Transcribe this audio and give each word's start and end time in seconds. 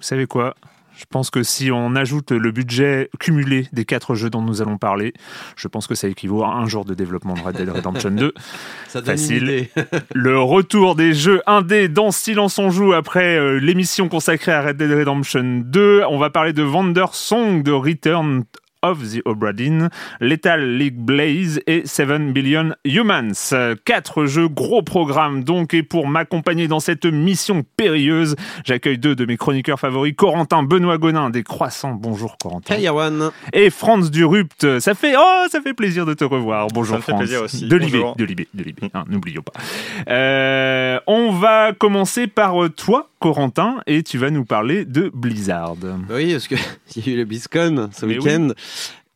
Vous 0.00 0.06
savez 0.06 0.26
quoi? 0.26 0.54
Je 0.96 1.04
pense 1.04 1.28
que 1.28 1.42
si 1.42 1.70
on 1.70 1.94
ajoute 1.94 2.32
le 2.32 2.50
budget 2.52 3.10
cumulé 3.18 3.68
des 3.74 3.84
quatre 3.84 4.14
jeux 4.14 4.30
dont 4.30 4.40
nous 4.40 4.62
allons 4.62 4.78
parler, 4.78 5.12
je 5.56 5.68
pense 5.68 5.86
que 5.86 5.94
ça 5.94 6.08
équivaut 6.08 6.42
à 6.42 6.54
un 6.54 6.66
jour 6.66 6.86
de 6.86 6.94
développement 6.94 7.34
de 7.34 7.40
Red 7.40 7.56
Dead 7.56 7.68
Redemption 7.68 8.10
2. 8.10 8.32
Ça 8.88 9.02
Facile. 9.02 9.68
le 10.14 10.40
retour 10.40 10.94
des 10.94 11.12
jeux 11.12 11.42
indés 11.46 11.88
dans 11.88 12.12
Silence 12.12 12.58
on 12.58 12.70
joue 12.70 12.94
après 12.94 13.36
euh, 13.36 13.58
l'émission 13.58 14.08
consacrée 14.08 14.52
à 14.52 14.62
Red 14.62 14.78
Dead 14.78 14.90
Redemption 14.90 15.62
2. 15.66 16.04
On 16.08 16.18
va 16.18 16.30
parler 16.30 16.54
de 16.54 16.62
Wonder 16.62 17.06
Song 17.12 17.62
de 17.62 17.72
Return 17.72 18.44
of 18.82 18.98
the 19.10 19.20
Obra 19.26 19.52
Lethal 20.20 20.76
League 20.76 20.96
Blaze 20.96 21.60
et 21.66 21.82
7 21.84 22.32
Billion 22.32 22.70
Humans. 22.84 23.76
Quatre 23.84 24.26
jeux, 24.26 24.48
gros 24.48 24.82
programme 24.82 25.44
donc, 25.44 25.74
et 25.74 25.82
pour 25.82 26.08
m'accompagner 26.08 26.68
dans 26.68 26.80
cette 26.80 27.04
mission 27.04 27.62
périlleuse, 27.76 28.36
j'accueille 28.64 28.98
deux 28.98 29.14
de 29.14 29.24
mes 29.26 29.36
chroniqueurs 29.36 29.78
favoris, 29.78 30.14
Corentin 30.16 30.62
Benoît 30.62 30.98
Gonin 30.98 31.30
des 31.30 31.42
Croissants. 31.42 31.92
Bonjour 31.94 32.36
Corentin. 32.38 32.74
Hey 32.74 32.82
Yawan. 32.82 33.30
Et 33.52 33.70
Franz 33.70 34.10
Durupt. 34.10 34.78
Ça 34.80 34.94
fait, 34.94 35.14
oh, 35.18 35.46
ça 35.50 35.60
fait 35.60 35.74
plaisir 35.74 36.06
de 36.06 36.14
te 36.14 36.24
revoir. 36.24 36.68
Bonjour 36.68 36.96
ça 36.96 37.02
fait 37.02 37.16
plaisir 37.16 37.42
aussi. 37.42 37.66
De 37.66 37.76
Libé, 37.76 38.02
de 38.16 38.24
Libé, 38.24 38.48
de 38.54 38.62
Libé, 38.62 38.90
hein, 38.94 39.04
n'oublions 39.08 39.42
pas. 39.42 39.52
Euh, 40.08 40.98
on 41.06 41.32
va 41.32 41.72
commencer 41.72 42.26
par 42.26 42.54
toi, 42.76 43.09
Corentin, 43.20 43.82
et 43.86 44.02
tu 44.02 44.18
vas 44.18 44.30
nous 44.30 44.44
parler 44.44 44.84
de 44.84 45.10
Blizzard. 45.14 45.74
Oui, 46.10 46.32
parce 46.32 46.48
qu'il 46.48 46.58
y 47.06 47.10
a 47.10 47.12
eu 47.12 47.16
le 47.18 47.24
BlizzCon 47.24 47.90
ce 47.96 48.06
week-end. 48.06 48.48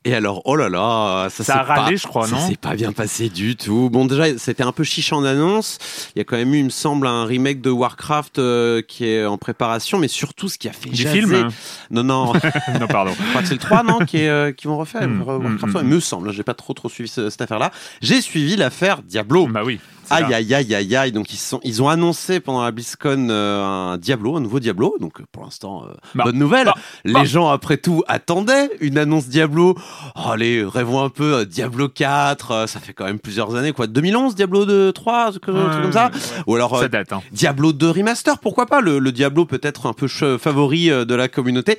Et 0.06 0.14
alors, 0.14 0.42
oh 0.44 0.54
là 0.54 0.68
là, 0.68 1.28
ça, 1.30 1.42
ça 1.44 1.60
a 1.60 1.62
râlé, 1.62 1.96
je 1.96 2.06
crois, 2.06 2.26
ça 2.26 2.34
non 2.34 2.40
Ça 2.42 2.48
s'est 2.48 2.56
pas 2.58 2.74
bien 2.74 2.92
passé 2.92 3.30
du 3.30 3.56
tout. 3.56 3.88
Bon, 3.90 4.04
déjà, 4.04 4.36
c'était 4.36 4.62
un 4.62 4.70
peu 4.72 4.84
chiche 4.84 5.14
en 5.14 5.24
annonce. 5.24 5.78
Il 6.14 6.18
y 6.18 6.20
a 6.20 6.24
quand 6.24 6.36
même 6.36 6.52
eu, 6.52 6.58
il 6.58 6.64
me 6.66 6.68
semble, 6.68 7.06
un 7.06 7.24
remake 7.24 7.62
de 7.62 7.70
Warcraft 7.70 8.38
euh, 8.38 8.82
qui 8.82 9.06
est 9.06 9.24
en 9.24 9.38
préparation, 9.38 9.96
mais 9.96 10.08
surtout 10.08 10.50
ce 10.50 10.58
qui 10.58 10.68
a 10.68 10.74
fait 10.74 10.90
du 10.90 11.06
film. 11.08 11.48
Non, 11.90 12.04
non, 12.04 12.32
non, 12.78 12.86
pardon. 12.86 13.12
c'est 13.44 13.52
le 13.54 13.58
3, 13.58 13.82
non, 13.82 14.00
qui, 14.00 14.18
est, 14.18 14.28
euh, 14.28 14.52
qui 14.52 14.66
vont 14.66 14.76
refaire 14.76 15.08
Mm, 15.08 15.22
Warcraft. 15.22 15.74
mm, 15.74 15.78
Il 15.80 15.84
me 15.88 16.00
semble. 16.00 16.32
J'ai 16.34 16.42
pas 16.42 16.52
trop 16.52 16.74
trop 16.74 16.90
suivi 16.90 17.08
ce- 17.08 17.30
cette 17.30 17.40
affaire-là. 17.40 17.70
J'ai 18.02 18.20
suivi 18.20 18.56
l'affaire 18.56 19.00
Diablo. 19.02 19.46
Bah 19.46 19.62
oui. 19.64 19.80
Aïe 20.10 20.32
aïe 20.34 20.54
aïe 20.54 20.74
aïe 20.74 20.96
aïe 20.96 21.12
donc 21.12 21.32
ils 21.32 21.38
sont 21.38 21.60
ils 21.64 21.82
ont 21.82 21.88
annoncé 21.88 22.40
pendant 22.40 22.62
la 22.62 22.70
BlizzCon 22.70 23.28
euh, 23.30 23.64
un 23.64 23.96
Diablo 23.98 24.36
un 24.36 24.40
nouveau 24.40 24.60
Diablo 24.60 24.96
donc 25.00 25.20
euh, 25.20 25.24
pour 25.32 25.44
l'instant 25.44 25.84
euh, 25.84 25.94
Bah, 26.14 26.24
bonne 26.24 26.38
nouvelle 26.38 26.66
bah, 26.66 26.74
les 27.04 27.12
bah. 27.12 27.24
gens 27.24 27.48
après 27.48 27.76
tout 27.76 28.02
attendaient 28.08 28.70
une 28.80 28.98
annonce 28.98 29.28
Diablo 29.28 29.76
oh, 30.16 30.28
allez 30.30 30.64
rêvons 30.64 31.02
un 31.02 31.10
peu 31.10 31.34
euh, 31.34 31.44
Diablo 31.44 31.88
4 31.88 32.50
euh, 32.50 32.66
ça 32.66 32.80
fait 32.80 32.92
quand 32.92 33.04
même 33.04 33.18
plusieurs 33.18 33.54
années 33.56 33.72
quoi 33.72 33.86
2011 33.86 34.34
Diablo 34.34 34.66
2 34.66 34.92
3 34.92 35.26
un 35.26 35.30
truc 35.30 35.48
Ouais, 35.48 35.82
comme 35.82 35.92
ça 35.92 36.10
ou 36.46 36.54
alors 36.54 36.78
Ça 36.78 36.88
date. 36.88 37.12
Hein. 37.12 37.22
Diablo 37.32 37.72
2 37.72 37.90
remaster 37.90 38.38
pourquoi 38.38 38.66
pas 38.66 38.80
le, 38.80 38.98
le 38.98 39.12
Diablo 39.12 39.44
peut-être 39.44 39.86
un 39.86 39.92
peu 39.92 40.08
favori 40.08 40.88
de 40.88 41.14
la 41.14 41.28
communauté 41.28 41.78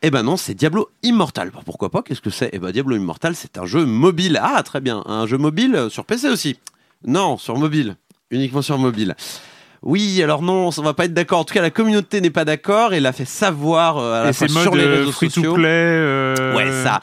eh 0.00 0.10
ben 0.10 0.22
non, 0.22 0.36
c'est 0.36 0.54
Diablo 0.54 0.90
Immortal. 1.02 1.50
Pourquoi 1.64 1.90
pas 1.90 2.02
Qu'est-ce 2.02 2.20
que 2.20 2.30
c'est? 2.30 2.50
Eh 2.52 2.60
ben 2.60 2.70
Diablo 2.70 2.94
Immortal, 2.94 3.34
c'est 3.34 3.58
un 3.58 3.66
jeu 3.66 3.84
mobile. 3.84 4.38
Ah, 4.40 4.62
très 4.62 4.80
bien. 4.80 5.02
Un 5.06 5.26
jeu 5.26 5.38
mobile 5.38 5.88
sur 5.90 6.04
PC 6.04 6.28
aussi. 6.28 6.56
Non, 7.06 7.36
sur 7.38 7.56
mobile. 7.56 7.96
Uniquement 8.30 8.62
sur 8.62 8.78
mobile. 8.78 9.14
Oui, 9.82 10.20
alors 10.22 10.42
non, 10.42 10.70
on 10.76 10.82
va 10.82 10.92
pas 10.94 11.04
être 11.04 11.14
d'accord. 11.14 11.38
En 11.38 11.44
tout 11.44 11.54
cas, 11.54 11.62
la 11.62 11.70
communauté 11.70 12.20
n'est 12.20 12.30
pas 12.30 12.44
d'accord 12.44 12.92
et 12.92 13.00
l'a 13.00 13.12
fait 13.12 13.24
savoir 13.24 13.98
euh, 13.98 14.20
à 14.20 14.24
la 14.24 14.30
Et 14.30 14.32
fois 14.32 14.48
c'est 14.48 14.60
sur 14.60 14.74
les 14.74 14.84
euh, 14.84 14.94
réseaux 15.00 15.12
free 15.12 15.30
sociaux. 15.30 15.52
to 15.52 15.54
play. 15.54 15.66
euh, 15.68 16.54
Ouais, 16.56 16.70
ça. 16.82 17.00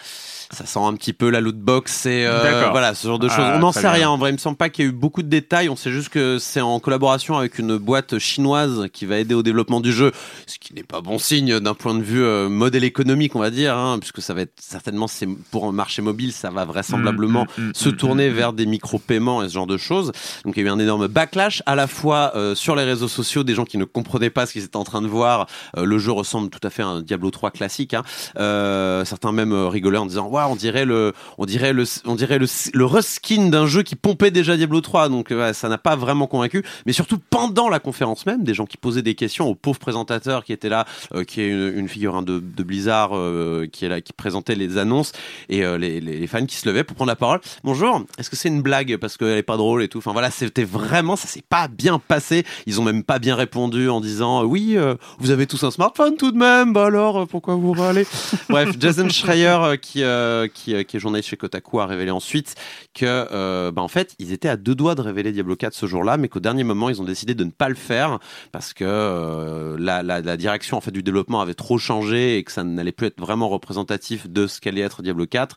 Ça 0.55 0.65
sent 0.65 0.79
un 0.79 0.93
petit 0.93 1.13
peu 1.13 1.29
la 1.29 1.41
loot 1.41 1.57
box 1.57 2.05
et 2.05 2.25
euh, 2.25 2.69
voilà 2.71 2.95
ce 2.95 3.07
genre 3.07 3.19
de 3.19 3.27
choses. 3.27 3.37
Ah, 3.39 3.53
on 3.57 3.59
n'en 3.59 3.71
sait 3.71 3.81
bien. 3.81 3.91
rien 3.91 4.09
en 4.09 4.17
vrai. 4.17 4.31
Il 4.31 4.33
me 4.33 4.37
semble 4.37 4.57
pas 4.57 4.69
qu'il 4.69 4.85
y 4.85 4.87
ait 4.87 4.91
eu 4.91 4.93
beaucoup 4.93 5.21
de 5.21 5.27
détails. 5.27 5.69
On 5.69 5.75
sait 5.75 5.91
juste 5.91 6.09
que 6.09 6.39
c'est 6.39 6.61
en 6.61 6.79
collaboration 6.79 7.37
avec 7.37 7.59
une 7.59 7.77
boîte 7.77 8.17
chinoise 8.19 8.87
qui 8.93 9.05
va 9.05 9.17
aider 9.17 9.35
au 9.35 9.43
développement 9.43 9.81
du 9.81 9.91
jeu, 9.91 10.11
ce 10.47 10.57
qui 10.57 10.73
n'est 10.73 10.83
pas 10.83 11.01
bon 11.01 11.19
signe 11.19 11.59
d'un 11.59 11.73
point 11.73 11.93
de 11.93 12.03
vue 12.03 12.23
euh, 12.23 12.49
modèle 12.49 12.83
économique, 12.83 13.35
on 13.35 13.39
va 13.39 13.49
dire, 13.49 13.77
hein, 13.77 13.99
puisque 13.99 14.21
ça 14.21 14.33
va 14.33 14.41
être 14.41 14.53
certainement 14.59 15.07
c'est 15.07 15.27
pour 15.51 15.65
un 15.65 15.71
marché 15.71 16.01
mobile, 16.01 16.31
ça 16.31 16.49
va 16.49 16.65
vraisemblablement 16.65 17.25
Mm, 17.57 17.61
mm, 17.61 17.67
mm, 17.69 17.73
se 17.73 17.89
tourner 17.89 18.29
vers 18.29 18.53
des 18.53 18.65
micro-paiements 18.65 19.43
et 19.43 19.49
ce 19.49 19.53
genre 19.53 19.67
de 19.67 19.77
choses. 19.77 20.11
Donc 20.43 20.55
il 20.57 20.63
y 20.63 20.63
a 20.63 20.69
eu 20.69 20.71
un 20.71 20.79
énorme 20.79 21.07
backlash 21.07 21.61
à 21.65 21.75
la 21.75 21.87
fois 21.87 22.31
euh, 22.35 22.55
sur 22.55 22.75
les 22.75 22.83
réseaux 22.83 23.07
sociaux, 23.07 23.43
des 23.43 23.53
gens 23.53 23.65
qui 23.65 23.77
ne 23.77 23.85
comprenaient 23.85 24.29
pas 24.29 24.45
ce 24.45 24.53
qu'ils 24.53 24.63
étaient 24.63 24.77
en 24.77 24.83
train 24.83 25.01
de 25.01 25.07
voir. 25.07 25.47
Euh, 25.77 25.85
le 25.85 25.97
jeu 25.97 26.11
ressemble 26.11 26.49
tout 26.49 26.65
à 26.65 26.69
fait 26.69 26.83
à 26.83 26.87
un 26.87 27.01
Diablo 27.01 27.31
3 27.31 27.51
classique. 27.51 27.93
Hein. 27.93 28.03
Euh, 28.37 29.05
certains 29.05 29.31
même 29.31 29.53
rigolaient 29.53 29.97
en 29.97 30.05
disant 30.05 30.27
Waouh, 30.27 30.44
on 30.47 30.55
dirait 30.55 30.85
le, 30.85 31.13
on 31.37 31.45
dirait 31.45 31.73
le, 31.73 31.83
on 32.05 32.15
dirait 32.15 32.39
le, 32.39 32.47
le 32.73 32.85
reskin 32.85 33.49
d'un 33.49 33.67
jeu 33.67 33.83
qui 33.83 33.95
pompait 33.95 34.31
déjà 34.31 34.57
Diablo 34.57 34.81
3. 34.81 35.09
Donc 35.09 35.33
ça 35.53 35.69
n'a 35.69 35.77
pas 35.77 35.95
vraiment 35.95 36.27
convaincu. 36.27 36.63
Mais 36.85 36.93
surtout 36.93 37.19
pendant 37.29 37.69
la 37.69 37.79
conférence 37.79 38.25
même, 38.25 38.43
des 38.43 38.53
gens 38.53 38.65
qui 38.65 38.77
posaient 38.77 39.01
des 39.01 39.15
questions 39.15 39.47
au 39.47 39.55
pauvre 39.55 39.79
présentateur 39.79 40.43
qui 40.43 40.53
était 40.53 40.69
là, 40.69 40.85
euh, 41.13 41.23
qui 41.23 41.41
est 41.41 41.49
une, 41.49 41.77
une 41.77 41.89
figure 41.89 42.21
de, 42.21 42.39
Blizzard, 42.39 43.11
euh, 43.13 43.67
qui 43.71 43.85
est 43.85 43.89
là, 43.89 44.01
qui 44.01 44.13
présentait 44.13 44.55
les 44.55 44.77
annonces 44.77 45.11
et 45.49 45.63
euh, 45.63 45.77
les, 45.77 46.27
fans 46.27 46.45
qui 46.45 46.55
se 46.55 46.67
levaient 46.67 46.83
pour 46.83 46.95
prendre 46.95 47.09
la 47.09 47.15
parole. 47.15 47.39
Bonjour, 47.63 48.03
est-ce 48.17 48.29
que 48.29 48.35
c'est 48.35 48.49
une 48.49 48.61
blague 48.61 48.97
parce 48.97 49.17
qu'elle 49.17 49.37
est 49.37 49.43
pas 49.43 49.57
drôle 49.57 49.83
et 49.83 49.87
tout? 49.87 49.99
Enfin 49.99 50.13
voilà, 50.13 50.31
c'était 50.31 50.63
vraiment, 50.63 51.15
ça 51.15 51.27
s'est 51.27 51.43
pas 51.47 51.67
bien 51.67 51.99
passé. 51.99 52.45
Ils 52.65 52.79
ont 52.79 52.83
même 52.83 53.03
pas 53.03 53.19
bien 53.19 53.35
répondu 53.35 53.89
en 53.89 54.01
disant 54.01 54.43
oui, 54.43 54.77
vous 55.19 55.31
avez 55.31 55.45
tous 55.47 55.63
un 55.63 55.71
smartphone 55.71 56.15
tout 56.17 56.31
de 56.31 56.37
même. 56.37 56.73
Bah 56.73 56.85
alors, 56.85 57.27
pourquoi 57.27 57.55
vous 57.55 57.73
râlez? 57.73 58.07
Bref, 58.49 58.75
Jason 58.79 59.09
Schreier 59.09 59.77
qui, 59.81 60.03
euh, 60.25 60.47
qui, 60.47 60.75
euh, 60.75 60.83
qui 60.83 60.97
est 60.97 60.99
journaliste 60.99 61.29
chez 61.29 61.37
Kotaku, 61.37 61.79
a 61.79 61.85
révélé 61.85 62.11
ensuite 62.11 62.55
que, 62.93 63.05
euh, 63.05 63.71
bah, 63.71 63.81
en 63.81 63.87
fait, 63.87 64.15
ils 64.19 64.31
étaient 64.31 64.49
à 64.49 64.57
deux 64.57 64.75
doigts 64.75 64.95
de 64.95 65.01
révéler 65.01 65.31
Diablo 65.31 65.55
4 65.55 65.73
ce 65.73 65.85
jour-là, 65.85 66.17
mais 66.17 66.27
qu'au 66.27 66.39
dernier 66.39 66.63
moment, 66.63 66.89
ils 66.89 67.01
ont 67.01 67.05
décidé 67.05 67.35
de 67.35 67.43
ne 67.43 67.51
pas 67.51 67.69
le 67.69 67.75
faire 67.75 68.19
parce 68.51 68.73
que 68.73 68.83
euh, 68.85 69.77
la, 69.79 70.03
la, 70.03 70.21
la 70.21 70.37
direction 70.37 70.77
en 70.77 70.81
fait 70.81 70.91
du 70.91 71.03
développement 71.03 71.41
avait 71.41 71.53
trop 71.53 71.77
changé 71.77 72.37
et 72.37 72.43
que 72.43 72.51
ça 72.51 72.63
n'allait 72.63 72.91
plus 72.91 73.07
être 73.07 73.19
vraiment 73.19 73.49
représentatif 73.49 74.27
de 74.27 74.47
ce 74.47 74.59
qu'allait 74.59 74.81
être 74.81 75.01
Diablo 75.01 75.25
4. 75.25 75.55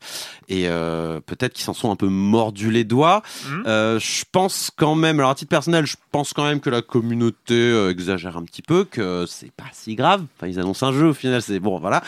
Et 0.48 0.66
peut-être 1.26 1.52
qu'ils 1.52 1.64
s'en 1.64 1.74
sont 1.74 1.90
un 1.90 1.96
peu 1.96 2.08
mordus 2.08 2.70
les 2.70 2.84
doigts. 2.84 3.22
Mhm. 3.48 3.64
Je 3.98 4.24
pense 4.30 4.70
quand 4.74 4.94
même, 4.94 5.18
alors 5.18 5.30
à 5.30 5.34
titre 5.34 5.50
personnel, 5.50 5.86
je 5.86 5.96
pense 6.10 6.32
quand 6.32 6.44
même 6.44 6.60
que 6.60 6.70
la 6.70 6.82
communauté 6.82 7.88
exagère 7.88 8.36
un 8.36 8.44
petit 8.44 8.62
peu, 8.62 8.84
que 8.84 9.24
c'est 9.26 9.52
pas 9.52 9.64
si 9.72 9.94
grave. 9.94 10.24
Enfin, 10.36 10.48
ils 10.48 10.58
annoncent 10.58 10.86
un 10.86 10.92
jeu, 10.92 11.08
au 11.08 11.14
final, 11.14 11.42
c'est 11.42 11.60
bon, 11.60 11.78
voilà. 11.78 12.02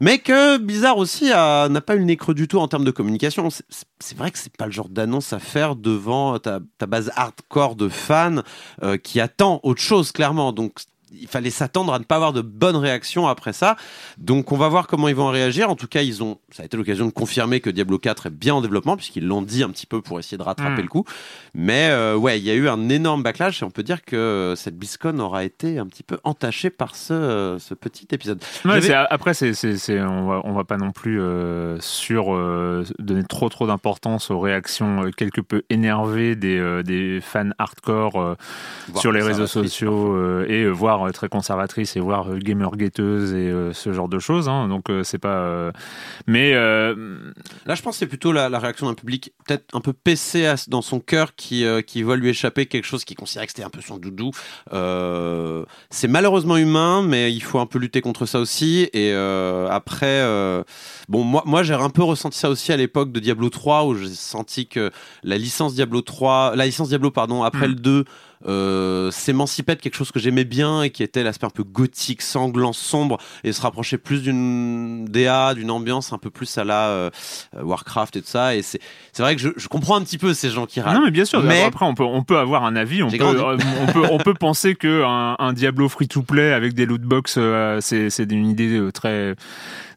Mais 0.00 0.18
que 0.18 0.58
Bizarre 0.58 0.98
aussi 0.98 1.26
n'a 1.26 1.80
pas 1.80 1.94
eu 1.94 1.98
le 1.98 2.04
nez 2.04 2.18
du 2.34 2.48
tout 2.48 2.58
en 2.58 2.68
termes 2.68 2.84
de 2.84 2.90
communication. 2.90 3.48
C'est- 3.50 4.16
vrai 4.16 4.30
que 4.30 4.38
c'est 4.38 4.54
pas 4.56 4.66
le 4.66 4.72
genre 4.72 4.88
d'annonce 4.88 5.32
à 5.32 5.38
faire 5.38 5.76
devant 5.76 6.38
ta, 6.38 6.60
ta 6.78 6.86
base 6.86 7.10
hardcore 7.16 7.76
de 7.76 7.88
fans 7.88 8.42
euh, 8.82 8.96
qui 8.96 9.20
attend 9.20 9.60
autre 9.62 9.80
chose, 9.80 10.12
clairement. 10.12 10.52
Donc 10.52 10.80
il 11.12 11.28
fallait 11.28 11.50
s'attendre 11.50 11.92
à 11.94 11.98
ne 11.98 12.04
pas 12.04 12.16
avoir 12.16 12.32
de 12.32 12.40
bonnes 12.42 12.76
réactions 12.76 13.26
après 13.28 13.52
ça. 13.52 13.76
Donc 14.18 14.52
on 14.52 14.56
va 14.56 14.68
voir 14.68 14.86
comment 14.86 15.08
ils 15.08 15.14
vont 15.14 15.28
réagir. 15.28 15.70
En 15.70 15.76
tout 15.76 15.86
cas, 15.86 16.02
ils 16.02 16.22
ont, 16.22 16.38
ça 16.50 16.62
a 16.62 16.66
été 16.66 16.76
l'occasion 16.76 17.06
de 17.06 17.10
confirmer 17.12 17.60
que 17.60 17.70
Diablo 17.70 17.98
4 17.98 18.26
est 18.26 18.30
bien 18.30 18.54
en 18.54 18.60
développement 18.60 18.96
puisqu'ils 18.96 19.26
l'ont 19.26 19.42
dit 19.42 19.62
un 19.62 19.70
petit 19.70 19.86
peu 19.86 20.02
pour 20.02 20.18
essayer 20.18 20.36
de 20.36 20.42
rattraper 20.42 20.82
Mm. 20.82 20.82
le 20.82 20.88
coup. 20.88 21.04
Mais 21.54 21.88
euh, 21.90 22.16
ouais, 22.16 22.38
il 22.38 22.44
y 22.44 22.50
a 22.50 22.54
eu 22.54 22.68
un 22.68 22.88
énorme 22.88 23.22
backlash 23.22 23.62
et 23.62 23.64
on 23.64 23.70
peut 23.70 23.82
dire 23.82 24.04
que 24.04 24.54
cette 24.56 24.76
BlizzCon 24.76 25.18
aura 25.20 25.44
été 25.44 25.78
un 25.78 25.86
petit 25.86 26.02
peu 26.02 26.18
entachée 26.24 26.70
par 26.70 26.94
ce, 26.96 27.12
euh, 27.14 27.58
ce 27.58 27.72
petit 27.74 28.06
épisode. 28.12 28.42
Ouais, 28.64 28.80
après, 28.92 29.32
c'est, 29.34 29.52
on, 30.00 30.26
va, 30.26 30.40
on 30.44 30.52
va 30.52 30.64
pas 30.64 30.76
non 30.76 30.90
plus 30.92 31.20
euh, 31.20 31.78
sur 31.80 32.34
euh, 32.34 32.84
donner 32.98 33.22
trop 33.24 33.48
trop 33.48 33.66
d'importance 33.66 34.30
aux 34.30 34.40
réactions 34.40 35.04
euh, 35.04 35.10
quelque 35.10 35.40
peu 35.40 35.62
énervées 35.70 36.34
des, 36.36 36.58
euh, 36.58 36.82
des 36.82 37.20
fans 37.22 37.50
hardcore 37.58 38.20
euh, 38.20 38.34
sur 38.96 39.12
les 39.12 39.22
réseaux 39.22 39.46
sociaux 39.46 40.14
euh, 40.14 40.46
et 40.48 40.62
euh, 40.64 40.70
voire 40.96 41.08
euh, 41.08 41.12
très 41.12 41.28
conservatrices 41.28 41.96
et 41.96 42.00
voire 42.00 42.30
euh, 42.30 42.38
gamer 42.38 42.76
guetteuse 42.76 43.32
et 43.32 43.50
euh, 43.50 43.72
ce 43.72 43.92
genre 43.92 44.08
de 44.08 44.18
choses. 44.18 44.48
hein. 44.48 44.68
donc 44.68 44.90
euh, 44.90 45.02
c'est 45.04 45.18
pas. 45.18 45.38
euh, 45.40 45.72
Mais 46.26 46.52
Là, 46.54 47.74
je 47.74 47.82
pense 47.82 47.94
que 47.96 47.98
c'est 48.00 48.06
plutôt 48.06 48.32
la, 48.32 48.48
la 48.48 48.58
réaction 48.58 48.86
d'un 48.86 48.94
public 48.94 49.32
peut-être 49.46 49.74
un 49.74 49.80
peu 49.80 49.92
PC 49.92 50.54
dans 50.68 50.82
son 50.82 51.00
cœur 51.00 51.34
qui, 51.34 51.64
qui 51.86 52.02
voit 52.02 52.16
lui 52.16 52.28
échapper 52.28 52.66
quelque 52.66 52.84
chose 52.84 53.04
qui 53.04 53.14
considérait 53.14 53.46
que 53.46 53.52
c'était 53.52 53.64
un 53.64 53.70
peu 53.70 53.80
son 53.80 53.98
doudou. 53.98 54.30
C'est 55.90 56.08
malheureusement 56.08 56.56
humain, 56.56 57.02
mais 57.02 57.32
il 57.32 57.42
faut 57.42 57.58
un 57.58 57.66
peu 57.66 57.78
lutter 57.78 58.00
contre 58.00 58.26
ça 58.26 58.38
aussi. 58.40 58.88
Et 58.92 59.12
après, 59.70 60.22
bon, 61.08 61.24
moi, 61.24 61.42
moi 61.46 61.62
j'ai 61.62 61.74
un 61.74 61.90
peu 61.90 62.02
ressenti 62.02 62.38
ça 62.38 62.50
aussi 62.50 62.72
à 62.72 62.76
l'époque 62.76 63.12
de 63.12 63.20
Diablo 63.20 63.48
3 63.50 63.84
où 63.86 63.94
j'ai 63.94 64.08
senti 64.08 64.66
que 64.66 64.90
la 65.22 65.38
licence 65.38 65.74
Diablo 65.74 66.00
3, 66.02 66.54
la 66.56 66.66
licence 66.66 66.88
Diablo, 66.88 67.10
pardon, 67.10 67.42
après 67.42 67.66
Mm. 67.66 67.70
le 67.70 67.74
2, 67.76 68.04
euh, 68.46 69.10
s'émancipait 69.10 69.76
de 69.76 69.80
quelque 69.80 69.94
chose 69.96 70.12
que 70.12 70.18
j'aimais 70.18 70.44
bien 70.44 70.82
et 70.82 70.90
qui 70.90 71.02
était 71.02 71.22
l'aspect 71.22 71.46
un 71.46 71.50
peu 71.50 71.62
gothique, 71.64 72.20
sanglant, 72.22 72.72
sombre 72.72 73.18
et 73.44 73.52
se 73.52 73.60
rapprochait 73.62 73.98
plus 73.98 74.22
d'une 74.22 75.04
DA, 75.06 75.54
d'une 75.54 75.70
ambiance 75.70 76.12
un 76.12 76.18
peu 76.18 76.30
plus 76.30 76.58
à 76.58 76.64
la 76.64 76.88
euh, 76.88 77.10
Warcraft 77.58 78.16
et 78.16 78.20
tout 78.22 78.28
ça. 78.28 78.54
Et 78.54 78.62
c'est 78.62 78.80
c'est 79.12 79.22
vrai 79.22 79.34
que 79.36 79.40
je, 79.40 79.48
je 79.56 79.68
comprends 79.68 79.96
un 79.96 80.02
petit 80.02 80.18
peu 80.18 80.34
ces 80.34 80.50
gens 80.50 80.66
qui 80.66 80.80
râlent. 80.80 80.96
non, 80.96 81.04
mais 81.04 81.10
bien 81.10 81.24
sûr. 81.24 81.42
Mais- 81.42 81.62
Après, 81.62 81.86
on 81.86 81.94
peut, 81.94 82.04
on 82.04 82.22
peut 82.22 82.38
avoir 82.38 82.64
un 82.64 82.76
avis. 82.76 83.02
On 83.02 83.08
peut, 83.10 83.24
euh, 83.24 83.56
on 83.82 83.92
peut, 83.92 84.02
on 84.10 84.18
peut 84.18 84.34
penser 84.34 84.74
que 84.74 85.02
un, 85.04 85.36
un 85.38 85.52
Diablo 85.54 85.88
free-to-play 85.88 86.52
avec 86.52 86.74
des 86.74 86.84
loot 86.86 87.00
box, 87.02 87.36
euh, 87.38 87.78
c'est, 87.80 88.10
c'est 88.10 88.30
une 88.30 88.46
idée 88.50 88.80
très 88.92 89.34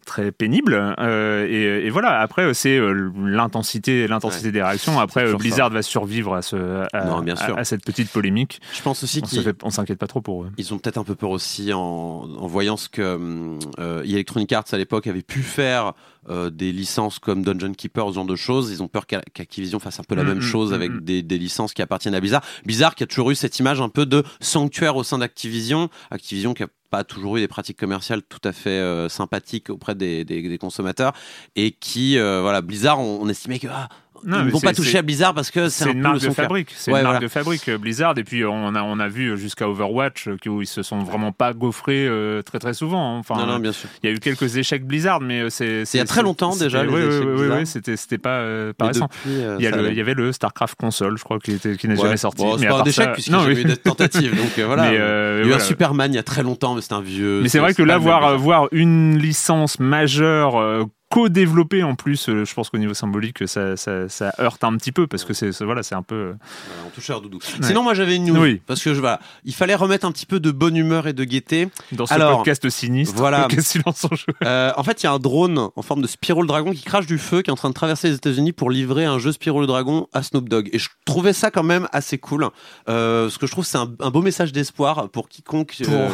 très 0.05 0.31
pénible 0.31 0.95
euh, 0.99 1.45
et, 1.47 1.85
et 1.85 1.89
voilà 1.89 2.19
après 2.19 2.53
c'est 2.53 2.77
euh, 2.77 3.11
l'intensité 3.23 4.07
l'intensité 4.07 4.51
des 4.51 4.61
réactions 4.63 4.99
après 4.99 5.27
euh, 5.27 5.35
Blizzard 5.35 5.69
va 5.69 5.81
survivre 5.81 6.33
à 6.35 6.41
ce 6.41 6.83
à, 6.93 7.05
Non, 7.05 7.21
bien 7.21 7.35
sûr. 7.35 7.55
à- 7.55 7.59
à 7.59 7.63
cette 7.63 7.83
petite 7.85 8.09
polémique 8.11 8.59
Je 8.75 8.81
pense 8.81 9.03
aussi 9.03 9.19
on 9.23 9.25
se 9.27 9.35
qu'ils 9.35 9.43
fait- 9.43 9.63
on 9.63 9.69
s'inquiète 9.69 9.99
pas 9.99 10.07
trop 10.07 10.21
pour 10.21 10.43
eux 10.43 10.51
ils 10.57 10.73
ont 10.73 10.79
peut-être 10.79 10.97
un 10.97 11.03
peu 11.03 11.15
peur 11.15 11.29
aussi 11.29 11.71
en, 11.73 11.79
en 11.79 12.47
voyant 12.47 12.75
ce 12.77 12.89
que 12.89 13.57
euh, 13.79 14.01
Electronic 14.03 14.51
Arts 14.53 14.65
à 14.71 14.77
l'époque 14.77 15.07
avait 15.07 15.21
pu 15.21 15.41
faire 15.41 15.93
euh, 16.29 16.49
des 16.49 16.71
licences 16.71 17.17
comme 17.17 17.43
Dungeon 17.43 17.73
Keeper, 17.73 18.09
ce 18.09 18.13
genre 18.15 18.25
de 18.25 18.35
choses. 18.35 18.71
Ils 18.71 18.83
ont 18.83 18.87
peur 18.89 19.07
qu'A- 19.07 19.21
qu'Activision 19.33 19.79
fasse 19.79 19.99
un 19.99 20.03
peu 20.03 20.15
la 20.15 20.23
Mm, 20.23 20.27
même 20.27 20.37
mm, 20.39 20.41
chose 20.41 20.71
mm, 20.71 20.73
avec 20.73 20.91
des, 21.03 21.23
des 21.23 21.37
licences 21.39 21.73
qui 21.73 21.81
appartiennent 21.81 22.13
à 22.13 22.19
Blizzard. 22.19 22.43
Blizzard 22.65 22.93
qui 22.93 23.03
a 23.03 23.07
toujours 23.07 23.31
eu 23.31 23.35
cette 23.35 23.57
image 23.57 23.79
un 23.81 23.89
peu 23.89 24.05
de 24.05 24.23
sanctuaire 24.41 24.95
au 24.97 25.03
sein 25.03 25.17
d'Activision. 25.17 25.89
Activision 26.11 26.53
qui 26.53 26.63
a 26.63 26.67
pas 26.89 27.03
toujours 27.03 27.37
eu 27.37 27.39
des 27.39 27.47
pratiques 27.47 27.77
commerciales 27.77 28.21
tout 28.23 28.41
à 28.43 28.51
fait 28.51 28.69
euh, 28.69 29.09
sympathiques 29.09 29.69
auprès 29.69 29.95
des, 29.95 30.57
consommateurs 30.59 31.13
et 31.55 31.71
qui, 31.71 32.17
euh, 32.17 32.41
voilà, 32.41 32.61
Blizzard, 32.61 32.99
on, 32.99 33.21
on 33.21 33.29
estimait 33.29 33.59
que 33.59 33.67
ah, 33.69 33.89
Non, 34.25 34.39
ils 34.41 34.45
ne 34.45 34.51
vont 34.51 34.59
c'est- 34.59 34.65
pas 34.67 34.73
toucher 34.73 34.91
c'est- 34.91 34.97
à 34.97 35.01
Blizzard 35.01 35.33
parce 35.33 35.51
que 35.51 35.69
c'est 35.69 35.83
c'est 35.85 35.89
un 35.89 35.93
une 35.93 36.01
marque 36.01 36.19
de 36.21 36.29
fabrique 36.29 36.69
c'est 36.75 36.91
Ouais, 36.91 36.99
une 36.99 37.03
marque 37.03 37.13
voilà. 37.15 37.25
de 37.25 37.31
fabrique 37.31 37.69
euh, 37.69 37.77
Blizzard 37.77 38.13
et 38.17 38.23
puis 38.23 38.43
on 38.45 38.75
a 38.75 38.81
on 38.83 38.99
a 38.99 39.07
vu 39.07 39.37
jusqu'à 39.37 39.67
Overwatch 39.69 40.27
euh, 40.27 40.37
où 40.47 40.61
ils 40.61 40.67
se 40.67 40.83
sont 40.83 40.99
vraiment 40.99 41.31
pas 41.31 41.53
gaufrés 41.53 42.07
euh, 42.07 42.41
très 42.41 42.59
très 42.59 42.73
souvent 42.73 43.15
hein. 43.15 43.19
enfin 43.19 43.35
Non, 43.35 43.45
non, 43.45 43.59
bien 43.59 43.71
sûr. 43.71 43.89
il 44.03 44.09
y 44.09 44.13
a 44.13 44.15
eu 44.15 44.19
quelques 44.19 44.57
échecks 44.57 44.83
Blizzard 44.85 45.21
mais 45.21 45.49
c'est 45.49 45.83
il 45.93 45.97
y 45.97 45.99
a 45.99 46.05
très 46.05 46.21
longtemps 46.23 46.55
déjà, 46.55 46.83
oui, 46.83 46.87
oui, 46.93 47.01
échecs 47.07 47.23
oui, 47.27 47.47
oui, 47.59 47.65
c'était 47.67 47.97
c'était 47.97 48.17
pas 48.17 48.39
euh, 48.39 48.73
récent 48.79 49.05
depuis, 49.05 49.41
euh, 49.43 49.55
Il 49.59 49.63
y, 49.63 49.67
a 49.67 49.71
ça 49.71 49.75
le- 49.77 49.83
allait. 49.83 49.93
il 49.93 49.97
y 49.97 50.01
avait 50.01 50.13
le 50.13 50.31
StarCraft 50.31 50.75
console, 50.79 51.17
je 51.17 51.23
crois, 51.23 51.39
qui, 51.39 51.51
était, 51.51 51.75
qui 51.77 51.87
n'est 51.87 51.95
Ouais. 51.95 52.01
jamais 52.03 52.17
sorti. 52.17 52.41
Bon, 52.43 52.57
c'est 52.57 52.63
mais 52.65 52.69
pas 52.69 52.81
un 52.81 52.83
échec 52.83 53.13
puisqu'il 53.13 53.33
y 53.33 53.35
a 53.37 53.49
eu 53.51 53.63
des 53.63 53.77
tentatives. 53.77 54.35
Donc 54.35 54.57
voilà. 54.65 54.87
Il 54.91 54.95
y 54.95 54.97
a 54.97 55.37
eu 55.39 55.41
voilà. 55.43 55.55
un 55.55 55.59
Superman 55.59 56.11
il 56.11 56.15
y 56.15 56.19
a 56.19 56.23
très 56.23 56.43
longtemps, 56.43 56.75
mais 56.75 56.81
c'était 56.81 56.93
un 56.95 57.01
vieux. 57.01 57.41
Mais 57.41 57.49
c'est 57.49 57.59
vrai 57.59 57.73
que 57.73 57.83
là, 57.83 57.97
voir, 57.97 58.37
voir 58.37 58.67
une 58.71 59.17
licence 59.17 59.79
majeure 59.79 60.87
co-développée 61.09 61.83
en 61.83 61.95
plus, 61.95 62.29
euh, 62.29 62.45
je 62.45 62.53
pense 62.53 62.69
qu'au 62.69 62.77
niveau 62.77 62.93
symbolique, 62.93 63.47
ça, 63.47 63.75
ça, 63.77 64.07
ça 64.09 64.31
heurte 64.39 64.63
un 64.63 64.75
petit 64.77 64.91
peu 64.91 65.07
parce 65.07 65.23
que 65.25 65.33
c'est 65.33 65.49
voilà, 65.63 65.83
c'est 65.83 65.95
un 65.95 66.03
peu. 66.03 66.15
euh, 66.15 66.33
Voilà, 66.67 66.83
on 66.87 66.89
touche 66.91 67.09
à 67.09 67.19
doudou. 67.19 67.39
Sinon, 67.61 67.83
moi 67.83 67.93
j'avais 67.93 68.15
une 68.15 68.25
news. 68.25 68.39
Oui. 68.41 68.61
Parce 68.65 68.83
que 68.83 68.93
je, 68.93 68.99
voilà, 68.99 69.19
il 69.45 69.53
fallait 69.53 69.75
remettre 69.75 70.05
un 70.05 70.11
petit 70.11 70.25
peu 70.25 70.39
de 70.39 70.51
bonne 70.51 70.75
humeur 70.75 71.07
et 71.07 71.13
de 71.13 71.23
gaieté. 71.23 71.69
dans 71.91 72.05
ce 72.05 72.13
Alors, 72.13 72.37
podcast 72.37 72.69
sinistre. 72.69 73.15
voilà. 73.17 73.47
silence 73.59 74.05
en 74.05 74.15
jeu. 74.15 74.25
Euh, 74.45 74.71
en 74.77 74.83
fait, 74.83 75.01
il 75.03 75.05
y 75.05 75.07
a 75.07 75.11
un 75.11 75.19
drone 75.19 75.69
en 75.75 75.81
forme 75.81 76.01
de 76.01 76.07
Spyro 76.07 76.41
le 76.41 76.47
Dragon 76.47 76.71
qui 76.71 76.83
crache 76.83 77.05
du 77.07 77.17
feu, 77.17 77.41
qui 77.41 77.49
est 77.49 77.53
en 77.53 77.57
train 77.57 77.69
de 77.69 77.73
traverser 77.73 78.09
les 78.09 78.15
États-Unis 78.15 78.51
pour 78.53 78.69
livrer 78.69 79.05
un 79.05 79.19
jeu 79.19 79.31
Spyro 79.31 79.59
le 79.61 79.67
Dragon 79.67 80.07
à 80.13 80.23
Snoop 80.23 80.47
Dogg. 80.47 80.69
Et 80.73 80.79
je 80.79 80.89
trouvais 81.05 81.33
ça 81.33 81.51
quand 81.51 81.63
même 81.63 81.87
assez 81.91 82.17
cool. 82.17 82.47
Euh, 82.87 83.29
ce 83.29 83.37
que 83.37 83.47
je 83.47 83.51
trouve, 83.51 83.65
c'est 83.65 83.77
un, 83.77 83.91
un 83.99 84.09
beau 84.11 84.21
message 84.21 84.51
d'espoir 84.51 85.09
pour 85.09 85.27
quiconque 85.27 85.75
euh, 85.89 86.09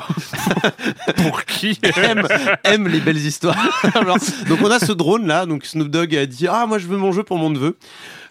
Pour 1.17 1.43
qui? 1.45 1.77
aime, 1.97 2.27
aime 2.63 2.87
les 2.87 2.99
belles 2.99 3.17
histoires. 3.17 3.57
Alors, 3.95 4.17
donc 4.47 4.59
on 4.61 4.71
a 4.71 4.79
ce 4.85 4.91
drone 4.91 5.27
là, 5.27 5.45
donc 5.45 5.65
Snoop 5.65 5.87
Dogg 5.89 6.15
a 6.15 6.25
dit 6.25 6.47
ah 6.47 6.65
moi 6.67 6.77
je 6.79 6.87
veux 6.87 6.97
mon 6.97 7.11
jeu 7.11 7.23
pour 7.23 7.37
mon 7.37 7.49
neveu. 7.49 7.77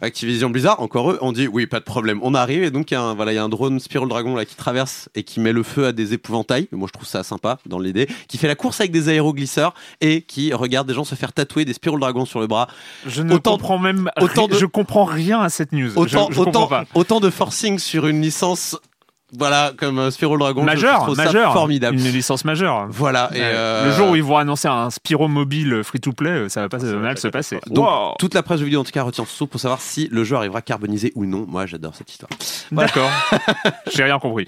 Activision 0.01 0.51
Blizzard, 0.51 0.81
encore 0.81 1.11
eux, 1.13 1.19
on 1.23 1.33
dit 1.33 1.47
oui 1.49 1.67
pas 1.67 1.79
de 1.81 1.85
problème, 1.85 2.19
on 2.23 2.35
arrive 2.35 2.63
et 2.63 2.71
donc 2.71 2.91
il 2.91 2.95
y 2.95 2.97
a 2.97 3.01
un, 3.03 3.15
voilà 3.15 3.33
il 3.33 3.37
y 3.37 3.39
a 3.39 3.45
un 3.45 3.49
drone 3.49 3.81
Spyro 3.81 4.05
le 4.05 4.11
Dragon 4.11 4.35
là 4.35 4.45
qui 4.45 4.55
traverse 4.55 5.09
et 5.15 5.23
qui 5.23 5.41
met 5.41 5.53
le 5.53 5.63
feu 5.63 5.87
à 5.87 5.93
des 5.93 6.13
épouvantails. 6.13 6.69
Moi 6.73 6.89
je 6.89 6.93
trouve 6.93 7.07
ça 7.07 7.23
sympa 7.23 7.59
dans 7.67 7.79
l'idée, 7.79 8.09
qui 8.29 8.37
fait 8.39 8.49
la 8.49 8.55
course 8.55 8.81
avec 8.81 8.93
des 8.93 9.09
aéroglisseurs 9.09 9.73
et 10.01 10.23
qui 10.23 10.53
regarde 10.53 10.87
des 10.89 10.95
gens 10.95 11.05
se 11.05 11.15
faire 11.15 11.33
tatouer 11.33 11.65
des 11.65 11.73
Spyro 11.73 11.97
le 11.97 12.01
Dragon 12.01 12.25
sur 12.27 12.41
le 12.41 12.47
bras. 12.47 12.69
Je 13.07 13.23
ne 13.23 13.35
Autant- 13.35 13.53
comprends 13.53 13.79
même. 13.79 14.11
autant 14.21 14.45
ri- 14.47 14.53
de- 14.53 14.59
Je 14.59 14.67
comprends 14.67 15.05
rien 15.05 15.41
à 15.41 15.49
cette 15.49 15.73
news. 15.73 15.91
Autant 15.97 16.29
je, 16.31 16.35
je 16.35 16.39
comprends 16.43 16.43
autant 16.63 16.67
pas. 16.67 16.85
autant 16.95 17.21
de 17.21 17.31
forcing 17.31 17.79
sur 17.79 18.07
une 18.07 18.21
licence 18.21 18.77
voilà 19.39 19.73
comme 19.77 19.99
euh, 19.99 20.11
Spyro 20.11 20.37
le 20.37 20.41
Dragon. 20.41 20.63
je 20.63 20.67
Majeur, 20.67 21.15
ça 21.17 21.53
formidable. 21.53 21.97
Une 21.97 22.05
licence 22.11 22.45
majeure. 22.45 22.87
Voilà 22.91 23.31
et 23.35 23.41
euh, 23.41 23.87
Le 23.87 23.93
jour 23.93 24.11
où 24.11 24.17
ils 24.17 24.23
vont 24.23 24.37
annoncer 24.37 24.69
un 24.69 24.91
Spyro 24.91 25.29
mobile 25.29 25.83
free-to-play, 25.83 26.31
euh, 26.31 26.49
ça 26.49 26.63
va 26.63 26.69
pas 26.69 26.79
Ça 26.79 26.87
va 26.87 26.99
mal 26.99 27.19
se 27.19 27.29
passer. 27.29 27.59
Donc, 27.67 27.85
Wow. 27.87 28.15
toute 28.19 28.35
la 28.35 28.43
presse 28.43 28.61
vidéo 28.61 28.81
en 28.81 28.85
tout 28.85 28.93
cas 28.93 29.03
retient 29.03 29.25
ce 29.25 29.33
saut 29.37 29.47
pour 29.47 29.61
savoir 29.61 29.81
si 29.81 30.09
le 30.11 30.25
jeu 30.25 30.37
arrivera 30.37 30.63
carbonisé 30.63 31.13
ou 31.15 31.27
non. 31.27 31.45
Moi, 31.49 31.67
j'adore 31.67 31.95
cette 31.95 32.11
histoire. 32.11 32.31
D'accord. 32.73 33.11
J'ai 33.95 34.05
rien 34.05 34.19
compris. 34.19 34.47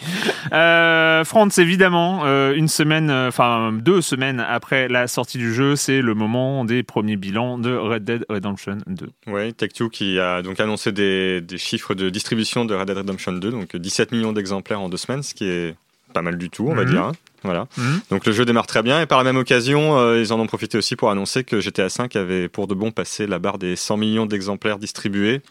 Euh, 0.52 1.24
Franz, 1.24 1.60
évidemment, 1.60 2.22
euh, 2.24 2.54
une 2.54 2.68
semaine, 2.68 3.10
enfin 3.10 3.72
deux 3.72 4.00
semaines 4.00 4.40
après 4.40 4.88
la 4.88 5.06
sortie 5.08 5.38
du 5.38 5.52
jeu, 5.52 5.76
c'est 5.76 6.00
le 6.00 6.14
moment 6.14 6.64
des 6.64 6.82
premiers 6.82 7.16
bilans 7.16 7.58
de 7.58 7.74
Red 7.74 8.04
Dead 8.04 8.24
Redemption 8.28 8.78
2. 8.86 9.08
Oui, 9.26 9.52
Take-Two 9.54 9.88
qui 9.90 10.18
a 10.18 10.42
donc 10.42 10.60
annoncé 10.60 10.92
des, 10.92 11.40
des 11.40 11.58
chiffres 11.58 11.94
de 11.94 12.10
distribution 12.10 12.64
de 12.64 12.74
Red 12.74 12.86
Dead 12.86 12.96
Redemption 12.98 13.32
2, 13.32 13.50
donc 13.50 13.76
17 13.76 14.12
millions 14.12 14.32
d'exemplaires 14.32 14.75
en 14.78 14.88
deux 14.88 14.96
semaines, 14.96 15.22
ce 15.22 15.34
qui 15.34 15.44
est 15.46 15.74
pas 16.12 16.22
mal 16.22 16.38
du 16.38 16.50
tout, 16.50 16.68
on 16.68 16.74
va 16.74 16.84
Mhm. 16.84 16.90
dire. 16.90 17.02
hein. 17.04 17.12
Voilà. 17.42 17.68
Mhm. 17.76 18.00
Donc 18.10 18.26
le 18.26 18.32
jeu 18.32 18.44
démarre 18.44 18.66
très 18.66 18.82
bien 18.82 19.00
et 19.00 19.06
par 19.06 19.18
la 19.18 19.24
même 19.24 19.36
occasion, 19.36 19.98
euh, 19.98 20.20
ils 20.20 20.32
en 20.32 20.40
ont 20.40 20.46
profité 20.46 20.78
aussi 20.78 20.96
pour 20.96 21.10
annoncer 21.10 21.44
que 21.44 21.60
GTA 21.60 21.86
V 21.88 22.08
avait 22.18 22.48
pour 22.48 22.66
de 22.66 22.74
bon 22.74 22.90
passé 22.90 23.26
la 23.26 23.38
barre 23.38 23.58
des 23.58 23.76
100 23.76 23.96
millions 23.98 24.26
d'exemplaires 24.26 24.78
distribués. 24.78 25.42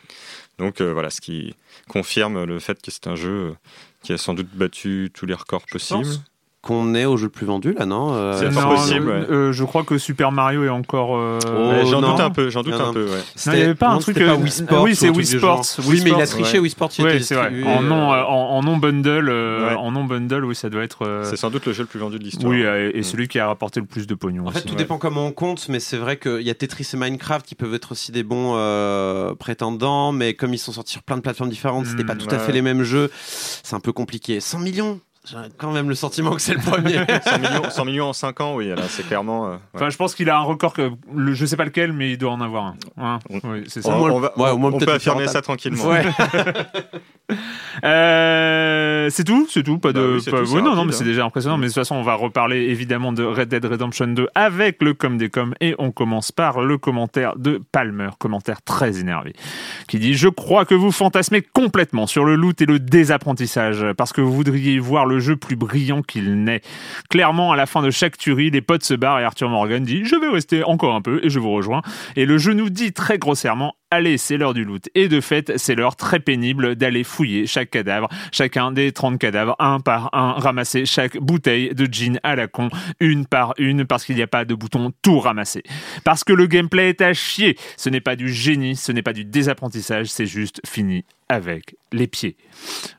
Donc 0.58 0.82
euh, 0.82 0.92
voilà, 0.94 1.10
ce 1.10 1.22
qui 1.22 1.56
confirme 1.88 2.44
le 2.44 2.60
fait 2.60 2.82
que 2.82 2.92
c'est 2.92 3.08
un 3.08 3.16
jeu 3.16 3.56
qui 4.04 4.12
a 4.14 4.18
sans 4.18 4.34
doute 4.34 4.50
battu 4.54 5.10
tous 5.14 5.26
les 5.26 5.34
records 5.36 5.66
possibles. 5.72 6.04
pense 6.04 6.22
qu'on 6.66 6.96
est 6.96 7.06
au 7.06 7.16
jeu 7.16 7.26
le 7.26 7.30
plus 7.30 7.46
vendu 7.46 7.74
là, 7.78 7.86
non 7.86 8.14
euh, 8.14 8.34
C'est 8.40 8.50
Non, 8.50 8.70
possible, 8.70 9.10
euh, 9.10 9.22
ouais. 9.22 9.32
euh, 9.32 9.52
je 9.54 9.64
crois 9.64 9.84
que 9.84 9.98
Super 9.98 10.32
Mario 10.32 10.64
est 10.66 10.70
encore. 10.70 11.16
euh, 11.16 11.40
Oh, 11.48 11.70
Ouais, 11.70 11.86
j'en 11.86 12.02
doute 12.02 12.20
un 12.20 12.30
peu, 12.32 12.50
j'en 12.50 12.64
doute 12.64 12.74
Non, 12.78 12.88
un 12.90 12.94
peu, 12.94 13.04
ouais. 13.06 13.22
Non, 13.46 13.54
il 13.54 13.60
y 13.60 13.62
avait 13.62 13.76
pas 13.76 13.90
un 13.90 14.00
truc, 14.00 14.18
c'était 14.18 14.28
euh, 14.30 14.36
pas 14.36 14.42
Wii 14.42 14.52
Sports 14.52 14.84
oui, 14.84 14.92
ou 14.92 14.96
c'est 14.96 15.10
Wii 15.10 15.26
Sports. 15.26 15.66
Wii 15.80 15.88
Oui, 15.90 16.02
mais 16.04 16.10
il 16.12 16.22
a 16.22 16.26
triché 16.28 16.54
ouais. 16.54 16.60
Wii 16.60 16.70
Sports. 16.72 16.90
il 16.98 17.06
Oui, 17.06 17.24
c'est 17.24 17.36
vrai. 17.36 17.52
En 17.66 17.82
non, 17.82 18.10
en, 18.10 18.58
en 18.58 18.64
non 18.64 18.78
bundle, 18.78 19.30
euh, 19.30 19.68
Ouais. 19.70 19.76
en 19.76 19.92
non 19.92 20.04
bundle, 20.06 20.44
oui, 20.44 20.56
ça 20.56 20.70
doit 20.70 20.84
être. 20.84 21.06
euh, 21.06 21.24
C'est 21.24 21.38
sans 21.38 21.50
doute 21.52 21.66
le 21.68 21.74
jeu 21.74 21.84
le 21.84 21.88
plus 21.88 22.00
vendu 22.00 22.18
de 22.20 22.24
l'histoire. 22.24 22.52
oui, 22.52 22.62
et 22.64 23.00
Mm. 23.00 23.04
celui 23.04 23.28
qui 23.28 23.38
a 23.40 23.48
rapporté 23.48 23.80
le 23.80 23.86
plus 23.86 24.08
de 24.08 24.16
pognon. 24.16 24.48
En 24.48 24.52
fait, 24.52 24.62
tout 24.62 24.70
Ouais. 24.72 24.76
dépend 24.76 24.98
comment 24.98 25.26
on 25.28 25.32
compte, 25.32 25.70
mais 25.70 25.80
c'est 25.80 25.98
vrai 25.98 26.18
qu'il 26.18 26.42
y 26.42 26.50
a 26.50 26.56
Tetris 26.56 26.88
et 26.94 26.98
Minecraft 26.98 27.46
qui 27.46 27.54
peuvent 27.56 27.74
être 27.76 27.92
aussi 27.92 28.12
des 28.12 28.24
bons 28.24 28.56
prétendants, 29.40 30.12
mais 30.12 30.34
comme 30.34 30.54
ils 30.54 30.58
sont 30.58 30.72
sortis 30.72 30.94
sur 30.94 31.04
plein 31.04 31.18
de 31.18 31.22
plateformes 31.22 31.50
différentes, 31.50 31.86
c'était 31.86 32.04
pas 32.04 32.16
Mm, 32.16 32.20
tout 32.20 32.34
à 32.36 32.40
fait 32.40 32.52
les 32.52 32.62
mêmes 32.62 32.84
jeux. 32.84 33.10
C'est 33.14 33.76
un 33.76 33.80
peu 33.80 33.92
compliqué. 33.92 34.40
100 34.40 34.60
millions 34.60 35.00
J'ai 35.26 35.38
quand 35.58 35.72
même 35.72 35.90
le 35.90 35.96
sentiment 35.96 36.32
que 36.36 36.42
c'est 36.42 36.54
le 36.54 36.60
premier. 36.60 36.98
100 37.24 37.40
millions, 37.40 37.70
100 37.70 37.86
millions 37.86 38.06
en 38.10 38.14
5 38.14 38.42
ans, 38.42 38.56
oui, 38.56 38.68
là, 38.70 38.76
c'est 38.88 39.06
clairement. 39.08 39.48
euh, 39.48 39.52
ouais. 39.54 39.58
Enfin, 39.74 39.90
je 39.90 39.98
pense 39.98 40.14
qu'il 40.16 40.30
a 40.30 40.38
un 40.38 40.42
record 40.44 40.74
que 40.74 40.92
le, 41.14 41.34
je 41.34 41.46
sais 41.46 41.58
pas 41.58 41.66
lequel, 41.66 41.94
mais 41.94 42.12
il 42.12 42.18
doit 42.18 42.32
en 42.32 42.42
avoir 42.42 42.66
un. 42.66 42.76
Hein 42.98 43.20
oui, 43.44 43.64
c'est 43.68 43.82
ça. 43.82 43.90
on, 43.96 43.98
moins, 44.00 44.12
on 44.12 44.20
va- 44.20 44.38
ouais, 44.38 44.52
au 44.52 44.58
moins 44.58 44.72
on 44.74 44.78
peut 44.78 44.92
affirmer 44.92 45.28
ça 45.28 45.42
tranquillement. 45.42 45.86
Ouais. 45.88 46.04
Euh, 47.84 49.10
c'est 49.12 49.24
tout, 49.24 49.48
c'est 49.50 49.64
tout. 49.64 49.78
Pas 49.80 49.92
Bah 49.92 50.00
de. 50.00 50.14
oui, 50.16 50.22
c'est 50.22 50.32
pas- 50.32 50.40
tout, 50.40 50.46
c'est 50.46 50.56
oui, 50.56 50.62
non, 50.62 50.70
non, 50.70 50.76
rapide, 50.76 50.88
mais 50.88 50.94
c'est 50.94 51.04
hein. 51.04 51.08
déjà 51.08 51.26
impressionnant. 51.26 51.58
Mais 51.58 51.64
de 51.68 51.72
toute 51.72 51.76
façon, 51.82 51.96
on 51.96 52.04
va 52.04 52.14
reparler 52.16 52.58
évidemment 52.70 53.12
de 53.14 53.24
Red 53.24 53.50
Dead 53.50 53.66
Redemption 53.66 54.08
2 54.08 54.28
avec 54.36 54.82
le 54.82 54.94
com 54.94 55.18
des 55.18 55.30
coms 55.30 55.54
et 55.62 55.76
on 55.78 55.92
commence 55.92 56.32
par 56.32 56.62
le 56.62 56.78
commentaire 56.78 57.36
de 57.36 57.62
Palmer, 57.72 58.10
commentaire 58.20 58.62
très 58.62 59.00
énervé, 59.00 59.34
qui 59.88 60.00
dit 60.00 60.14
Je 60.16 60.30
crois 60.30 60.66
que 60.66 60.76
vous 60.76 60.92
fantasmez 60.92 61.42
complètement 61.42 62.08
sur 62.08 62.26
le 62.26 62.36
loot 62.36 62.62
et 62.62 62.66
le 62.66 62.80
désapprentissage 62.80 63.86
parce 63.98 64.14
que 64.14 64.22
vous 64.22 64.34
voudriez 64.34 64.80
voir 64.80 65.06
le 65.06 65.15
jeu 65.20 65.36
plus 65.36 65.56
brillant 65.56 66.02
qu'il 66.02 66.44
n'est. 66.44 66.62
Clairement, 67.10 67.52
à 67.52 67.56
la 67.56 67.66
fin 67.66 67.82
de 67.82 67.92
chaque 67.92 68.18
tuerie, 68.18 68.52
les 68.52 68.62
potes 68.62 68.84
se 68.84 68.94
barrent 68.94 69.20
et 69.20 69.24
Arthur 69.24 69.50
Morgan 69.50 69.84
dit 69.84 70.06
Je 70.06 70.16
vais 70.16 70.30
rester 70.30 70.64
encore 70.64 70.96
un 70.96 71.02
peu 71.02 71.20
et 71.24 71.30
je 71.30 71.40
vous 71.40 71.52
rejoins. 71.52 71.82
Et 72.16 72.26
le 72.26 72.38
jeu 72.38 72.54
nous 72.54 72.70
dit 72.70 72.94
très 72.94 73.18
grossièrement 73.18 73.76
Allez, 73.92 74.18
c'est 74.18 74.36
l'heure 74.36 74.54
du 74.54 74.66
loot. 74.66 74.90
Et 74.96 75.08
de 75.08 75.22
fait, 75.22 75.54
c'est 75.58 75.76
l'heure 75.76 75.96
très 75.96 76.20
pénible 76.20 76.76
d'aller 76.76 77.04
fouiller 77.04 77.48
chaque 77.48 77.70
cadavre, 77.70 78.10
chacun 78.32 78.72
des 78.72 78.92
30 78.92 79.20
cadavres, 79.20 79.56
un 79.60 79.80
par 79.80 80.10
un, 80.14 80.34
ramasser 80.34 80.86
chaque 80.86 81.18
bouteille 81.18 81.74
de 81.74 81.86
gin 81.86 82.20
à 82.24 82.36
la 82.36 82.48
con, 82.48 82.70
une 83.00 83.26
par 83.26 83.54
une, 83.58 83.86
parce 83.86 84.04
qu'il 84.04 84.16
n'y 84.16 84.22
a 84.22 84.28
pas 84.28 84.44
de 84.44 84.54
bouton 84.54 84.92
tout 85.02 85.20
ramasser. 85.20 85.64
Parce 86.04 86.24
que 86.24 86.34
le 86.34 86.48
gameplay 86.48 86.90
est 86.90 87.02
à 87.02 87.14
chier. 87.14 87.58
Ce 87.78 87.90
n'est 87.90 88.02
pas 88.02 88.16
du 88.16 88.34
génie, 88.34 88.76
ce 88.76 88.92
n'est 88.92 89.04
pas 89.04 89.14
du 89.14 89.24
désapprentissage, 89.24 90.08
c'est 90.08 90.26
juste 90.26 90.62
fini 90.66 91.06
avec 91.30 91.76
les 91.92 92.08
pieds. 92.08 92.36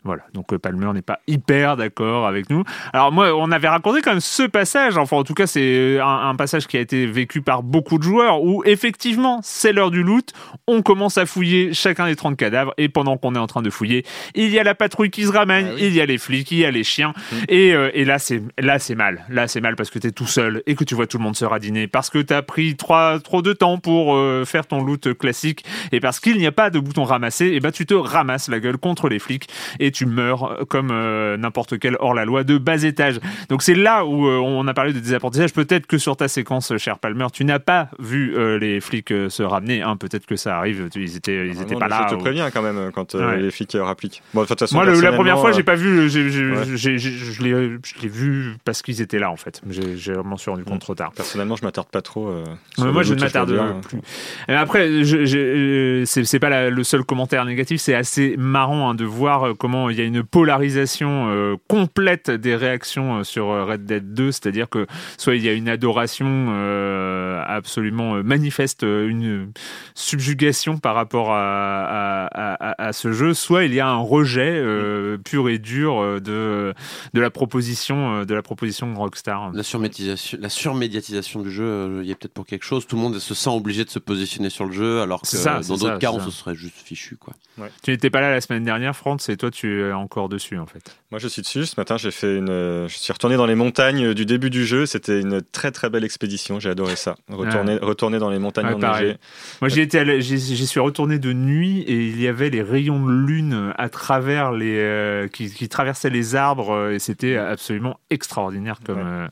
Voilà, 0.04 0.22
donc 0.32 0.52
euh, 0.52 0.58
Palmer 0.58 0.92
n'est 0.94 1.02
pas 1.02 1.20
hyper 1.26 1.76
d'accord 1.76 2.26
avec 2.26 2.48
nous. 2.50 2.62
Alors 2.92 3.12
moi, 3.12 3.34
on 3.34 3.50
avait 3.52 3.68
raconté 3.68 4.00
quand 4.00 4.12
même 4.12 4.20
ce 4.20 4.42
passage, 4.44 4.96
enfin 4.96 5.16
en 5.16 5.24
tout 5.24 5.34
cas 5.34 5.46
c'est 5.46 5.98
un, 6.00 6.28
un 6.28 6.34
passage 6.34 6.66
qui 6.66 6.76
a 6.76 6.80
été 6.80 7.06
vécu 7.06 7.42
par 7.42 7.62
beaucoup 7.62 7.98
de 7.98 8.02
joueurs, 8.02 8.42
où 8.42 8.62
effectivement 8.64 9.40
c'est 9.42 9.72
l'heure 9.72 9.90
du 9.90 10.02
loot, 10.02 10.32
on 10.66 10.82
commence 10.82 11.18
à 11.18 11.26
fouiller 11.26 11.72
chacun 11.74 12.06
des 12.06 12.16
30 12.16 12.36
cadavres, 12.36 12.72
et 12.78 12.88
pendant 12.88 13.16
qu'on 13.16 13.34
est 13.34 13.38
en 13.38 13.46
train 13.46 13.62
de 13.62 13.70
fouiller, 13.70 14.04
il 14.34 14.48
y 14.50 14.58
a 14.58 14.64
la 14.64 14.74
patrouille 14.74 15.10
qui 15.10 15.24
se 15.24 15.32
ramène, 15.32 15.68
Ah 15.70 15.74
oui. 15.74 15.82
il 15.86 15.94
y 15.94 16.00
a 16.00 16.06
les 16.06 16.18
flics, 16.18 16.50
il 16.50 16.58
y 16.58 16.64
a 16.64 16.70
les 16.70 16.84
chiens, 16.84 17.12
et, 17.48 17.74
euh, 17.74 17.90
et 17.94 18.04
là 18.04 18.18
c'est 18.18 18.42
là 18.58 18.78
c'est 18.78 18.94
mal, 18.94 19.24
là 19.28 19.46
c'est 19.46 19.60
mal 19.60 19.76
parce 19.76 19.90
que 19.90 19.98
t'es 19.98 20.12
tout 20.12 20.26
seul, 20.26 20.62
et 20.66 20.74
que 20.74 20.84
tu 20.84 20.94
vois 20.94 21.06
tout 21.06 21.18
le 21.18 21.24
monde 21.24 21.36
se 21.36 21.44
radiner, 21.44 21.86
parce 21.86 22.08
que 22.10 22.18
t'as 22.18 22.42
pris 22.42 22.76
trois, 22.76 23.20
trop 23.20 23.42
de 23.42 23.52
temps 23.52 23.78
pour 23.78 24.14
euh, 24.16 24.44
faire 24.44 24.66
ton 24.66 24.82
loot 24.82 25.12
classique, 25.14 25.64
et 25.92 26.00
parce 26.00 26.18
qu'il 26.20 26.38
n'y 26.38 26.46
a 26.46 26.52
pas 26.52 26.70
de 26.70 26.78
bouton 26.78 27.04
ramasser, 27.04 27.46
et 27.46 27.60
ben 27.60 27.72
tu 27.72 27.84
te 27.84 27.94
ramasses 28.16 28.48
la 28.48 28.60
gueule 28.60 28.78
contre 28.78 29.08
les 29.08 29.18
flics 29.18 29.48
et 29.80 29.90
tu 29.90 30.06
meurs 30.06 30.64
comme 30.68 30.90
euh, 30.90 31.36
n'importe 31.36 31.78
quel 31.78 31.96
hors-la-loi 32.00 32.44
de 32.44 32.58
bas 32.58 32.82
étage. 32.82 33.20
Donc 33.48 33.62
c'est 33.62 33.74
là 33.74 34.04
où 34.04 34.26
euh, 34.26 34.38
on 34.38 34.66
a 34.66 34.74
parlé 34.74 34.92
de 34.92 34.98
désapprentissage. 35.00 35.52
Peut-être 35.52 35.86
que 35.86 35.98
sur 35.98 36.16
ta 36.16 36.28
séquence, 36.28 36.72
euh, 36.72 36.78
cher 36.78 36.98
Palmer, 36.98 37.26
tu 37.32 37.44
n'as 37.44 37.58
pas 37.58 37.88
vu 37.98 38.34
euh, 38.36 38.58
les 38.58 38.80
flics 38.80 39.10
euh, 39.12 39.28
se 39.28 39.42
ramener. 39.42 39.82
hein. 39.82 39.96
Peut-être 39.96 40.26
que 40.26 40.36
ça 40.36 40.56
arrive. 40.58 40.88
Ils 40.96 41.16
étaient, 41.16 41.48
ils 41.48 41.56
Ah 41.58 41.62
étaient 41.62 41.74
non, 41.74 41.80
pas 41.80 41.88
là. 41.88 42.06
Je 42.08 42.14
te 42.14 42.18
ou- 42.18 42.22
préviens 42.22 42.50
quand 42.50 42.62
même 42.62 42.90
quand 42.92 43.14
euh, 43.14 43.26
Ouais. 43.30 43.38
les 43.42 43.50
flics 43.50 43.74
euh, 43.74 43.84
rappliquent. 43.84 44.22
Bon, 44.34 44.42
de 44.42 44.46
toute 44.46 44.58
façon, 44.58 44.76
Moi, 44.76 44.84
la 44.86 45.12
première 45.12 45.38
fois, 45.38 45.50
euh, 45.50 45.52
j'ai 45.52 45.62
pas 45.62 45.74
vu. 45.74 46.08
je 46.08 47.42
l'ai 47.42 48.08
vu 48.08 48.54
parce 48.64 48.82
qu'ils 48.82 49.00
étaient 49.00 49.18
là, 49.18 49.30
en 49.30 49.36
fait. 49.36 49.60
J'ai 49.68 50.12
vraiment 50.12 50.36
suis 50.36 50.50
rendu 50.50 50.64
compte 50.64 50.80
trop 50.80 50.94
tard. 50.94 51.12
Personnellement, 51.12 51.56
je 51.56 51.64
m'attarde 51.64 51.88
pas 51.88 52.02
trop. 52.02 52.28
euh, 52.28 52.44
moi, 52.78 53.02
je 53.02 53.14
ne 53.14 53.20
m'attarde 53.20 53.52
dire. 53.52 53.80
plus. 53.82 54.00
Après, 54.48 54.88
euh, 54.88 56.04
c'est 56.04 56.24
c'est 56.24 56.38
pas 56.40 56.48
la- 56.50 56.70
le 56.70 56.84
seul 56.84 57.04
commentaire 57.04 57.44
négatif, 57.44 57.80
c'est 57.80 57.94
assez 58.06 58.36
marrant 58.36 58.90
hein, 58.90 58.94
de 58.94 59.04
voir 59.04 59.42
euh, 59.48 59.54
comment 59.54 59.90
il 59.90 59.98
y 59.98 60.00
a 60.00 60.04
une 60.04 60.22
polarisation 60.22 61.26
euh, 61.28 61.56
complète 61.68 62.30
des 62.30 62.54
réactions 62.54 63.18
euh, 63.18 63.24
sur 63.24 63.46
Red 63.48 63.84
Dead 63.84 64.14
2, 64.14 64.30
c'est-à-dire 64.30 64.68
que 64.68 64.86
soit 65.18 65.34
il 65.34 65.42
y 65.44 65.48
a 65.48 65.52
une 65.52 65.68
adoration 65.68 66.26
euh, 66.50 67.42
absolument 67.44 68.22
manifeste, 68.22 68.82
une 68.84 69.50
subjugation 69.96 70.78
par 70.78 70.94
rapport 70.94 71.32
à, 71.32 72.26
à- 72.26 72.54
à- 72.70 72.86
à 72.88 72.92
ce 72.92 73.10
jeu, 73.12 73.34
soit 73.34 73.64
il 73.64 73.74
y 73.74 73.80
a 73.80 73.88
un 73.88 73.96
rejet 73.96 74.52
euh, 74.56 75.18
pur 75.18 75.48
et 75.48 75.58
dur 75.58 76.20
de, 76.20 76.72
de 77.12 77.20
la 77.20 77.30
proposition 77.30 78.24
de 78.24 78.34
la 78.34 78.42
proposition 78.42 78.92
de 78.92 78.96
Rockstar. 78.96 79.50
La 79.52 79.62
surmédiatisation, 79.64 80.38
la 80.40 80.48
surmédiatisation 80.48 81.42
du 81.42 81.50
jeu, 81.50 82.00
il 82.02 82.08
y 82.08 82.12
a 82.12 82.14
peut-être 82.14 82.34
pour 82.34 82.46
quelque 82.46 82.64
chose. 82.64 82.86
Tout 82.86 82.94
le 82.94 83.02
monde 83.02 83.18
se 83.18 83.34
sent 83.34 83.50
obligé 83.50 83.84
de 83.84 83.90
se 83.90 83.98
positionner 83.98 84.50
sur 84.50 84.64
le 84.66 84.72
jeu, 84.72 85.00
alors 85.00 85.22
que 85.22 85.26
ça, 85.36 85.54
dans 85.68 85.74
d'autres 85.78 85.98
cas, 85.98 86.12
on 86.12 86.20
se 86.20 86.30
serait 86.30 86.54
juste 86.54 86.76
fichu. 86.84 87.16
Quoi. 87.16 87.34
Tu 87.82 87.95
n'étais 87.96 88.10
pas 88.10 88.20
là 88.20 88.30
la 88.30 88.40
semaine 88.40 88.62
dernière, 88.64 88.94
Franz, 88.96 89.30
et 89.32 89.36
toi 89.36 89.50
tu 89.50 89.82
es 89.82 89.92
encore 89.92 90.28
dessus 90.28 90.58
en 90.58 90.66
fait. 90.66 90.96
Moi, 91.10 91.18
je 91.18 91.28
suis 91.28 91.42
dessus. 91.42 91.66
Ce 91.66 91.74
matin, 91.78 91.96
j'ai 91.96 92.10
fait 92.10 92.36
une. 92.36 92.48
euh, 92.50 92.88
Je 92.88 92.96
suis 92.96 93.12
retourné 93.12 93.36
dans 93.36 93.46
les 93.46 93.54
montagnes 93.54 94.12
du 94.14 94.26
début 94.26 94.50
du 94.50 94.64
jeu. 94.66 94.86
C'était 94.86 95.20
une 95.20 95.40
très 95.42 95.70
très 95.70 95.88
belle 95.90 96.04
expédition. 96.04 96.58
J'ai 96.60 96.70
adoré 96.70 96.96
ça. 96.96 97.14
Retourner, 97.28 97.76
retourner 97.76 98.18
dans 98.18 98.30
les 98.30 98.38
montagnes 98.38 98.66
Ouais, 98.66 98.84
enneigées. 98.84 99.16
Moi, 99.60 99.68
j'y 99.68 99.86
j'y 100.20 100.66
suis 100.66 100.80
retourné 100.80 101.18
de 101.18 101.32
nuit 101.32 101.80
et 101.82 102.06
il 102.08 102.20
y 102.20 102.28
avait 102.28 102.50
les 102.50 102.62
rayons 102.62 103.04
de 103.04 103.12
lune 103.12 103.72
à 103.76 103.88
travers 103.88 104.52
les, 104.52 104.76
euh, 104.78 105.28
qui, 105.28 105.50
qui 105.52 105.68
traversaient 105.68 106.10
les 106.10 106.34
arbres 106.36 106.70
euh, 106.72 106.92
et 106.94 106.98
c'était 106.98 107.36
absolument 107.36 107.98
extraordinaire 108.10 108.80
comme. 108.84 108.98
Ouais. 108.98 109.28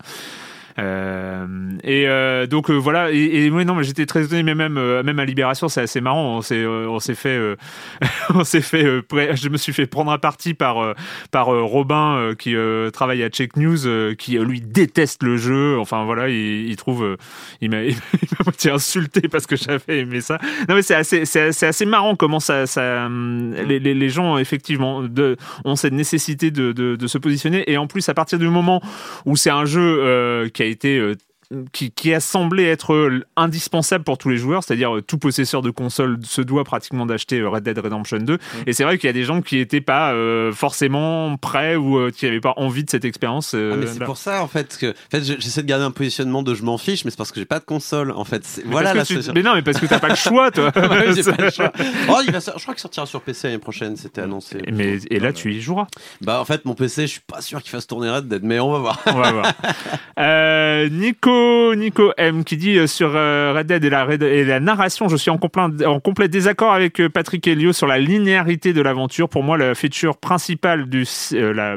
Euh, 0.78 1.46
et 1.84 2.08
euh, 2.08 2.46
donc 2.46 2.70
euh, 2.70 2.74
voilà. 2.74 3.12
Et, 3.12 3.44
et 3.44 3.50
ouais, 3.50 3.64
non 3.64 3.74
mais 3.74 3.84
j'étais 3.84 4.06
très 4.06 4.24
étonné 4.24 4.42
mais 4.42 4.54
même 4.54 4.74
même 5.02 5.18
à 5.18 5.24
Libération 5.24 5.68
c'est 5.68 5.82
assez 5.82 6.00
marrant. 6.00 6.36
On 6.36 6.42
s'est 6.42 6.66
on 6.66 6.98
s'est 6.98 7.14
fait 7.14 7.36
euh, 7.36 7.56
on 8.34 8.44
s'est 8.44 8.60
fait 8.60 8.84
euh, 8.84 9.02
je 9.34 9.48
me 9.48 9.56
suis 9.56 9.72
fait 9.72 9.86
prendre 9.86 10.10
à 10.10 10.18
partie 10.18 10.54
par 10.54 10.78
euh, 10.82 10.94
par 11.30 11.54
euh, 11.54 11.62
Robin 11.62 12.16
euh, 12.16 12.34
qui 12.34 12.56
euh, 12.56 12.90
travaille 12.90 13.22
à 13.22 13.28
Check 13.28 13.56
News 13.56 13.86
euh, 13.86 14.14
qui 14.14 14.38
lui 14.38 14.60
déteste 14.60 15.22
le 15.22 15.36
jeu. 15.36 15.78
Enfin 15.78 16.04
voilà 16.04 16.28
il, 16.28 16.68
il 16.68 16.76
trouve 16.76 17.04
euh, 17.04 17.16
il 17.60 17.70
m'a 17.70 17.82
il 17.84 17.94
m'a 17.94 18.44
moitié 18.44 18.70
insulté 18.70 19.28
parce 19.28 19.46
que 19.46 19.56
j'avais 19.56 20.00
aimé 20.00 20.20
ça. 20.20 20.38
Non 20.68 20.74
mais 20.74 20.82
c'est 20.82 20.94
assez 20.94 21.24
c'est 21.24 21.66
assez 21.66 21.86
marrant 21.86 22.16
comment 22.16 22.40
ça 22.40 22.66
ça 22.66 23.06
hum, 23.06 23.54
les, 23.54 23.78
les, 23.78 23.94
les 23.94 24.08
gens 24.08 24.38
effectivement 24.38 25.02
de, 25.02 25.36
ont 25.64 25.76
cette 25.76 25.92
nécessité 25.92 26.50
de, 26.50 26.72
de, 26.72 26.96
de 26.96 27.06
se 27.06 27.18
positionner. 27.18 27.70
Et 27.70 27.76
en 27.76 27.86
plus 27.86 28.08
à 28.08 28.14
partir 28.14 28.38
du 28.38 28.48
moment 28.48 28.82
où 29.24 29.36
c'est 29.36 29.50
un 29.50 29.64
jeu 29.64 29.98
euh, 30.00 30.48
qui 30.48 30.62
a 30.62 30.63
été 30.64 30.98
euh, 30.98 31.16
qui, 31.72 31.90
qui 31.90 32.12
a 32.14 32.20
semblé 32.20 32.64
être 32.64 32.92
euh, 32.94 33.24
indispensable 33.36 34.04
pour 34.04 34.18
tous 34.18 34.28
les 34.28 34.36
joueurs, 34.36 34.62
c'est-à-dire 34.64 34.96
euh, 34.96 35.02
tout 35.02 35.18
possesseur 35.18 35.62
de 35.62 35.70
console 35.70 36.18
se 36.24 36.40
doit 36.42 36.64
pratiquement 36.64 37.06
d'acheter 37.06 37.40
euh, 37.40 37.48
Red 37.48 37.62
Dead 37.64 37.78
Redemption 37.78 38.18
2. 38.18 38.38
Et 38.66 38.72
c'est 38.72 38.84
vrai 38.84 38.98
qu'il 38.98 39.06
y 39.08 39.10
a 39.10 39.12
des 39.14 39.24
gens 39.24 39.42
qui 39.42 39.56
n'étaient 39.56 39.80
pas 39.80 40.12
euh, 40.12 40.52
forcément 40.52 41.36
prêts 41.36 41.76
ou 41.76 41.98
euh, 41.98 42.10
qui 42.10 42.24
n'avaient 42.26 42.40
pas 42.40 42.54
envie 42.56 42.84
de 42.84 42.90
cette 42.90 43.04
expérience. 43.04 43.52
euh, 43.54 43.72
Ah, 43.74 43.76
mais 43.76 43.86
c'est 43.86 43.98
là. 44.00 44.06
pour 44.06 44.16
ça 44.16 44.42
en 44.42 44.48
fait 44.48 44.76
que 44.78 44.90
en 44.90 45.10
fait, 45.10 45.22
je- 45.24 45.40
j'essaie 45.40 45.62
de 45.62 45.66
garder 45.68 45.84
un 45.84 45.90
positionnement 45.90 46.42
de 46.42 46.54
je 46.54 46.62
m'en 46.62 46.78
fiche, 46.78 47.04
mais 47.04 47.10
c'est 47.10 47.16
parce 47.16 47.32
que 47.32 47.40
j'ai 47.40 47.46
pas 47.46 47.58
de 47.60 47.64
console 47.64 48.10
en 48.12 48.24
fait. 48.24 48.42
Mais 48.64 48.70
Voilà 48.70 48.92
que 48.94 49.02
tu-. 49.04 49.32
Mais 49.34 49.42
non, 49.42 49.54
mais 49.54 49.62
parce 49.62 49.78
que 49.80 49.86
t'as 49.86 49.98
pas 50.00 50.08
le 50.08 50.14
choix, 50.14 50.50
toi. 50.50 50.70
Ouais, 50.76 51.12
j'ai 51.14 51.22
pas 51.22 51.42
le 51.42 51.50
choix. 51.54 51.72
Oh, 52.08 52.18
il 52.26 52.32
va 52.32 52.40
sor- 52.40 52.54
je 52.58 52.62
crois 52.62 52.74
qu'il 52.74 52.80
sortira 52.82 53.06
sur 53.06 53.20
PC 53.22 53.48
l'année 53.48 53.58
prochaine, 53.58 53.96
c'était 53.96 54.20
annoncé. 54.20 54.58
Mais 54.72 54.98
et 55.10 55.18
là, 55.18 55.32
tu 55.32 55.52
y 55.52 55.60
joueras. 55.60 55.86
Bah 56.20 56.40
en 56.40 56.44
fait, 56.44 56.64
mon 56.64 56.74
PC, 56.74 57.02
je 57.02 57.12
suis 57.12 57.20
pas 57.20 57.40
sûr 57.40 57.60
qu'il 57.62 57.70
fasse 57.70 57.86
tourner 57.86 58.10
Red 58.10 58.28
Dead, 58.28 58.42
mais 58.44 58.60
on 58.60 58.70
va 58.72 58.78
voir. 58.78 59.00
On 59.06 59.12
va 59.20 59.32
voir. 59.32 59.52
Euh, 60.16 60.88
Nico, 61.76 62.12
M 62.16 62.44
qui 62.44 62.56
dit 62.56 62.78
euh, 62.78 62.86
sur 62.86 63.12
euh, 63.14 63.52
Red 63.56 63.66
Dead 63.66 63.84
et 63.84 64.44
la, 64.44 64.60
narration, 64.60 65.08
je 65.08 65.16
suis 65.16 65.30
en 65.30 65.38
complet, 65.38 66.28
désaccord 66.28 66.72
avec 66.72 67.00
euh, 67.00 67.08
Patrick 67.08 67.46
Helio 67.46 67.72
sur 67.72 67.86
la 67.86 67.98
linéarité 67.98 68.72
de 68.72 68.80
l'aventure. 68.80 69.28
Pour 69.28 69.42
moi, 69.42 69.58
la 69.58 69.74
feature 69.74 70.16
principale 70.16 70.88
du, 70.88 71.04
la, 71.32 71.76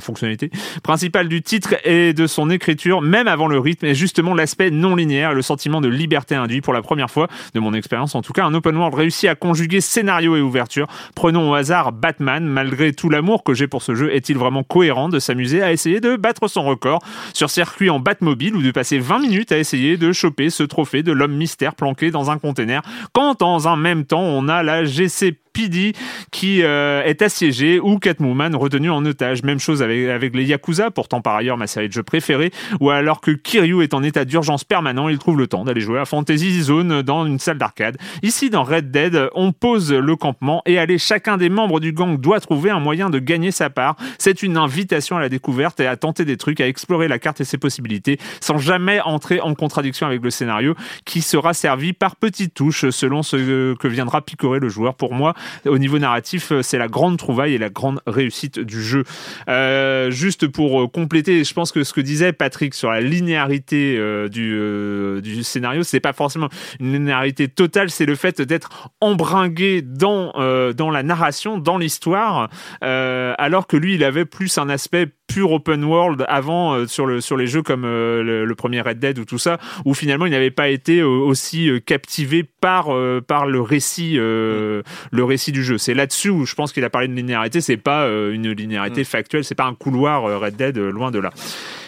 fonctionnalité 0.00 0.50
principale 0.82 1.28
du 1.28 1.42
titre 1.42 1.74
et 1.84 2.12
de 2.12 2.26
son 2.26 2.50
écriture, 2.50 3.02
même 3.02 3.28
avant 3.28 3.48
le 3.48 3.58
rythme, 3.58 3.86
est 3.86 3.94
justement 3.94 4.34
l'aspect 4.34 4.70
non 4.70 4.94
linéaire, 4.94 5.34
le 5.34 5.42
sentiment 5.42 5.80
de 5.80 5.88
liberté 5.88 6.34
induit. 6.34 6.60
Pour 6.60 6.74
la 6.74 6.82
première 6.82 7.10
fois 7.10 7.28
de 7.54 7.60
mon 7.60 7.74
expérience, 7.74 8.14
en 8.14 8.22
tout 8.22 8.32
cas, 8.32 8.44
un 8.44 8.54
open 8.54 8.76
world 8.76 8.94
réussit 8.94 9.28
à 9.28 9.34
conjuguer 9.34 9.80
scénario 9.80 10.36
et 10.36 10.40
ouverture. 10.40 10.86
Prenons 11.14 11.50
au 11.50 11.54
hasard 11.54 11.92
Batman. 11.92 12.46
Malgré 12.46 12.92
tout 12.92 13.08
l'amour 13.08 13.44
que 13.44 13.54
j'ai 13.54 13.66
pour 13.66 13.82
ce 13.82 13.94
jeu, 13.94 14.12
est-il 14.14 14.38
vraiment 14.38 14.62
cohérent 14.62 15.08
de 15.08 15.18
s'amuser 15.18 15.62
à 15.62 15.72
essayer 15.72 16.00
de 16.00 16.16
battre 16.16 16.48
son 16.48 16.62
record 16.62 17.00
sur 17.32 17.50
circuit 17.50 17.90
en 17.90 18.00
Batmobile 18.00 18.54
de 18.62 18.70
passer 18.70 18.98
20 18.98 19.18
minutes 19.20 19.52
à 19.52 19.58
essayer 19.58 19.96
de 19.96 20.12
choper 20.12 20.50
ce 20.50 20.62
trophée 20.62 21.02
de 21.02 21.12
l'homme 21.12 21.34
mystère 21.34 21.74
planqué 21.74 22.10
dans 22.10 22.30
un 22.30 22.38
container 22.38 22.82
quand 23.12 23.40
dans 23.40 23.68
un 23.68 23.76
même 23.76 24.04
temps 24.04 24.22
on 24.22 24.48
a 24.48 24.62
la 24.62 24.84
GC 24.84 25.38
PD 25.60 25.92
qui 26.30 26.62
euh, 26.62 27.02
est 27.04 27.22
assiégé 27.22 27.80
ou 27.80 27.98
Catwoman 27.98 28.54
retenu 28.54 28.90
en 28.90 29.04
otage. 29.04 29.42
Même 29.42 29.58
chose 29.58 29.82
avec, 29.82 30.08
avec 30.08 30.34
les 30.34 30.44
Yakuza, 30.44 30.90
pourtant 30.90 31.20
par 31.20 31.34
ailleurs 31.34 31.56
ma 31.56 31.66
série 31.66 31.88
de 31.88 31.92
jeux 31.92 32.02
préférée, 32.02 32.50
ou 32.80 32.90
alors 32.90 33.20
que 33.20 33.30
Kiryu 33.30 33.82
est 33.82 33.94
en 33.94 34.02
état 34.02 34.24
d'urgence 34.24 34.64
permanent, 34.64 35.08
il 35.08 35.18
trouve 35.18 35.38
le 35.38 35.46
temps 35.46 35.64
d'aller 35.64 35.80
jouer 35.80 35.98
à 35.98 36.04
Fantasy 36.04 36.62
Zone 36.62 37.02
dans 37.02 37.26
une 37.26 37.38
salle 37.38 37.58
d'arcade. 37.58 37.98
Ici, 38.22 38.48
dans 38.48 38.62
Red 38.62 38.90
Dead, 38.90 39.28
on 39.34 39.52
pose 39.52 39.92
le 39.92 40.16
campement 40.16 40.62
et 40.66 40.78
allez, 40.78 40.98
chacun 40.98 41.36
des 41.36 41.48
membres 41.48 41.80
du 41.80 41.92
gang 41.92 42.18
doit 42.18 42.40
trouver 42.40 42.70
un 42.70 42.80
moyen 42.80 43.10
de 43.10 43.18
gagner 43.18 43.50
sa 43.50 43.70
part. 43.70 43.96
C'est 44.18 44.42
une 44.42 44.56
invitation 44.56 45.16
à 45.16 45.20
la 45.20 45.28
découverte 45.28 45.80
et 45.80 45.86
à 45.86 45.96
tenter 45.96 46.24
des 46.24 46.36
trucs, 46.36 46.60
à 46.60 46.68
explorer 46.68 47.08
la 47.08 47.18
carte 47.18 47.40
et 47.40 47.44
ses 47.44 47.58
possibilités, 47.58 48.18
sans 48.40 48.58
jamais 48.58 49.00
entrer 49.00 49.40
en 49.40 49.54
contradiction 49.54 50.06
avec 50.06 50.22
le 50.22 50.30
scénario, 50.30 50.74
qui 51.04 51.22
sera 51.22 51.54
servi 51.54 51.92
par 51.92 52.16
petites 52.16 52.54
touches 52.54 52.88
selon 52.90 53.22
ce 53.22 53.74
que 53.74 53.88
viendra 53.88 54.22
picorer 54.22 54.60
le 54.60 54.68
joueur. 54.68 54.94
Pour 54.94 55.14
moi, 55.14 55.34
au 55.66 55.78
niveau 55.78 55.98
narratif, 55.98 56.52
c'est 56.62 56.78
la 56.78 56.88
grande 56.88 57.18
trouvaille 57.18 57.54
et 57.54 57.58
la 57.58 57.70
grande 57.70 58.00
réussite 58.06 58.58
du 58.58 58.82
jeu. 58.82 59.04
Euh, 59.48 60.10
juste 60.10 60.46
pour 60.48 60.82
euh, 60.82 60.88
compléter, 60.88 61.44
je 61.44 61.54
pense 61.54 61.72
que 61.72 61.84
ce 61.84 61.92
que 61.92 62.00
disait 62.00 62.32
Patrick 62.32 62.74
sur 62.74 62.90
la 62.90 63.00
linéarité 63.00 63.96
euh, 63.98 64.28
du, 64.28 64.54
euh, 64.54 65.20
du 65.20 65.42
scénario, 65.42 65.82
c'est 65.82 66.00
pas 66.00 66.12
forcément 66.12 66.48
une 66.78 66.92
linéarité 66.92 67.48
totale, 67.48 67.90
c'est 67.90 68.06
le 68.06 68.14
fait 68.14 68.40
d'être 68.40 68.90
embringué 69.00 69.82
dans, 69.82 70.32
euh, 70.36 70.72
dans 70.72 70.90
la 70.90 71.02
narration, 71.02 71.58
dans 71.58 71.78
l'histoire, 71.78 72.48
euh, 72.82 73.34
alors 73.38 73.66
que 73.66 73.76
lui, 73.76 73.94
il 73.94 74.04
avait 74.04 74.24
plus 74.24 74.58
un 74.58 74.68
aspect 74.68 75.08
pur 75.30 75.52
open 75.52 75.84
world 75.84 76.24
avant 76.28 76.74
euh, 76.74 76.86
sur 76.86 77.06
le 77.06 77.20
sur 77.20 77.36
les 77.36 77.46
jeux 77.46 77.62
comme 77.62 77.84
euh, 77.84 78.22
le, 78.22 78.44
le 78.44 78.54
premier 78.56 78.80
Red 78.80 78.98
Dead 78.98 79.18
ou 79.18 79.24
tout 79.24 79.38
ça 79.38 79.58
où 79.84 79.94
finalement 79.94 80.26
il 80.26 80.32
n'avait 80.32 80.50
pas 80.50 80.68
été 80.68 80.98
euh, 81.00 81.06
aussi 81.06 81.70
captivé 81.86 82.42
par 82.42 82.88
par 83.26 83.46
le 83.46 83.60
récit 83.60 84.14
euh, 84.18 84.82
le 85.12 85.24
récit 85.24 85.52
du 85.52 85.62
jeu. 85.62 85.78
C'est 85.78 85.94
là-dessus 85.94 86.30
où 86.30 86.44
je 86.44 86.54
pense 86.54 86.72
qu'il 86.72 86.84
a 86.84 86.90
parlé 86.90 87.08
de 87.08 87.14
linéarité. 87.14 87.60
C'est 87.60 87.76
pas 87.76 88.08
une 88.08 88.50
linéarité 88.52 89.04
factuelle. 89.04 89.44
C'est 89.44 89.54
pas 89.54 89.64
un 89.64 89.74
couloir 89.74 90.22
Red 90.40 90.56
Dead 90.56 90.76
loin 90.76 91.10
de 91.10 91.18
là 91.18 91.30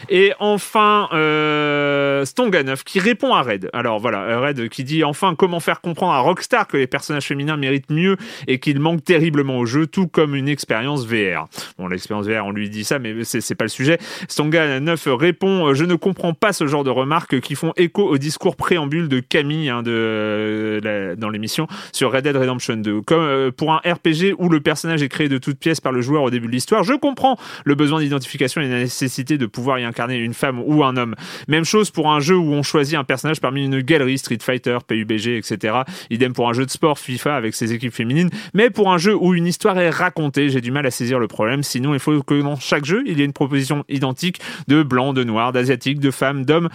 et 0.08 0.32
enfin, 0.38 1.08
euh, 1.12 2.24
Stonganov 2.24 2.84
qui 2.84 3.00
répond 3.00 3.34
à 3.34 3.42
Red. 3.42 3.70
Alors 3.72 3.98
voilà, 3.98 4.40
Red 4.40 4.68
qui 4.68 4.84
dit 4.84 5.04
enfin 5.04 5.34
comment 5.34 5.60
faire 5.60 5.80
comprendre 5.80 6.12
à 6.12 6.20
Rockstar 6.20 6.66
que 6.66 6.76
les 6.76 6.86
personnages 6.86 7.26
féminins 7.26 7.56
méritent 7.56 7.90
mieux 7.90 8.16
et 8.46 8.58
qu'ils 8.58 8.80
manquent 8.80 9.04
terriblement 9.04 9.58
au 9.58 9.66
jeu, 9.66 9.86
tout 9.86 10.06
comme 10.06 10.34
une 10.34 10.48
expérience 10.48 11.06
VR. 11.06 11.48
Bon, 11.78 11.86
l'expérience 11.86 12.26
VR, 12.26 12.46
on 12.46 12.52
lui 12.52 12.70
dit 12.70 12.84
ça, 12.84 12.98
mais 12.98 13.24
c'est 13.24 13.54
pas 13.54 13.64
le 13.64 13.70
sujet. 13.70 13.98
Stonganov 14.28 15.02
répond 15.06 15.68
euh, 15.68 15.74
je 15.74 15.84
ne 15.84 15.94
comprends 15.94 16.34
pas 16.34 16.52
ce 16.52 16.66
genre 16.66 16.84
de 16.84 16.90
remarques 16.90 17.40
qui 17.40 17.54
font 17.54 17.72
écho 17.76 18.02
au 18.08 18.18
discours 18.18 18.56
préambule 18.56 19.08
de 19.08 19.20
Camille 19.20 19.68
hein, 19.68 19.82
de 19.82 19.90
euh, 19.92 21.16
dans 21.16 21.30
l'émission 21.30 21.66
sur 21.92 22.12
Red 22.12 22.24
Dead 22.24 22.36
Redemption 22.36 22.76
2. 22.76 23.02
Comme 23.02 23.20
euh, 23.20 23.50
pour 23.50 23.72
un 23.72 23.78
RPG 23.78 24.34
où 24.38 24.48
le 24.48 24.60
personnage 24.60 25.02
est 25.02 25.08
créé 25.08 25.28
de 25.28 25.38
toutes 25.38 25.58
pièces 25.58 25.80
par 25.80 25.92
le 25.92 26.00
joueur 26.00 26.22
au 26.22 26.30
début 26.30 26.46
de 26.46 26.52
l'histoire, 26.52 26.84
je 26.84 26.94
comprends 26.94 27.36
le 27.64 27.74
besoin 27.74 28.00
d'identification 28.00 28.60
et 28.60 28.68
la 28.68 28.78
nécessité 28.78 29.38
de 29.38 29.46
pouvoir 29.46 29.78
y 29.78 29.84
une 30.10 30.34
femme 30.34 30.60
ou 30.64 30.84
un 30.84 30.96
homme. 30.96 31.14
Même 31.48 31.64
chose 31.64 31.90
pour 31.90 32.10
un 32.10 32.20
jeu 32.20 32.36
où 32.36 32.52
on 32.52 32.62
choisit 32.62 32.96
un 32.96 33.04
personnage 33.04 33.40
parmi 33.40 33.64
une 33.64 33.80
galerie 33.80 34.18
Street 34.18 34.38
Fighter, 34.40 34.78
PUBG, 34.86 35.36
etc. 35.36 35.82
Idem 36.10 36.32
pour 36.32 36.48
un 36.48 36.52
jeu 36.52 36.66
de 36.66 36.70
sport 36.70 36.98
FIFA 36.98 37.36
avec 37.36 37.54
ses 37.54 37.72
équipes 37.72 37.92
féminines. 37.92 38.30
Mais 38.54 38.70
pour 38.70 38.92
un 38.92 38.98
jeu 38.98 39.14
où 39.14 39.34
une 39.34 39.46
histoire 39.46 39.78
est 39.78 39.90
racontée, 39.90 40.48
j'ai 40.50 40.60
du 40.60 40.70
mal 40.70 40.86
à 40.86 40.90
saisir 40.90 41.18
le 41.18 41.28
problème. 41.28 41.62
Sinon, 41.62 41.94
il 41.94 42.00
faut 42.00 42.22
que 42.22 42.40
dans 42.40 42.56
chaque 42.56 42.84
jeu, 42.84 43.02
il 43.06 43.18
y 43.18 43.22
ait 43.22 43.24
une 43.24 43.32
proposition 43.32 43.84
identique 43.88 44.40
de 44.68 44.82
blanc, 44.82 45.12
de 45.12 45.24
noir, 45.24 45.52
d'asiatique, 45.52 46.00
de 46.00 46.10
femmes, 46.10 46.44
d'hommes. 46.44 46.68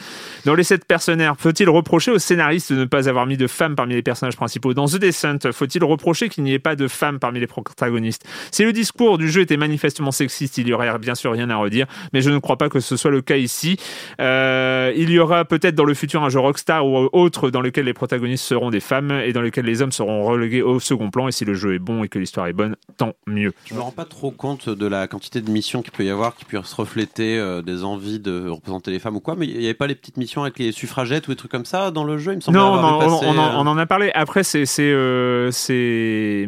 Dans 0.45 0.55
les 0.55 0.63
sept 0.63 0.85
personnaires, 0.85 1.35
faut-il 1.37 1.69
reprocher 1.69 2.11
au 2.11 2.19
scénariste 2.19 2.73
de 2.73 2.79
ne 2.79 2.85
pas 2.85 3.09
avoir 3.09 3.25
mis 3.25 3.37
de 3.37 3.47
femmes 3.47 3.75
parmi 3.75 3.93
les 3.93 4.01
personnages 4.01 4.35
principaux? 4.35 4.73
Dans 4.73 4.87
The 4.87 4.97
Descent, 4.97 5.51
faut-il 5.51 5.83
reprocher 5.83 6.29
qu'il 6.29 6.43
n'y 6.43 6.53
ait 6.53 6.59
pas 6.59 6.75
de 6.75 6.87
femmes 6.87 7.19
parmi 7.19 7.39
les 7.39 7.47
protagonistes? 7.47 8.25
Si 8.51 8.63
le 8.63 8.73
discours 8.73 9.17
du 9.17 9.29
jeu 9.29 9.41
était 9.41 9.57
manifestement 9.57 10.11
sexiste, 10.11 10.57
il 10.57 10.67
y 10.67 10.73
aurait 10.73 10.97
bien 10.99 11.15
sûr 11.15 11.31
rien 11.31 11.49
à 11.49 11.55
redire, 11.55 11.87
mais 12.13 12.21
je 12.21 12.29
ne 12.29 12.39
crois 12.39 12.57
pas 12.57 12.69
que 12.69 12.79
ce 12.79 12.95
soit 12.97 13.06
le 13.09 13.21
cas 13.21 13.37
ici. 13.37 13.77
Euh, 14.19 14.93
il 14.95 15.09
y 15.09 15.19
aura 15.19 15.45
peut-être 15.45 15.75
dans 15.75 15.83
le 15.85 15.93
futur 15.93 16.23
un 16.23 16.29
jeu 16.29 16.39
Rockstar 16.39 16.85
ou 16.85 17.09
autre 17.13 17.49
dans 17.49 17.61
lequel 17.61 17.85
les 17.85 17.93
protagonistes 17.93 18.43
seront 18.43 18.69
des 18.69 18.79
femmes 18.79 19.11
et 19.11 19.33
dans 19.33 19.41
lequel 19.41 19.65
les 19.65 19.81
hommes 19.81 19.91
seront 19.91 20.23
relégués 20.25 20.61
au 20.61 20.79
second 20.79 21.09
plan. 21.09 21.27
Et 21.27 21.31
si 21.31 21.45
le 21.45 21.53
jeu 21.53 21.75
est 21.75 21.79
bon 21.79 22.03
et 22.03 22.09
que 22.09 22.19
l'histoire 22.19 22.47
est 22.47 22.53
bonne, 22.53 22.75
tant 22.97 23.13
mieux. 23.25 23.53
Je 23.65 23.73
me 23.73 23.81
rends 23.81 23.91
pas 23.91 24.05
trop 24.05 24.31
compte 24.31 24.69
de 24.69 24.87
la 24.87 25.07
quantité 25.07 25.41
de 25.41 25.49
missions 25.49 25.81
qu'il 25.81 25.91
peut 25.91 26.05
y 26.05 26.09
avoir 26.09 26.35
qui 26.35 26.45
puissent 26.45 26.73
refléter 26.73 27.37
euh, 27.37 27.61
des 27.61 27.83
envies 27.83 28.19
de 28.19 28.49
représenter 28.49 28.91
les 28.91 28.99
femmes 28.99 29.15
ou 29.15 29.19
quoi, 29.19 29.35
mais 29.35 29.47
il 29.47 29.57
n'y 29.57 29.65
avait 29.65 29.73
pas 29.73 29.87
les 29.87 29.95
petites 29.95 30.17
missions 30.17 30.43
avec 30.43 30.59
les 30.59 30.71
suffragettes 30.71 31.27
ou 31.27 31.31
des 31.31 31.35
trucs 31.35 31.51
comme 31.51 31.65
ça 31.65 31.91
dans 31.91 32.03
le 32.03 32.17
jeu, 32.17 32.33
il 32.33 32.37
me 32.37 32.41
semble. 32.41 32.57
Non, 32.57 32.73
avoir 32.73 32.81
non, 32.81 32.99
vu 32.99 33.05
on, 33.05 33.09
passer, 33.09 33.25
on 33.27 33.37
en, 33.37 33.45
euh, 33.45 33.57
on 33.57 33.67
en 33.67 33.77
a 33.77 33.85
parlé. 33.85 34.11
Après, 34.13 34.43
c'est 34.43 34.65
c'est 34.65 34.91
euh, 34.91 35.51
c'est 35.51 36.47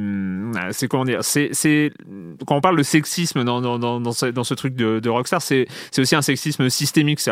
c'est 0.72 0.88
comment 0.88 1.06
dire 1.06 1.24
C'est 1.24 1.50
c'est 1.52 1.92
quand 2.46 2.56
on 2.56 2.62
parle 2.62 2.78
de 2.78 2.84
sexisme 2.84 3.44
dans 3.44 3.62
dans 3.62 3.80
dans, 3.80 4.00
dans 4.00 4.12
ce, 4.12 4.28
dans 4.28 4.44
ce 4.44 4.54
truc 4.54 4.76
de, 4.76 5.00
de 5.00 5.10
Rockstar, 5.10 5.42
c'est 5.42 5.68
c'est 5.92 6.02
aussi 6.02 6.16
un 6.16 6.22
sexisme 6.22 6.49
systémique. 6.70 7.20
C'est 7.20 7.32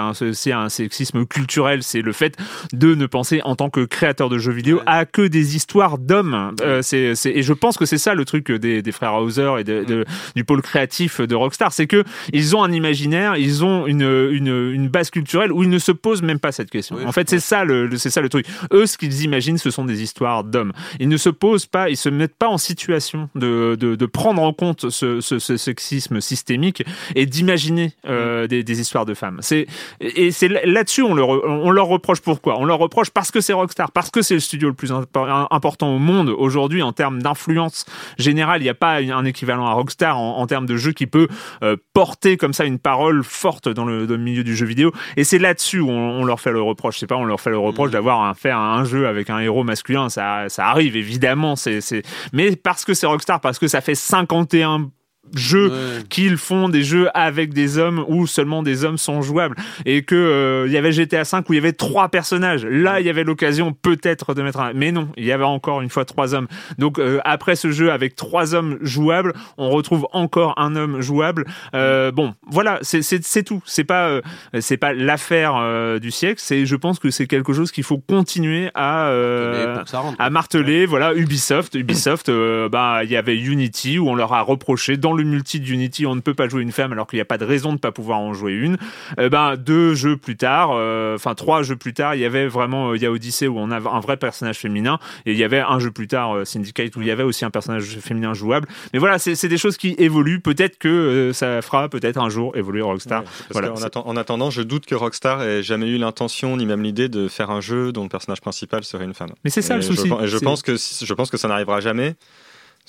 un 0.52 0.70
sexisme 0.70 1.26
culturel. 1.26 1.84
C'est 1.84 2.02
le 2.02 2.12
fait 2.14 2.36
de 2.74 2.96
ne 2.96 3.06
penser 3.06 3.42
en 3.44 3.56
tant 3.56 3.70
que 3.70 3.82
créateur 3.86 4.30
de 4.30 4.38
jeux 4.38 4.52
vidéo 4.52 4.82
à 4.86 5.06
que 5.06 5.22
des 5.28 5.56
histoires 5.56 5.98
d'hommes. 5.98 6.54
Euh, 6.62 6.82
c'est 6.82 7.14
et 7.26 7.42
je 7.44 7.54
pense 7.54 7.78
que 7.78 7.86
c'est 7.86 7.98
ça 7.98 8.14
le 8.14 8.26
truc 8.26 8.52
des, 8.52 8.82
des 8.82 8.92
frères 8.92 9.16
Hauser 9.16 9.52
et 9.60 9.64
de, 9.64 9.84
de- 9.84 10.06
du 10.36 10.44
pôle 10.44 10.62
créatif 10.62 11.22
de 11.22 11.36
Rockstar, 11.36 11.72
c'est 11.74 11.88
que 11.88 12.04
ils 12.34 12.56
ont 12.56 12.64
un 12.64 12.72
imaginaire, 12.72 13.36
ils 13.38 13.64
ont 13.64 13.88
une 13.88 14.02
une 14.32 14.72
une 14.74 14.88
base 14.90 15.10
culturelle 15.10 15.52
où 15.52 15.64
ils 15.64 15.70
ne 15.70 15.80
se 15.80 15.92
posent 15.92 16.22
même 16.22 16.40
pas 16.40 16.52
cette 16.52 16.70
question. 16.70 16.96
Oui, 16.98 17.06
en 17.06 17.12
fait, 17.12 17.30
c'est 17.30 17.40
ça 17.40 17.64
le, 17.64 17.88
le- 17.88 17.98
c'est 17.98 18.10
ça 18.10 18.22
le 18.22 18.30
truc. 18.30 18.46
Eux, 18.72 18.86
ce 18.86 18.98
qu'ils 18.98 19.24
imaginent, 19.24 19.58
ce 19.58 19.72
sont 19.72 19.86
des 19.86 20.04
histoires 20.04 20.44
d'hommes. 20.44 20.74
Ils 21.00 21.10
ne 21.10 21.18
se 21.18 21.30
posent 21.30 21.66
pas, 21.66 21.90
ils 21.90 21.98
se 21.98 22.10
mettent 22.10 22.36
pas 22.38 22.48
en 22.50 22.58
situation 22.58 23.30
de, 23.36 23.76
de, 23.80 23.96
de 23.96 24.06
prendre 24.06 24.42
en 24.42 24.54
compte 24.54 24.90
ce, 24.90 25.20
ce, 25.22 25.40
ce 25.40 25.58
sexisme 25.58 26.22
systémique 26.22 26.84
et 27.16 27.26
d'imaginer 27.26 27.94
euh, 28.08 28.48
des, 28.48 28.64
des 28.64 28.80
histoires 28.80 29.06
de 29.08 29.14
femmes. 29.14 29.40
C'est 29.42 29.66
et 30.00 30.32
c'est 30.32 30.48
là-dessus 30.48 31.02
on 31.02 31.16
leur 31.16 31.30
on 31.30 31.72
leur 31.72 31.88
reproche 31.88 32.22
pourquoi? 32.22 32.60
On 32.60 32.66
leur 32.66 32.78
reproche 32.78 33.10
parce 33.10 33.32
que 33.32 33.42
c'est 33.42 33.54
Rockstar, 33.54 33.92
parce 33.92 34.12
que 34.12 34.22
c'est 34.22 34.36
le 34.36 34.40
studio 34.40 34.68
le 34.70 34.76
plus 34.76 34.92
impo- 34.92 35.48
important 35.50 35.96
au 35.96 36.00
monde 36.00 36.30
aujourd'hui 36.30 36.82
en 36.84 36.92
termes 36.94 37.22
d'influence 37.22 37.86
générale. 38.18 38.62
Il 38.62 38.66
n'y 38.66 38.70
a 38.70 38.76
pas 38.76 38.98
un 38.98 39.26
équivalent 39.26 39.66
à 39.66 39.74
Rockstar 39.74 40.18
en, 40.18 40.38
en 40.38 40.48
termes 40.48 40.66
de 40.66 40.78
jeu 40.78 40.92
qui 40.92 41.08
peut 41.08 41.28
euh, 41.64 41.76
porter 41.94 42.38
comme 42.38 42.54
ça 42.54 42.66
une 42.66 42.80
parole 42.80 43.24
forte 43.24 43.70
dans 43.70 43.86
le, 43.86 44.06
dans 44.06 44.16
le 44.16 44.22
milieu 44.22 44.44
du 44.44 44.56
jeu 44.56 44.66
vidéo. 44.66 44.92
Et 45.16 45.24
c'est 45.24 45.40
là-dessus 45.40 45.80
où 45.80 45.90
on, 45.90 46.22
on 46.22 46.26
leur 46.26 46.40
fait 46.40 46.52
le 46.52 46.62
reproche. 46.62 47.00
C'est 47.00 47.08
pas 47.08 47.16
on 47.16 47.26
leur 47.26 47.42
fait 47.42 47.50
le 47.50 47.58
reproche 47.58 47.92
d'avoir 47.92 48.24
un, 48.24 48.34
fait 48.34 48.52
un, 48.52 48.84
jeu 48.84 49.08
avec 49.08 49.30
un 49.30 49.40
héros 49.40 49.64
masculin. 49.64 50.10
Ça, 50.10 50.50
ça 50.50 50.68
arrive 50.68 50.96
évidemment. 50.96 51.56
C'est, 51.56 51.82
c'est... 51.82 52.04
Mais 52.34 52.56
parce 52.56 52.86
que 52.86 52.94
c'est 52.94 53.08
Rockstar, 53.08 53.42
parce 53.42 53.60
que 53.60 53.68
ça 53.68 53.82
fait 53.82 53.96
51 53.96 54.90
jeux 55.36 55.68
Ouais. 55.70 56.04
qu'ils 56.10 56.38
font 56.38 56.70
des 56.70 56.84
jeux 56.84 57.10
avec 57.14 57.54
des 57.54 57.78
hommes 57.78 58.04
où 58.08 58.28
seulement 58.28 58.64
des 58.64 58.84
hommes 58.86 58.98
sont 58.98 59.22
jouables. 59.22 59.56
Et 59.86 60.04
que 60.04 60.16
euh, 60.16 60.64
il 60.68 60.74
y 60.74 60.78
avait 60.78 60.92
GTA 60.92 61.26
5 61.26 61.50
où 61.50 61.54
il 61.54 61.58
y 61.58 61.60
avait 61.60 61.74
trois 61.74 62.10
personnages. 62.10 62.66
Là 62.66 63.00
il 63.00 63.06
y 63.06 63.10
avait 63.10 63.24
l'occasion 63.24 63.74
peut-être 63.74 64.34
de 64.34 64.42
mettre 64.42 64.60
un 64.60 64.74
mais 64.74 64.92
non 64.92 65.10
il 65.18 65.26
y 65.26 65.32
avait 65.32 65.44
encore 65.44 65.82
une 65.82 65.90
fois 65.90 66.06
trois 66.06 66.34
hommes. 66.34 66.48
Donc 66.78 67.00
euh, 67.00 67.20
après 67.26 67.56
ce 67.56 67.72
jeu 67.72 67.92
avec 67.92 68.16
trois 68.16 68.56
hommes 68.56 68.78
jouables 68.82 69.34
on 69.58 69.70
retrouve 69.70 70.08
encore 70.14 70.54
un 70.58 70.76
homme 70.76 71.02
jouable. 71.02 71.46
Euh, 71.76 72.12
bon 72.12 72.34
voilà 72.50 72.80
c'est 72.82 73.44
tout. 73.44 73.62
C'est 73.66 73.84
pas 73.84 74.22
c'est 74.60 74.78
pas 74.78 74.94
l'affaire 74.94 76.00
du 76.00 76.12
siècle. 76.12 76.42
C'est 76.44 76.66
je 76.66 76.76
pense 76.76 77.00
que 77.00 77.10
c'est 77.10 77.28
quelque 77.28 77.54
chose 77.54 77.72
qu'il 77.72 77.84
faut 77.84 77.98
continuer 77.98 78.70
à 78.76 80.30
marteler. 80.30 80.86
Voilà, 80.86 81.14
Ubisoft. 81.14 81.76
Ubisoft, 81.76 82.32
bah, 82.72 83.02
il 83.04 83.12
y 83.12 83.16
avait 83.16 83.38
Unity 83.38 84.00
où 84.00 84.10
on 84.10 84.16
leur 84.16 84.34
a 84.34 84.42
reproché 84.42 84.98
dans 84.98 85.14
le 85.14 85.17
multi 85.24 85.60
de 85.60 85.68
Unity, 85.68 86.06
on 86.06 86.16
ne 86.16 86.22
peut 86.22 86.34
pas 86.34 86.48
jouer 86.48 86.62
une 86.62 86.72
femme 86.72 86.92
alors 86.92 87.08
qu'il 87.08 87.18
n'y 87.18 87.22
a 87.22 87.26
pas 87.26 87.38
de 87.38 87.46
raison 87.46 87.70
de 87.70 87.74
ne 87.74 87.80
pas 87.80 87.92
pouvoir 87.92 88.20
en 88.20 88.34
jouer 88.34 88.54
une. 88.54 88.78
Euh, 89.20 89.30
ben 89.30 89.56
deux 89.56 89.94
jeux 89.94 90.18
plus 90.18 90.38
tard, 90.38 90.72
euh, 90.74 91.16
enfin 91.16 91.36
trois 91.36 91.64
jeux 91.64 91.76
plus 91.76 91.94
tard, 91.94 92.16
il 92.16 92.22
y 92.22 92.26
avait 92.26 92.48
vraiment, 92.48 92.92
euh, 92.92 92.96
il 92.98 93.02
y 93.02 93.06
a 93.06 93.12
Odyssey 93.12 93.48
où 93.48 93.58
on 93.58 93.72
a 93.72 93.78
un 93.78 94.00
vrai 94.00 94.18
personnage 94.18 94.58
féminin 94.58 95.00
et 95.26 95.32
il 95.32 95.38
y 95.38 95.44
avait 95.44 95.60
un 95.60 95.80
jeu 95.80 95.92
plus 95.92 96.08
tard, 96.08 96.46
Syndicate 96.46 96.96
où 96.96 97.02
il 97.02 97.08
y 97.08 97.12
avait 97.12 97.24
aussi 97.24 97.46
un 97.46 97.50
personnage 97.50 97.98
féminin 98.00 98.34
jouable. 98.34 98.68
Mais 98.94 99.00
voilà, 99.00 99.20
c'est 99.20 99.48
des 99.48 99.58
choses 99.58 99.78
qui 99.78 99.96
évoluent. 99.98 100.40
Peut-être 100.40 100.78
que 100.78 101.32
ça 101.34 101.62
fera 101.62 101.90
peut-être 101.90 102.18
un 102.18 102.30
jour 102.30 102.56
évoluer 102.56 102.82
Rockstar. 102.82 103.22
Ouais, 103.22 103.28
Voilà, 103.52 103.70
atten- 103.70 104.04
en 104.06 104.16
attendant, 104.16 104.50
je 104.50 104.62
doute 104.62 104.86
que 104.86 104.96
Rockstar 104.96 105.42
ait 105.44 105.64
jamais 105.64 105.88
eu 105.88 105.98
l'intention 105.98 106.58
ni 106.58 106.66
même 106.66 106.84
l'idée 106.84 107.10
de 107.10 107.28
faire 107.28 107.52
un 107.52 107.62
jeu 107.62 107.92
dont 107.92 108.04
le 108.04 108.10
personnage 108.10 108.42
principal 108.42 108.84
serait 108.84 109.06
une 109.06 109.14
femme. 109.14 109.32
Mais 109.44 109.50
c'est 109.50 109.62
ça 109.62 109.74
Et 109.74 109.78
le 109.78 109.84
souci. 109.84 110.10
Je, 110.26 110.38
pense 110.38 110.62
que 110.62 110.76
je 110.76 111.14
pense 111.14 111.30
que 111.30 111.38
ça 111.38 111.48
n'arrivera 111.48 111.80
jamais, 111.82 112.16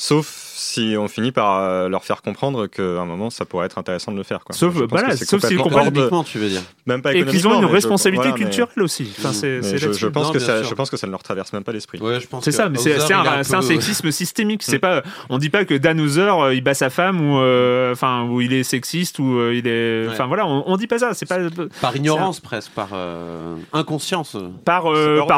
sauf 0.00 0.26
si 0.54 0.94
on 0.98 1.08
finit 1.08 1.32
par 1.32 1.58
euh, 1.58 1.88
leur 1.88 2.04
faire 2.04 2.22
comprendre 2.22 2.66
qu'à 2.68 2.82
un 2.82 3.04
moment 3.04 3.30
ça 3.30 3.44
pourrait 3.44 3.66
être 3.66 3.78
intéressant 3.78 4.12
de 4.12 4.16
le 4.16 4.22
faire. 4.22 4.44
Quoi. 4.44 4.54
Sauf, 4.54 4.74
voilà, 4.74 5.16
sauf 5.16 5.40
comprennent 5.42 5.58
hors 5.61 5.68
de- 5.68 5.88
Économiquement, 5.90 6.24
tu 6.24 6.38
veux 6.38 6.48
dire. 6.48 6.62
même 6.87 7.02
pas 7.02 7.12
et 7.12 7.16
qu'ils 7.16 7.26
ont 7.26 7.30
économiquement, 7.30 7.61
une 7.62 7.68
je- 7.68 7.72
responsabilité 7.72 8.28
mais- 8.28 8.34
culturelle 8.34 8.82
aussi. 8.82 9.12
Enfin, 9.18 9.32
c'est 9.32 9.58
mais 9.61 9.62
c'est 9.62 9.78
je, 9.78 10.06
pense 10.06 10.28
Non, 10.28 10.32
que 10.32 10.38
ça, 10.38 10.62
je 10.62 10.72
pense 10.74 10.88
que 10.90 10.96
ça 10.96 11.06
ne 11.08 11.11
leur 11.12 11.22
traverse 11.22 11.52
même 11.52 11.64
pas 11.64 11.72
l'esprit. 11.72 11.98
Ouais, 12.00 12.20
je 12.20 12.26
pense 12.28 12.44
C'est 12.44 12.52
ça, 12.52 12.68
mais 12.68 12.78
c'est 12.78 12.94
un, 13.12 13.42
c'est 13.42 13.54
un 13.54 13.61
peu- 13.61 13.66
sexisme 13.66 14.11
systémique. 14.12 14.62
C'est 14.62 14.76
Mm. 14.76 14.80
pas, 14.80 15.02
on 15.30 15.38
dit 15.38 15.50
pas 15.50 15.64
que 15.64 15.74
Dan 15.74 16.00
Hauser 16.00 16.20
euh, 16.30 16.54
il 16.54 16.62
bat 16.62 16.74
sa 16.74 16.90
femme 16.90 17.20
ou, 17.20 17.38
euh, 17.40 17.94
ou 18.28 18.40
il 18.40 18.52
est 18.52 18.62
sexiste 18.62 19.18
ou 19.18 19.38
euh, 19.38 19.54
il 19.54 19.66
est, 19.66 20.06
Ouais. 20.06 20.12
enfin 20.12 20.26
voilà, 20.26 20.46
on, 20.46 20.62
on 20.66 20.76
dit 20.76 20.87
pas 20.87 20.98
ça. 20.98 21.14
C'est 21.14 21.26
pas 21.26 21.38
Par 21.80 21.96
ignorance 21.96 22.38
presque, 22.40 22.70
par 22.70 22.90
euh, 22.94 23.56
inconscience. 23.72 24.37
par 24.64 24.84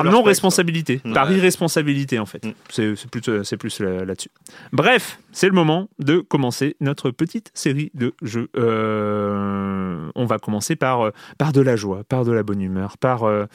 non 0.05 0.23
responsabilité, 0.23 1.01
par 1.15 1.31
irresponsabilité 1.33 2.19
en 2.19 2.27
fait. 2.27 2.45
Mm. 2.45 2.53
C'est 2.69 3.11
plus 3.11 3.45
c'est 3.45 3.57
plus 3.57 3.81
là- 3.81 4.05
là-dessus. 4.05 4.31
Bref, 4.73 5.19
c'est 5.33 5.47
le 5.47 5.53
moment 5.53 5.89
de 5.99 6.19
commencer 6.19 6.77
notre 6.81 7.11
petite 7.11 7.51
série 7.55 7.91
de 7.95 8.15
jeux. 8.23 8.49
Euh, 8.57 10.11
on 10.15 10.25
va 10.27 10.39
commencer 10.39 10.77
par, 10.77 11.07
euh, 11.07 11.11
par 11.39 11.53
de 11.53 11.61
la 11.61 11.77
joie, 11.77 12.03
par 12.05 12.25
de 12.25 12.33
la 12.33 12.43
bonne 12.43 12.61
humeur, 12.61 12.99
par... 12.99 13.25
euh, 13.25 13.47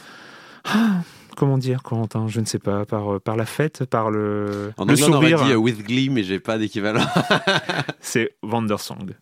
ah, 0.66 1.02
comment 1.38 1.58
dire, 1.58 1.84
Corentin 1.84 2.28
Je 2.28 2.40
ne 2.40 2.46
sais 2.46 2.60
pas. 2.60 2.86
Par, 2.86 3.22
par 3.22 3.36
la 3.36 3.46
fête, 3.46 3.86
par 3.86 4.10
le, 4.10 4.74
En 4.78 4.86
le 4.86 4.92
anglais, 4.94 5.04
on 5.08 5.14
aurait 5.14 5.30
sourire. 5.32 5.46
dit 5.46 5.56
with 5.56 5.84
glee, 5.86 6.10
mais 6.10 6.24
j'ai 6.24 6.40
pas 6.40 6.58
d'équivalent. 6.58 7.06
C'est 8.00 8.36
Wandersong. 8.42 9.14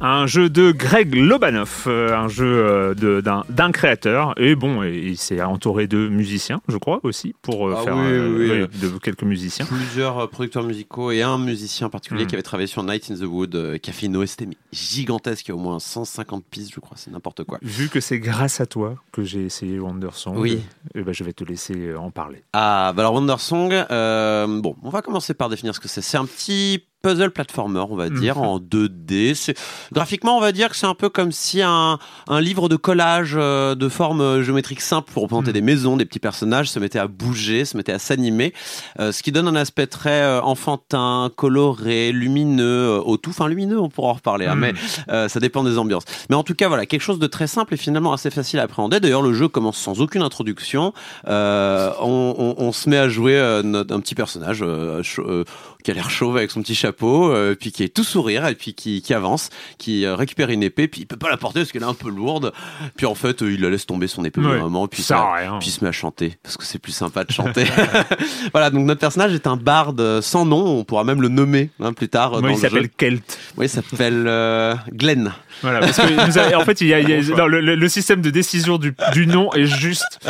Un 0.00 0.26
jeu 0.26 0.48
de 0.48 0.72
Greg 0.72 1.14
Lobanov, 1.14 1.84
euh, 1.86 2.16
un 2.16 2.28
jeu 2.28 2.46
euh, 2.46 3.22
d'un 3.48 3.72
créateur. 3.72 4.34
Et 4.38 4.54
bon, 4.54 4.82
et 4.82 4.96
il 4.96 5.16
s'est 5.18 5.42
entouré 5.42 5.86
de 5.86 6.08
musiciens, 6.08 6.60
je 6.68 6.76
crois, 6.78 7.00
aussi, 7.02 7.34
pour 7.42 7.68
euh, 7.68 7.74
Ah 7.78 7.82
faire 7.82 7.96
oui, 7.96 8.02
euh, 8.04 8.66
oui, 8.72 8.78
de 8.80 8.98
quelques 8.98 9.22
musiciens. 9.24 9.66
Plusieurs 9.66 10.28
producteurs 10.30 10.62
musicaux 10.64 11.10
et 11.10 11.22
un 11.22 11.38
musicien 11.38 11.88
particulier 11.90 12.24
Mm. 12.24 12.26
qui 12.28 12.34
avait 12.34 12.42
travaillé 12.42 12.66
sur 12.66 12.82
Night 12.82 13.10
in 13.10 13.14
the 13.14 13.22
Wood, 13.28 13.78
qui 13.80 13.90
a 13.90 13.92
fait 13.92 14.06
une 14.06 14.16
OST 14.16 14.44
gigantesque, 14.72 15.46
il 15.48 15.50
y 15.50 15.52
a 15.52 15.54
au 15.56 15.58
moins 15.58 15.78
150 15.78 16.44
pistes, 16.44 16.72
je 16.74 16.80
crois, 16.80 16.96
c'est 16.96 17.10
n'importe 17.10 17.44
quoi. 17.44 17.58
Vu 17.62 17.88
que 17.88 18.00
c'est 18.00 18.18
grâce 18.18 18.60
à 18.60 18.66
toi 18.66 18.94
que 19.12 19.22
j'ai 19.22 19.44
essayé 19.44 19.78
Wandersong, 19.78 20.36
Oui. 20.38 20.60
eh 20.94 21.02
ben, 21.02 21.12
je 21.12 21.24
vais 21.24 21.32
te 21.32 21.44
laisser 21.44 21.94
en 21.94 22.10
parler. 22.10 22.42
Ah, 22.52 22.92
bah 22.96 23.02
alors 23.02 23.14
Wondersong, 23.14 23.72
euh, 23.90 24.60
bon, 24.60 24.76
on 24.82 24.90
va 24.90 25.02
commencer 25.02 25.34
par 25.34 25.48
définir 25.48 25.74
ce 25.74 25.80
que 25.80 25.88
c'est. 25.88 26.02
C'est 26.02 26.16
un 26.16 26.24
petit 26.26 26.84
puzzle 27.02 27.30
platformer, 27.30 27.80
on 27.88 27.96
va 27.96 28.08
dire, 28.10 28.36
Mhm. 28.36 28.42
en 28.44 28.58
2D. 28.58 29.34
C'est- 29.34 29.58
Graphiquement, 29.92 30.36
on 30.36 30.40
va 30.40 30.52
dire 30.52 30.68
que 30.68 30.76
c'est 30.76 30.86
un 30.86 30.94
peu 30.94 31.08
comme 31.08 31.32
si 31.32 31.62
un, 31.62 31.98
un 32.28 32.40
livre 32.40 32.68
de 32.68 32.76
collage 32.76 33.34
euh, 33.36 33.74
de 33.74 33.88
forme 33.88 34.20
euh, 34.20 34.42
géométrique 34.42 34.80
simple 34.80 35.10
pour 35.12 35.22
représenter 35.22 35.48
Mhm. 35.48 35.54
des 35.54 35.60
maisons, 35.62 35.96
des 35.96 36.04
petits 36.04 36.18
personnages, 36.18 36.68
se 36.70 36.78
mettait 36.78 36.98
à 36.98 37.06
bouger, 37.06 37.64
se 37.64 37.76
mettait 37.76 37.92
à 37.92 37.98
s'animer, 37.98 38.52
euh, 38.98 39.12
ce 39.12 39.22
qui 39.22 39.32
donne 39.32 39.48
un 39.48 39.56
aspect 39.56 39.86
très 39.86 40.20
euh, 40.22 40.40
enfantin, 40.42 41.30
coloré, 41.36 42.12
lumineux, 42.12 43.00
au 43.04 43.16
tout. 43.16 43.30
Enfin, 43.30 43.48
lumineux, 43.48 43.80
on 43.80 43.88
pourra 43.88 44.08
en 44.10 44.14
reparler, 44.14 44.46
hein, 44.46 44.54
Mhm. 44.54 44.72
mais 45.08 45.28
ça 45.28 45.40
dépend 45.40 45.64
des 45.64 45.78
ambiances. 45.78 46.04
Mais 46.28 46.36
en 46.36 46.42
tout 46.42 46.54
cas, 46.54 46.68
voilà, 46.68 46.86
quelque 46.86 47.00
chose 47.02 47.18
de 47.18 47.26
très 47.26 47.46
simple 47.46 47.74
et 47.74 47.76
finalement 47.76 48.12
assez 48.12 48.30
facile 48.30 48.58
à 48.58 48.64
appréhender. 48.64 49.00
D'ailleurs, 49.00 49.22
le 49.22 49.32
jeu 49.32 49.48
commence 49.48 49.78
sans 49.78 50.00
aucune 50.00 50.22
introduction. 50.22 50.92
On, 51.26 52.34
on- 52.38 52.54
on 52.58 52.72
se 52.72 52.88
met 52.88 52.98
à 52.98 53.08
jouer 53.08 53.60
notre- 53.64 53.94
un 53.94 54.00
petit 54.00 54.14
personnage 54.14 54.64
qui 55.82 55.90
a 55.90 55.94
l'air 55.94 56.10
chauve 56.10 56.36
avec 56.36 56.50
son 56.50 56.60
petit 56.62 56.74
chapeau, 56.90 57.30
euh, 57.32 57.54
puis 57.58 57.70
qui 57.70 57.84
est 57.84 57.88
tout 57.94 58.02
sourire 58.04 58.46
et 58.46 58.54
puis 58.54 58.74
qui, 58.74 59.00
qui 59.02 59.14
avance, 59.14 59.50
qui 59.78 60.04
euh, 60.04 60.16
récupère 60.16 60.50
une 60.50 60.62
épée, 60.62 60.88
puis 60.88 61.02
il 61.02 61.06
peut 61.06 61.16
pas 61.16 61.30
la 61.30 61.36
porter 61.36 61.60
parce 61.60 61.70
qu'elle 61.72 61.82
est 61.82 61.86
un 61.86 61.94
peu 61.94 62.10
lourde. 62.10 62.52
Puis 62.96 63.06
en 63.06 63.14
fait, 63.14 63.42
euh, 63.42 63.52
il 63.52 63.60
la 63.60 63.70
laisse 63.70 63.86
tomber 63.86 64.08
son 64.08 64.24
épée 64.24 64.40
au 64.40 64.58
moment, 64.58 64.88
puis 64.88 65.02
ça 65.02 65.16
ça, 65.16 65.32
rien. 65.32 65.58
puis 65.60 65.68
il 65.68 65.72
se 65.72 65.84
met 65.84 65.88
à 65.88 65.92
chanter 65.92 66.36
parce 66.42 66.56
que 66.56 66.64
c'est 66.64 66.78
plus 66.80 66.92
sympa 66.92 67.24
de 67.24 67.30
chanter. 67.30 67.64
voilà, 68.52 68.70
donc 68.70 68.84
notre 68.86 69.00
personnage 69.00 69.32
est 69.34 69.46
un 69.46 69.56
barde 69.56 70.20
sans 70.20 70.44
nom. 70.44 70.78
On 70.78 70.84
pourra 70.84 71.04
même 71.04 71.22
le 71.22 71.28
nommer 71.28 71.70
hein, 71.80 71.92
plus 71.92 72.08
tard. 72.08 72.32
Moi, 72.32 72.40
dans 72.42 72.48
il 72.48 72.54
le 72.54 72.60
s'appelle. 72.60 72.88
Kelt. 72.90 73.38
Oui, 73.56 73.66
il 73.66 73.68
s'appelle 73.68 74.24
Glenn. 74.92 75.32
Voilà, 75.62 75.80
parce 75.80 75.98
que 75.98 76.08
il 76.08 76.16
nous 76.16 76.38
a- 76.38 76.56
en 76.56 76.64
fait, 76.64 76.80
il 76.80 76.88
y 76.88 76.94
a, 76.94 77.00
il 77.00 77.08
y 77.08 77.12
a- 77.14 77.36
non, 77.36 77.46
le, 77.46 77.88
système 77.88 78.20
de 78.22 78.30
décision 78.30 78.78
du, 78.78 78.94
du 79.12 79.26
nom 79.26 79.52
est 79.52 79.64
juste. 79.66 80.20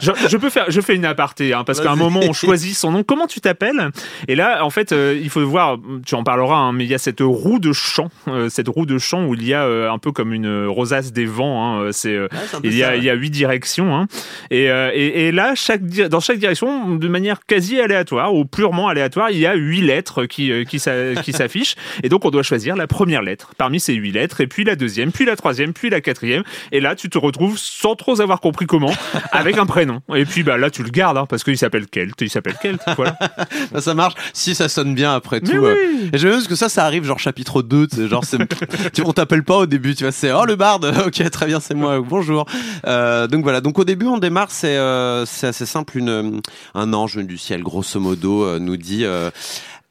Je, 0.00 0.12
je 0.28 0.36
peux 0.36 0.50
faire, 0.50 0.66
je 0.68 0.80
fais 0.80 0.94
une 0.94 1.04
aparté, 1.04 1.54
hein, 1.54 1.64
parce 1.64 1.80
qu'à 1.80 1.90
un 1.90 1.96
moment 1.96 2.20
on 2.22 2.32
choisit 2.32 2.76
son 2.76 2.92
nom. 2.92 3.02
Comment 3.02 3.26
tu 3.26 3.40
t'appelles? 3.40 3.90
Et 4.28 4.34
là, 4.34 4.64
en 4.64 4.70
fait, 4.70 4.92
euh, 4.92 5.18
il 5.20 5.30
faut 5.30 5.44
voir. 5.46 5.78
Tu 6.06 6.14
en 6.14 6.22
parleras, 6.22 6.56
hein, 6.56 6.72
mais 6.72 6.84
il 6.84 6.90
y 6.90 6.94
a 6.94 6.98
cette 6.98 7.20
roue 7.20 7.58
de 7.58 7.72
chant, 7.72 8.08
euh, 8.28 8.48
cette 8.48 8.68
roue 8.68 8.86
de 8.86 8.96
chant 8.96 9.26
où 9.26 9.34
il 9.34 9.44
y 9.46 9.52
a 9.54 9.64
euh, 9.64 9.90
un 9.90 9.98
peu 9.98 10.12
comme 10.12 10.32
une 10.32 10.66
rosace 10.66 11.12
des 11.12 11.26
vents. 11.26 11.64
hein, 11.76 11.80
euh, 11.82 11.92
c'est 11.92 12.14
euh, 12.14 12.28
il 12.62 12.74
y, 12.76 12.84
a, 12.84 12.94
il 12.96 13.02
y 13.04 13.10
a 13.10 13.14
huit 13.14 13.30
directions. 13.30 13.94
Hein. 13.96 14.06
Et, 14.50 14.70
euh, 14.70 14.90
et, 14.94 15.26
et 15.26 15.32
là, 15.32 15.54
chaque, 15.56 15.82
dans 15.84 16.20
chaque 16.20 16.38
direction, 16.38 16.94
de 16.94 17.08
manière 17.08 17.40
quasi 17.46 17.80
aléatoire 17.80 18.34
ou 18.34 18.44
purement 18.44 18.86
aléatoire, 18.88 19.30
il 19.30 19.38
y 19.38 19.46
a 19.46 19.54
huit 19.54 19.80
lettres 19.82 20.26
qui, 20.26 20.52
qui 20.66 20.78
s'a- 20.78 21.14
qui 21.16 21.32
s'affichent. 21.32 21.74
Et 22.04 22.08
donc, 22.08 22.24
on 22.24 22.30
doit 22.30 22.42
choisir 22.44 22.76
la 22.76 22.86
première 22.86 23.22
lettre 23.22 23.50
parmi 23.58 23.80
ces 23.80 23.94
huit 23.94 24.12
lettres, 24.12 24.40
et 24.40 24.46
puis 24.46 24.62
la 24.62 24.76
deuxième, 24.76 25.10
puis 25.10 25.24
la 25.24 25.34
troisième, 25.34 25.72
puis 25.72 25.90
la 25.90 26.00
quatrième. 26.00 26.44
Et 26.70 26.80
là, 26.80 26.94
tu 26.94 27.10
te 27.10 27.18
retrouves 27.18 27.58
sans 27.58 27.96
trop 27.96 28.20
avoir 28.20 28.40
compris 28.40 28.66
comment, 28.66 28.92
avec 29.32 29.58
un 29.58 29.66
prénom. 29.66 30.00
Et 30.14 30.24
puis 30.24 30.44
bah, 30.44 30.56
là, 30.56 30.70
tu 30.70 30.82
le 30.84 30.90
gardes, 30.90 31.16
hein, 31.18 31.26
parce 31.28 31.42
qu'il 31.42 31.58
s'appelle 31.58 31.86
Kelt. 31.88 32.20
Il 32.20 32.30
s'appelle 32.30 32.56
Kelt. 32.62 32.80
Voilà. 32.96 33.18
Ça 33.80 33.94
marche 33.94 34.14
si 34.32 34.54
ça 34.54 34.68
sonne 34.68 34.94
bien 34.94 35.12
après 35.14 35.40
Mais 35.42 35.48
tout. 35.50 35.56
oui. 35.58 35.70
euh. 35.70 35.95
Et 36.12 36.18
j'aime 36.18 36.30
bien 36.30 36.38
parce 36.38 36.48
que 36.48 36.54
ça, 36.54 36.68
ça 36.68 36.84
arrive 36.84 37.04
genre 37.04 37.18
chapitre 37.18 37.62
2, 37.62 37.86
tu 37.88 37.96
sais, 37.96 38.08
genre 38.08 38.24
c'est, 38.24 38.38
tu, 38.92 39.02
on 39.04 39.12
t'appelle 39.12 39.42
pas 39.44 39.56
au 39.58 39.66
début, 39.66 39.94
tu 39.94 40.04
vois, 40.04 40.12
c'est 40.12 40.32
oh 40.32 40.44
le 40.44 40.56
barde, 40.56 40.92
ok 41.06 41.30
très 41.30 41.46
bien 41.46 41.60
c'est 41.60 41.74
moi, 41.74 42.00
bonjour. 42.00 42.46
Euh, 42.86 43.26
donc 43.26 43.42
voilà, 43.42 43.60
donc 43.60 43.78
au 43.78 43.84
début 43.84 44.06
on 44.06 44.18
démarre, 44.18 44.50
c'est 44.50 44.76
euh, 44.76 45.22
assez 45.42 45.66
simple, 45.66 45.98
une 45.98 46.08
euh, 46.08 46.30
un 46.74 46.92
ange 46.92 47.16
du 47.18 47.38
ciel 47.38 47.62
grosso 47.62 47.98
modo 48.00 48.44
euh, 48.44 48.58
nous 48.58 48.76
dit. 48.76 49.04
euh, 49.04 49.30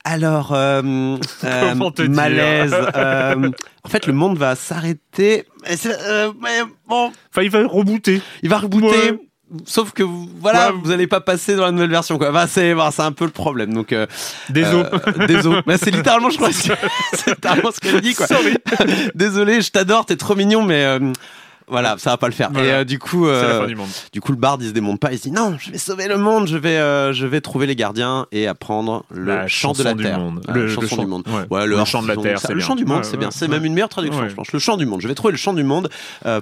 alors, 0.08 0.54
euh, 0.54 1.18
euh, 1.44 2.08
malaise. 2.10 2.76
euh, 2.96 3.50
en 3.84 3.90
fait, 3.90 4.06
le 4.06 4.14
monde 4.14 4.38
va 4.38 4.56
s'arrêter. 4.56 5.46
Euh, 6.08 6.32
bon, 6.88 7.12
Enfin, 7.32 7.42
il 7.42 7.50
va 7.50 7.66
rebooter. 7.68 8.22
il 8.44 8.50
va 8.50 8.60
rebooter. 8.60 8.88
Ouais. 9.12 9.20
Sauf 9.66 9.92
que 9.92 10.02
vous- 10.04 10.28
voilà, 10.42 10.72
Ouais. 10.72 10.80
vous 10.84 10.92
allez 10.92 11.06
pas 11.08 11.22
passer 11.22 11.56
dans 11.56 11.64
la 11.66 11.72
nouvelle 11.72 11.92
version 11.92 12.18
quoi. 12.18 12.32
Bah, 12.32 12.48
c'est 12.48 12.74
bah, 12.74 12.90
c'est 12.92 13.04
un 13.04 13.12
peu 13.12 13.26
le 13.26 13.32
problème. 13.32 13.74
Donc 13.74 13.94
euh, 13.94 14.08
Désolé. 14.50 14.86
euh, 14.92 15.28
désolé. 15.28 15.62
Mais 15.68 15.78
c'est 15.78 15.92
littéralement, 15.92 16.30
je 16.32 16.38
crois, 16.38 16.50
que 16.50 16.56
c'est 16.56 16.74
littéralement 17.28 17.72
ce 17.72 17.80
qu'elle 17.80 18.02
dit, 18.02 18.16
quoi. 18.16 18.26
Sorry. 18.28 18.56
Désolé, 19.16 19.62
je 19.62 19.70
t'adore, 19.72 20.06
t'es 20.08 20.16
trop 20.16 20.36
mignon, 20.36 20.64
mais 20.64 20.84
euh, 20.84 21.12
voilà, 21.68 21.96
ça 21.98 22.12
va 22.12 22.18
pas 22.18 22.28
le 22.28 22.34
faire. 22.34 22.50
Voilà. 22.52 22.68
Et 22.68 22.72
euh, 22.72 22.84
du 22.84 23.00
coup, 23.00 23.26
la 23.26 23.32
euh, 23.32 23.62
fin 23.62 23.68
du 23.68 23.76
monde. 23.76 23.88
du 24.14 24.22
coup, 24.22 24.32
le 24.32 24.38
bard, 24.38 24.58
il 24.62 24.68
se 24.68 24.72
démonte 24.74 25.00
pas. 25.00 25.12
Il 25.12 25.18
se 25.18 25.24
dit 25.24 25.32
non, 25.32 25.56
je 25.60 25.72
vais 25.72 25.78
sauver 25.78 26.08
le 26.08 26.18
monde, 26.18 26.48
je 26.48 26.58
vais, 26.58 26.78
euh, 26.78 27.12
je 27.14 27.26
vais 27.26 27.42
trouver 27.42 27.66
les 27.68 27.76
gardiens 27.76 28.28
et 28.32 28.48
apprendre 28.48 29.04
le 29.12 29.26
La 29.26 29.48
chant 29.48 29.74
de 29.74 29.84
la 29.84 29.94
terre. 29.96 30.20
monde. 30.20 30.42
Ah, 30.48 30.52
Le- 30.54 30.68
chanson 30.68 30.88
chant- 30.96 31.02
du 31.02 31.08
monde. 31.08 31.24
ouais. 31.28 31.58
Ouais, 31.58 31.66
Le 31.68 31.84
chant 31.86 32.02
de 32.04 32.08
la 32.08 32.16
terre, 32.18 32.40
ça. 32.40 32.50
Le 32.50 32.56
bien. 32.56 32.66
chant 32.66 32.76
du 32.76 32.86
monde, 32.86 33.04
c'est 33.04 33.18
bien. 33.18 33.32
C'est 33.32 33.48
même 33.48 33.66
une 33.66 33.74
meilleure 33.74 33.90
traduction, 33.90 34.28
je 34.30 34.36
pense. 34.36 34.52
Le 34.52 34.60
chant 34.60 34.78
du 34.78 34.86
monde. 34.86 35.02
Je 35.02 35.08
vais 35.08 35.16
trouver 35.16 35.32
le 35.32 35.38
chant 35.38 35.54
du 35.54 35.64
monde 35.64 35.90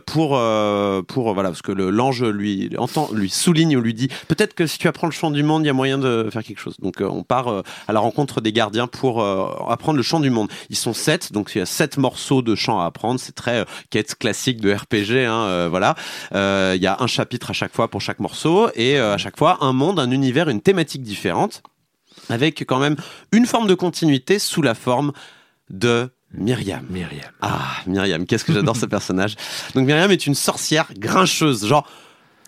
pour, 0.05 0.39
pour 1.07 1.33
voilà, 1.33 1.49
parce 1.49 1.61
que 1.61 1.71
l'ange 1.71 2.23
lui 2.23 2.69
entend, 2.77 3.09
lui 3.13 3.29
souligne 3.29 3.77
ou 3.77 3.81
lui 3.81 3.93
dit 3.93 4.09
peut-être 4.27 4.53
que 4.53 4.67
si 4.67 4.77
tu 4.77 4.87
apprends 4.87 5.07
le 5.07 5.13
chant 5.13 5.31
du 5.31 5.43
monde, 5.43 5.63
il 5.63 5.67
y 5.67 5.69
a 5.69 5.73
moyen 5.73 5.97
de 5.97 6.29
faire 6.31 6.43
quelque 6.43 6.59
chose. 6.59 6.75
Donc 6.81 6.95
on 7.01 7.23
part 7.23 7.47
à 7.87 7.93
la 7.93 7.99
rencontre 7.99 8.41
des 8.41 8.51
gardiens 8.51 8.87
pour 8.87 9.23
apprendre 9.69 9.97
le 9.97 10.03
chant 10.03 10.19
du 10.19 10.29
monde. 10.29 10.49
Ils 10.69 10.75
sont 10.75 10.93
sept, 10.93 11.31
donc 11.31 11.51
il 11.55 11.59
y 11.59 11.61
a 11.61 11.65
sept 11.65 11.97
morceaux 11.97 12.41
de 12.41 12.55
chant 12.55 12.79
à 12.81 12.85
apprendre. 12.85 13.19
C'est 13.19 13.35
très 13.35 13.65
quête 13.89 14.15
classique 14.15 14.59
de 14.61 14.73
RPG, 14.73 15.12
hein, 15.19 15.43
euh, 15.45 15.67
voilà. 15.69 15.95
Euh, 16.33 16.73
Il 16.75 16.81
y 16.81 16.87
a 16.87 16.97
un 16.99 17.07
chapitre 17.07 17.51
à 17.51 17.53
chaque 17.53 17.73
fois 17.73 17.89
pour 17.89 18.01
chaque 18.01 18.19
morceau 18.19 18.69
et 18.75 18.99
euh, 18.99 19.13
à 19.13 19.17
chaque 19.17 19.37
fois 19.37 19.57
un 19.61 19.73
monde, 19.73 19.99
un 19.99 20.11
univers, 20.11 20.49
une 20.49 20.61
thématique 20.61 21.03
différente, 21.03 21.63
avec 22.29 22.63
quand 22.67 22.79
même 22.79 22.95
une 23.31 23.45
forme 23.45 23.67
de 23.67 23.75
continuité 23.75 24.39
sous 24.39 24.61
la 24.61 24.75
forme 24.75 25.13
de 25.69 26.09
Myriam. 26.33 26.85
Myriam. 26.89 27.31
Ah, 27.41 27.59
Myriam, 27.85 28.25
qu'est-ce 28.25 28.43
que 28.43 28.53
j'adore 28.53 28.75
ce 28.75 28.85
personnage. 28.85 29.35
Donc 29.75 29.85
Myriam 29.85 30.11
est 30.11 30.25
une 30.25 30.35
sorcière 30.35 30.87
grincheuse, 30.97 31.65
genre 31.65 31.87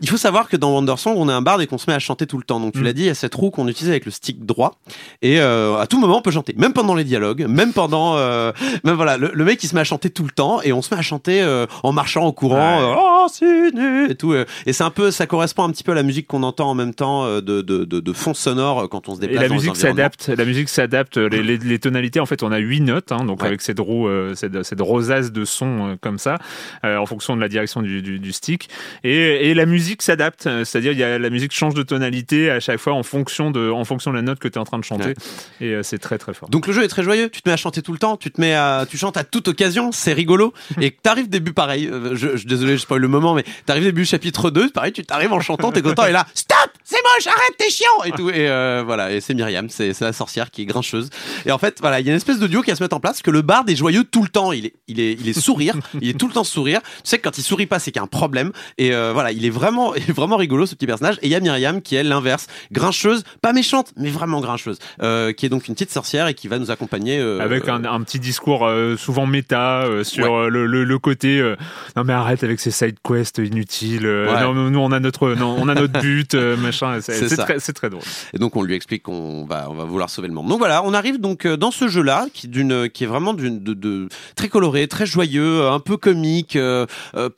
il 0.02 0.10
faut 0.10 0.18
savoir 0.18 0.50
que 0.50 0.58
dans 0.58 0.72
Wandersong, 0.74 1.16
on 1.18 1.30
est 1.30 1.34
un 1.34 1.42
barde 1.42 1.62
et 1.62 1.68
qu'on 1.68 1.78
se 1.78 1.90
met 1.90 1.96
à 1.96 2.00
chanter 2.00 2.28
tout 2.28 2.38
le 2.38 2.44
temps. 2.44 2.60
Donc 2.60 2.74
tu 2.74 2.80
Mm. 2.80 2.84
l'as 2.84 2.94
dit, 2.94 3.02
il 3.04 3.08
y 3.08 3.10
a 3.10 3.16
cette 3.16 3.36
roue 3.36 3.52
qu'on 3.52 3.68
utilise 3.68 3.90
avec 3.90 4.06
le 4.06 4.12
stick 4.12 4.46
droit 4.46 4.76
et 5.22 5.40
euh, 5.40 5.78
à 5.78 5.88
tout 5.88 6.00
moment 6.00 6.18
on 6.18 6.22
peut 6.22 6.32
chanter, 6.32 6.54
même 6.58 6.74
pendant 6.74 6.96
les 6.96 7.04
dialogues, 7.04 7.46
même 7.48 7.74
pendant, 7.74 8.18
euh, 8.18 8.52
même 8.84 8.96
voilà, 8.96 9.18
le, 9.18 9.32
le 9.34 9.44
mec 9.46 9.64
il 9.64 9.68
se 9.68 9.76
met 9.76 9.82
à 9.82 9.86
chanter 9.86 10.10
tout 10.10 10.24
le 10.24 10.32
temps 10.32 10.62
et 10.62 10.74
on 10.74 10.82
se 10.82 10.94
met 10.94 11.00
à 11.00 11.04
chanter 11.04 11.42
euh, 11.42 11.66
en 11.84 11.92
marchant 11.92 12.24
en 12.26 12.32
courant, 12.32 12.80
Ouais. 12.80 12.96
oh 12.98 13.28
et 14.10 14.16
tout. 14.16 14.34
et 14.36 14.74
c'est 14.74 14.84
un 14.84 14.90
peu, 14.90 15.12
ça 15.12 15.26
correspond 15.28 15.64
un 15.64 15.72
petit 15.72 15.84
peu 15.84 15.92
à 15.94 15.96
la 15.96 16.04
musique 16.04 16.28
qu'on 16.28 16.44
entend 16.44 16.70
en 16.70 16.76
même 16.76 16.94
temps 16.94 17.26
de, 17.28 17.40
de, 17.42 17.62
de, 17.62 18.00
de 18.00 18.14
fond 18.14 18.34
sonore 18.34 18.88
quand 18.90 19.10
on 19.10 19.16
se 19.16 19.20
Et 19.20 19.28
déplace. 19.28 19.42
la 19.44 19.48
dans 19.50 19.54
les 19.56 19.60
musique 19.62 19.76
s'adapte. 19.76 20.28
La 20.38 20.46
musique 20.46 20.70
s'adapte. 20.70 21.18
Les, 21.18 21.42
les- 21.42 21.58
les 21.58 21.80
tonalités, 21.80 22.20
en 22.20 22.26
fait, 22.26 22.44
on 22.44 22.52
a 22.52 22.58
huit 22.58 22.82
notes, 22.82 23.12
hein, 23.12 23.26
donc 23.26 23.42
Ouais. 23.42 23.48
avec 23.48 23.62
cette 23.62 23.80
roue, 23.80 24.08
cette, 24.36 24.62
cette 24.64 24.82
rosace 24.82 25.32
de 25.32 25.44
son 25.46 25.98
comme 26.02 26.18
ça, 26.20 26.38
en 26.84 27.06
fonction 27.06 27.36
de 27.36 27.42
la 27.42 27.48
direction 27.50 27.82
du, 27.82 28.02
du, 28.02 28.20
du 28.20 28.32
stick. 28.32 28.70
Et, 29.04 29.50
et 29.50 29.54
la 29.54 29.66
musique 29.66 29.85
s'adapte, 30.00 30.48
euh, 30.48 30.66
c'est-à-dire 30.66 30.92
il 30.92 30.98
y 30.98 31.04
a 31.04 31.20
la 31.20 31.30
musique 31.30 31.52
change 31.52 31.74
de 31.74 31.84
tonalité 31.84 32.50
à 32.50 32.60
chaque 32.60 32.80
fois 32.80 32.94
en 32.94 33.04
fonction 33.04 33.52
de, 33.52 33.70
en 33.70 33.86
fonction 33.86 34.12
de 34.12 34.16
la 34.16 34.22
note 34.22 34.40
que 34.40 34.48
tu 34.48 34.56
es 34.56 34.58
en 34.58 34.64
train 34.64 34.80
de 34.80 34.84
chanter. 34.84 35.08
Ouais. 35.08 35.16
Et 35.62 35.74
euh, 35.74 35.84
c'est 35.84 35.98
très 35.98 36.18
très 36.18 36.34
fort. 36.34 36.50
Donc 36.50 36.68
le 36.68 36.74
jeu 36.74 36.84
est 36.84 36.88
très 36.88 37.04
joyeux, 37.04 37.30
tu 37.30 37.42
te 37.42 37.50
mets 37.50 37.54
à 37.54 37.58
chanter 37.58 37.82
tout 37.82 37.94
le 37.94 38.00
temps, 38.00 38.18
tu 38.18 38.32
te 38.32 38.42
mets 38.42 38.54
à, 38.54 38.86
tu 38.90 38.98
chantes 38.98 39.18
à 39.18 39.24
toute 39.24 39.48
occasion, 39.48 39.92
c'est 39.92 40.14
rigolo. 40.14 40.54
Et 40.82 40.92
t'arrives 40.92 41.30
début 41.30 41.54
pareil, 41.54 41.88
euh, 41.88 42.16
je, 42.16 42.36
je 42.36 42.48
désolé, 42.48 42.78
je 42.78 42.82
spoil 42.82 43.02
le 43.02 43.08
moment, 43.08 43.34
mais 43.34 43.46
t'arrives 43.66 43.84
début 43.84 44.06
chapitre 44.06 44.50
2, 44.50 44.70
pareil, 44.70 44.92
tu 44.92 45.04
t'arrives 45.04 45.34
en 45.34 45.40
chantant, 45.40 45.72
t'es 45.72 45.82
content 45.82 46.06
et 46.06 46.12
là, 46.12 46.26
stop 46.34 46.58
c'est 46.86 46.96
moche, 47.04 47.28
arrête, 47.28 47.58
t'es 47.58 47.70
chiant 47.70 48.04
et 48.06 48.12
tout. 48.12 48.30
Et 48.30 48.48
euh, 48.48 48.84
voilà, 48.86 49.12
et 49.12 49.20
c'est 49.20 49.34
Myriam, 49.34 49.70
c'est 49.70 50.00
la 50.00 50.14
sorcière 50.14 50.52
qui 50.52 50.62
est 50.62 50.66
grincheuse. 50.66 51.10
Et 51.46 51.52
en 51.52 51.58
fait, 51.58 51.80
voilà, 51.82 52.00
il 52.00 52.06
y 52.06 52.10
a 52.10 52.12
une 52.12 52.18
espèce 52.18 52.40
de 52.40 52.48
duo 52.48 52.62
qui 52.62 52.70
va 52.70 52.76
se 52.78 52.84
mettre 52.84 52.96
en 52.96 53.00
place 53.00 53.22
que 53.22 53.32
le 53.32 53.42
barde 53.42 53.70
est 53.70 53.76
joyeux 53.76 54.04
tout 54.04 54.22
le 54.24 54.30
temps. 54.30 54.52
Il 54.52 54.68
est, 54.68 54.74
il 54.88 55.00
est, 55.00 55.14
il 55.14 55.28
est 55.28 55.34
sourire, 55.40 55.76
il 56.02 56.08
est 56.10 56.14
tout 56.18 56.28
le 56.28 56.34
temps 56.34 56.44
sourire. 56.44 56.82
Tu 56.84 57.02
sais 57.04 57.18
que 57.18 57.24
quand 57.24 57.38
il 57.38 57.42
sourit 57.44 57.66
pas, 57.66 57.80
c'est 57.80 57.92
qu'il 57.92 58.00
y 58.00 58.02
a 58.02 58.04
un 58.04 58.08
problème. 58.08 58.52
Et 58.78 58.94
euh, 58.94 59.12
voilà, 59.14 59.32
il 59.32 59.46
est 59.46 59.50
vraiment, 59.50 59.94
vraiment 60.16 60.38
rigolo 60.38 60.66
ce 60.66 60.76
petit 60.76 60.86
personnage. 60.88 61.16
Et 61.22 61.26
il 61.28 61.32
y 61.32 61.36
a 61.36 61.40
Myriam 61.40 61.82
qui 61.82 61.96
est 61.96 62.04
l'inverse, 62.04 62.48
grincheuse, 62.72 63.24
pas 63.42 63.52
méchante, 63.52 63.92
mais 63.98 64.10
vraiment 64.10 64.40
grincheuse, 64.40 64.78
euh, 65.02 65.34
qui 65.34 65.46
est 65.48 65.50
donc 65.50 65.68
une 65.68 65.74
petite 65.74 65.92
sorcière 65.92 66.28
et 66.28 66.34
qui 66.36 66.48
va 66.48 66.60
nous 66.60 66.70
accompagner. 66.72 67.18
euh, 67.20 67.40
Avec 67.40 67.68
un, 67.68 67.84
un 67.84 68.02
petit 68.02 68.20
discours 68.20 68.66
euh, 68.68 68.96
souvent 68.96 69.26
méta 69.26 69.82
euh, 69.84 70.04
sur 70.04 70.26
Ouais. 70.32 70.50
le, 70.50 70.66
le, 70.66 70.84
le 70.84 71.00
côté 71.00 71.40
euh, 71.40 71.56
non 71.96 72.04
mais 72.04 72.14
arrête 72.14 72.44
avec 72.44 72.60
ces 72.60 72.72
side 72.72 72.96
quests 73.08 73.38
inutiles 73.40 74.06
Ouais. 74.06 74.42
non 74.42 74.54
nous 74.54 74.80
on 74.80 74.92
a 74.92 75.00
notre 75.00 75.30
non, 75.36 75.56
on 75.60 75.68
a 75.68 75.74
notre 75.76 76.00
but 76.02 76.34
machin 76.82 77.02
c'est 77.02 77.36
très, 77.38 77.60
très 77.60 77.90
drôle 77.90 78.04
Et 78.34 78.38
donc 78.40 78.56
on 78.56 78.62
lui 78.64 78.76
explique 78.76 79.04
qu'on 79.04 79.46
va 79.46 79.68
on 79.70 79.74
va 79.76 79.84
vouloir 79.86 80.10
sauver 80.10 80.28
le 80.28 80.34
monde. 80.34 80.48
Donc 80.48 80.60
voilà, 80.60 80.84
on 80.84 80.94
arrive 80.94 81.20
donc 81.20 81.46
euh, 81.46 81.58
dans 81.58 81.72
ce 81.72 81.88
jeu-là 81.88 82.28
qui 82.34 82.48
est 82.48 83.06
vraiment 83.08 83.34
d'une 83.34 83.62
de, 83.64 83.74
de- 83.74 84.10
très 84.36 84.50
coloré, 84.50 84.88
très 84.88 85.06
joyeux, 85.06 85.62
euh, 85.62 85.72
un 85.72 85.80
peu 85.80 85.98
comique. 85.98 86.56
euh, 86.56 86.86
euh, 87.16 87.30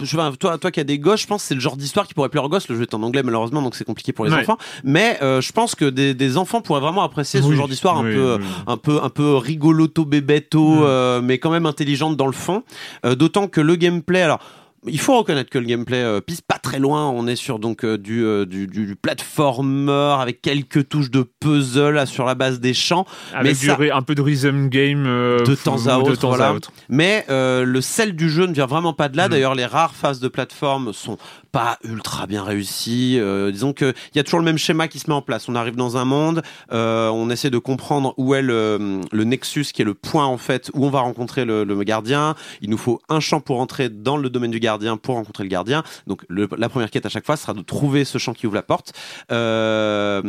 je, 0.00 0.16
toi, 0.36 0.56
toi 0.56 0.70
qui 0.70 0.78
as 0.78 0.84
des 0.84 1.00
gosses, 1.00 1.22
je 1.22 1.26
pense 1.26 1.42
que 1.42 1.48
c'est 1.48 1.54
le 1.56 1.60
genre 1.60 1.76
d'histoire 1.76 2.06
qui 2.06 2.14
pourrait 2.14 2.28
plaire 2.28 2.44
aux 2.44 2.48
gosses. 2.48 2.68
Le 2.68 2.76
jeu 2.76 2.82
est 2.82 2.94
en 2.94 3.02
anglais 3.02 3.24
malheureusement, 3.24 3.60
donc 3.60 3.74
c'est 3.74 3.84
compliqué 3.84 4.12
pour 4.12 4.24
les 4.24 4.30
Ouais. 4.30 4.40
enfants. 4.42 4.56
Mais 4.84 5.18
euh, 5.20 5.40
je 5.40 5.50
pense 5.50 5.74
que 5.74 5.84
des, 5.86 6.14
des 6.14 6.36
enfants 6.36 6.60
pourraient 6.60 6.80
vraiment 6.80 7.02
apprécier 7.02 7.42
ce 7.42 7.52
genre 7.52 7.66
d'histoire 7.66 7.98
un 7.98 8.04
peu, 8.04 8.36
oui. 8.40 8.44
un 8.68 8.76
peu, 8.76 9.00
un 9.02 9.08
peu 9.10 9.34
rigoloto 9.34 10.04
bébéto, 10.04 10.62
Mm. 10.76 10.82
euh, 10.84 11.20
mais 11.22 11.38
quand 11.38 11.50
même 11.50 11.66
intelligente 11.66 12.16
dans 12.16 12.26
le 12.26 12.32
fond. 12.32 12.62
Euh, 13.04 13.16
D'autant 13.16 13.48
que 13.48 13.60
le 13.60 13.74
gameplay, 13.74 14.22
alors. 14.22 14.38
Il 14.86 15.00
faut 15.00 15.16
reconnaître 15.18 15.50
que 15.50 15.58
le 15.58 15.64
gameplay 15.66 16.02
euh, 16.02 16.20
pisse 16.20 16.40
pas 16.42 16.58
très 16.58 16.78
loin. 16.78 17.08
On 17.08 17.26
est 17.26 17.36
sur 17.36 17.58
donc 17.58 17.84
euh, 17.84 17.96
du, 17.96 18.24
euh, 18.24 18.44
du, 18.44 18.66
du, 18.66 18.86
du 18.86 18.96
platformer 18.96 20.16
avec 20.20 20.42
quelques 20.42 20.88
touches 20.88 21.10
de 21.10 21.22
puzzle 21.40 21.94
là, 21.94 22.06
sur 22.06 22.24
la 22.24 22.34
base 22.34 22.60
des 22.60 22.74
champs. 22.74 23.06
avec 23.32 23.52
Mais 23.52 23.54
ça- 23.54 23.78
un 23.94 24.02
peu 24.02 24.14
de 24.14 24.22
rhythm 24.22 24.68
game 24.68 25.04
De 25.04 25.54
fou- 25.54 25.64
temps 25.64 25.86
à 25.86 25.96
de 25.96 26.02
autre, 26.02 26.16
temps 26.20 26.28
voilà. 26.28 26.48
à 26.48 26.52
autre. 26.52 26.72
Mais 26.88 27.24
le 27.28 27.80
sel 27.80 28.14
du 28.14 28.28
jeu 28.28 28.46
ne 28.46 28.52
vient 28.52 28.66
vraiment 28.66 28.92
pas 28.92 29.08
de 29.08 29.16
là. 29.16 29.28
Mm. 29.28 29.30
D'ailleurs, 29.30 29.54
les 29.54 29.66
rares 29.66 29.94
phases 29.94 30.20
de 30.20 30.28
plateforme 30.28 30.92
sont 30.92 31.16
pas 31.52 31.78
ultra 31.84 32.26
bien 32.26 32.42
réussies. 32.42 33.18
Disons 33.52 33.72
que 33.72 33.94
il 34.12 34.16
y 34.16 34.20
a 34.20 34.24
toujours 34.24 34.40
le 34.40 34.44
même 34.44 34.58
schéma 34.58 34.88
qui 34.88 34.98
se 34.98 35.08
met 35.08 35.14
en 35.14 35.22
place. 35.22 35.48
On 35.48 35.54
arrive 35.54 35.76
dans 35.76 35.96
un 35.96 36.04
monde, 36.04 36.42
on 36.70 37.30
essaie 37.30 37.50
de 37.50 37.58
comprendre 37.58 38.12
où 38.16 38.34
est 38.34 38.42
le, 38.42 39.00
le 39.10 39.24
nexus, 39.24 39.64
qui 39.72 39.82
est 39.82 39.84
le 39.84 39.94
point 39.94 40.26
en 40.26 40.36
fait 40.38 40.70
où 40.74 40.84
on 40.84 40.90
va 40.90 41.00
rencontrer 41.00 41.44
le, 41.44 41.64
le 41.64 41.82
gardien. 41.84 42.34
Il 42.60 42.70
nous 42.70 42.78
faut 42.78 43.00
un 43.08 43.20
champ 43.20 43.40
pour 43.40 43.60
entrer 43.60 43.88
dans 43.88 44.16
le 44.16 44.28
domaine 44.30 44.50
du 44.50 44.58
gardien 44.60 44.73
pour 45.02 45.14
rencontrer 45.16 45.44
le 45.44 45.48
gardien. 45.50 45.82
Donc 46.06 46.24
le- 46.28 46.48
la 46.56 46.68
première 46.68 46.90
quête 46.90 47.06
à 47.06 47.08
chaque 47.08 47.26
fois 47.26 47.36
sera 47.36 47.54
de 47.54 47.62
trouver 47.62 48.04
ce 48.04 48.18
champ 48.18 48.32
qui 48.34 48.46
ouvre 48.46 48.54
la 48.56 48.62
porte. 48.62 48.92
Euh, 49.30 50.22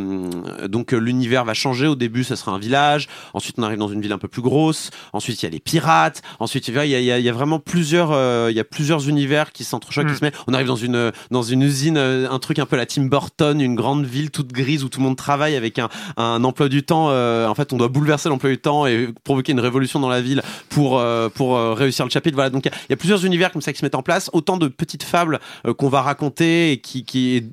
donc 0.68 0.92
l'univers 0.92 1.44
va 1.44 1.54
changer. 1.54 1.86
Au 1.86 1.94
début, 1.96 2.24
ça 2.24 2.36
sera 2.36 2.52
un 2.52 2.58
village. 2.58 3.08
Ensuite, 3.34 3.56
on 3.58 3.62
arrive 3.62 3.78
dans 3.78 3.88
une 3.88 4.00
ville 4.00 4.12
un 4.12 4.18
peu 4.18 4.28
plus 4.28 4.42
grosse. 4.42 4.90
Ensuite, 5.12 5.42
il 5.42 5.46
y 5.46 5.48
a 5.48 5.50
les 5.50 5.60
pirates. 5.60 6.22
Ensuite, 6.40 6.68
il 6.68 6.74
y 6.74 6.78
a, 6.78 6.84
il 6.84 6.90
y 6.90 7.10
a- 7.12 7.18
il 7.18 7.24
y 7.24 7.28
a 7.28 7.32
vraiment 7.32 7.58
plusieurs, 7.58 8.10
euh, 8.12 8.48
il 8.50 8.56
y 8.56 8.60
a 8.60 8.64
plusieurs 8.64 9.08
univers 9.08 9.52
qui 9.52 9.64
s'entrechoquent, 9.64 10.06
Mm. 10.06 10.12
qui 10.12 10.18
se 10.18 10.24
mettent. 10.24 10.36
On 10.46 10.54
arrive 10.54 10.66
dans 10.66 10.76
une 10.76 11.12
dans 11.30 11.42
une 11.42 11.62
usine, 11.62 11.96
euh, 11.96 12.28
un 12.30 12.38
truc 12.38 12.58
un 12.58 12.66
peu 12.66 12.76
la 12.76 12.86
Tim 12.86 13.04
Burton, 13.04 13.60
une 13.60 13.74
grande 13.74 14.04
ville 14.06 14.30
toute 14.30 14.52
grise 14.52 14.84
où 14.84 14.88
tout 14.88 15.00
le 15.00 15.04
monde 15.04 15.16
travaille 15.16 15.56
avec 15.56 15.78
un, 15.78 15.88
un 16.16 16.42
emploi 16.44 16.68
du 16.68 16.82
temps. 16.82 17.08
euh, 17.10 17.46
en 17.46 17.54
fait, 17.54 17.72
on 17.72 17.76
doit 17.76 17.88
bouleverser 17.88 18.28
l'emploi 18.28 18.50
du 18.50 18.58
temps 18.58 18.86
et 18.86 19.08
provoquer 19.24 19.52
une 19.52 19.60
révolution 19.60 20.00
dans 20.00 20.08
la 20.08 20.20
ville 20.20 20.42
pour 20.68 21.02
pour 21.34 21.58
réussir 21.76 22.04
le 22.04 22.10
chapitre. 22.10 22.34
Voilà. 22.34 22.50
Donc 22.50 22.66
il 22.66 22.70
y 22.70 22.74
a- 22.74 22.76
il 22.88 22.90
y, 22.90 22.94
a 22.94 22.96
plusieurs 22.96 23.24
univers 23.24 23.50
comme 23.52 23.62
ça 23.62 23.72
qui 23.72 23.78
se 23.78 23.84
mettent 23.84 23.94
en 23.94 24.02
place. 24.02 24.30
Autant 24.36 24.58
de 24.58 24.68
petites 24.68 25.02
fables 25.02 25.40
euh, 25.66 25.72
qu'on 25.74 25.88
va 25.88 26.02
raconter 26.02 26.72
et 26.72 26.78
qui 26.78 27.52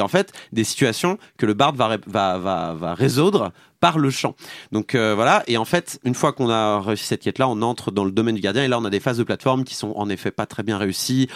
en 0.00 0.08
fait 0.08 0.32
des 0.52 0.64
situations 0.64 1.18
que 1.38 1.46
le 1.46 1.54
bard 1.54 1.72
va 1.74 1.88
ré- 1.88 2.00
va 2.06 2.38
va, 2.38 2.74
va 2.74 2.94
résoudre 2.94 3.52
par 3.80 3.98
le 3.98 4.10
chant. 4.10 4.34
Donc 4.72 4.94
euh, 4.94 5.14
voilà, 5.14 5.42
et 5.46 5.56
en 5.56 5.64
fait, 5.64 5.98
une 6.04 6.14
fois 6.14 6.32
qu'on 6.32 6.50
a 6.50 6.80
réussi 6.80 7.06
cette 7.06 7.22
quête-là, 7.22 7.48
on 7.48 7.62
entre 7.62 7.90
dans 7.92 8.04
le 8.04 8.10
domaine 8.10 8.34
du 8.34 8.40
gardien, 8.42 8.64
et 8.64 8.68
là 8.68 8.78
on 8.78 8.84
a 8.84 8.90
des 8.90 9.00
phases 9.00 9.18
de 9.18 9.24
plateforme 9.24 9.64
qui 9.64 9.74
sont 9.74 9.92
en 9.96 10.08
effet 10.10 10.30
pas 10.30 10.46
très 10.46 10.62
bien 10.62 10.76
réussies. 10.76 11.28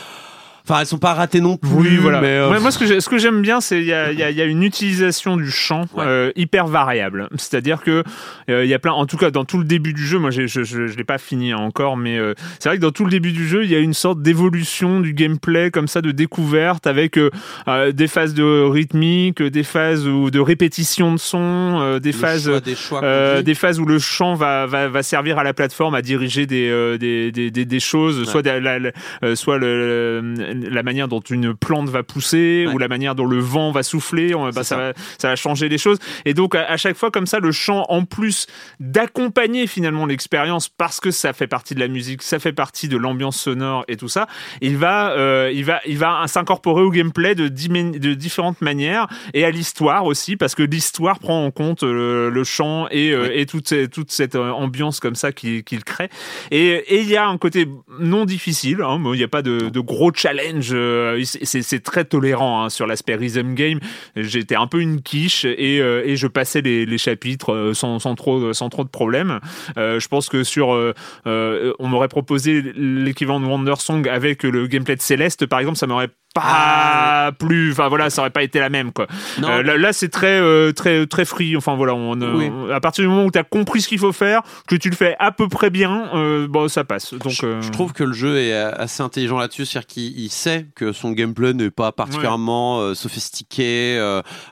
Enfin, 0.64 0.80
elles 0.80 0.86
sont 0.86 0.98
pas 0.98 1.14
ratées 1.14 1.40
non 1.40 1.56
plus. 1.56 1.70
Oui, 1.72 1.96
voilà. 1.96 2.20
Mais, 2.20 2.28
euh, 2.36 2.50
Ouais, 2.50 2.60
moi, 2.60 2.70
ce 2.70 3.08
que 3.08 3.18
j'aime 3.18 3.42
bien, 3.42 3.60
c'est 3.60 3.80
il 3.80 3.86
y 3.86 3.92
a, 3.92 4.12
il 4.12 4.18
y, 4.18 4.22
a, 4.22 4.30
il 4.30 4.36
y 4.36 4.40
a 4.40 4.44
une 4.44 4.62
utilisation 4.62 5.36
du 5.36 5.50
champ 5.50 5.82
Ouais. 5.94 6.04
euh, 6.06 6.30
hyper 6.36 6.66
variable. 6.68 7.28
C'est-à-dire 7.36 7.82
que 7.82 8.04
euh, 8.48 8.64
il 8.64 8.70
y 8.70 8.74
a 8.74 8.78
plein, 8.78 8.92
en 8.92 9.06
tout 9.06 9.16
cas 9.16 9.30
dans 9.30 9.44
tout 9.44 9.58
le 9.58 9.64
début 9.64 9.92
du 9.92 10.04
jeu, 10.06 10.18
moi 10.18 10.30
je 10.30 10.46
je, 10.46 10.62
je 10.62 10.96
l'ai 10.96 11.04
pas 11.04 11.18
fini 11.18 11.52
encore, 11.52 11.96
mais 11.96 12.16
euh, 12.18 12.34
c'est 12.60 12.68
vrai 12.68 12.76
que 12.78 12.82
dans 12.82 12.92
tout 12.92 13.04
le 13.04 13.10
début 13.10 13.32
du 13.32 13.46
jeu, 13.48 13.64
il 13.64 13.70
y 13.70 13.74
a 13.74 13.78
une 13.78 13.94
sorte 13.94 14.22
d'évolution 14.22 15.00
du 15.00 15.14
gameplay 15.14 15.70
comme 15.70 15.88
ça, 15.88 16.00
de 16.00 16.12
découverte 16.12 16.86
avec 16.86 17.18
des 17.92 18.06
phases 18.06 18.34
de 18.34 18.62
rythmique, 18.62 19.42
des 19.42 19.62
phases 19.64 20.06
ou 20.06 20.30
de 20.30 20.38
répétition 20.40 21.12
de 21.12 21.18
son, 21.18 21.98
des 21.98 22.12
le 22.12 22.18
phases. 22.18 22.44
choix 22.44 22.60
des 22.60 22.74
choix 22.76 23.00
conduits. 23.00 23.44
des 23.44 23.54
phases 23.54 23.80
où 23.80 23.84
le 23.84 23.98
champ 23.98 24.34
va, 24.34 24.66
va, 24.66 24.88
va 24.88 25.02
servir 25.02 25.38
à 25.38 25.44
la 25.44 25.54
plateforme 25.54 25.94
à 25.94 26.02
diriger 26.02 26.46
des, 26.46 26.96
des, 26.98 27.32
des, 27.32 27.50
des, 27.50 27.64
des 27.64 27.80
choses, 27.80 28.28
soit, 28.30 28.42
la, 28.42 28.92
soit 29.34 29.58
le, 29.58 30.51
la 30.54 30.82
manière 30.82 31.08
dont 31.08 31.20
une 31.20 31.54
plante 31.54 31.88
va 31.88 32.02
pousser 32.02 32.64
Ouais. 32.66 32.74
ou 32.74 32.78
la 32.78 32.88
manière 32.88 33.14
dont 33.14 33.26
le 33.26 33.38
vent 33.38 33.70
va 33.72 33.82
souffler. 33.82 34.34
On- 34.34 34.44
bah, 34.46 34.52
ça, 34.52 34.64
ça. 34.64 34.76
va, 34.76 34.92
ça 35.18 35.28
va 35.28 35.36
changer 35.36 35.68
les 35.68 35.78
choses. 35.78 35.98
Et 36.24 36.34
donc, 36.34 36.54
à, 36.54 36.64
à 36.64 36.76
chaque 36.76 36.96
fois, 36.96 37.10
comme 37.10 37.26
ça, 37.26 37.38
le 37.40 37.52
chant, 37.52 37.84
en 37.88 38.04
plus 38.04 38.46
d'accompagner 38.80 39.66
finalement 39.66 40.06
l'expérience 40.06 40.68
parce 40.68 41.00
que 41.00 41.10
ça 41.10 41.32
fait 41.32 41.46
partie 41.46 41.74
de 41.74 41.80
la 41.80 41.88
musique, 41.88 42.22
ça 42.22 42.38
fait 42.38 42.52
partie 42.52 42.88
de 42.88 42.96
l'ambiance 42.96 43.40
sonore 43.40 43.84
et 43.88 43.96
tout 43.96 44.08
ça, 44.08 44.26
il 44.60 44.76
va, 44.76 45.12
euh, 45.12 45.50
il 45.54 45.64
va, 45.64 45.80
il 45.86 45.98
va 45.98 46.22
s'incorporer 46.26 46.82
au 46.82 46.90
gameplay 46.90 47.34
de, 47.34 47.48
différentes 47.48 48.60
manières 48.60 49.06
et 49.34 49.44
à 49.44 49.50
l'histoire 49.50 50.04
aussi 50.04 50.36
parce 50.36 50.54
que 50.54 50.62
l'histoire 50.62 51.18
prend 51.18 51.44
en 51.44 51.50
compte 51.50 51.82
euh, 51.82 52.30
le 52.30 52.44
chant 52.44 52.86
et, 52.90 53.12
euh, 53.12 53.22
Oui. 53.22 53.28
et 53.40 53.46
toute, 53.46 53.68
cette- 53.68 53.90
toute 53.92 54.10
cette 54.10 54.34
euh, 54.34 54.50
ambiance 54.50 55.00
comme 55.00 55.14
ça 55.14 55.32
qu'il 55.32 55.62
crée. 55.84 56.08
Et 56.50 56.82
et 56.92 57.00
il 57.00 57.08
y 57.08 57.16
a 57.16 57.26
un 57.26 57.38
côté 57.38 57.66
non 58.00 58.24
difficile, 58.24 58.82
hein, 58.82 59.00
il 59.04 59.12
n'y 59.18 59.22
a 59.22 59.28
pas 59.28 59.42
de, 59.42 59.68
de 59.68 59.80
gros 59.80 60.12
challenge, 60.14 60.41
euh, 60.72 61.22
c'est- 61.24 61.82
très 61.82 62.04
tolérant 62.04 62.64
hein, 62.64 62.70
sur 62.70 62.86
l'aspect 62.86 63.14
rhythm 63.16 63.54
game. 63.54 63.80
J'étais 64.16 64.54
un 64.56 64.66
peu 64.66 64.80
une 64.80 65.02
quiche 65.02 65.44
et, 65.44 65.80
euh, 65.80 66.14
je 66.14 66.26
passais 66.26 66.60
les, 66.60 66.98
chapitres 66.98 67.52
euh, 67.52 67.74
sans, 67.74 67.98
trop, 68.14 68.52
sans 68.52 68.68
trop 68.68 68.84
de 68.84 68.88
problèmes. 68.88 69.40
Je 69.76 70.08
pense 70.08 70.28
que 70.28 70.44
sur, 70.44 70.68
on 71.26 71.88
m'aurait 71.88 72.08
proposé 72.08 72.62
l'équivalent 72.76 73.40
de 73.40 73.46
Wonder 73.46 73.74
Song 73.78 74.06
avec 74.08 74.42
le 74.42 74.66
gameplay 74.66 74.96
de 74.96 75.02
Céleste, 75.02 75.46
par 75.46 75.60
exemple, 75.60 75.78
ça 75.78 75.86
m'aurait 75.86 76.10
pas 76.34 77.11
plu. 77.30 77.70
Enfin 77.70 77.88
voilà, 77.88 78.10
ça 78.10 78.22
aurait 78.22 78.30
pas 78.30 78.42
été 78.42 78.58
la 78.58 78.70
même 78.70 78.92
quoi. 78.92 79.06
Euh, 79.44 79.62
là, 79.62 79.76
là, 79.76 79.92
c'est 79.92 80.08
très, 80.08 80.40
euh, 80.40 80.72
très, 80.72 81.06
très 81.06 81.24
free. 81.24 81.56
Enfin 81.56 81.76
voilà, 81.76 81.94
on, 81.94 82.20
euh, 82.20 82.34
Oui. 82.34 82.50
on- 82.52 82.70
à 82.70 82.80
partir 82.80 83.04
du 83.04 83.08
moment 83.08 83.24
où 83.26 83.30
tu 83.30 83.38
as 83.38 83.44
compris 83.44 83.82
ce 83.82 83.88
qu'il 83.88 83.98
faut 84.00 84.12
faire, 84.12 84.40
que 84.66 84.74
tu 84.74 84.90
le 84.90 84.96
fais 84.96 85.14
à 85.20 85.30
peu 85.30 85.46
près 85.48 85.70
bien, 85.70 86.08
euh, 86.14 86.48
bon, 86.48 86.66
ça 86.68 86.82
passe. 86.82 87.14
Donc, 87.14 87.28
je, 87.30 87.60
je 87.60 87.70
trouve 87.70 87.92
que 87.92 88.02
le 88.02 88.12
jeu 88.14 88.38
est 88.38 88.52
assez 88.52 89.02
intelligent 89.02 89.38
là-dessus, 89.38 89.66
c'est-à-dire 89.66 89.86
qu'il 89.86 90.18
il 90.18 90.30
sait 90.30 90.66
que 90.74 90.92
son 90.92 91.12
gameplay 91.12 91.52
n'est 91.52 91.70
pas 91.70 91.92
particulièrement 91.92 92.94
sophistiqué 92.94 94.00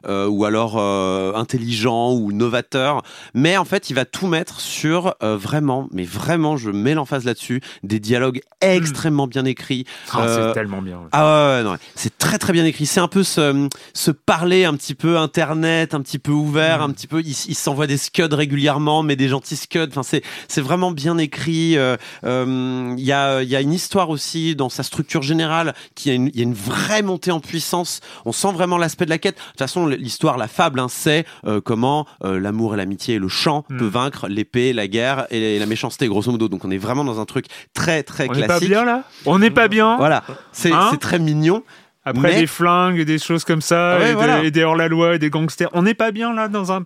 ou 0.08 0.44
alors 0.44 0.78
intelligent 1.36 2.12
ou 2.12 2.32
novateur, 2.32 3.02
mais 3.34 3.56
en 3.56 3.64
fait 3.64 3.90
il 3.90 3.94
va 3.94 4.04
tout 4.04 4.26
mettre 4.26 4.60
sur 4.60 5.14
vraiment, 5.20 5.88
mais 5.92 6.04
vraiment, 6.04 6.56
je 6.56 6.70
mets 6.70 6.94
l'emphase 6.94 7.24
là-dessus, 7.24 7.60
des 7.82 8.00
dialogues 8.00 8.40
extrêmement 8.60 9.26
bien 9.26 9.44
écrits. 9.44 9.84
euh, 10.16 10.48
c'est 10.48 10.54
tellement 10.54 10.82
bien. 10.82 11.00
Ah 11.12 11.60
ouais, 11.62 11.70
ouais. 11.70 11.76
c'est 11.94 12.16
très 12.18 12.38
très 12.38 12.52
bien 12.52 12.59
écrit. 12.64 12.86
C'est 12.86 13.00
un 13.00 13.08
peu 13.08 13.22
ce, 13.22 13.68
se 13.94 14.10
parler 14.10 14.64
un 14.64 14.74
petit 14.74 14.94
peu 14.94 15.18
internet, 15.18 15.94
un 15.94 16.00
petit 16.00 16.18
peu 16.18 16.32
ouvert, 16.32 16.82
un 16.82 16.90
petit 16.90 17.06
peu. 17.06 17.20
Il, 17.20 17.30
il 17.48 17.54
s'envoie 17.54 17.86
des 17.86 17.96
scuds 17.96 18.22
régulièrement, 18.32 19.02
mais 19.02 19.16
des 19.16 19.28
gentils 19.28 19.56
scuds. 19.56 19.88
Enfin, 19.90 20.02
c'est 20.02 20.22
c'est 20.48 20.60
vraiment 20.60 20.90
bien 20.90 21.18
écrit. 21.18 21.76
Euh, 21.76 21.96
euh, 22.24 22.94
Il 22.96 23.04
y 23.04 23.12
a 23.12 23.42
il 23.42 23.48
y 23.48 23.56
a 23.56 23.60
une 23.60 23.72
histoire 23.72 24.10
aussi 24.10 24.54
dans 24.56 24.68
sa 24.68 24.82
structure 24.82 25.22
générale 25.22 25.74
qui 25.94 26.10
a 26.10 26.14
une 26.14 26.28
il 26.28 26.36
y 26.36 26.40
a 26.40 26.44
une 26.44 26.54
vraie 26.54 27.02
montée 27.02 27.30
en 27.30 27.40
puissance. 27.40 28.00
On 28.24 28.32
sent 28.32 28.52
vraiment 28.52 28.78
l'aspect 28.78 29.04
de 29.04 29.10
la 29.10 29.18
quête. 29.18 29.36
De 29.36 29.40
toute 29.50 29.58
façon, 29.58 29.86
l'histoire, 29.86 30.36
la 30.38 30.48
fable, 30.48 30.80
hein, 30.80 30.86
c'est 30.88 31.24
euh, 31.46 31.60
comment 31.60 32.06
euh, 32.24 32.38
l'amour 32.40 32.74
et 32.74 32.76
l'amitié 32.76 33.16
et 33.16 33.18
le 33.18 33.28
chant 33.28 33.64
Mm. 33.68 33.76
peut 33.78 33.86
vaincre 33.86 34.28
l'épée, 34.28 34.72
la 34.72 34.86
guerre 34.88 35.26
et 35.30 35.58
la 35.58 35.66
méchanceté, 35.66 36.06
grosso 36.08 36.30
modo. 36.30 36.48
Donc, 36.48 36.64
on 36.64 36.70
est 36.70 36.78
vraiment 36.78 37.04
dans 37.04 37.20
un 37.20 37.24
truc 37.24 37.46
très 37.74 38.02
très 38.02 38.28
On 38.28 38.32
n'est 38.32 38.42
classique. 38.44 38.68
pas 38.68 38.74
bien 38.74 38.84
là? 38.84 39.04
On 39.26 39.38
n'est 39.38 39.50
pas 39.50 39.68
bien? 39.68 39.96
Voilà, 39.96 40.24
c'est 40.52 40.72
Hein? 40.72 40.88
c'est 40.90 40.98
très 41.00 41.18
mignon. 41.18 41.62
Après 42.02 42.30
Mais- 42.32 42.40
des 42.40 42.46
flingues 42.46 42.98
et 42.98 43.04
des 43.04 43.18
choses 43.18 43.44
comme 43.44 43.60
ça, 43.60 43.96
Ah 43.96 43.98
ouais, 43.98 44.04
et, 44.04 44.08
des- 44.08 44.14
voilà. 44.14 44.42
et 44.42 44.50
des 44.50 44.62
hors-la-loi 44.64 45.16
et 45.16 45.18
des 45.18 45.28
gangsters. 45.28 45.68
On 45.74 45.82
n'est 45.82 45.92
pas 45.94 46.12
bien 46.12 46.32
là 46.32 46.48
dans 46.48 46.72
un. 46.72 46.82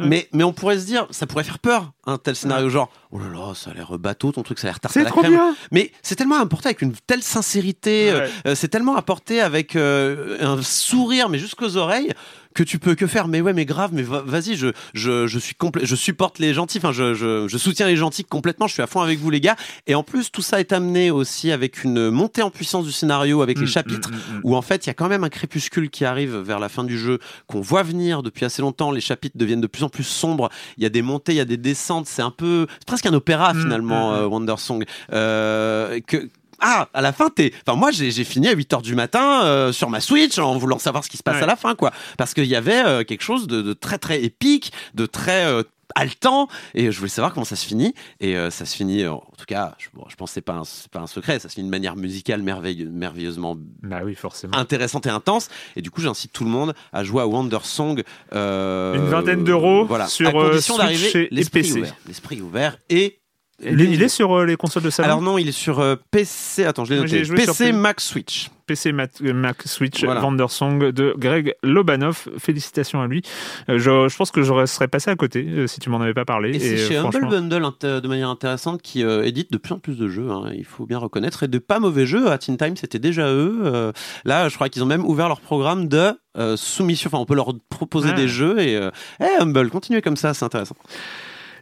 Mais, 0.00 0.28
mais 0.32 0.42
on 0.42 0.52
pourrait 0.52 0.78
se 0.80 0.84
dire, 0.86 1.06
ça 1.10 1.26
pourrait 1.28 1.44
faire 1.44 1.60
peur, 1.60 1.92
un 2.06 2.18
tel 2.18 2.34
scénario 2.34 2.68
genre, 2.68 2.90
oh 3.12 3.20
là 3.20 3.26
là, 3.32 3.54
ça 3.54 3.70
a 3.70 3.74
l'air 3.74 3.96
bateau, 4.00 4.32
ton 4.32 4.42
truc, 4.42 4.58
ça 4.58 4.66
a 4.66 4.70
l'air 4.70 4.80
tarte 4.80 4.96
à 4.96 4.98
C'est 5.00 5.04
la 5.04 5.10
trop 5.10 5.20
crème. 5.20 5.32
bien 5.34 5.54
Mais 5.70 5.92
c'est 6.02 6.16
tellement 6.16 6.40
apporté 6.40 6.66
avec 6.68 6.82
une 6.82 6.92
telle 7.06 7.22
sincérité, 7.22 8.10
euh, 8.10 8.18
Ouais. 8.18 8.30
euh, 8.48 8.54
c'est 8.56 8.68
tellement 8.68 8.96
apporté 8.96 9.40
avec 9.40 9.76
euh, 9.76 10.36
un 10.40 10.60
sourire, 10.62 11.28
mais 11.28 11.38
jusqu'aux 11.38 11.76
oreilles, 11.76 12.12
que 12.54 12.62
tu 12.62 12.78
peux 12.78 12.94
que 12.94 13.06
faire. 13.06 13.28
Mais 13.28 13.40
ouais 13.40 13.52
mais 13.52 13.64
grave 13.64 13.90
mais 13.92 14.02
va- 14.02 14.22
vas-y 14.22 14.56
je, 14.56 14.68
je, 14.94 15.26
je 15.26 15.38
suis 15.38 15.54
je 15.82 15.94
supporte 15.96 16.38
les 16.38 16.54
gentils. 16.54 16.78
Enfin 16.78 16.92
je, 16.92 17.14
je, 17.14 17.46
je 17.48 17.58
soutiens 17.58 17.86
les 17.86 17.96
gentils 17.96 18.24
complètement. 18.24 18.66
Je 18.66 18.72
suis 18.74 18.82
à 18.82 18.86
fond 18.86 19.00
avec 19.00 19.18
vous 19.18 19.30
les 19.30 19.40
gars. 19.40 19.56
Et 19.86 19.94
en 19.94 20.02
plus 20.02 20.30
tout 20.32 20.42
ça 20.42 20.60
est 20.60 20.72
amené 20.72 21.10
aussi 21.10 21.52
avec 21.52 21.84
une 21.84 22.10
montée 22.10 22.42
en 22.42 22.50
puissance 22.50 22.84
du 22.84 22.92
scénario 22.92 23.42
avec 23.42 23.58
les 23.58 23.64
Mm, 23.64 23.68
chapitres 23.68 24.10
mm, 24.10 24.36
mm, 24.36 24.40
où 24.44 24.56
en 24.56 24.62
fait 24.62 24.86
il 24.86 24.88
y 24.88 24.90
a 24.90 24.94
quand 24.94 25.08
même 25.08 25.24
un 25.24 25.28
crépuscule 25.28 25.90
qui 25.90 26.04
arrive 26.04 26.36
vers 26.36 26.58
la 26.58 26.68
fin 26.68 26.84
du 26.84 26.98
jeu 26.98 27.18
qu'on 27.46 27.60
voit 27.60 27.82
venir 27.82 28.22
depuis 28.22 28.44
assez 28.44 28.62
longtemps. 28.62 28.90
Les 28.90 29.00
chapitres 29.00 29.36
deviennent 29.38 29.60
de 29.60 29.66
plus 29.66 29.84
en 29.84 29.88
plus 29.88 30.04
sombres. 30.04 30.48
Il 30.76 30.82
y 30.82 30.86
a 30.86 30.90
des 30.90 31.02
montées 31.02 31.32
il 31.32 31.38
y 31.38 31.40
a 31.40 31.44
des 31.44 31.56
descentes. 31.56 32.06
C'est 32.06 32.22
un 32.22 32.30
peu 32.30 32.66
c'est 32.78 32.86
presque 32.86 33.06
un 33.06 33.14
opéra 33.14 33.52
finalement 33.54 34.14
euh, 34.14 34.26
Wonder 34.26 34.54
Song. 34.58 34.84
Euh, 35.12 36.00
que 36.06 36.28
ah, 36.60 36.88
à 36.94 37.00
la 37.00 37.12
fin, 37.12 37.28
t'es. 37.30 37.52
Enfin, 37.66 37.76
moi, 37.78 37.90
j'ai 37.90 38.10
fini 38.24 38.48
à 38.48 38.52
8 38.52 38.72
h 38.72 38.82
du 38.82 38.94
matin 38.94 39.42
euh, 39.44 39.72
sur 39.72 39.90
ma 39.90 40.00
Switch 40.00 40.38
en 40.38 40.56
voulant 40.58 40.78
savoir 40.78 41.04
ce 41.04 41.10
qui 41.10 41.16
se 41.16 41.22
passe 41.22 41.36
Ouais. 41.36 41.42
à 41.42 41.46
la 41.46 41.56
fin, 41.56 41.74
quoi. 41.74 41.92
Parce 42.16 42.34
qu'il 42.34 42.46
y 42.46 42.56
avait 42.56 42.82
euh, 42.84 43.04
quelque 43.04 43.22
chose 43.22 43.46
de, 43.46 43.62
de 43.62 43.72
très, 43.72 43.98
très 43.98 44.22
épique, 44.22 44.72
de 44.94 45.06
très 45.06 45.44
euh, 45.46 45.62
haletant, 45.94 46.48
et 46.74 46.92
je 46.92 46.98
voulais 46.98 47.08
savoir 47.08 47.32
comment 47.32 47.44
ça 47.46 47.56
se 47.56 47.64
finit. 47.66 47.94
Et 48.20 48.34
ça 48.50 48.66
se 48.66 48.76
finit, 48.76 49.06
en 49.06 49.20
tout 49.38 49.46
cas, 49.46 49.74
je, 49.78 49.86
bon, 49.94 50.04
je 50.08 50.16
pense 50.16 50.30
que 50.30 50.34
c'est 50.34 50.40
pas, 50.42 50.52
un- 50.52 50.62
pas 50.92 51.00
un 51.00 51.06
secret, 51.06 51.38
ça 51.38 51.48
se 51.48 51.54
finit 51.54 51.66
de 51.66 51.70
manière 51.70 51.96
musicale 51.96 52.42
merveille- 52.42 52.84
merveilleusement 52.90 53.56
Bah 53.82 54.00
oui, 54.04 54.14
forcément. 54.14 54.54
intéressante 54.56 55.06
et 55.06 55.10
intense. 55.10 55.48
Et 55.76 55.82
du 55.82 55.90
coup, 55.90 56.02
j'incite 56.02 56.30
tout 56.32 56.44
le 56.44 56.50
monde 56.50 56.74
à 56.92 57.04
jouer 57.04 57.22
à 57.22 57.26
Wonder 57.26 57.58
Song. 57.62 58.02
Une 58.32 59.06
vingtaine 59.08 59.44
d'euros 59.44 59.86
voilà, 59.86 60.08
sur, 60.08 60.28
à 60.28 60.32
condition 60.32 60.76
d'arriver 60.76 61.08
ouvert. 61.30 61.94
L'esprit 62.06 62.40
ouvert 62.42 62.76
et. 62.90 63.20
Il 63.60 63.80
est, 63.80 63.84
il 63.86 64.02
est 64.02 64.08
sur 64.08 64.38
euh, 64.38 64.44
les 64.44 64.56
consoles 64.56 64.84
de 64.84 64.90
salon 64.90 65.08
Alors 65.08 65.20
non, 65.22 65.36
il 65.36 65.48
est 65.48 65.52
sur 65.52 65.80
euh, 65.80 65.96
PC. 66.12 66.64
Attends, 66.64 66.84
je 66.84 66.94
l'ai 66.94 67.00
noté. 67.00 67.22
PC, 67.22 67.72
Mac, 67.72 68.00
Switch. 68.00 68.50
PC, 68.66 68.92
Mac, 68.92 69.10
euh, 69.22 69.32
Mac, 69.32 69.62
Switch, 69.64 70.04
Voilà. 70.04 70.22
Wandersong 70.22 70.92
de 70.92 71.12
Greg 71.18 71.54
Lobanov. 71.64 72.28
Félicitations 72.38 73.00
à 73.02 73.08
lui. 73.08 73.22
Euh, 73.68 73.78
je, 73.78 74.08
je 74.08 74.16
pense 74.16 74.30
que 74.30 74.42
je 74.42 74.66
serais 74.66 74.86
passé 74.86 75.10
à 75.10 75.16
côté 75.16 75.66
si 75.66 75.80
tu 75.80 75.90
m'en 75.90 76.00
avais 76.00 76.14
pas 76.14 76.24
parlé. 76.24 76.54
Et, 76.54 76.60
c'est 76.60 76.76
chez 76.76 76.96
Humble 76.98 77.28
Bundle 77.28 77.66
de 77.82 78.06
manière 78.08 78.28
intéressante 78.28 78.80
qui 78.80 79.02
édite 79.02 79.50
de 79.50 79.58
plus 79.58 79.72
en 79.74 79.80
plus 79.80 79.96
de 79.98 80.06
jeux. 80.06 80.30
hein, 80.30 80.52
il 80.54 80.64
faut 80.64 80.86
bien 80.86 80.98
reconnaître 80.98 81.42
et 81.42 81.48
de 81.48 81.58
pas 81.58 81.80
mauvais 81.80 82.06
jeux. 82.06 82.30
À 82.30 82.38
Teen 82.38 82.56
Time, 82.56 82.76
c'était 82.76 83.00
déjà 83.00 83.28
eux. 83.32 83.92
là, 84.24 84.48
je 84.48 84.54
crois 84.54 84.68
qu'ils 84.68 84.84
ont 84.84 84.86
même 84.86 85.04
ouvert 85.04 85.26
leur 85.26 85.40
programme 85.40 85.88
de 85.88 86.12
soumission. 86.56 87.08
Enfin, 87.08 87.18
on 87.18 87.26
peut 87.26 87.34
leur 87.34 87.52
proposer 87.70 88.10
Ah. 88.12 88.16
des 88.16 88.28
jeux 88.28 88.60
et 88.60 88.74
eh, 89.20 89.42
Humble, 89.42 89.70
continuez 89.70 90.00
comme 90.02 90.16
ça, 90.16 90.32
c'est 90.34 90.44
intéressant. 90.44 90.76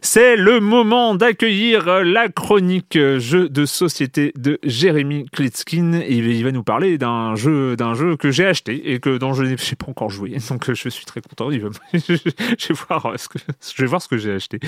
C'est 0.09 0.37
le 0.37 0.61
moment 0.61 1.15
d'accueillir 1.15 2.01
la 2.01 2.29
chronique 2.29 2.97
jeu 3.17 3.49
de 3.49 3.65
société 3.65 4.31
de 4.37 4.57
Jérémy 4.63 5.25
Klitskin. 5.33 5.99
Il 6.07 6.45
va 6.45 6.53
nous 6.53 6.63
parler 6.63 6.97
d'un 6.97 7.35
jeu, 7.35 7.75
d'un 7.75 7.93
jeu 7.93 8.15
que 8.15 8.31
j'ai 8.31 8.45
acheté 8.45 8.93
et 8.93 9.01
que 9.01 9.17
dont 9.17 9.33
je 9.33 9.43
n'ai 9.43 9.57
pas 9.57 9.87
encore 9.89 10.09
joué. 10.09 10.37
Donc 10.49 10.69
euh, 10.69 10.73
je 10.73 10.87
suis 10.87 11.03
très 11.03 11.19
content. 11.19 11.51
Il 11.51 11.59
va- 11.59 11.69
je, 11.93 12.13
vais 12.13 12.79
voir 12.87 13.05
euh, 13.05 13.17
ce 13.17 13.27
que, 13.27 13.37
je 13.37 13.83
vais 13.83 13.87
voir 13.87 14.01
ce 14.01 14.07
que 14.07 14.17
j'ai 14.17 14.31
acheté. 14.31 14.61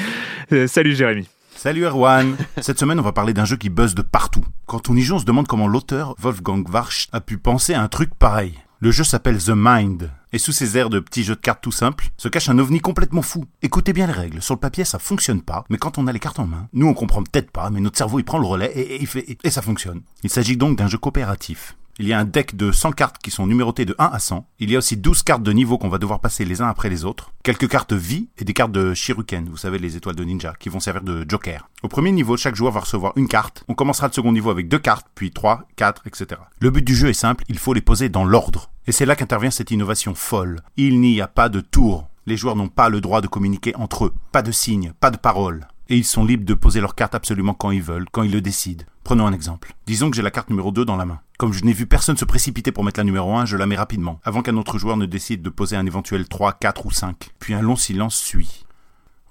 Euh, 0.52 0.68
salut 0.68 0.94
Jérémy. 0.94 1.26
Salut 1.56 1.86
Erwan 1.86 2.36
Cette 2.60 2.78
semaine, 2.78 3.00
on 3.00 3.04
va 3.04 3.14
parler 3.14 3.34
d'un 3.34 3.46
jeu 3.46 3.56
qui 3.56 3.70
buzz 3.70 3.96
de 3.96 4.02
partout. 4.02 4.44
Quand 4.66 4.90
on 4.90 4.96
y 4.98 5.02
joue, 5.02 5.16
on 5.16 5.20
se 5.20 5.26
demande 5.26 5.48
comment 5.48 5.70
l'auteur, 5.70 6.16
Wolfgang 6.20 6.68
Warsch, 6.70 7.08
a 7.14 7.22
pu 7.22 7.38
penser 7.38 7.74
à 7.74 7.82
un 7.82 7.88
truc 7.88 8.14
pareil. 8.14 8.56
Le 8.82 8.92
jeu 8.92 9.04
s'appelle 9.04 9.44
The 9.44 9.52
Mind, 9.54 10.10
et 10.32 10.38
sous 10.38 10.54
ses 10.54 10.78
airs 10.78 10.90
de 10.90 11.02
petit 11.02 11.26
jeu 11.26 11.36
de 11.36 11.42
cartes 11.42 11.62
tout 11.62 11.70
simple, 11.70 12.08
se 12.16 12.30
cache 12.30 12.48
un 12.48 12.60
ovni 12.60 12.80
complètement 12.80 13.22
fou. 13.22 13.44
Écoutez 13.62 13.92
bien 13.92 14.08
les 14.08 14.14
règles, 14.14 14.42
sur 14.42 14.54
le 14.54 14.60
papier 14.62 14.86
ça 14.86 15.00
fonctionne 15.00 15.42
pas, 15.42 15.66
mais 15.70 15.78
quand 15.78 15.98
on 15.98 16.08
a 16.08 16.14
les 16.14 16.20
cartes 16.20 16.40
en 16.40 16.48
main, 16.48 16.70
nous 16.72 16.88
on 16.88 16.94
comprend 16.94 17.22
peut-être 17.22 17.52
pas, 17.52 17.70
mais 17.72 17.82
notre 17.82 17.98
cerveau 17.98 18.20
il 18.20 18.24
prend 18.24 18.38
le 18.38 18.46
relais 18.48 18.72
et, 18.74 19.04
et 19.04 19.38
et 19.44 19.50
ça 19.50 19.62
fonctionne. 19.62 20.02
Il 20.24 20.30
s'agit 20.30 20.56
donc 20.56 20.78
d'un 20.78 20.88
jeu 20.88 20.98
coopératif. 20.98 21.76
Il 22.02 22.08
y 22.08 22.14
a 22.14 22.20
un 22.20 22.24
deck 22.24 22.56
de 22.56 22.72
100 22.72 22.94
cartes 22.94 23.18
qui 23.22 23.30
sont 23.30 23.46
numérotées 23.46 23.84
de 23.84 23.94
1 24.00 24.06
à 24.06 24.20
100. 24.20 24.48
Il 24.60 24.72
y 24.72 24.76
a 24.76 24.78
aussi 24.78 24.96
12 24.96 25.22
cartes 25.24 25.44
de 25.44 25.52
niveau 25.52 25.78
qu'on 25.78 25.90
va 25.90 25.98
devoir 25.98 26.22
passer 26.22 26.46
les 26.46 26.62
uns 26.62 26.70
après 26.70 26.90
les 26.90 27.04
autres. 27.04 27.34
Quelques 27.44 27.68
cartes 27.68 27.92
vie 27.92 28.30
et 28.38 28.46
des 28.46 28.54
cartes 28.54 28.72
de 28.72 28.94
Shiruken, 28.94 29.50
vous 29.50 29.58
savez 29.58 29.80
les 29.80 29.98
étoiles 29.98 30.16
de 30.16 30.24
ninja, 30.24 30.54
qui 30.58 30.70
vont 30.70 30.80
servir 30.80 31.02
de 31.02 31.26
joker. 31.28 31.68
Au 31.84 31.90
premier 31.90 32.14
niveau, 32.14 32.38
chaque 32.38 32.56
joueur 32.56 32.72
va 32.72 32.80
recevoir 32.80 33.12
une 33.18 33.28
carte. 33.28 33.66
On 33.68 33.74
commencera 33.74 34.08
le 34.08 34.14
second 34.14 34.32
niveau 34.32 34.50
avec 34.50 34.70
deux 34.70 34.80
cartes, 34.80 35.08
puis 35.14 35.32
3, 35.32 35.68
4, 35.76 36.04
etc. 36.08 36.40
Le 36.62 36.70
but 36.70 36.86
du 36.86 36.96
jeu 36.96 37.10
est 37.10 37.14
simple, 37.14 37.44
il 37.50 37.60
faut 37.60 37.74
les 37.74 37.82
poser 37.82 38.08
dans 38.08 38.24
l'ordre. 38.24 38.72
Et 38.88 38.94
c'est 38.94 39.06
là 39.06 39.18
qu'intervient 39.18 39.52
cette 39.52 39.72
innovation 39.72 40.16
folle. 40.16 40.62
Il 40.78 41.02
n'y 41.02 41.20
a 41.20 41.28
pas 41.28 41.50
de 41.50 41.60
tour. 41.60 42.08
Les 42.26 42.38
joueurs 42.38 42.56
n'ont 42.56 42.70
pas 42.70 42.88
le 42.88 43.02
droit 43.02 43.20
de 43.20 43.28
communiquer 43.28 43.76
entre 43.76 44.06
eux. 44.06 44.14
Pas 44.32 44.42
de 44.42 44.54
signes, 44.54 44.94
pas 45.02 45.12
de 45.12 45.18
paroles. 45.18 45.68
Et 45.90 45.98
ils 45.98 46.06
sont 46.06 46.24
libres 46.24 46.46
de 46.46 46.54
poser 46.54 46.80
leur 46.80 46.96
carte 46.96 47.14
absolument 47.16 47.54
quand 47.54 47.72
ils 47.72 47.84
veulent, 47.84 48.08
quand 48.10 48.24
ils 48.24 48.32
le 48.32 48.40
décident. 48.40 48.86
Prenons 49.04 49.28
un 49.28 49.34
exemple. 49.34 49.74
Disons 49.86 50.10
que 50.10 50.16
j'ai 50.16 50.22
la 50.22 50.32
carte 50.32 50.50
numéro 50.50 50.72
2 50.72 50.86
dans 50.86 50.96
la 50.96 51.06
main. 51.06 51.20
Comme 51.40 51.54
je 51.54 51.64
n'ai 51.64 51.72
vu 51.72 51.86
personne 51.86 52.18
se 52.18 52.26
précipiter 52.26 52.74
pour 52.74 52.84
mettre 52.84 53.00
la 53.00 53.06
numéro 53.06 53.34
1, 53.34 53.46
je 53.46 53.56
la 53.56 53.66
mets 53.66 53.78
rapidement, 53.78 54.20
avant 54.26 54.42
qu'un 54.42 54.58
autre 54.58 54.78
joueur 54.78 54.98
ne 54.98 55.06
décide 55.06 55.42
de 55.42 55.50
poser 55.50 55.78
un 55.78 55.86
éventuel 55.86 56.28
3, 56.28 56.52
4 56.52 56.86
ou 56.86 56.92
5. 56.92 57.30
Puis 57.40 57.54
un 57.54 57.62
long 57.62 57.78
silence 57.78 58.18
suit. 58.18 58.66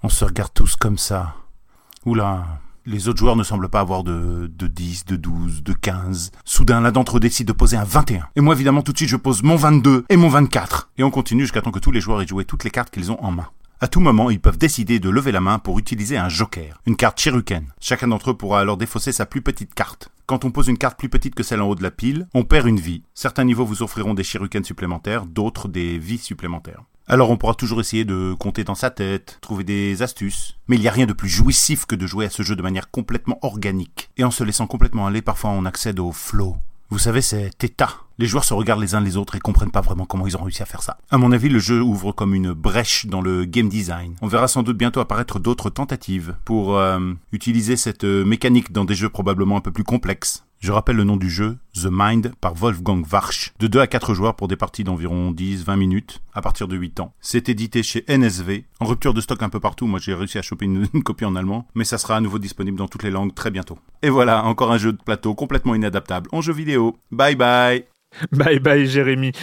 On 0.01 0.09
se 0.09 0.25
regarde 0.25 0.51
tous 0.51 0.75
comme 0.75 0.97
ça. 0.97 1.35
Oula, 2.07 2.47
les 2.87 3.09
autres 3.09 3.19
joueurs 3.19 3.35
ne 3.35 3.43
semblent 3.43 3.69
pas 3.69 3.81
avoir 3.81 4.03
de, 4.03 4.51
de 4.51 4.65
10, 4.65 5.05
de 5.05 5.17
12, 5.17 5.61
de 5.61 5.73
15. 5.73 6.31
Soudain, 6.45 6.81
l'un 6.81 6.91
d'entre 6.91 7.17
eux 7.17 7.19
décide 7.19 7.47
de 7.47 7.53
poser 7.53 7.77
un 7.77 7.83
21. 7.83 8.27
Et 8.35 8.41
moi, 8.41 8.55
évidemment, 8.55 8.81
tout 8.81 8.91
de 8.91 8.97
suite, 8.97 9.09
je 9.09 9.15
pose 9.15 9.43
mon 9.43 9.55
22 9.55 10.05
et 10.09 10.17
mon 10.17 10.29
24. 10.29 10.89
Et 10.97 11.03
on 11.03 11.11
continue 11.11 11.43
jusqu'à 11.43 11.61
temps 11.61 11.69
que 11.69 11.77
tous 11.77 11.91
les 11.91 12.01
joueurs 12.01 12.23
aient 12.23 12.27
joué 12.27 12.43
toutes 12.43 12.63
les 12.63 12.71
cartes 12.71 12.89
qu'ils 12.89 13.11
ont 13.11 13.23
en 13.23 13.29
main. 13.29 13.49
À 13.81 13.87
tout 13.87 14.01
moment, 14.01 14.29
ils 14.29 14.41
peuvent 14.41 14.57
décider 14.57 14.99
de 14.99 15.09
lever 15.09 15.31
la 15.31 15.39
main 15.39 15.57
pour 15.57 15.79
utiliser 15.79 16.17
un 16.17 16.27
joker, 16.27 16.81
une 16.85 16.97
carte 16.97 17.17
Chiruken. 17.17 17.65
Chacun 17.79 18.09
d'entre 18.09 18.31
eux 18.31 18.37
pourra 18.37 18.59
alors 18.59 18.75
défausser 18.75 19.13
sa 19.13 19.25
plus 19.25 19.41
petite 19.41 19.73
carte. 19.73 20.09
Quand 20.25 20.43
on 20.43 20.51
pose 20.51 20.67
une 20.67 20.77
carte 20.77 20.99
plus 20.99 21.07
petite 21.07 21.33
que 21.33 21.43
celle 21.43 21.61
en 21.61 21.69
haut 21.69 21.75
de 21.75 21.83
la 21.83 21.89
pile, 21.89 22.27
on 22.33 22.43
perd 22.43 22.67
une 22.67 22.81
vie. 22.81 23.03
Certains 23.13 23.45
niveaux 23.45 23.63
vous 23.63 23.81
offriront 23.81 24.13
des 24.13 24.25
Shuriken 24.25 24.65
supplémentaires, 24.65 25.25
d'autres 25.25 25.69
des 25.69 25.97
vies 25.97 26.17
supplémentaires. 26.17 26.83
Alors 27.07 27.31
on 27.31 27.37
pourra 27.37 27.53
toujours 27.53 27.79
essayer 27.79 28.03
de 28.03 28.35
compter 28.37 28.65
dans 28.65 28.75
sa 28.75 28.89
tête, 28.89 29.37
trouver 29.39 29.63
des 29.63 30.01
astuces. 30.01 30.57
Mais 30.67 30.75
il 30.75 30.81
n'y 30.81 30.89
a 30.89 30.91
rien 30.91 31.05
de 31.05 31.13
plus 31.13 31.29
jouissif 31.29 31.85
que 31.85 31.95
de 31.95 32.05
jouer 32.05 32.25
à 32.25 32.29
ce 32.29 32.43
jeu 32.43 32.57
de 32.57 32.61
manière 32.61 32.91
complètement 32.91 33.39
organique. 33.43 34.09
Et 34.17 34.25
en 34.25 34.31
se 34.31 34.43
laissant 34.43 34.67
complètement 34.67 35.07
aller, 35.07 35.21
parfois 35.21 35.51
on 35.51 35.63
accède 35.63 36.01
au 36.01 36.11
flow. 36.11 36.57
Vous 36.89 36.99
savez, 36.99 37.21
c'est 37.21 37.63
état. 37.63 37.95
Les 38.19 38.25
joueurs 38.25 38.43
se 38.43 38.53
regardent 38.53 38.81
les 38.81 38.95
uns 38.95 38.99
les 38.99 39.15
autres 39.15 39.37
et 39.37 39.39
comprennent 39.39 39.71
pas 39.71 39.79
vraiment 39.79 40.03
comment 40.03 40.27
ils 40.27 40.35
ont 40.35 40.43
réussi 40.43 40.61
à 40.61 40.65
faire 40.65 40.83
ça. 40.83 40.97
À 41.09 41.17
mon 41.17 41.31
avis, 41.31 41.47
le 41.47 41.59
jeu 41.59 41.81
ouvre 41.81 42.11
comme 42.11 42.35
une 42.35 42.51
brèche 42.51 43.05
dans 43.05 43.21
le 43.21 43.45
game 43.45 43.69
design. 43.69 44.15
On 44.21 44.27
verra 44.27 44.49
sans 44.49 44.61
doute 44.61 44.77
bientôt 44.77 44.99
apparaître 44.99 45.39
d'autres 45.39 45.69
tentatives 45.69 46.35
pour 46.43 46.77
euh, 46.77 46.99
utiliser 47.31 47.77
cette 47.77 48.03
euh, 48.03 48.25
mécanique 48.25 48.73
dans 48.73 48.83
des 48.83 48.93
jeux 48.93 49.07
probablement 49.07 49.55
un 49.55 49.61
peu 49.61 49.71
plus 49.71 49.85
complexes. 49.85 50.43
Je 50.59 50.73
rappelle 50.73 50.97
le 50.97 51.05
nom 51.05 51.15
du 51.15 51.29
jeu, 51.29 51.57
The 51.73 51.87
Mind 51.89 52.33
par 52.41 52.53
Wolfgang 52.53 53.05
Warsch, 53.09 53.53
de 53.59 53.67
2 53.67 53.79
à 53.79 53.87
4 53.87 54.13
joueurs 54.13 54.35
pour 54.35 54.49
des 54.49 54.57
parties 54.57 54.83
d'environ 54.83 55.31
10-20 55.31 55.77
minutes, 55.77 56.19
à 56.33 56.41
partir 56.41 56.67
de 56.67 56.75
8 56.75 56.99
ans. 56.99 57.13
C'est 57.21 57.47
édité 57.47 57.81
chez 57.81 58.03
NSV, 58.09 58.65
en 58.81 58.85
rupture 58.85 59.13
de 59.13 59.21
stock 59.21 59.41
un 59.41 59.47
peu 59.49 59.61
partout, 59.61 59.87
moi 59.87 59.99
j'ai 60.03 60.13
réussi 60.13 60.37
à 60.37 60.41
choper 60.41 60.65
une, 60.65 60.85
une 60.93 61.03
copie 61.03 61.23
en 61.23 61.37
allemand, 61.37 61.65
mais 61.75 61.85
ça 61.85 61.97
sera 61.97 62.17
à 62.17 62.21
nouveau 62.21 62.39
disponible 62.39 62.77
dans 62.77 62.89
toutes 62.89 63.03
les 63.03 63.11
langues 63.11 63.33
très 63.33 63.51
bientôt. 63.51 63.79
Et 64.01 64.09
voilà, 64.09 64.43
encore 64.43 64.73
un 64.73 64.77
jeu 64.77 64.91
de 64.91 64.97
plateau 65.01 65.33
complètement 65.33 65.75
inadaptable 65.75 66.27
en 66.33 66.41
jeu 66.41 66.51
vidéo. 66.51 66.97
Bye 67.09 67.35
bye 67.37 67.85
Bye 68.31 68.57
bye 68.59 68.87
Jérémy. 68.87 69.33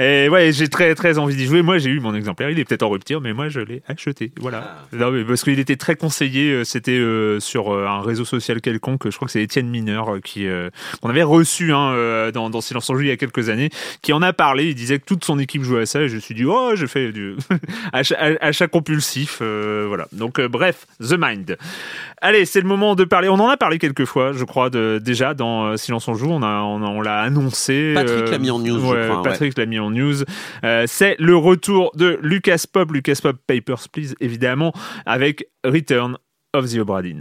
Et 0.00 0.28
ouais, 0.28 0.50
j'ai 0.50 0.66
très 0.66 0.96
très 0.96 1.16
envie 1.16 1.36
d'y 1.36 1.46
jouer. 1.46 1.62
Moi, 1.62 1.78
j'ai 1.78 1.90
eu 1.90 2.00
mon 2.00 2.12
exemplaire. 2.12 2.50
Il 2.50 2.58
est 2.58 2.64
peut-être 2.64 2.82
en 2.82 2.88
rupture, 2.90 3.20
mais 3.20 3.32
moi, 3.32 3.48
je 3.48 3.60
l'ai 3.60 3.84
acheté. 3.86 4.32
Voilà. 4.40 4.78
Non, 4.92 5.12
mais 5.12 5.22
parce 5.24 5.44
qu'il 5.44 5.60
était 5.60 5.76
très 5.76 5.94
conseillé. 5.94 6.50
euh, 6.50 6.64
C'était 6.64 6.98
euh, 6.98 7.38
sur 7.38 7.72
euh, 7.72 7.86
un 7.86 8.00
réseau 8.00 8.24
social 8.24 8.60
quelconque. 8.60 9.08
Je 9.08 9.14
crois 9.14 9.26
que 9.26 9.32
c'est 9.32 9.44
Étienne 9.44 9.68
Mineur 9.68 10.20
qui 10.24 10.48
euh, 10.48 10.65
qu'on 11.00 11.08
avait 11.10 11.22
reçu 11.22 11.72
hein, 11.72 11.92
euh, 11.92 12.30
dans, 12.32 12.50
dans 12.50 12.60
Silence 12.60 12.88
en 12.90 12.94
Jeu 12.96 13.04
il 13.04 13.08
y 13.08 13.12
a 13.12 13.16
quelques 13.16 13.48
années, 13.48 13.70
qui 14.02 14.12
en 14.12 14.22
a 14.22 14.32
parlé. 14.32 14.66
Il 14.68 14.74
disait 14.74 14.98
que 14.98 15.04
toute 15.04 15.24
son 15.24 15.38
équipe 15.38 15.62
jouait 15.62 15.82
à 15.82 15.86
ça. 15.86 16.02
Et 16.02 16.08
je 16.08 16.16
me 16.16 16.20
suis 16.20 16.34
dit, 16.34 16.44
oh, 16.44 16.72
j'ai 16.74 16.86
fait 16.86 17.12
du 17.12 17.36
achat, 17.92 18.16
achat 18.40 18.68
compulsif. 18.68 19.38
euh, 19.42 19.84
voilà. 19.88 20.06
Donc 20.12 20.38
euh, 20.38 20.48
bref, 20.48 20.86
The 21.00 21.14
Mind. 21.18 21.56
Allez, 22.22 22.44
c'est 22.46 22.60
le 22.60 22.66
moment 22.68 22.94
de 22.94 23.04
parler. 23.04 23.28
On 23.28 23.34
en 23.34 23.48
a 23.48 23.56
parlé 23.56 23.78
quelques 23.78 24.04
fois, 24.06 24.32
je 24.32 24.44
crois, 24.44 24.70
de, 24.70 25.00
déjà 25.02 25.34
dans 25.34 25.66
euh, 25.66 25.76
Silence 25.76 26.08
on 26.08 26.14
joue. 26.14 26.30
On 26.30 26.42
a, 26.42 26.60
on, 26.62 26.82
a- 26.82 26.86
on 26.88 27.00
l'a 27.00 27.20
annoncé. 27.20 27.92
Patrick 27.94 28.24
euh, 28.26 28.30
l'a 28.30 28.38
mis 28.38 28.50
en 28.50 28.58
news, 28.58 28.78
je 28.80 28.84
crois, 29.08 29.16
ouais. 29.18 29.22
Patrick 29.22 29.56
l'a 29.58 29.66
mis 29.66 29.78
en 29.78 29.90
news. 29.90 30.16
Euh, 30.64 30.84
c'est 30.86 31.16
le 31.18 31.36
retour 31.36 31.90
de 31.94 32.18
Lucas 32.22 32.64
Pop, 32.72 32.90
Lucas 32.92 33.18
Pop 33.22 33.36
Papers, 33.46 33.88
Please, 33.92 34.14
évidemment, 34.20 34.72
avec 35.04 35.46
Return 35.64 36.16
of 36.54 36.70
the 36.72 36.78
Obra 36.78 37.02
Dinn. 37.02 37.20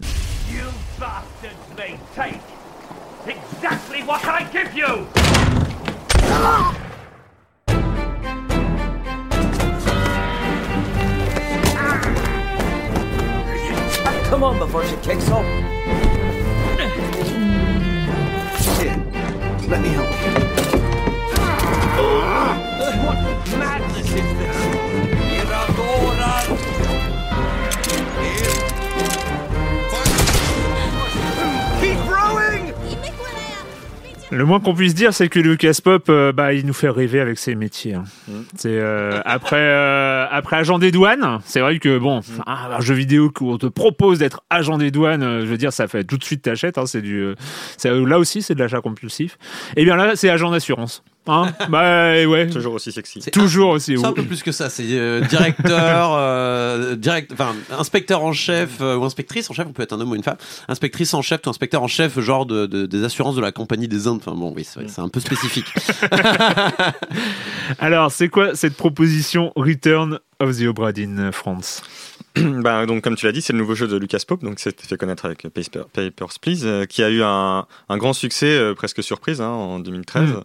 Exactly 4.06 4.08
what 4.08 4.26
I 4.26 4.44
give 4.52 4.74
you! 4.74 5.08
Come 14.30 14.44
on 14.44 14.60
before 14.60 14.86
she 14.86 14.96
kicks 14.98 15.30
off. 15.30 15.46
Here, 18.80 18.98
let 19.70 19.82
me 19.82 19.90
help 19.90 20.12
you. 20.12 20.32
What 23.06 23.18
madness 23.58 24.08
is 24.08 24.14
this? 24.14 24.65
Le 34.32 34.44
moins 34.44 34.60
qu'on 34.60 34.74
puisse 34.74 34.96
dire, 34.96 35.14
c'est 35.14 35.30
que 35.30 35.40
Lucas 35.40 35.78
Pop, 35.84 36.06
euh, 36.10 36.32
bah, 36.32 36.54
il 36.54 36.66
nous 36.66 36.74
fait 36.74 36.90
rêver 36.90 37.20
avec 37.20 37.38
ses 37.38 37.54
métiers. 37.56 37.94
hein. 37.94 38.04
Mm. 38.28 38.32
C'est 38.56 38.70
euh, 38.80 39.22
après 39.24 39.56
euh, 39.60 40.26
après 40.30 40.58
agent 40.58 40.80
des 40.80 40.92
douanes. 40.92 41.40
C'est 41.46 41.60
vrai 41.62 41.78
que 41.80 41.98
bon, 42.00 42.20
Mm. 42.20 42.42
un, 42.48 42.72
un 42.78 42.80
jeu 42.82 42.96
vidéo 42.96 43.32
où 43.40 43.52
on 43.52 43.58
te 43.58 43.68
propose 43.68 44.20
d'être 44.20 44.42
agent 44.50 44.78
des 44.80 44.90
douanes, 44.92 45.22
euh, 45.24 45.42
je 45.42 45.46
veux 45.46 45.58
dire, 45.58 45.72
ça 45.72 45.88
fait 45.88 46.04
tout 46.04 46.18
de 46.18 46.24
suite 46.24 46.42
t'achètes. 46.42 46.78
Hein, 46.78 46.86
c'est 46.88 47.02
du, 47.04 47.22
euh, 47.22 47.36
là 48.06 48.18
aussi, 48.20 48.42
c'est 48.42 48.56
de 48.56 48.60
l'achat 48.60 48.82
compulsif. 48.82 49.38
Et 49.78 49.86
bien 49.86 49.96
là, 49.96 50.16
c'est 50.16 50.30
agent 50.30 50.50
d'assurance. 50.52 51.04
Hein? 51.28 51.52
Bah 51.70 52.24
ouais. 52.26 52.48
Toujours 52.50 52.74
aussi 52.76 52.92
sexy. 52.92 53.20
C'est 53.22 53.32
Toujours 53.32 53.70
aussi. 53.70 53.98
C'est 53.98 54.06
un 54.06 54.14
peu 54.14 54.24
plus 54.24 54.44
que 54.44 54.52
ça. 54.52 54.70
C'est 54.70 54.86
euh, 54.92 55.22
directeur, 55.22 56.14
euh, 56.18 56.96
direct, 56.96 57.32
enfin 57.34 57.54
inspecteur 57.78 58.24
en 58.24 58.32
chef 58.34 58.78
euh, 58.82 58.96
ou 58.96 59.04
inspectrice 59.06 59.50
en 59.50 59.54
chef. 59.54 59.66
On 59.68 59.74
peut 59.74 59.84
être 59.84 59.94
un 59.94 60.02
homme 60.02 60.12
ou 60.12 60.16
une 60.16 60.24
femme. 60.24 60.38
Inspectrice 60.68 61.14
en 61.14 61.22
chef 61.22 61.42
ou 61.46 61.50
inspecteur 61.50 61.82
en 61.82 61.88
chef, 61.88 62.20
genre 62.20 62.46
de, 62.46 62.66
de- 62.66 62.86
des 62.86 63.04
assurances 63.04 63.36
de 63.36 63.42
la 63.42 63.52
compagnie 63.52 63.88
des 63.88 64.08
Indes. 64.08 64.22
Enfin 64.26 64.36
bon, 64.38 64.54
oui, 64.56 64.64
c'est 64.64 64.80
vrai 64.80 64.86
que 64.88 64.92
c'est 64.92 65.02
un 65.02 65.10
peu 65.10 65.20
spécifique. 65.20 65.74
Alors, 67.80 68.12
c'est 68.12 68.30
quoi 68.30 68.56
cette 68.56 68.76
proposition 68.76 69.52
Return 69.56 70.20
of 70.40 70.58
the 70.58 70.64
Obra 70.64 70.92
Dinn, 70.92 71.32
France? 71.32 71.82
Ben, 72.66 72.86
donc, 72.86 73.02
comme 73.04 73.16
tu 73.16 73.26
l'as 73.26 73.32
dit, 73.32 73.42
c'est 73.42 73.54
le 73.54 73.60
nouveau 73.60 73.76
jeu 73.76 73.88
de 73.88 73.96
Lucas 73.98 74.20
Pope, 74.28 74.44
donc 74.44 74.60
c'est 74.60 74.80
fait 74.82 74.98
connaître 74.98 75.26
avec 75.26 75.44
Paper- 75.44 75.86
Papers, 75.94 76.40
Please, 76.42 76.66
euh, 76.66 76.86
qui 76.86 77.02
a 77.04 77.10
eu 77.10 77.22
un, 77.24 77.66
un 77.88 77.98
grand 77.98 78.12
succès, 78.14 78.58
euh, 78.58 78.74
presque 78.74 79.02
surprise, 79.04 79.40
hein, 79.40 79.48
en 79.50 79.80
2013. 79.80 80.30
Mm. 80.32 80.42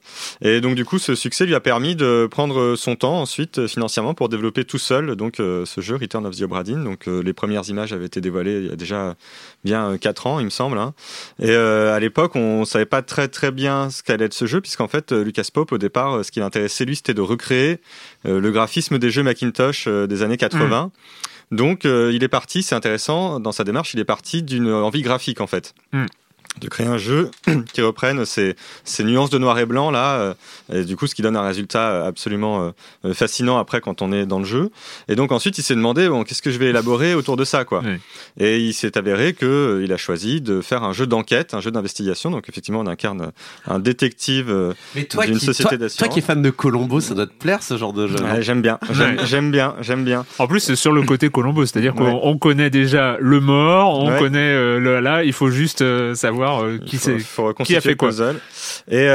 Et 0.47 0.61
donc, 0.61 0.74
du 0.76 0.84
coup, 0.84 0.99
ce 0.99 1.14
succès 1.14 1.47
lui 1.47 1.55
a 1.55 1.61
permis 1.61 1.97
de 1.97 2.28
prendre 2.30 2.76
son 2.76 2.95
temps 2.97 3.20
ensuite, 3.20 3.59
euh, 3.59 3.66
financièrement, 3.68 4.14
pour 4.14 4.28
développer 4.28 4.64
tout 4.64 4.78
seul 4.78 5.16
donc, 5.16 5.36
ce 5.38 5.80
jeu, 5.80 5.97
Return 5.97 6.24
of 6.26 6.36
the 6.36 6.43
Obra 6.43 6.62
Dinn. 6.62 6.84
Donc, 6.84 7.07
les 7.07 7.32
premières 7.32 7.68
images 7.68 7.93
avaient 7.93 8.07
été 8.07 8.20
dévoilées 8.20 8.59
il 8.61 8.66
y 8.68 8.72
a 8.72 8.76
déjà 8.76 9.16
bien 9.64 9.97
4 9.99 10.26
ans, 10.26 10.38
il 10.38 10.45
me 10.45 10.51
semble. 10.51 10.78
hein. 10.78 10.95
Et 11.43 11.55
à 11.55 11.99
l'époque, 11.99 12.36
on 12.36 12.64
savait 12.64 12.84
pas 12.86 13.03
très 13.03 13.28
très 13.28 13.51
bien 13.51 13.91
ce 13.91 14.03
qu'allait 14.03 14.26
être 14.26 14.34
ce 14.34 14.47
jeu, 14.47 14.61
puisqu'en 14.61 14.88
fait, 14.88 15.12
Lucas 15.12 15.49
Pope, 15.53 15.72
au 15.72 15.78
départ, 15.78 16.24
ce 16.24 16.30
qui 16.30 16.41
l'intéressait, 16.41 16.84
lui, 16.84 16.97
c'était 16.97 17.14
de 17.14 17.20
recréer 17.20 17.78
le 18.24 18.51
graphisme 18.51 18.99
des 18.99 19.11
jeux 19.11 19.22
Macintosh 19.22 19.88
des 19.88 20.22
années 20.22 20.36
80. 20.36 20.91
Donc, 21.51 21.84
euh, 21.84 22.12
il 22.14 22.22
est 22.22 22.28
parti, 22.28 22.62
c'est 22.62 22.74
intéressant, 22.74 23.40
dans 23.40 23.53
sa 23.53 23.64
démarche, 23.64 23.94
il 23.94 24.01
est 24.01 24.05
parti 24.05 24.42
d'une 24.42 24.70
envie 24.70 25.03
graphique, 25.03 25.40
en 25.40 25.46
fait. 25.46 25.74
Mm. 25.92 26.07
De 26.61 26.68
créer 26.68 26.86
un 26.86 26.98
jeu 26.98 27.30
qui 27.72 27.80
reprenne 27.82 28.24
ces, 28.24 28.54
ces 28.84 29.02
nuances 29.04 29.30
de 29.30 29.38
noir 29.38 29.58
et 29.58 29.66
blanc, 29.66 29.90
là, 29.90 30.14
euh, 30.16 30.34
et 30.72 30.84
du 30.84 30.96
coup, 30.96 31.06
ce 31.06 31.14
qui 31.14 31.22
donne 31.22 31.36
un 31.36 31.42
résultat 31.46 32.04
absolument 32.06 32.62
euh, 32.66 32.70
euh, 33.06 33.14
fascinant 33.14 33.58
après 33.58 33.80
quand 33.80 34.02
on 34.02 34.12
est 34.12 34.26
dans 34.26 34.38
le 34.38 34.44
jeu. 34.44 34.70
Et 35.08 35.14
donc, 35.16 35.32
ensuite, 35.32 35.56
il 35.58 35.62
s'est 35.62 35.74
demandé, 35.74 36.08
bon, 36.08 36.22
qu'est-ce 36.24 36.42
que 36.42 36.50
je 36.50 36.58
vais 36.58 36.66
élaborer 36.66 37.14
autour 37.14 37.36
de 37.36 37.44
ça, 37.44 37.64
quoi. 37.64 37.82
Oui. 37.84 37.96
Et 38.38 38.58
il 38.58 38.74
s'est 38.74 38.96
avéré 38.98 39.32
que 39.32 39.46
euh, 39.46 39.84
il 39.84 39.92
a 39.92 39.96
choisi 39.96 40.40
de 40.40 40.61
faire 40.61 40.82
un 40.84 40.92
jeu 40.92 41.06
d'enquête, 41.06 41.54
un 41.54 41.61
jeu 41.61 41.70
d'investigation. 41.70 42.30
Donc, 42.30 42.48
effectivement, 42.48 42.80
on 42.80 42.86
incarne 42.86 43.32
un 43.66 43.78
détective. 43.78 44.50
euh, 44.50 44.74
Mais 44.94 45.04
toi, 45.04 45.24
D'une 45.26 45.38
qui, 45.38 45.46
société 45.46 45.62
toi, 45.62 45.70
toi 45.70 45.78
d'assurance. 45.78 46.12
qui 46.14 46.18
es 46.20 46.22
fan 46.22 46.42
de 46.42 46.50
Colombo, 46.50 47.00
ça 47.00 47.14
doit 47.14 47.26
te 47.26 47.32
plaire 47.32 47.62
ce 47.62 47.76
genre 47.76 47.92
de 47.92 48.06
jeu. 48.06 48.16
ouais, 48.22 48.42
j'aime 48.42 48.62
bien, 48.62 48.78
j'aime 48.90 49.46
Ouais. 49.46 49.50
bien, 49.50 49.74
j'aime 49.80 50.04
bien. 50.04 50.24
En 50.38 50.46
plus, 50.46 50.61
c'est 50.61 50.76
sur 50.76 50.92
le 50.92 51.02
côté 51.02 51.30
Colombo, 51.30 51.64
c'est-à-dire 51.64 51.94
qu'on 51.94 52.30
Ouais. 52.32 52.38
connaît 52.38 52.70
déjà 52.70 53.16
le 53.20 53.40
mort, 53.40 53.98
on 53.98 54.11
Ouais. 54.11 54.18
connaît 54.18 54.38
euh, 54.54 54.78
le, 54.78 55.00
là, 55.00 55.24
il 55.24 55.32
faut 55.32 55.50
juste 55.50 55.82
euh, 55.82 56.14
savoir 56.14 56.49
euh, 56.59 56.78
qui 56.78 56.96
faut- 57.20 57.55
qui 57.64 57.76
a 57.76 57.80
fait 57.80 57.96
quoi. 57.96 58.09
Et, 58.90 59.07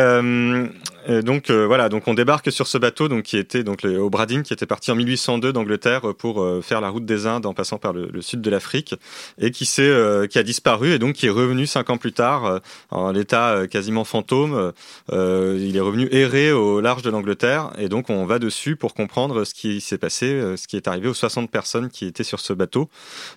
et 1.07 1.21
donc 1.21 1.49
euh, 1.49 1.65
voilà, 1.65 1.89
donc 1.89 2.07
on 2.07 2.13
débarque 2.13 2.51
sur 2.51 2.67
ce 2.67 2.77
bateau 2.77 3.07
donc 3.07 3.23
qui 3.23 3.37
était 3.37 3.63
donc 3.63 3.83
le 3.83 3.97
Obradin 3.97 4.41
qui 4.41 4.53
était 4.53 4.65
parti 4.65 4.91
en 4.91 4.95
1802 4.95 5.53
d'Angleterre 5.53 6.13
pour 6.17 6.41
euh, 6.41 6.61
faire 6.61 6.81
la 6.81 6.89
route 6.89 7.05
des 7.05 7.27
Indes 7.27 7.45
en 7.45 7.53
passant 7.53 7.77
par 7.77 7.93
le, 7.93 8.21
sud 8.21 8.41
de 8.41 8.49
l'Afrique 8.49 8.95
et 9.39 9.51
qui 9.51 9.65
s'est 9.65 9.83
euh, 9.83 10.27
qui 10.27 10.39
a 10.39 10.43
disparu 10.43 10.91
et 10.91 10.99
donc 10.99 11.15
qui 11.15 11.27
est 11.27 11.31
revenu 11.31 11.67
cinq 11.67 11.89
ans 11.89 11.97
plus 11.97 12.13
tard 12.13 12.45
euh, 12.45 12.59
en 12.91 13.13
état 13.15 13.49
euh, 13.49 13.67
quasiment 13.67 14.03
fantôme. 14.03 14.73
Euh, 15.11 15.57
il 15.59 15.75
est 15.77 15.81
revenu 15.81 16.07
errer 16.11 16.51
au 16.51 16.81
large 16.81 17.01
de 17.01 17.09
l'Angleterre 17.09 17.71
et 17.77 17.89
donc 17.89 18.09
on 18.09 18.25
va 18.25 18.39
dessus 18.39 18.75
pour 18.75 18.93
comprendre 18.93 19.43
ce 19.43 19.53
qui 19.53 19.81
s'est 19.81 19.97
passé, 19.97 20.27
euh, 20.27 20.57
ce 20.57 20.67
qui 20.67 20.77
est 20.77 20.87
arrivé 20.87 21.07
aux 21.07 21.13
60 21.13 21.49
personnes 21.49 21.89
qui 21.89 22.05
étaient 22.05 22.23
sur 22.23 22.39
ce 22.39 22.53
bateau. 22.53 22.89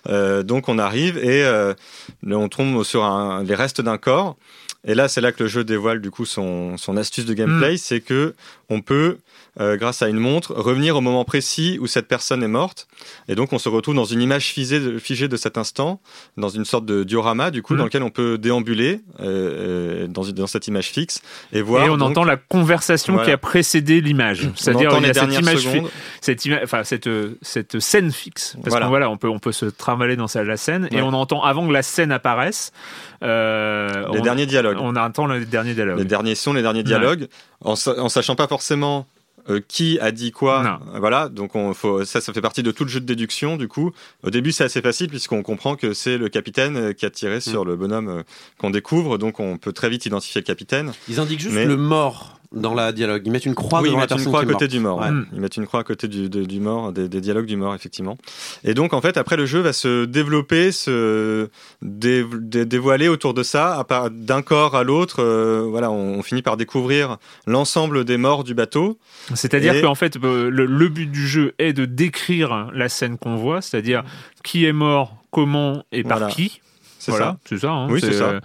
Euh, 0.07 0.43
donc 0.43 0.69
on 0.69 0.77
arrive 0.77 1.17
et 1.17 1.43
euh, 1.43 1.73
on 2.29 2.49
tombe 2.49 2.83
sur 2.83 3.03
un, 3.03 3.43
les 3.43 3.55
restes 3.55 3.81
d'un 3.81 3.97
corps. 3.97 4.37
Et 4.85 4.95
là, 4.95 5.07
c'est 5.07 5.21
là 5.21 5.31
que 5.31 5.43
le 5.43 5.49
jeu 5.49 5.63
dévoile 5.63 5.99
du 5.99 6.09
coup 6.09 6.25
son, 6.25 6.77
son 6.77 6.95
astuce 6.95 7.25
de 7.25 7.33
gameplay, 7.33 7.77
c'est 7.77 7.99
que 7.99 8.33
on 8.69 8.81
peut, 8.81 9.17
euh, 9.59 9.77
grâce 9.77 10.01
à 10.01 10.07
une 10.09 10.19
montre, 10.19 10.53
revenir 10.53 10.95
au 10.95 11.01
moment 11.01 11.25
précis 11.25 11.77
où 11.81 11.87
cette 11.87 12.07
personne 12.07 12.43
est 12.43 12.47
morte. 12.47 12.87
Et 13.27 13.35
donc, 13.35 13.51
on 13.51 13.57
se 13.59 13.67
retrouve 13.67 13.95
dans 13.95 14.05
une 14.05 14.21
image 14.21 14.47
figée 14.47 14.79
de, 14.79 14.99
figée 14.99 15.27
de 15.27 15.37
cet 15.37 15.57
instant, 15.57 15.99
dans 16.37 16.49
une 16.49 16.65
sorte 16.65 16.85
de 16.85 17.03
diorama, 17.03 17.49
du 17.51 17.61
coup, 17.63 17.73
Mhm. 17.73 17.79
dans 17.79 17.85
lequel 17.85 18.03
on 18.03 18.09
peut 18.11 18.37
déambuler 18.37 19.01
euh, 19.19 19.25
euh, 20.05 20.07
dans, 20.07 20.21
dans 20.23 20.47
cette 20.47 20.67
image 20.67 20.89
fixe 20.89 21.21
et 21.51 21.61
voir. 21.61 21.83
Et 21.85 21.89
on 21.89 21.97
donc, 21.97 22.11
entend 22.11 22.23
la 22.23 22.37
conversation 22.37 23.13
Voilà. 23.13 23.27
qui 23.27 23.31
a 23.33 23.37
précédé 23.37 24.01
l'image. 24.01 24.49
C'est-à-dire 24.55 24.91
il 24.93 24.97
y 24.99 25.03
les 25.05 25.09
a 25.09 25.13
cette 25.25 25.39
image, 25.39 25.67
cette 26.21 26.45
ima- 26.45 26.83
cette 26.83 27.09
cette 27.41 27.79
scène 27.79 28.11
fixe. 28.11 28.53
Parce 28.57 28.69
Voilà. 28.69 28.85
qu'on 28.85 28.89
voilà, 28.91 29.09
on 29.09 29.17
peut 29.17 29.29
on 29.29 29.39
peut 29.39 29.51
se 29.51 29.65
travailler 29.65 30.15
dans 30.15 30.27
la 30.35 30.57
scène 30.57 30.87
et 30.91 31.01
on 31.01 31.13
entend 31.13 31.43
avant 31.43 31.67
que 31.67 31.73
la 31.73 31.81
scène 31.83 32.11
apparaisse. 32.11 32.71
euh, 33.23 34.05
Les 34.13 34.19
on, 34.19 34.23
derniers 34.23 34.45
dialogues. 34.45 34.77
On 34.79 34.95
entend 34.95 35.25
le 35.25 35.43
dernier 35.45 35.73
dialogue. 35.73 35.97
les 35.97 36.05
derniers 36.05 36.35
sons, 36.35 36.53
les 36.53 36.61
derniers 36.61 36.83
dialogues, 36.83 37.27
en, 37.63 37.73
en 37.73 38.09
sachant 38.09 38.35
pas 38.35 38.47
forcément 38.47 38.58
euh, 39.49 39.61
qui 39.67 39.99
a 39.99 40.11
dit 40.11 40.31
quoi. 40.31 40.63
Non. 40.63 40.99
Voilà, 40.99 41.29
donc 41.29 41.55
on, 41.55 41.73
faut, 41.73 42.05
ça, 42.05 42.21
ça 42.21 42.33
fait 42.33 42.41
partie 42.41 42.61
de 42.63 42.71
tout 42.71 42.83
le 42.83 42.89
jeu 42.89 42.99
de 42.99 43.05
déduction. 43.05 43.57
Du 43.57 43.67
coup, 43.67 43.91
au 44.23 44.29
début, 44.29 44.51
c'est 44.51 44.63
assez 44.63 44.81
facile 44.81 45.07
puisqu'on 45.09 45.41
comprend 45.43 45.75
que 45.75 45.93
c'est 45.93 46.17
le 46.17 46.29
capitaine 46.29 46.77
euh, 46.77 46.93
qui 46.93 47.05
a 47.05 47.09
tiré 47.09 47.39
sur 47.39 47.65
le 47.65 47.75
bonhomme 47.75 48.09
euh, 48.09 48.23
qu'on 48.59 48.69
découvre. 48.69 49.17
Donc, 49.17 49.39
on 49.39 49.57
peut 49.57 49.73
très 49.73 49.89
vite 49.89 50.05
identifier 50.05 50.41
le 50.41 50.45
capitaine. 50.45 50.91
Ils 51.07 51.19
indiquent 51.19 51.39
juste 51.39 51.55
Mais- 51.55 51.65
le 51.65 51.77
mort 51.77 52.38
dans 52.51 52.73
la 52.73 52.91
dialogue. 52.91 53.21
Ils 53.25 53.31
mettent 53.31 53.45
une 53.45 53.53
croix 53.53 53.79
oui, 53.81 53.89
ils 53.89 53.91
devant 53.91 53.99
la 53.99 54.03
mettent 54.07 54.17
une 54.19 54.25
croix 54.25 54.39
à 54.41 54.45
qui 54.45 54.51
côté 54.51 54.67
du 54.67 54.79
mort. 54.79 54.99
Ouais. 54.99 55.07
Ils 55.33 55.39
mettent 55.39 55.57
une 55.57 55.67
croix 55.67 55.81
à 55.81 55.83
côté 55.83 56.07
du, 56.07 56.29
de- 56.29 56.45
du 56.45 56.59
mort, 56.59 56.91
des, 56.91 57.07
des 57.07 57.21
dialogues 57.21 57.45
du 57.45 57.55
mort, 57.57 57.75
effectivement. 57.75 58.17
Et 58.63 58.73
donc, 58.73 58.93
en 58.93 59.01
fait, 59.01 59.17
après, 59.17 59.37
le 59.37 59.45
jeu 59.45 59.59
va 59.59 59.71
se 59.71 60.05
développer, 60.05 60.71
se 60.71 61.47
dé- 61.83 62.25
dé- 62.39 62.65
dévoiler 62.65 63.07
autour 63.07 63.33
de 63.35 63.43
ça, 63.43 63.85
d'un 64.11 64.41
corps 64.41 64.75
à 64.75 64.83
l'autre. 64.83 65.21
euh, 65.21 65.67
voilà, 65.69 65.91
on, 65.91 66.15
on 66.19 66.23
finit 66.23 66.41
par 66.41 66.57
découvrir 66.57 67.17
l'ensemble 67.45 68.03
des 68.03 68.17
morts 68.17 68.43
du 68.43 68.53
bateau. 68.55 68.97
C'est-à-dire 69.35 69.75
Et- 69.75 69.81
qu'en 69.81 69.95
fait, 69.95 70.17
euh, 70.23 70.49
le, 70.49 70.65
le 70.65 70.87
but 70.89 71.07
du 71.11 71.27
jeu 71.27 71.53
est 71.59 71.73
de 71.73 71.85
décrire 71.85 72.71
la 72.73 72.89
scène 72.89 73.17
qu'on 73.19 73.35
voit, 73.35 73.61
c'est-à-dire 73.61 74.03
qui 74.43 74.65
est 74.65 74.73
mort, 74.73 75.17
comment 75.31 75.83
et 75.91 76.01
par 76.03 76.17
Voilà. 76.17 76.33
qui. 76.33 76.61
C'est 76.99 77.11
voilà, 77.11 77.25
ça. 77.27 77.37
c'est 77.45 77.57
ça. 77.59 77.71
hein, 77.71 77.87
Oui, 77.89 77.99
c'est 78.01 78.13
ça. 78.13 78.25
euh, 78.25 78.39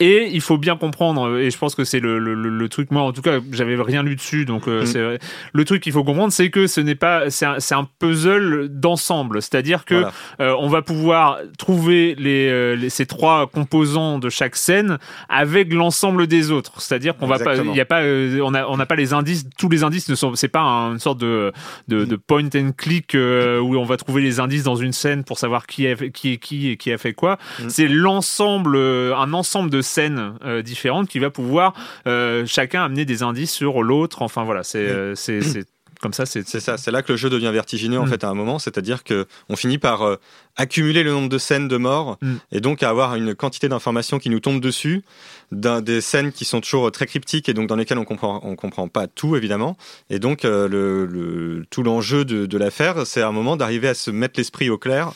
Et 0.00 0.28
il 0.32 0.40
faut 0.40 0.58
bien 0.58 0.76
comprendre, 0.76 1.38
et 1.38 1.50
je 1.50 1.56
pense 1.58 1.74
que 1.74 1.84
c'est 1.84 2.00
le, 2.00 2.18
le, 2.18 2.68
truc. 2.68 2.90
Moi, 2.90 3.00
en 3.02 3.12
tout 3.12 3.22
cas, 3.22 3.38
j'avais 3.52 3.76
rien 3.76 4.02
lu 4.02 4.14
dessus, 4.16 4.44
donc 4.44 4.68
euh, 4.68 4.82
Mm. 4.82 4.86
c'est 4.86 5.18
le 5.52 5.64
truc 5.64 5.82
qu'il 5.82 5.92
faut 5.92 6.04
comprendre, 6.04 6.32
c'est 6.32 6.50
que 6.50 6.66
ce 6.66 6.80
n'est 6.80 6.94
pas, 6.96 7.30
c'est 7.30 7.46
un, 7.46 7.56
un 7.70 7.88
puzzle 7.98 8.68
d'ensemble. 8.70 9.40
C'est-à-dire 9.40 9.84
que 9.84 9.94
Voilà. 9.94 10.12
euh, 10.40 10.54
on 10.58 10.68
va 10.68 10.82
pouvoir 10.82 11.38
trouver 11.58 12.14
les, 12.18 12.48
euh, 12.48 12.74
les- 12.76 12.90
ces 12.90 13.06
trois 13.06 13.46
composants 13.46 14.18
de 14.18 14.28
chaque 14.28 14.56
scène 14.56 14.98
avec 15.28 15.72
l'ensemble 15.72 16.26
des 16.26 16.50
autres. 16.50 16.80
C'est-à-dire 16.80 17.16
qu'on 17.16 17.26
va 17.26 17.38
pas, 17.38 17.56
il 17.56 17.76
y 17.76 17.80
a 17.80 17.84
pas, 17.86 18.02
euh, 18.02 18.40
on 18.44 18.54
a, 18.54 18.66
on 18.66 18.76
n'a 18.76 18.86
pas 18.86 18.96
les 18.96 19.12
indices. 19.14 19.46
Tous 19.58 19.68
les 19.68 19.82
indices 19.84 20.08
ne 20.08 20.14
sont, 20.14 20.34
c'est 20.34 20.48
pas 20.48 20.60
un- 20.60 20.92
une 20.92 20.98
sorte 20.98 21.18
de, 21.18 21.52
de, 21.88 22.04
de 22.04 22.16
point 22.16 22.44
and 22.54 22.72
click 22.76 23.14
euh, 23.14 23.60
où 23.60 23.76
on 23.76 23.84
va 23.84 23.96
trouver 23.96 24.22
les 24.22 24.40
indices 24.40 24.64
dans 24.64 24.76
une 24.76 24.92
scène 24.92 25.24
pour 25.24 25.38
savoir 25.38 25.66
qui 25.66 25.86
est 25.86 26.10
qui 26.12 26.32
est 26.32 26.36
qui 26.38 26.68
et 26.70 26.76
qui 26.76 26.92
a 26.92 26.98
fait 26.98 27.14
quoi. 27.14 27.38
Mm. 27.62 27.68
C'est 27.78 27.86
l'ensemble, 27.86 28.74
euh, 28.74 29.14
un 29.14 29.32
ensemble 29.32 29.70
de 29.70 29.82
scènes 29.82 30.34
euh, 30.44 30.62
différentes 30.62 31.06
qui 31.08 31.20
va 31.20 31.30
pouvoir 31.30 31.74
euh, 32.08 32.44
chacun 32.44 32.82
amener 32.82 33.04
des 33.04 33.22
indices 33.22 33.52
sur 33.52 33.84
l'autre. 33.84 34.22
Enfin 34.22 34.42
voilà, 34.42 34.64
c'est 34.64 34.88
comme 36.00 36.12
ça. 36.12 36.26
C'est 36.26 36.44
ça, 36.44 36.76
c'est 36.76 36.90
là 36.90 37.02
que 37.02 37.12
le 37.12 37.16
jeu 37.16 37.30
devient 37.30 37.50
vertigineux 37.52 38.00
en 38.00 38.04
Mm. 38.06 38.08
fait 38.08 38.24
à 38.24 38.28
un 38.28 38.34
moment, 38.34 38.58
c'est-à-dire 38.58 39.04
que 39.04 39.26
on 39.48 39.54
finit 39.54 39.78
par 39.78 40.02
euh, 40.02 40.16
accumuler 40.56 41.04
le 41.04 41.12
nombre 41.12 41.28
de 41.28 41.38
scènes 41.38 41.68
de 41.68 41.76
morts 41.76 42.18
Mm. 42.20 42.34
et 42.50 42.60
donc 42.60 42.82
à 42.82 42.88
avoir 42.88 43.14
une 43.14 43.36
quantité 43.36 43.68
d'informations 43.68 44.18
qui 44.18 44.28
nous 44.30 44.40
tombent 44.40 44.60
dessus, 44.60 45.02
des 45.52 46.00
scènes 46.00 46.32
qui 46.32 46.44
sont 46.44 46.60
toujours 46.60 46.90
très 46.90 47.06
cryptiques 47.06 47.48
et 47.48 47.54
donc 47.54 47.68
dans 47.68 47.76
lesquelles 47.76 47.98
on 47.98 48.04
comprend 48.04 48.40
on 48.42 48.56
comprend 48.56 48.88
pas 48.88 49.06
tout 49.06 49.36
évidemment 49.36 49.76
et 50.10 50.18
donc 50.18 50.44
euh, 50.44 50.66
le, 50.68 51.06
le- 51.06 51.64
tout 51.70 51.84
l'enjeu 51.84 52.24
de, 52.24 52.46
de 52.46 52.58
l'affaire 52.58 53.06
c'est 53.06 53.22
à 53.22 53.28
un 53.28 53.32
moment 53.32 53.56
d'arriver 53.56 53.86
à 53.88 53.94
se 53.94 54.10
mettre 54.10 54.34
l'esprit 54.36 54.68
au 54.68 54.78
clair 54.78 55.12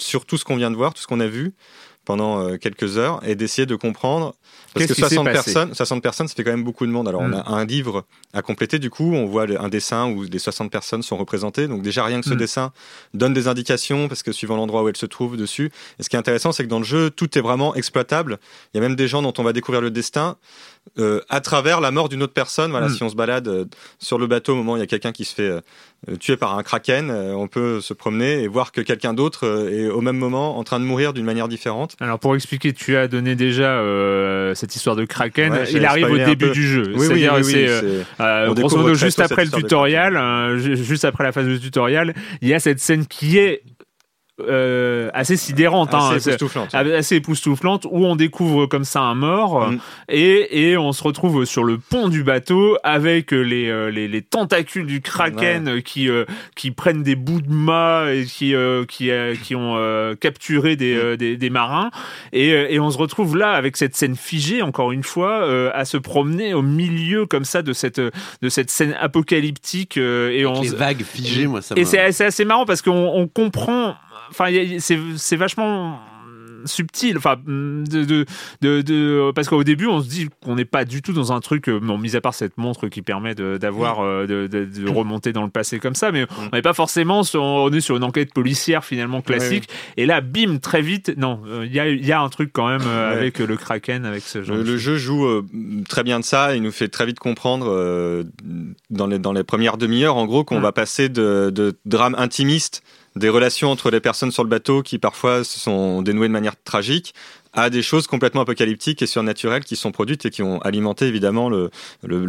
sur 0.00 0.26
tout 0.26 0.36
ce 0.36 0.44
qu'on 0.44 0.56
vient 0.56 0.70
de 0.70 0.76
voir, 0.76 0.92
tout 0.92 1.00
ce 1.00 1.06
qu'on 1.06 1.20
a 1.20 1.26
vu 1.26 1.52
pendant 2.04 2.40
euh, 2.40 2.56
quelques 2.56 2.98
heures 2.98 3.20
et 3.26 3.34
d'essayer 3.34 3.64
de 3.66 3.76
comprendre 3.76 4.34
parce 4.74 4.86
que 4.86 4.92
qui 4.94 5.00
s'est 5.00 5.08
60 5.08 5.24
passé 5.26 5.52
personnes, 5.52 5.74
60 5.74 6.02
personnes, 6.02 6.28
ça 6.28 6.34
fait 6.34 6.42
quand 6.44 6.50
même 6.50 6.64
beaucoup 6.64 6.86
de 6.86 6.90
monde. 6.90 7.06
Alors, 7.08 7.22
Mm. 7.22 7.34
on 7.34 7.38
a 7.38 7.48
un 7.60 7.64
livre 7.64 8.04
à 8.32 8.42
compléter, 8.42 8.78
du 8.78 8.90
coup, 8.90 9.12
on 9.14 9.26
voit 9.26 9.44
un 9.60 9.68
dessin 9.68 10.10
où 10.10 10.22
les 10.24 10.38
60 10.38 10.70
personnes 10.72 11.02
sont 11.02 11.16
représentées. 11.16 11.68
Donc, 11.68 11.82
déjà, 11.82 12.04
rien 12.04 12.20
que 12.20 12.26
ce 12.26 12.34
Mm. 12.34 12.38
dessin 12.38 12.72
donne 13.14 13.34
des 13.34 13.46
indications, 13.48 14.08
parce 14.08 14.22
que 14.22 14.32
suivant 14.32 14.56
l'endroit 14.56 14.82
où 14.82 14.88
elles 14.88 14.96
se 14.96 15.06
trouvent 15.06 15.36
dessus. 15.36 15.70
Et 15.98 16.02
ce 16.02 16.08
qui 16.08 16.16
est 16.16 16.18
intéressant, 16.18 16.52
c'est 16.52 16.64
que 16.64 16.68
dans 16.68 16.78
le 16.78 16.84
jeu, 16.84 17.10
tout 17.10 17.38
est 17.38 17.42
vraiment 17.42 17.74
exploitable. 17.74 18.38
Il 18.72 18.78
y 18.78 18.80
a 18.80 18.82
même 18.88 18.96
des 18.96 19.06
gens 19.08 19.20
dont 19.22 19.34
on 19.38 19.42
va 19.42 19.52
découvrir 19.52 19.80
le 19.82 19.90
destin. 19.90 20.36
Euh, 20.98 21.20
à 21.28 21.40
travers 21.40 21.80
la 21.80 21.90
mort 21.90 22.08
d'une 22.08 22.22
autre 22.22 22.32
personne. 22.34 22.70
Voilà, 22.70 22.86
Mm. 22.88 22.90
si 22.94 23.02
on 23.02 23.08
se 23.08 23.14
balade 23.16 23.48
euh, 23.48 23.64
sur 23.98 24.18
le 24.18 24.26
bateau 24.26 24.52
au 24.52 24.56
moment 24.56 24.72
où 24.72 24.76
il 24.76 24.80
y 24.80 24.82
a 24.82 24.86
quelqu'un 24.86 25.12
qui 25.12 25.24
se 25.24 25.34
fait 25.34 25.42
euh, 25.48 25.60
tuer 26.18 26.36
par 26.36 26.58
un 26.58 26.62
kraken, 26.64 27.10
on 27.12 27.46
peut 27.46 27.80
se 27.80 27.94
promener 27.94 28.42
et 28.42 28.48
voir 28.48 28.72
que 28.72 28.80
quelqu'un 28.80 29.14
d'autre 29.14 29.68
est 29.72 29.88
au 29.88 30.00
même 30.00 30.16
moment 30.18 30.58
en 30.58 30.64
train 30.64 30.80
de 30.80 30.84
mourir 30.84 31.12
d'une 31.12 31.24
manière 31.24 31.46
différente. 31.46 31.94
Alors 32.00 32.18
pour 32.18 32.34
expliquer, 32.34 32.72
tu 32.72 32.96
as 32.96 33.06
donné 33.06 33.36
déjà 33.36 33.80
cette 34.56 34.74
histoire 34.74 34.96
de 34.96 35.04
Kraken. 35.04 35.52
Ouais, 35.52 35.70
Il 35.72 35.84
arrive 35.86 36.10
au 36.10 36.16
début 36.18 36.50
du 36.50 36.66
jeu. 36.66 36.92
Oui, 36.96 37.06
oui, 37.08 37.28
oui, 37.32 37.44
c'est, 37.44 38.04
grosso 38.54 38.76
modo, 38.76 38.94
juste 38.94 39.20
après 39.20 39.44
le 39.44 39.52
tutoriel, 39.52 40.18
ju- 40.58 40.76
juste 40.76 41.04
après 41.04 41.22
la 41.22 41.30
phase 41.30 41.46
de 41.46 41.56
tutoriel, 41.56 42.14
il 42.40 42.48
y 42.48 42.54
a 42.54 42.58
cette 42.58 42.80
scène 42.80 43.06
qui 43.06 43.38
est 43.38 43.62
euh, 44.48 45.10
assez 45.14 45.36
sidérante, 45.36 45.94
hein, 45.94 46.10
assez 46.10 46.20
c'est- 46.20 46.30
époustouflante. 46.30 46.74
assez 46.74 47.16
époustouflante, 47.16 47.86
où 47.90 48.04
on 48.04 48.16
découvre 48.16 48.66
comme 48.66 48.84
ça 48.84 49.00
un 49.00 49.14
mort 49.14 49.68
Mm. 49.70 49.78
et, 50.08 50.68
et 50.70 50.76
on 50.76 50.92
se 50.92 51.02
retrouve 51.02 51.44
sur 51.44 51.64
le 51.64 51.78
pont 51.78 52.08
du 52.08 52.22
bateau 52.24 52.76
avec 52.82 53.32
les, 53.32 53.68
euh, 53.68 53.90
les, 53.90 54.08
les 54.08 54.22
tentacules 54.22 54.86
du 54.86 55.00
kraken 55.00 55.82
qui, 55.82 56.08
euh, 56.08 56.24
qui 56.56 56.70
prennent 56.70 57.02
des 57.02 57.14
bouts 57.16 57.40
de 57.42 57.52
mât 57.52 58.12
et 58.12 58.24
qui, 58.24 58.54
euh, 58.54 58.84
qui, 58.84 59.10
euh, 59.10 59.34
qui 59.34 59.54
ont 59.54 59.74
euh, 59.76 60.14
capturé 60.14 60.76
des, 60.76 60.94
euh, 60.94 61.16
des, 61.16 61.36
des 61.36 61.50
marins 61.50 61.90
et, 62.32 62.48
et 62.74 62.80
on 62.80 62.90
se 62.90 62.98
retrouve 62.98 63.36
là 63.36 63.52
avec 63.52 63.76
cette 63.76 63.94
scène 63.96 64.16
figée 64.16 64.62
encore 64.62 64.92
une 64.92 65.02
fois 65.04 65.42
euh, 65.42 65.70
à 65.74 65.84
se 65.84 65.96
promener 65.96 66.54
au 66.54 66.62
milieu 66.62 67.26
comme 67.26 67.44
ça 67.44 67.62
de 67.62 67.72
cette, 67.72 68.00
de 68.00 68.48
cette 68.48 68.70
scène 68.70 68.96
apocalyptique 69.00 69.96
euh, 69.98 70.30
et 70.30 70.44
on 70.46 70.50
Avec 70.52 70.62
les 70.64 70.68
se- 70.70 70.76
vagues 70.76 71.02
figées, 71.02 71.46
moi, 71.46 71.62
ça 71.62 71.74
et 71.76 71.84
c'est 71.84 71.98
assez 72.24 72.44
marrant 72.44 72.64
parce 72.64 72.82
qu'on 72.82 72.92
on 73.14 73.26
comprend. 73.28 73.94
Enfin, 74.32 74.46
c'est 74.78 75.36
vachement 75.36 75.98
subtil. 76.64 77.16
Enfin 77.18 77.38
de, 77.44 78.04
de, 78.04 78.24
de, 78.60 78.82
de- 78.82 79.32
parce 79.34 79.48
qu'au 79.48 79.64
début 79.64 79.86
on 79.88 80.00
se 80.00 80.08
dit 80.08 80.28
qu'on 80.44 80.54
n'est 80.54 80.64
pas 80.64 80.84
du 80.84 81.02
tout 81.02 81.12
dans 81.12 81.32
un 81.32 81.40
truc 81.40 81.68
euh, 81.68 81.80
mis 81.98 82.14
à 82.14 82.20
part 82.20 82.34
cette 82.34 82.56
montre 82.56 82.86
qui 82.86 83.02
permet 83.02 83.34
de- 83.34 83.56
d'avoir 83.56 83.98
euh, 83.98 84.28
de, 84.28 84.46
de, 84.46 84.64
de 84.64 84.88
remonter 84.88 85.32
dans 85.32 85.42
le 85.42 85.50
passé 85.50 85.80
comme 85.80 85.96
ça 85.96 86.12
mais 86.12 86.24
on 86.52 86.54
n'est 86.54 86.62
pas 86.62 86.72
forcément 86.72 87.24
sur, 87.24 87.42
on 87.42 87.68
est 87.72 87.80
sur 87.80 87.96
une 87.96 88.04
enquête 88.04 88.32
policière 88.32 88.84
finalement 88.84 89.22
classique. 89.22 89.68
et 89.96 90.06
là 90.06 90.20
bim 90.20 90.58
très 90.58 90.82
vite 90.82 91.12
non 91.16 91.40
euh, 91.48 91.66
il 91.66 91.72
y, 91.74 91.80
a, 91.80 91.88
il 91.88 92.06
y 92.06 92.12
a 92.12 92.20
un 92.20 92.28
truc 92.28 92.50
quand 92.52 92.68
même 92.68 92.86
avec 92.86 93.40
le 93.40 93.56
kraken 93.56 94.04
avec 94.04 94.22
ce 94.22 94.44
genre 94.44 94.56
Le, 94.56 94.76
jeu 94.76 94.96
joue 94.96 95.26
euh, 95.26 95.44
très 95.88 96.04
bien 96.04 96.20
de 96.20 96.24
ça. 96.24 96.54
Il 96.54 96.62
nous 96.62 96.70
fait 96.70 96.86
très 96.88 97.06
vite 97.06 97.18
comprendre 97.18 97.66
euh, 97.68 98.22
dans, 98.88 99.08
les, 99.08 99.18
dans 99.18 99.32
les 99.32 99.42
premières 99.42 99.78
demi-heures, 99.78 100.16
en 100.16 100.26
gros, 100.26 100.44
qu'on 100.44 100.60
Mm. 100.60 100.62
va 100.62 100.70
passer 100.72 101.08
de, 101.08 101.50
de 101.52 101.74
drames 101.86 102.14
intimistes, 102.16 102.82
des 103.16 103.28
relations 103.28 103.70
entre 103.70 103.90
les 103.90 104.00
personnes 104.00 104.30
sur 104.30 104.42
le 104.42 104.48
bateau 104.48 104.82
qui 104.82 104.98
parfois 104.98 105.44
se 105.44 105.58
sont 105.58 106.02
dénouées 106.02 106.28
de 106.28 106.32
manière 106.32 106.54
tragique, 106.62 107.14
à 107.52 107.68
des 107.68 107.82
choses 107.82 108.06
complètement 108.06 108.40
apocalyptiques 108.40 109.02
et 109.02 109.06
surnaturelles 109.06 109.64
qui 109.64 109.76
sont 109.76 109.92
produites 109.92 110.24
et 110.24 110.30
qui 110.30 110.42
ont 110.42 110.58
alimenté 110.60 111.06
évidemment 111.06 111.50
le, 111.50 111.70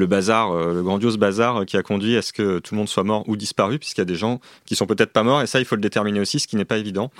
bazar, 0.05 0.51
euh, 0.51 0.73
le 0.73 0.83
grandiose 0.83 1.17
bazar 1.17 1.65
qui 1.65 1.77
a 1.77 1.83
conduit 1.83 2.17
à 2.17 2.21
ce 2.21 2.33
que 2.33 2.59
tout 2.59 2.75
le 2.75 2.79
monde 2.79 2.89
soit 2.89 3.03
mort 3.03 3.23
ou 3.27 3.37
disparu, 3.37 3.79
puisqu'il 3.79 4.01
y 4.01 4.03
a 4.03 4.05
des 4.05 4.15
gens 4.15 4.41
qui 4.65 4.75
sont 4.75 4.85
peut-être 4.85 5.13
pas 5.13 5.23
morts, 5.23 5.41
et 5.41 5.47
ça 5.47 5.59
il 5.59 5.65
faut 5.65 5.75
le 5.75 5.81
déterminer 5.81 6.19
aussi, 6.19 6.39
ce 6.39 6.47
qui 6.47 6.57
n'est 6.57 6.65
pas 6.65 6.77
évident. 6.77 7.11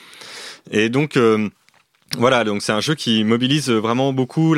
Et 0.71 0.89
donc 0.89 1.15
euh, 1.15 1.49
voilà, 2.17 2.43
donc 2.43 2.61
c'est 2.61 2.71
un 2.71 2.81
jeu 2.81 2.95
qui 2.95 3.23
mobilise 3.23 3.69
vraiment 3.69 4.13
beaucoup, 4.13 4.55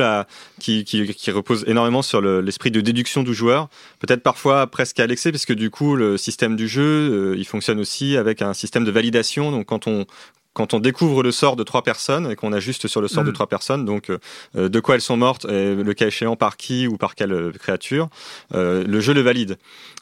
qui, 0.60 0.84
qui, 0.84 1.14
qui 1.14 1.32
repose 1.32 1.64
énormément 1.68 2.02
sur 2.02 2.20
le- 2.22 2.42
l'esprit 2.42 2.72
de 2.72 2.82
déduction 2.82 3.24
du 3.24 3.34
joueur, 3.34 3.70
peut-être 4.00 4.24
parfois 4.24 4.68
presque 4.68 5.00
à 5.00 5.08
l'excès, 5.08 5.32
parce 5.32 5.46
que 5.46 5.54
du 5.54 5.70
coup 5.70 5.96
le 5.96 6.18
système 6.18 6.56
du 6.56 6.68
jeu, 6.68 6.82
euh, 6.84 7.36
il 7.38 7.46
fonctionne 7.46 7.80
aussi 7.80 8.18
avec 8.18 8.42
un 8.42 8.54
système 8.54 8.84
de 8.84 8.92
validation. 8.92 9.52
Donc 9.52 9.68
quand 9.68 9.88
on 9.88 10.06
quand 10.54 10.74
on 10.74 10.80
découvre 10.80 11.22
le 11.22 11.34
sort 11.34 11.58
de 11.58 11.64
trois 11.64 11.82
personnes 11.84 12.32
et 12.32 12.38
qu'on 12.38 12.54
ajuste 12.54 12.88
sur 12.88 13.02
le 13.02 13.10
sort 13.10 13.24
Mm. 13.24 13.28
de 13.28 13.32
trois 13.32 13.48
personnes, 13.48 13.84
donc 13.84 14.10
euh, 14.10 14.70
de 14.70 14.80
quoi 14.80 14.96
elles 14.96 15.02
sont 15.02 15.18
mortes, 15.18 15.44
et 15.50 15.76
le 15.76 15.94
cas 15.94 16.08
échéant 16.08 16.38
par 16.38 16.56
qui 16.56 16.88
ou 16.88 16.96
par 16.96 17.14
quelle 17.16 17.34
euh, 17.34 17.52
créature, 17.52 18.08
euh, 18.54 18.86
le 18.88 19.00
jeu 19.02 19.14
le 19.14 19.20
valide. 19.20 19.58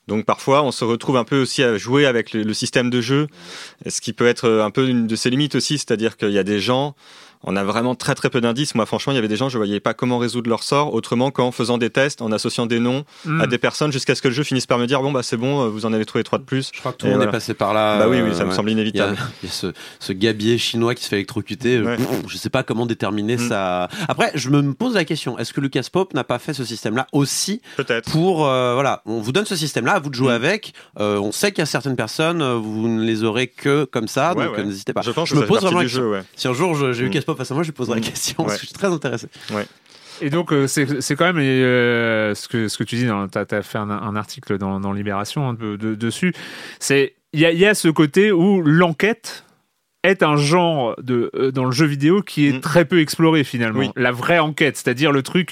Donc 0.07 0.25
parfois, 0.25 0.61
on 0.61 0.71
se 0.71 0.83
retrouve 0.85 1.17
un 1.17 1.23
peu 1.23 1.41
aussi 1.41 1.63
à 1.63 1.75
jouer 1.79 2.05
avec 2.05 2.33
le, 2.33 2.43
le 2.43 2.53
système 2.53 2.91
de 2.91 3.01
jeu, 3.01 3.25
ce 3.87 3.99
qui 3.99 4.13
peut 4.13 4.27
être 4.27 4.47
un 4.47 4.69
peu 4.69 4.87
une 4.87 5.07
de 5.07 5.15
ses 5.15 5.31
limites 5.31 5.55
aussi, 5.55 5.79
c'est-à-dire 5.79 6.17
qu'il 6.17 6.29
y 6.31 6.37
a 6.37 6.43
des 6.43 6.59
gens, 6.59 6.93
on 7.43 7.55
a 7.55 7.63
vraiment 7.63 7.95
très 7.95 8.15
très 8.15 8.29
peu 8.29 8.41
d'indices. 8.41 8.75
Moi, 8.75 8.85
franchement, 8.85 9.13
il 9.13 9.15
y 9.15 9.19
avait 9.19 9.27
des 9.27 9.35
gens, 9.35 9.49
je 9.49 9.57
voyais 9.57 9.79
pas 9.79 9.93
comment 9.93 10.17
résoudre 10.17 10.49
leur 10.49 10.63
sort 10.63 10.93
autrement 10.93 11.31
qu'en 11.31 11.51
faisant 11.51 11.77
des 11.77 11.89
tests, 11.89 12.21
en 12.21 12.31
associant 12.31 12.65
des 12.65 12.79
noms 12.79 13.03
Mm. 13.25 13.41
à 13.41 13.47
des 13.47 13.57
personnes, 13.57 13.91
jusqu'à 13.91 14.15
ce 14.15 14.21
que 14.21 14.27
le 14.27 14.33
jeu 14.33 14.43
finisse 14.43 14.65
par 14.65 14.77
me 14.77 14.85
dire 14.87 15.01
bon 15.01 15.11
bah 15.11 15.23
c'est 15.23 15.37
bon, 15.37 15.67
vous 15.69 15.85
en 15.85 15.93
avez 15.93 16.05
trouvé 16.05 16.23
trois 16.23 16.39
de 16.39 16.43
plus. 16.43 16.71
Je 16.73 16.79
crois 16.79 16.91
que 16.93 16.97
tout 16.97 17.05
le 17.05 17.11
monde 17.11 17.17
voilà. 17.19 17.31
est 17.31 17.33
passé 17.33 17.53
par 17.53 17.73
là. 17.73 17.97
bah 17.99 18.07
oui, 18.09 18.21
oui, 18.21 18.29
euh, 18.29 18.33
ça 18.33 18.43
me 18.45 18.49
ouais. 18.49 18.55
semble 18.55 18.69
inévitable. 18.71 19.17
il 19.43 19.47
y 19.47 19.49
a 19.49 19.53
ce, 19.53 19.67
ce 19.99 20.13
gabier 20.13 20.57
chinois 20.57 20.95
qui 20.95 21.03
se 21.03 21.09
fait 21.09 21.17
électrocuter. 21.17 21.81
Ouais. 21.81 21.97
Pff, 21.97 22.07
Je 22.27 22.37
sais 22.37 22.49
pas 22.49 22.63
comment 22.63 22.85
déterminer 22.85 23.35
Mm. 23.35 23.49
ça. 23.49 23.87
Après, 24.07 24.31
je 24.35 24.49
me 24.49 24.73
pose 24.73 24.93
la 24.95 25.05
question 25.05 25.37
est-ce 25.37 25.53
que 25.53 25.61
Lucas 25.61 25.87
Pope 25.91 26.13
n'a 26.13 26.23
pas 26.23 26.39
fait 26.39 26.53
ce 26.53 26.63
système-là 26.65 27.07
aussi 27.11 27.61
Peut-être. 27.77 28.09
pour 28.11 28.47
euh, 28.47 28.73
voilà 28.73 29.01
On 29.05 29.19
vous 29.19 29.31
donne 29.31 29.45
ce 29.45 29.55
système-là, 29.55 29.93
à 29.93 29.99
vous 29.99 30.09
de 30.09 30.15
jouer 30.15 30.31
Mm. 30.31 30.35
avec. 30.35 30.73
Euh, 30.99 31.17
on 31.19 31.31
sait 31.31 31.51
qu'il 31.51 31.59
y 31.59 31.63
a 31.63 31.65
certaines 31.65 31.95
personnes, 31.95 32.41
euh, 32.41 32.55
vous 32.55 32.87
ne 32.87 33.03
les 33.03 33.23
aurez 33.23 33.47
que 33.47 33.83
comme 33.85 34.07
ça, 34.07 34.33
Ouais, 34.35 34.45
donc 34.45 34.55
ouais. 34.55 34.61
euh, 34.61 34.65
n'hésitez 34.65 34.93
pas. 34.93 35.01
Je 35.01 35.11
pense 35.11 35.29
je 35.29 35.35
que 35.35 35.39
me 35.39 35.45
pose 35.45 35.61
vraiment 35.61 35.79
la 35.79 35.83
du 35.85 35.89
question. 35.89 36.03
jeu, 36.03 36.11
ouais. 36.11 36.23
Si 36.35 36.47
un 36.47 36.53
jour 36.53 36.75
j'ai 36.75 37.03
Mm. 37.03 37.05
Lucas 37.05 37.21
Face 37.35 37.51
à 37.51 37.53
moi, 37.53 37.63
je 37.63 37.69
lui 37.69 37.73
poserai 37.73 37.95
la 37.95 38.01
Mm. 38.01 38.09
question 38.09 38.35
parce 38.37 38.49
Ouais. 38.53 38.55
que 38.57 38.61
je 38.61 38.67
suis 38.67 38.73
très 38.75 38.87
intéressé. 38.87 39.27
Et 40.21 40.29
donc, 40.29 40.53
euh, 40.53 40.67
c'est 40.67 41.01
c'est 41.01 41.15
quand 41.15 41.25
même 41.25 41.39
euh, 41.39 42.35
ce, 42.35 42.47
que, 42.47 42.67
ce 42.67 42.77
que 42.77 42.83
tu 42.83 42.95
dis, 42.95 43.05
tu 43.31 43.37
as, 43.55 43.61
fait 43.63 43.77
un, 43.79 43.89
un 43.89 44.15
article 44.15 44.57
dans, 44.57 44.79
dans 44.79 44.93
Libération 44.93 45.49
hein, 45.49 45.53
de- 45.53 45.75
de- 45.75 45.95
dessus. 45.95 46.33
C'est 46.79 47.15
Il 47.33 47.39
y 47.39 47.45
a, 47.45 47.51
il 47.51 47.57
y 47.57 47.65
a 47.65 47.73
ce 47.73 47.87
côté 47.87 48.31
où 48.31 48.61
l'enquête 48.61 49.43
est 50.03 50.21
un 50.21 50.35
genre 50.35 50.95
de, 51.01 51.31
euh, 51.33 51.51
dans 51.51 51.65
le 51.65 51.71
jeu 51.71 51.85
vidéo 51.87 52.21
qui 52.21 52.47
est 52.47 52.53
Mm. 52.57 52.61
très 52.61 52.85
peu 52.85 52.99
exploré 52.99 53.43
finalement. 53.43 53.79
Oui. 53.79 53.89
La 53.95 54.11
vraie 54.11 54.37
enquête, 54.39 54.77
c'est-à-dire 54.77 55.11
le 55.11 55.23
truc. 55.23 55.51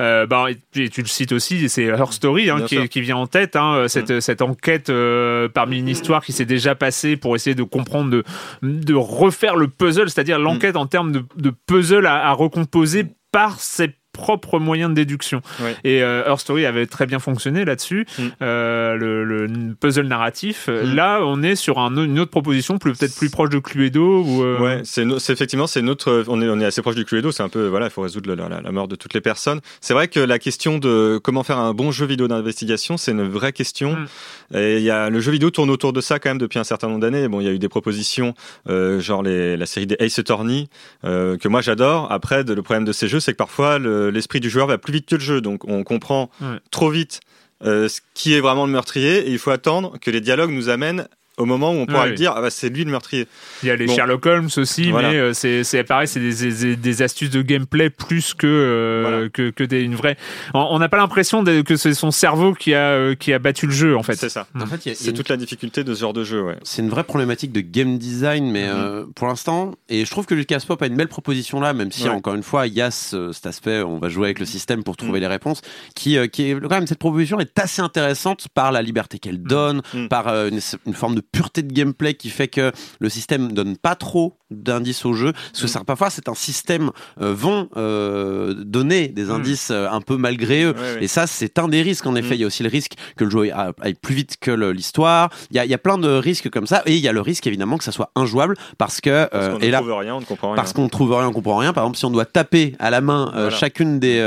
Euh, 0.00 0.22
euh, 0.22 0.26
bah, 0.26 0.46
et 0.50 0.88
tu 0.88 1.02
le 1.02 1.08
cites 1.08 1.32
aussi, 1.32 1.68
c'est 1.68 1.84
Her 1.84 2.12
Story 2.12 2.50
hein, 2.50 2.62
qui. 2.66 2.78
Mm. 2.78 3.02
vient 3.02 3.16
en 3.16 3.26
tête, 3.26 3.56
hein, 3.56 3.86
cette, 3.88 4.20
cette 4.20 4.42
enquête 4.42 4.90
euh, 4.90 5.48
parmi 5.48 5.78
une 5.78 5.88
histoire 5.88 6.24
qui 6.24 6.32
s'est 6.32 6.44
déjà 6.44 6.74
passée 6.74 7.16
pour 7.16 7.34
essayer 7.34 7.54
de 7.54 7.62
comprendre, 7.62 8.10
de, 8.10 8.24
de 8.62 8.94
refaire 8.94 9.56
le 9.56 9.68
puzzle, 9.68 10.10
c'est-à-dire 10.10 10.38
Mm. 10.38 10.42
l'enquête 10.42 10.76
en 10.76 10.86
termes 10.86 11.12
de, 11.12 11.24
de 11.36 11.50
puzzle 11.50 12.06
à, 12.06 12.26
à 12.28 12.32
recomposer 12.32 13.06
par 13.32 13.60
ses 13.60 13.90
propres 14.12 14.58
moyens 14.58 14.90
de 14.90 14.94
déduction. 14.94 15.40
Ouais. 15.60 15.74
Et 15.84 16.02
euh, 16.02 16.24
Her 16.26 16.38
Story 16.38 16.66
avait 16.66 16.86
très 16.86 17.06
bien 17.06 17.18
fonctionné 17.18 17.64
là-dessus, 17.64 18.06
Mm. 18.18 18.22
euh, 18.42 18.94
le, 18.96 19.24
le 19.24 19.74
puzzle 19.78 20.06
narratif. 20.06 20.68
Mm. 20.68 20.94
Là, 20.94 21.20
on 21.22 21.42
est 21.42 21.56
sur 21.56 21.78
un, 21.78 21.96
une 21.96 22.18
autre 22.20 22.30
proposition, 22.30 22.78
plus- 22.78 22.92
peut-être 22.92 23.16
plus 23.16 23.30
proche 23.30 23.48
de 23.50 23.58
Cluedo. 23.58 24.22
Ou, 24.22 24.42
euh, 24.42 24.58
Ouais, 24.58 24.80
c'est 24.84 25.04
no- 25.04 25.16
effectivement 25.18 25.66
c'est 25.66 25.82
notre 25.82 26.24
on 26.28 26.40
est 26.42 26.48
on 26.48 26.60
est 26.60 26.64
assez 26.64 26.82
proche 26.82 26.94
du 26.94 27.04
Cluedo, 27.04 27.32
c'est 27.32 27.42
un 27.42 27.48
peu 27.48 27.66
voilà, 27.68 27.86
il 27.86 27.90
faut 27.90 28.02
résoudre 28.02 28.34
la, 28.34 28.48
la- 28.48 28.60
la 28.60 28.72
mort 28.72 28.86
de 28.88 28.96
toutes 28.96 29.14
les 29.14 29.20
personnes. 29.20 29.60
C'est 29.80 29.94
vrai 29.94 30.08
que 30.08 30.20
la 30.20 30.38
question 30.38 30.78
de 30.78 31.18
comment 31.22 31.42
faire 31.42 31.58
un 31.58 31.72
bon 31.74 31.90
jeu 31.90 32.04
vidéo 32.06 32.28
d'investigation, 32.28 32.96
c'est 32.96 33.12
une 33.12 33.26
vraie 33.28 33.52
question. 33.52 33.96
Mm. 34.52 34.56
Et 34.58 34.76
il 34.76 34.82
y 34.82 34.90
a 34.90 35.08
le 35.10 35.20
jeu 35.20 35.32
vidéo 35.32 35.50
tourne 35.50 35.70
autour 35.70 35.92
de 35.92 36.00
ça 36.00 36.18
quand 36.18 36.30
même 36.30 36.38
depuis 36.38 36.58
un 36.58 36.64
certain 36.64 36.88
nombre 36.88 37.00
d'années. 37.00 37.28
Bon, 37.28 37.40
il 37.40 37.46
y 37.46 37.48
a 37.48 37.52
eu 37.52 37.58
des 37.58 37.68
propositions 37.70 38.34
euh, 38.68 39.00
genre 39.00 39.22
les, 39.22 39.56
la 39.56 39.66
série 39.66 39.86
des 39.86 39.96
Ace 40.00 40.18
Attorney 40.18 40.68
euh, 41.04 41.36
que 41.38 41.48
moi 41.48 41.60
j'adore. 41.62 42.10
Après, 42.12 42.44
de- 42.44 42.52
le 42.52 42.62
problème 42.62 42.84
de 42.84 42.92
ces 42.92 43.08
jeux, 43.08 43.20
c'est 43.20 43.32
que 43.32 43.36
parfois 43.38 43.78
le- 43.78 44.01
l'esprit 44.10 44.40
du 44.40 44.50
joueur 44.50 44.66
va 44.66 44.78
plus 44.78 44.92
vite 44.92 45.06
que 45.06 45.14
le 45.16 45.20
jeu, 45.20 45.40
donc 45.40 45.64
on 45.68 45.84
comprend 45.84 46.30
Ouais. 46.40 46.58
trop 46.70 46.90
vite 46.90 47.20
euh, 47.64 47.88
ce 47.88 48.00
qui 48.14 48.34
est 48.34 48.40
vraiment 48.40 48.66
le 48.66 48.72
meurtrier 48.72 49.28
et 49.28 49.30
il 49.30 49.38
faut 49.38 49.50
attendre 49.50 49.96
que 50.00 50.10
les 50.10 50.20
dialogues 50.20 50.50
nous 50.50 50.68
amènent 50.68 51.06
au 51.38 51.44
moment 51.46 51.72
où 51.72 51.76
on 51.76 51.86
pourra 51.86 52.04
le 52.06 52.12
oui. 52.12 52.16
dire 52.16 52.34
ah 52.36 52.40
bah, 52.40 52.50
c'est 52.50 52.68
lui 52.68 52.84
le 52.84 52.90
meurtrier. 52.90 53.26
Il 53.62 53.68
y 53.68 53.70
a 53.70 53.76
les 53.76 53.86
Bon. 53.86 53.94
Sherlock 53.94 54.24
Holmes 54.26 54.48
aussi, 54.56 54.90
Voilà. 54.90 55.10
mais 55.10 55.16
euh, 55.16 55.32
c'est 55.32 55.64
c'est 55.64 55.82
pareil, 55.84 56.06
c'est 56.06 56.20
des, 56.20 56.52
des, 56.54 56.76
des 56.76 57.02
astuces 57.02 57.30
de 57.30 57.42
gameplay 57.42 57.90
plus 57.90 58.34
que 58.34 58.46
euh, 58.46 59.02
Voilà. 59.08 59.28
que, 59.30 59.50
que 59.50 59.64
des, 59.64 59.82
une 59.82 59.94
vraie. 59.94 60.16
On 60.54 60.78
n'a 60.78 60.88
pas 60.88 60.98
l'impression 60.98 61.42
que 61.44 61.76
c'est 61.76 61.94
son 61.94 62.10
cerveau 62.10 62.52
qui 62.54 62.74
a 62.74 62.90
euh, 62.90 63.14
qui 63.14 63.32
a 63.32 63.38
battu 63.38 63.66
le 63.66 63.72
jeu 63.72 63.96
en 63.96 64.02
fait. 64.02 64.14
C'est 64.14 64.28
ça. 64.28 64.46
En 64.54 64.66
fait, 64.66 64.84
il 64.86 64.88
y 64.88 64.92
a- 64.92 64.94
il 64.94 64.98
y 64.98 65.00
a 65.00 65.04
C'est 65.04 65.10
une- 65.10 65.16
toute 65.16 65.28
la 65.28 65.36
difficulté 65.36 65.84
de 65.84 65.94
ce 65.94 66.00
genre 66.00 66.12
de 66.12 66.24
jeu, 66.24 66.42
ouais. 66.42 66.56
c'est 66.62 66.82
une 66.82 66.90
vraie 66.90 67.04
problématique 67.04 67.52
de 67.52 67.60
game 67.60 67.98
design, 67.98 68.50
mais 68.50 68.66
Mhm. 68.68 68.74
euh, 68.74 69.04
pour 69.14 69.26
l'instant, 69.28 69.74
et 69.88 70.04
je 70.04 70.10
trouve 70.10 70.26
que 70.26 70.34
Lucas 70.34 70.62
Pop 70.66 70.80
a 70.82 70.86
une 70.86 70.96
belle 70.96 71.08
proposition 71.08 71.60
là, 71.60 71.72
même 71.72 71.90
si 71.92 72.04
Ouais. 72.04 72.10
encore 72.10 72.34
une 72.34 72.42
fois, 72.42 72.66
il 72.66 72.74
y 72.74 72.80
a 72.82 72.90
ce- 72.90 73.32
cet 73.32 73.46
aspect, 73.46 73.80
on 73.82 73.98
va 73.98 74.08
jouer 74.08 74.26
avec 74.26 74.38
le 74.38 74.46
système 74.46 74.84
pour 74.84 74.96
trouver 74.96 75.12
Mhm. 75.14 75.20
les 75.20 75.26
réponses, 75.28 75.62
qui, 75.94 76.18
euh, 76.18 76.26
qui 76.26 76.50
est 76.50 76.60
quand 76.60 76.68
même 76.70 76.86
cette 76.86 76.98
proposition 76.98 77.40
est 77.40 77.58
assez 77.58 77.80
intéressante 77.82 78.46
par 78.54 78.70
la 78.72 78.82
liberté 78.82 79.18
qu'elle 79.18 79.42
donne, 79.42 79.80
Mhm. 79.94 80.08
par 80.08 80.28
euh, 80.28 80.48
une, 80.50 80.60
une 80.86 80.94
forme 80.94 81.14
de 81.14 81.21
pureté 81.22 81.62
de 81.62 81.72
gameplay 81.72 82.14
qui 82.14 82.28
fait 82.30 82.48
que 82.48 82.72
le 83.00 83.08
système 83.08 83.52
donne 83.52 83.76
pas 83.76 83.94
trop 83.94 84.36
d'indices 84.50 85.04
au 85.06 85.14
jeu, 85.14 85.32
parce 85.32 85.60
que 85.60 85.62
Mhm. 85.66 85.68
ça, 85.68 85.84
parfois 85.84 86.10
c'est 86.10 86.28
un 86.28 86.34
système 86.34 86.90
euh, 87.20 87.32
vont 87.34 87.68
euh, 87.76 88.54
donner 88.54 89.08
des 89.08 89.30
indices 89.30 89.70
euh, 89.70 89.88
un 89.90 90.00
peu 90.00 90.16
malgré 90.16 90.64
eux, 90.64 90.74
Ouais, 90.76 90.94
ouais. 90.96 91.04
et 91.04 91.08
ça, 91.08 91.26
c'est 91.26 91.58
un 91.58 91.68
des 91.68 91.80
risques, 91.82 92.06
en 92.06 92.14
effet. 92.16 92.30
Mm. 92.34 92.34
Il 92.34 92.40
y 92.40 92.44
a 92.44 92.46
aussi 92.46 92.62
le 92.62 92.68
risque 92.68 92.92
que 93.16 93.24
le 93.24 93.30
jeu 93.30 93.50
aille 93.80 93.94
plus 93.94 94.14
vite 94.14 94.36
que 94.40 94.50
l'histoire. 94.50 95.30
Il 95.50 95.56
y 95.56 95.58
a, 95.60 95.64
y 95.64 95.72
a 95.74 95.78
plein 95.78 95.96
de 95.98 96.08
risques 96.08 96.50
comme 96.50 96.66
ça. 96.66 96.82
Et 96.86 96.94
il 96.96 97.00
y 97.00 97.08
a 97.08 97.12
le 97.12 97.20
risque, 97.20 97.46
évidemment, 97.46 97.78
que 97.78 97.84
ça 97.84 97.92
soit 97.92 98.10
injouable 98.16 98.56
parce 98.78 99.00
que, 99.00 99.26
Parce 99.30 99.48
qu'on 99.48 99.58
ne 99.58 99.70
là, 99.70 99.78
trouve 99.78 99.92
rien, 99.94 100.14
on 100.16 100.20
ne 100.20 100.24
comprend 100.24 100.48
rien. 100.48 100.56
parce 100.56 100.72
qu'on 100.72 100.84
ne 100.84 100.88
trouve 100.90 101.12
rien, 101.14 101.28
on 101.28 101.32
comprend 101.32 101.56
rien. 101.56 101.72
Par 101.72 101.84
exemple, 101.84 101.98
si 101.98 102.04
on 102.04 102.10
doit 102.10 102.26
taper 102.26 102.74
à 102.78 102.90
la 102.90 103.00
main 103.00 103.30
Voilà. 103.32 103.50
chacune 103.50 103.98
des 104.00 104.18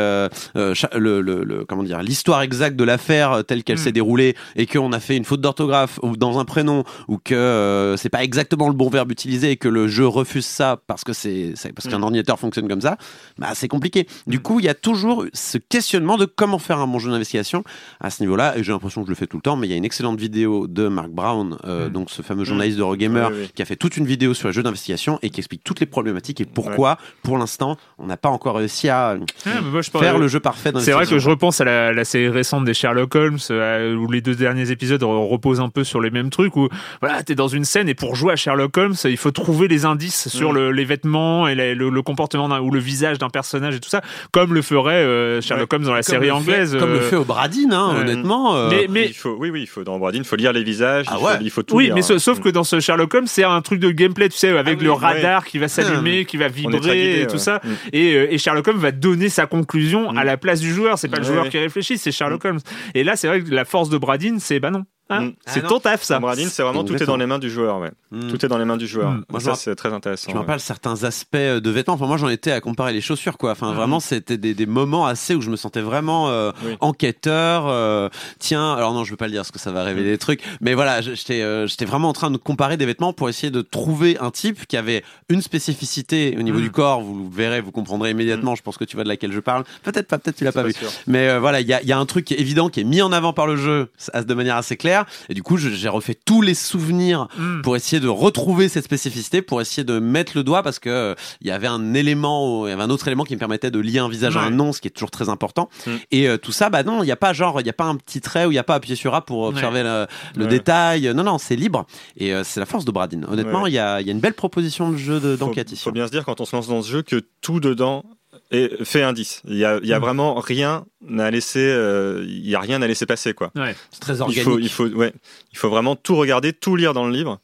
cha- 0.74 0.89
le, 0.96 1.22
le- 1.22 1.43
le- 1.43 1.66
comment 1.66 1.84
dire 1.84 2.02
l'histoire 2.02 2.41
exacte 2.41 2.76
de 2.78 2.84
l'affaire 2.84 3.43
telle 3.46 3.64
qu'elle 3.64 3.76
Mm. 3.76 3.80
s'est 3.80 3.91
déroulée 3.91 4.36
et 4.56 4.66
qu'on 4.66 4.91
a 4.93 5.00
fait 5.02 5.18
une 5.18 5.26
faute 5.26 5.41
d'orthographe 5.41 6.00
ou 6.02 6.16
dans 6.16 6.39
un 6.39 6.46
prénom 6.46 6.84
ou 7.08 7.18
que 7.18 7.34
euh, 7.36 7.98
c'est 7.98 8.10
pas 8.10 8.24
exactement 8.24 8.68
le 8.68 8.74
bon 8.74 8.90
verbe 8.90 9.12
utilisé 9.12 9.52
et 9.52 9.58
que 9.58 9.68
le 9.68 9.88
jeu 9.88 10.08
refuse 10.08 10.46
ça 10.46 10.80
parce 10.88 11.04
que 11.04 11.14
c'est 11.14 11.54
parce 11.76 11.88
qu'un 11.88 12.00
Mm. 12.00 12.04
ordinateur 12.04 12.40
fonctionne 12.40 12.68
comme 12.68 12.82
ça, 12.82 12.98
bah 13.38 13.50
c'est 13.54 13.68
compliqué. 13.68 14.08
Du 14.28 14.40
coup, 14.40 14.60
il 14.60 14.66
y 14.66 14.70
a 14.70 14.74
toujours 14.74 15.26
ce 15.34 15.58
questionnement 15.58 16.18
de 16.18 16.26
comment 16.26 16.60
faire 16.60 16.80
un 16.80 16.88
bon 16.88 17.00
jeu 17.00 17.10
d'investigation 17.12 17.64
à 18.00 18.10
ce 18.10 18.22
niveau-là. 18.24 18.58
Et 18.58 18.64
j'ai 18.64 18.72
l'impression 18.72 19.02
que 19.02 19.08
je 19.08 19.12
le 19.12 19.16
fais 19.16 19.28
tout 19.28 19.38
le 19.38 19.42
temps, 19.42 19.56
mais 19.56 19.68
il 19.68 19.72
y 19.72 19.74
a 19.74 19.78
une 19.78 19.86
excellente 19.86 20.20
vidéo 20.20 20.68
de 20.68 20.88
Mark 20.88 21.10
Brown, 21.10 21.58
euh, 21.66 21.88
Mm. 21.88 21.92
donc 21.92 22.10
ce 22.10 22.22
fameux 22.22 22.44
journaliste 22.44 22.78
d'Eurogamer, 22.78 23.28
Oui, 23.32 23.38
oui. 23.42 23.50
qui 23.56 23.62
a 23.62 23.66
fait 23.66 23.76
toute 23.76 23.98
une 23.98 24.06
vidéo 24.06 24.34
sur 24.34 24.48
les 24.50 24.54
jeux 24.54 24.64
d'investigation 24.64 25.20
et 25.22 25.30
qui 25.30 25.40
explique 25.40 25.64
toutes 25.64 25.80
les 25.80 25.86
problématiques 25.86 26.42
et 26.42 26.46
pourquoi, 26.46 26.98
pour 27.24 27.38
l'instant, 27.38 27.78
on 27.98 28.06
n'a 28.08 28.18
pas 28.18 28.30
encore 28.30 28.56
réussi 28.58 28.90
à 28.90 29.16
Ah, 29.46 29.62
moi, 29.62 29.82
je 29.82 29.90
pense- 29.92 30.02
faire 30.02 30.18
le 30.18 30.28
jeu 30.28 30.40
parfait 30.40 30.72
C'est 30.80 30.92
vrai 30.92 31.06
que 31.06 31.18
je 31.20 31.30
repense 31.30 31.62
à 31.62 31.66
la, 31.66 31.94
la 31.94 32.06
série 32.06 32.30
récente 32.30 32.66
des 32.66 32.74
Sherlock 32.74 33.14
Holmes, 33.16 33.38
euh, 33.52 33.96
où 33.96 34.10
les 34.12 34.22
deux 34.22 34.36
derniers 34.36 34.72
épisodes 34.72 35.02
re- 35.02 35.30
reposent 35.30 35.60
un 35.62 35.70
peu 35.70 35.84
sur 35.84 36.02
les 36.02 36.12
mêmes 36.12 36.30
trucs, 36.30 36.56
où 36.56 36.70
voilà, 37.02 37.24
t'es 37.24 37.36
dans 37.36 37.48
une 37.48 37.66
scène 37.66 37.90
et 37.90 37.94
pour 37.96 38.16
jouer 38.16 38.34
à 38.34 38.36
Sherlock 38.36 38.76
Holmes, 38.78 38.96
il 39.06 39.18
faut 39.18 39.32
trouver 39.32 39.68
les 39.68 39.86
indices 39.86 40.28
sur 40.30 40.52
Mm. 40.52 40.56
le- 40.56 40.72
les 40.72 40.86
vêtements 40.86 41.48
et 41.48 41.56
le, 41.56 41.90
le 41.90 42.02
comportement 42.02 42.50
d'un- 42.50 42.60
ou 42.62 42.72
le 42.72 42.80
visage 42.80 43.18
d'un 43.18 43.30
personnage 43.30 43.76
et 43.76 43.80
tout 43.80 43.90
ça, 43.90 44.02
comme 44.32 44.54
le 44.54 44.62
ferait 44.62 44.94
euh, 44.96 45.42
Sherlock 45.42 45.72
Holmes 45.74 45.84
dans 45.84 45.94
la 45.94 46.02
Comme 46.04 46.14
série 46.14 46.26
fait- 46.26 46.32
anglaise. 46.32 46.78
comme 46.80 46.92
le 46.94 47.00
euh, 47.00 47.10
fait 47.10 47.16
au 47.16 47.24
Bradine, 47.26 47.74
hein, 47.74 47.96
honnêtement. 48.00 48.56
euh, 48.56 48.70
Mais- 48.70 48.88
mais 48.90 49.06
il 49.08 49.14
faut, 49.14 49.36
oui, 49.40 49.50
oui, 49.50 49.62
il 49.62 49.68
faut 49.68 49.84
dans 49.84 49.98
Bradine, 50.00 50.22
il 50.24 50.28
faut 50.28 50.36
lire 50.36 50.54
les 50.54 50.64
visages, 50.64 51.06
Ah 51.10 51.14
il, 51.16 51.20
faut, 51.20 51.26
ouais. 51.28 51.38
il 51.42 51.50
faut 51.52 51.64
tout 51.64 51.76
oui, 51.76 51.86
lire. 51.86 51.96
mais 51.96 52.02
sa- 52.02 52.16
hein. 52.16 52.20
sauf 52.20 52.40
que 52.40 52.50
dans 52.50 52.64
ce 52.64 52.80
Sherlock 52.80 53.14
Holmes, 53.14 53.28
c'est 53.28 53.44
un 53.44 53.62
truc 53.62 53.80
de 53.80 53.92
gameplay, 53.92 54.30
tu 54.30 54.38
sais, 54.38 54.50
avec 54.50 54.76
Ah 54.76 54.78
oui, 54.80 54.86
le 54.86 54.92
ouais. 54.92 54.98
radar 54.98 55.46
qui 55.46 55.58
va 55.60 55.68
s'allumer, 55.68 56.26
qui 56.26 56.38
va 56.38 56.48
vibrer 56.48 56.80
guidé, 56.80 57.22
et 57.22 57.28
tout 57.28 57.34
ouais. 57.34 57.40
ça. 57.40 57.62
Mm. 57.64 57.70
Et, 57.94 58.14
euh, 58.16 58.28
et 58.34 58.38
Sherlock 58.38 58.68
Holmes 58.68 58.78
va 58.80 58.92
donner 58.92 59.30
sa 59.30 59.46
conclusion 59.46 60.12
Mm. 60.12 60.18
à 60.18 60.24
la 60.24 60.38
place 60.38 60.60
du 60.60 60.74
joueur. 60.74 60.98
C'est 60.98 61.08
pas 61.10 61.18
le 61.18 61.24
joueur 61.24 61.50
qui 61.50 61.58
réfléchit, 61.58 61.98
c'est 61.98 62.12
Sherlock 62.12 62.44
Holmes. 62.46 62.60
Et 62.94 63.04
là, 63.04 63.16
c'est 63.16 63.28
vrai 63.28 63.42
que 63.42 63.52
la 63.54 63.66
force 63.66 63.90
de 63.90 63.98
Bradine, 63.98 64.40
c'est 64.40 64.60
bah 64.60 64.72
non. 64.72 64.84
Hein, 65.10 65.22
Mm. 65.26 65.34
c'est 65.45 65.60
Ah 65.60 65.64
non. 65.64 65.70
ton 65.70 65.80
taf, 65.80 66.03
ça. 66.03 66.16
Dans 66.16 66.22
Bradine, 66.22 66.49
c'est 66.49 66.64
vraiment 66.64 66.84
tout 66.84 66.95
est 67.01 67.06
dans 67.06 67.18
les 67.18 67.26
mains 67.26 67.39
du 67.39 67.49
joueur. 67.49 67.80
Ouais. 67.80 67.91
Tout 68.30 68.45
est 68.45 68.49
dans 68.49 68.58
les 68.58 68.66
mains 68.66 68.78
du 68.78 68.88
joueur. 68.88 69.12
Mm. 69.12 69.26
Moi, 69.30 69.39
ça, 69.39 69.56
c'est 69.56 69.76
très 69.76 69.93
intéressant. 69.93 70.32
Je 70.32 70.36
me 70.36 70.39
ouais. 70.41 70.45
rappelle 70.45 70.60
certains 70.60 71.03
aspects 71.03 71.36
euh, 71.36 71.60
de 71.60 71.70
vêtements. 71.70 71.93
Enfin, 71.95 72.08
moi, 72.08 72.18
j'en 72.18 72.30
étais 72.30 72.51
à 72.51 72.62
comparer 72.62 72.93
les 72.93 73.01
chaussures, 73.01 73.38
quoi. 73.38 73.51
Enfin, 73.51 73.70
Mhm. 73.72 73.76
vraiment, 73.76 73.99
c'était 73.99 74.38
des, 74.38 74.53
des 74.53 74.66
moments 74.66 75.06
assez 75.06 75.36
où 75.36 75.41
je 75.41 75.49
me 75.49 75.56
sentais 75.56 75.82
vraiment 75.82 76.30
euh, 76.30 76.51
Oui. 76.66 76.76
enquêteur. 76.80 77.66
euh, 77.68 78.10
tiens, 78.39 78.74
alors 78.74 78.93
non, 78.93 79.03
je 79.03 79.12
veux 79.12 79.18
pas 79.18 79.26
le 79.26 79.32
dire 79.32 79.41
parce 79.41 79.51
que 79.51 79.60
ça 79.60 79.72
va 79.72 79.84
révéler 79.84 80.12
des 80.12 80.18
trucs. 80.18 80.41
Mais 80.62 80.74
voilà, 80.74 81.01
j'étais, 81.01 81.41
euh, 81.41 81.68
j'étais 81.68 81.86
vraiment 81.86 82.10
en 82.10 82.14
train 82.14 82.32
de 82.32 82.38
comparer 82.38 82.78
des 82.78 82.86
vêtements 82.86 83.14
pour 83.14 83.30
essayer 83.30 83.51
de 83.51 83.62
trouver 83.62 84.18
un 84.20 84.32
type 84.32 84.66
qui 84.68 84.78
avait 84.78 85.03
une 85.30 85.41
spécificité 85.41 86.36
au 86.39 86.41
niveau 86.41 86.60
du 86.60 86.72
corps. 86.72 87.01
Vous 87.01 87.26
le 87.30 87.36
verrez, 87.36 87.62
vous 87.62 87.72
comprendrez 87.72 88.12
immédiatement. 88.12 88.56
Je 88.56 88.62
pense 88.62 88.78
que 88.78 88.86
tu 88.86 88.95
vois 88.95 89.03
de 89.03 89.10
laquelle 89.10 89.32
je 89.32 89.39
parle. 89.39 89.64
Peut-être 89.84 90.08
pas, 90.08 90.18
peut-être 90.18 90.38
tu 90.38 90.43
l'as 90.43 90.51
pas 90.51 90.62
Pas 90.62 90.68
vu. 90.68 90.74
sûr. 90.74 90.89
Mais 91.08 91.28
euh, 91.30 91.39
voilà, 91.39 91.60
il 91.62 91.68
y 91.68 91.74
a, 91.74 91.82
il 91.82 91.88
y 91.88 91.91
a 91.91 91.97
un 91.97 92.06
truc 92.06 92.26
qui 92.26 92.34
est 92.34 92.39
évident, 92.39 92.70
qui 92.70 92.80
est 92.80 92.84
mis 92.86 93.01
en 93.01 93.12
avant 93.12 93.34
par 93.34 93.45
le 93.47 93.56
jeu 93.58 93.89
de 94.16 94.34
manière 94.34 94.56
assez 94.56 94.78
claire. 94.78 94.95
Et 95.30 95.34
du 95.34 95.43
coup, 95.43 95.58
j'ai 95.58 95.89
refait 95.89 96.16
tous 96.16 96.41
les 96.41 96.54
souvenirs 96.54 97.28
Mm. 97.38 97.62
pour 97.62 97.76
essayer 97.76 98.00
de 98.00 98.08
retrouver 98.08 98.70
cette 98.70 98.86
spécificité, 98.86 99.41
pour 99.41 99.60
essayer 99.62 99.84
de 99.84 100.00
mettre 100.00 100.34
le 100.36 100.43
doigt, 100.43 100.64
parce 100.64 100.80
que 100.80 100.89
euh, 100.89 101.16
il 101.41 101.48
y 101.48 101.52
avait 101.52 101.68
un 101.68 101.93
élément, 101.93 102.66
il 102.68 102.70
y 102.70 102.74
avait 102.74 102.84
un 102.84 102.89
autre 102.89 103.08
élément 103.08 103.24
qui 103.24 103.34
me 103.34 103.39
permettait 103.39 103.72
de 103.72 103.80
lier 103.80 104.00
un 104.00 104.10
visage 104.10 104.38
à 104.38 104.41
un 104.41 104.50
nom, 104.52 104.72
ce 104.74 104.82
qui 104.82 104.88
est 104.88 104.91
toujours 104.91 105.12
très 105.12 105.30
important. 105.30 105.70
Mm. 105.88 105.91
Et 106.12 106.28
euh, 106.28 106.38
tout 106.38 106.52
ça, 106.52 106.70
bah 106.70 106.84
non, 106.84 107.04
il 107.04 107.06
n'y 107.08 107.12
a 107.12 107.16
pas 107.18 107.34
genre, 107.34 107.60
il 107.62 107.64
n'y 107.64 107.70
a 107.70 107.74
pas 107.74 107.86
un 107.86 107.96
petit 107.96 108.22
trait 108.22 108.46
où 108.46 108.52
il 108.52 108.56
n'y 108.56 108.60
a 108.60 108.64
pas 108.64 108.76
appuyé 108.76 108.96
sur 108.96 109.14
A 109.16 109.26
pour 109.26 109.41
observer 109.43 109.84
le, 109.84 110.06
le 110.36 110.43
Ouais. 110.46 110.50
détail. 110.50 111.12
Non, 111.16 111.24
non, 111.24 111.38
c'est 111.38 111.56
libre. 111.56 111.86
Et 112.18 112.34
euh, 112.34 112.43
c'est 112.43 112.60
la 112.60 112.66
force 112.66 112.86
de 112.86 112.91
Bradin. 112.91 113.22
Honnêtement, 113.30 113.62
il 113.68 113.72
Ouais. 113.72 113.72
y, 113.72 113.80
a, 113.80 114.02
il 114.02 114.08
y 114.08 114.10
a 114.10 114.14
une 114.14 114.20
belle 114.20 114.34
proposition 114.34 114.91
de 114.91 114.98
jeu 114.98 115.20
de- 115.20 115.36
d'enquête 115.36 115.72
ici. 115.72 115.84
faut 115.84 115.91
bien 115.91 116.06
se 116.08 116.12
dire 116.12 116.26
quand 116.26 116.39
on 116.41 116.46
se 116.46 116.56
lance 116.56 116.68
dans 116.68 116.82
ce 116.82 116.89
jeu 116.91 117.02
que 117.02 117.22
tout 117.41 117.60
dedans 117.60 118.04
est, 118.52 118.84
fait 118.84 119.04
indice. 119.04 119.41
Il 119.48 119.56
y 119.58 119.66
a, 119.66 119.80
il 119.82 119.88
y 119.88 119.93
a 119.93 120.00
Mm. 120.00 120.02
vraiment 120.02 120.36
rien 120.36 120.86
à 121.20 121.32
laisser, 121.32 121.60
euh, 121.60 122.24
il 122.28 122.48
y 122.48 122.56
a 122.56 122.60
rien 122.60 122.82
à 122.82 122.88
laisser 122.88 123.06
passer 123.06 123.34
quoi. 123.34 123.52
Ouais. 123.56 123.76
C'est 123.91 124.00
très 124.00 124.16
Il 124.18 124.22
organique. 124.22 124.43
faut, 124.43 124.60
il 124.60 124.70
faut, 124.70 124.88
ouais, 124.88 125.14
il 125.52 125.58
faut 125.58 125.70
vraiment 125.70 125.96
tout 125.96 126.16
regarder, 126.16 126.54
tout 126.54 126.76
lire 126.76 126.93
dans 126.93 127.06
le 127.06 127.12
livre. 127.14 127.39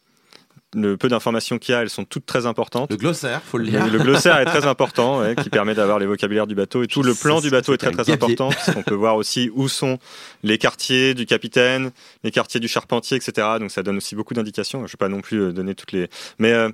Le 0.73 0.95
peu 0.95 1.09
d'informations 1.09 1.59
qu'il 1.59 1.73
y 1.73 1.75
a, 1.75 1.81
elles 1.81 1.89
sont 1.89 2.05
toutes 2.05 2.25
très 2.25 2.45
importantes. 2.45 2.89
Le 2.91 2.95
glossaire, 2.95 3.41
faut 3.43 3.57
le 3.57 3.65
lire. 3.65 3.85
le 3.91 3.99
glossaire 3.99 4.37
est 4.39 4.45
très 4.45 4.65
important, 4.67 5.19
ouais, 5.19 5.35
qui 5.35 5.49
permet 5.49 5.75
d'avoir 5.75 5.99
les 5.99 6.05
vocabulaires 6.05 6.47
du 6.47 6.55
bateau 6.55 6.81
et 6.81 6.87
tout. 6.87 7.03
Le 7.03 7.13
plan 7.13 7.41
du 7.41 7.49
bateau 7.49 7.73
est 7.73 7.77
très 7.77 7.91
très 7.91 8.03
gabier. 8.05 8.13
important 8.13 8.47
puisqu'on 8.51 8.81
peut 8.83 8.95
voir 8.95 9.17
aussi 9.17 9.49
où 9.53 9.67
sont 9.67 9.99
les 10.43 10.57
quartiers 10.57 11.13
du 11.13 11.25
capitaine, 11.25 11.91
les 12.23 12.31
quartiers 12.31 12.61
du 12.61 12.69
charpentier, 12.69 13.17
etc. 13.17 13.45
Donc 13.59 13.69
ça 13.69 13.83
donne 13.83 13.97
aussi 13.97 14.15
beaucoup 14.15 14.33
d'indications. 14.33 14.79
Je 14.79 14.83
ne 14.83 14.87
vais 14.91 14.97
pas 14.97 15.09
non 15.09 15.19
plus 15.19 15.41
euh, 15.41 15.51
donner 15.51 15.75
toutes 15.75 15.91
les, 15.91 16.07
mais 16.39 16.53
euh, 16.53 16.69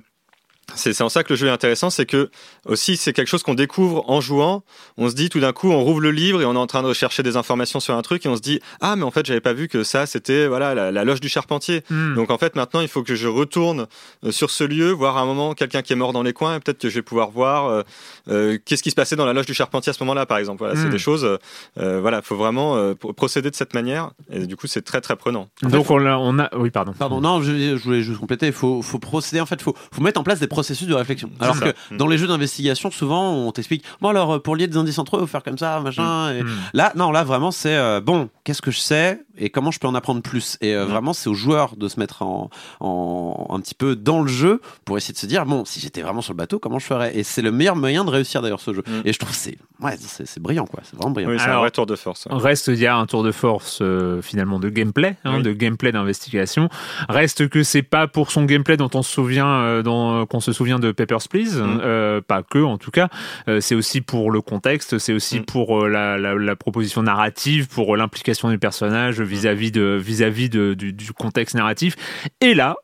c'est 0.74 0.92
c'est 0.92 1.02
en 1.02 1.08
ça 1.08 1.24
que 1.24 1.32
le 1.32 1.36
jeu 1.36 1.46
est 1.46 1.50
intéressant, 1.50 1.90
c'est 1.90 2.06
que 2.06 2.30
aussi 2.66 2.96
c'est 2.96 3.12
quelque 3.12 3.28
chose 3.28 3.42
qu'on 3.42 3.54
découvre 3.54 4.08
en 4.10 4.20
jouant. 4.20 4.62
On 4.96 5.08
se 5.08 5.14
dit 5.14 5.28
tout 5.30 5.40
d'un 5.40 5.52
coup, 5.52 5.70
on 5.70 5.82
rouvre 5.82 6.00
le 6.00 6.10
livre 6.10 6.40
et 6.42 6.44
on 6.44 6.54
est 6.54 6.58
en 6.58 6.66
train 6.66 6.82
de 6.82 6.88
rechercher 6.88 7.22
des 7.22 7.36
informations 7.36 7.80
sur 7.80 7.94
un 7.94 8.02
truc 8.02 8.24
et 8.26 8.28
on 8.28 8.36
se 8.36 8.40
dit 8.42 8.60
ah 8.80 8.94
mais 8.96 9.02
en 9.04 9.10
fait 9.10 9.24
j'avais 9.26 9.40
pas 9.40 9.52
vu 9.54 9.68
que 9.68 9.82
ça 9.82 10.06
c'était 10.06 10.46
voilà 10.46 10.74
la, 10.74 10.90
la 10.92 11.04
loge 11.04 11.20
du 11.20 11.28
charpentier. 11.28 11.82
Mm. 11.90 12.14
Donc 12.14 12.30
en 12.30 12.38
fait 12.38 12.54
maintenant 12.56 12.80
il 12.80 12.88
faut 12.88 13.02
que 13.02 13.14
je 13.14 13.28
retourne 13.28 13.86
euh, 14.24 14.30
sur 14.30 14.50
ce 14.50 14.64
lieu, 14.64 14.90
voir 14.90 15.16
à 15.16 15.20
un 15.22 15.26
moment 15.26 15.54
quelqu'un 15.54 15.82
qui 15.82 15.92
est 15.92 15.96
mort 15.96 16.12
dans 16.12 16.22
les 16.22 16.32
coins 16.32 16.56
et 16.56 16.60
peut-être 16.60 16.78
que 16.78 16.88
je 16.88 16.94
vais 16.96 17.02
pouvoir 17.02 17.30
voir 17.30 17.66
euh, 17.66 17.82
euh, 18.28 18.58
qu'est-ce 18.64 18.82
qui 18.82 18.90
se 18.90 18.94
passait 18.96 19.16
dans 19.16 19.26
la 19.26 19.32
loge 19.32 19.46
du 19.46 19.54
charpentier 19.54 19.90
à 19.90 19.94
ce 19.94 20.02
moment-là 20.04 20.26
par 20.26 20.38
exemple. 20.38 20.58
Voilà, 20.58 20.74
c'est 20.76 20.86
Mm. 20.88 20.90
des 20.90 20.98
choses. 20.98 21.38
euh, 21.78 22.00
voilà, 22.00 22.22
faut 22.22 22.36
vraiment 22.36 22.76
euh, 22.76 22.94
pro- 22.94 23.12
procéder 23.12 23.50
de 23.50 23.56
cette 23.56 23.74
manière 23.74 24.10
et 24.30 24.46
du 24.46 24.56
coup 24.56 24.66
c'est 24.66 24.82
très 24.82 25.00
très 25.00 25.16
prenant. 25.16 25.48
Donc 25.62 25.90
on 25.90 26.04
a, 26.06 26.16
on 26.16 26.38
a, 26.38 26.48
oui 26.56 26.70
pardon. 26.70 26.92
Pardon, 26.98 27.20
non, 27.20 27.42
je, 27.42 27.52
je 27.76 27.82
voulais 27.82 28.02
juste 28.02 28.18
compléter. 28.20 28.46
Il 28.46 28.52
faut, 28.52 28.82
faut 28.82 28.98
procéder, 28.98 29.40
en 29.40 29.46
fait, 29.46 29.60
faut, 29.62 29.74
faut 29.92 30.00
mettre 30.02 30.20
en 30.20 30.24
place 30.24 30.38
des 30.40 30.46
processus 30.58 30.86
de 30.88 30.94
réflexion. 30.94 31.30
Alors 31.40 31.56
ça. 31.56 31.66
que 31.72 31.94
Mm. 31.94 31.96
dans 31.98 32.06
les 32.08 32.18
jeux 32.18 32.26
d'investigation, 32.26 32.90
souvent, 32.90 33.32
on 33.32 33.52
t'explique, 33.52 33.84
bon, 34.00 34.08
alors, 34.08 34.34
euh, 34.34 34.38
pour 34.40 34.56
lier 34.56 34.66
des 34.66 34.76
indices 34.76 34.98
entre 34.98 35.16
eux, 35.16 35.20
faut 35.20 35.26
faire 35.26 35.42
comme 35.44 35.58
ça, 35.58 35.80
machin. 35.80 36.32
Et 36.34 36.42
Mm. 36.42 36.48
Là, 36.74 36.92
non, 36.96 37.10
là, 37.12 37.22
vraiment, 37.24 37.50
c'est, 37.50 37.76
euh, 37.76 38.00
bon, 38.00 38.28
qu'est-ce 38.44 38.62
que 38.62 38.70
je 38.70 38.78
sais 38.80 39.20
et 39.36 39.50
comment 39.50 39.70
je 39.70 39.78
peux 39.78 39.86
en 39.88 39.94
apprendre 39.94 40.20
plus? 40.22 40.56
Et 40.60 40.74
euh, 40.74 40.84
vraiment, 40.84 41.12
c'est 41.12 41.28
aux 41.30 41.34
joueurs 41.34 41.76
de 41.76 41.86
se 41.88 41.98
mettre 42.00 42.22
en, 42.22 42.50
en, 42.80 43.46
un 43.50 43.60
petit 43.60 43.74
peu 43.74 43.94
dans 43.96 44.20
le 44.22 44.28
jeu 44.28 44.60
pour 44.84 44.96
essayer 44.96 45.14
de 45.14 45.18
se 45.18 45.26
dire, 45.26 45.44
bon, 45.46 45.64
si 45.64 45.78
j'étais 45.80 46.02
vraiment 46.02 46.20
sur 46.22 46.32
le 46.32 46.38
bateau, 46.38 46.58
comment 46.58 46.78
je 46.78 46.86
ferais? 46.86 47.16
Et 47.16 47.22
c'est 47.22 47.42
le 47.42 47.52
meilleur 47.52 47.76
moyen 47.76 48.04
de 48.04 48.10
réussir, 48.10 48.42
d'ailleurs, 48.42 48.60
ce 48.60 48.72
jeu. 48.74 48.82
Et 49.04 49.12
je 49.12 49.18
trouve 49.18 49.30
que 49.32 49.36
c'est, 49.36 49.58
ouais, 49.80 49.96
c'est 49.98 50.40
brillant, 50.40 50.66
quoi. 50.66 50.80
C'est 50.84 50.96
vraiment 50.96 51.12
brillant. 51.12 51.30
Oui, 51.30 51.36
c'est 51.38 51.50
un 51.50 51.58
vrai 51.58 51.70
tour 51.70 51.86
de 51.86 51.94
force. 51.96 52.26
ouais. 52.26 52.36
Reste, 52.36 52.68
il 52.68 52.78
y 52.80 52.86
a 52.86 52.96
un 52.96 53.06
tour 53.06 53.22
de 53.22 53.32
force 53.32 53.78
euh, 53.82 54.20
finalement 54.22 54.58
de 54.58 54.68
gameplay, 54.68 55.16
hein, 55.24 55.36
Oui. 55.36 55.42
de 55.42 55.52
gameplay 55.52 55.92
d'investigation. 55.92 56.68
Reste 57.08 57.48
que 57.48 57.62
c'est 57.62 57.82
pas 57.82 58.06
pour 58.08 58.30
son 58.32 58.44
gameplay 58.44 58.76
dont 58.76 58.90
on 58.94 59.02
se 59.02 59.12
souvient, 59.12 59.46
euh, 59.48 59.82
dont- 59.82 60.26
qu'on 60.26 60.40
se 60.48 60.56
souvient 60.56 60.78
de 60.78 60.92
Papers 60.92 61.28
Please, 61.28 61.60
Mm. 61.60 61.80
euh, 61.82 62.20
pas 62.26 62.42
que 62.42 62.58
en 62.58 62.78
tout 62.78 62.90
cas. 62.90 63.08
Euh, 63.48 63.60
c'est 63.60 63.74
aussi 63.74 64.00
pour 64.00 64.30
le 64.30 64.40
contexte, 64.40 64.98
c'est 64.98 65.12
aussi 65.12 65.40
Mm. 65.40 65.44
pour 65.44 65.84
euh, 65.84 65.88
la, 65.88 66.16
la- 66.16 66.34
la 66.34 66.56
proposition 66.56 67.02
narrative, 67.02 67.68
pour 67.68 67.96
l'implication 67.96 68.48
du 68.50 68.58
personnage 68.58 69.20
vis-à-vis 69.20 69.70
de 69.72 69.98
vis-à-vis 70.00 70.48
de- 70.48 70.74
du, 70.74 70.92
du 70.92 71.12
contexte 71.12 71.54
narratif. 71.54 71.96
Et 72.40 72.54
là, 72.54 72.76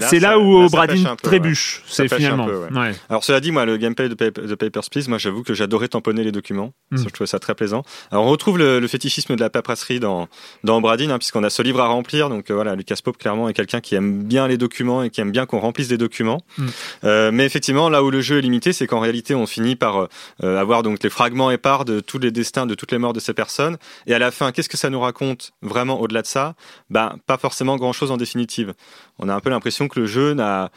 c'est 0.00 0.18
là 0.20 0.38
où 0.38 0.68
ça 0.68 0.76
Bradin 0.76 0.92
pêche 0.94 1.04
un 1.04 1.04
peu, 1.04 1.10
ouais. 1.10 1.16
trébuche. 1.38 1.82
C'est 1.86 2.12
finalement. 2.14 2.46
peu, 2.46 2.56
ouais. 2.56 2.72
Ouais. 2.72 2.92
Alors 3.08 3.24
cela 3.24 3.40
dit, 3.40 3.52
moi, 3.52 3.64
le 3.64 3.76
gameplay 3.76 4.08
de, 4.08 4.14
Paper- 4.14 4.42
de 4.42 4.54
Papers, 4.54 4.82
Please, 4.90 5.08
moi 5.08 5.18
j'avoue 5.18 5.42
que 5.42 5.54
j'adorais 5.54 5.88
tamponner 5.88 6.24
les 6.24 6.32
documents. 6.32 6.72
Mm. 6.90 6.96
Ça, 6.98 7.04
je 7.04 7.08
trouvais 7.10 7.26
ça 7.26 7.38
très 7.38 7.54
plaisant. 7.54 7.82
Alors 8.10 8.26
on 8.26 8.28
retrouve 8.28 8.58
le, 8.58 8.80
le 8.80 8.88
fétichisme 8.88 9.34
de 9.34 9.40
la 9.40 9.50
paperasserie 9.50 10.00
dans, 10.00 10.28
dans 10.64 10.80
Bradin, 10.80 11.10
hein, 11.10 11.18
puisqu'on 11.18 11.42
a 11.44 11.50
ce 11.50 11.62
livre 11.62 11.80
à 11.80 11.86
remplir. 11.86 12.28
Donc 12.28 12.50
euh, 12.50 12.54
voilà, 12.54 12.74
Lucas 12.74 12.96
Pope 13.02 13.18
clairement 13.18 13.48
est 13.48 13.54
quelqu'un 13.54 13.80
qui 13.80 13.94
aime 13.94 14.24
bien 14.24 14.46
les 14.46 14.58
documents 14.58 15.02
et 15.02 15.10
qui 15.10 15.20
aime 15.20 15.30
bien 15.30 15.46
qu'on 15.46 15.58
remplisse 15.58 15.88
des 15.88 15.98
documents. 15.98 16.42
Mm. 16.58 16.66
Euh, 17.04 17.30
mais 17.32 17.46
effectivement, 17.46 17.88
là 17.88 18.02
où 18.02 18.10
le 18.10 18.20
jeu 18.20 18.38
est 18.38 18.42
limité, 18.42 18.72
c'est 18.72 18.86
qu'en 18.86 19.00
réalité, 19.00 19.34
on 19.34 19.46
finit 19.46 19.76
par 19.76 20.08
euh, 20.42 20.58
avoir 20.58 20.82
donc 20.82 21.02
les 21.02 21.10
fragments 21.10 21.50
épars 21.50 21.84
de 21.84 22.00
tous 22.00 22.18
les 22.18 22.30
destins, 22.30 22.66
de 22.66 22.74
toutes 22.74 22.92
les 22.92 22.98
morts 22.98 23.14
de 23.14 23.20
ces 23.20 23.32
personnes. 23.32 23.78
Et 24.06 24.12
à 24.14 24.18
la 24.18 24.30
fin, 24.30 24.52
qu'est-ce 24.52 24.68
que 24.68 24.76
ça 24.76 24.90
nous 24.90 25.00
raconte 25.00 25.52
vraiment 25.62 26.00
au-delà 26.00 26.22
de 26.22 26.26
ça? 26.26 26.54
Ben 26.90 27.16
pas 27.26 27.38
forcément 27.38 27.76
grand-chose 27.76 28.10
en 28.10 28.16
définitive. 28.16 28.74
On 29.18 29.28
a 29.28 29.34
un 29.34 29.40
peu 29.40 29.50
l'impression 29.50 29.67
que 29.70 30.00
le 30.00 30.06
jeu 30.06 30.34
n'a 30.34 30.70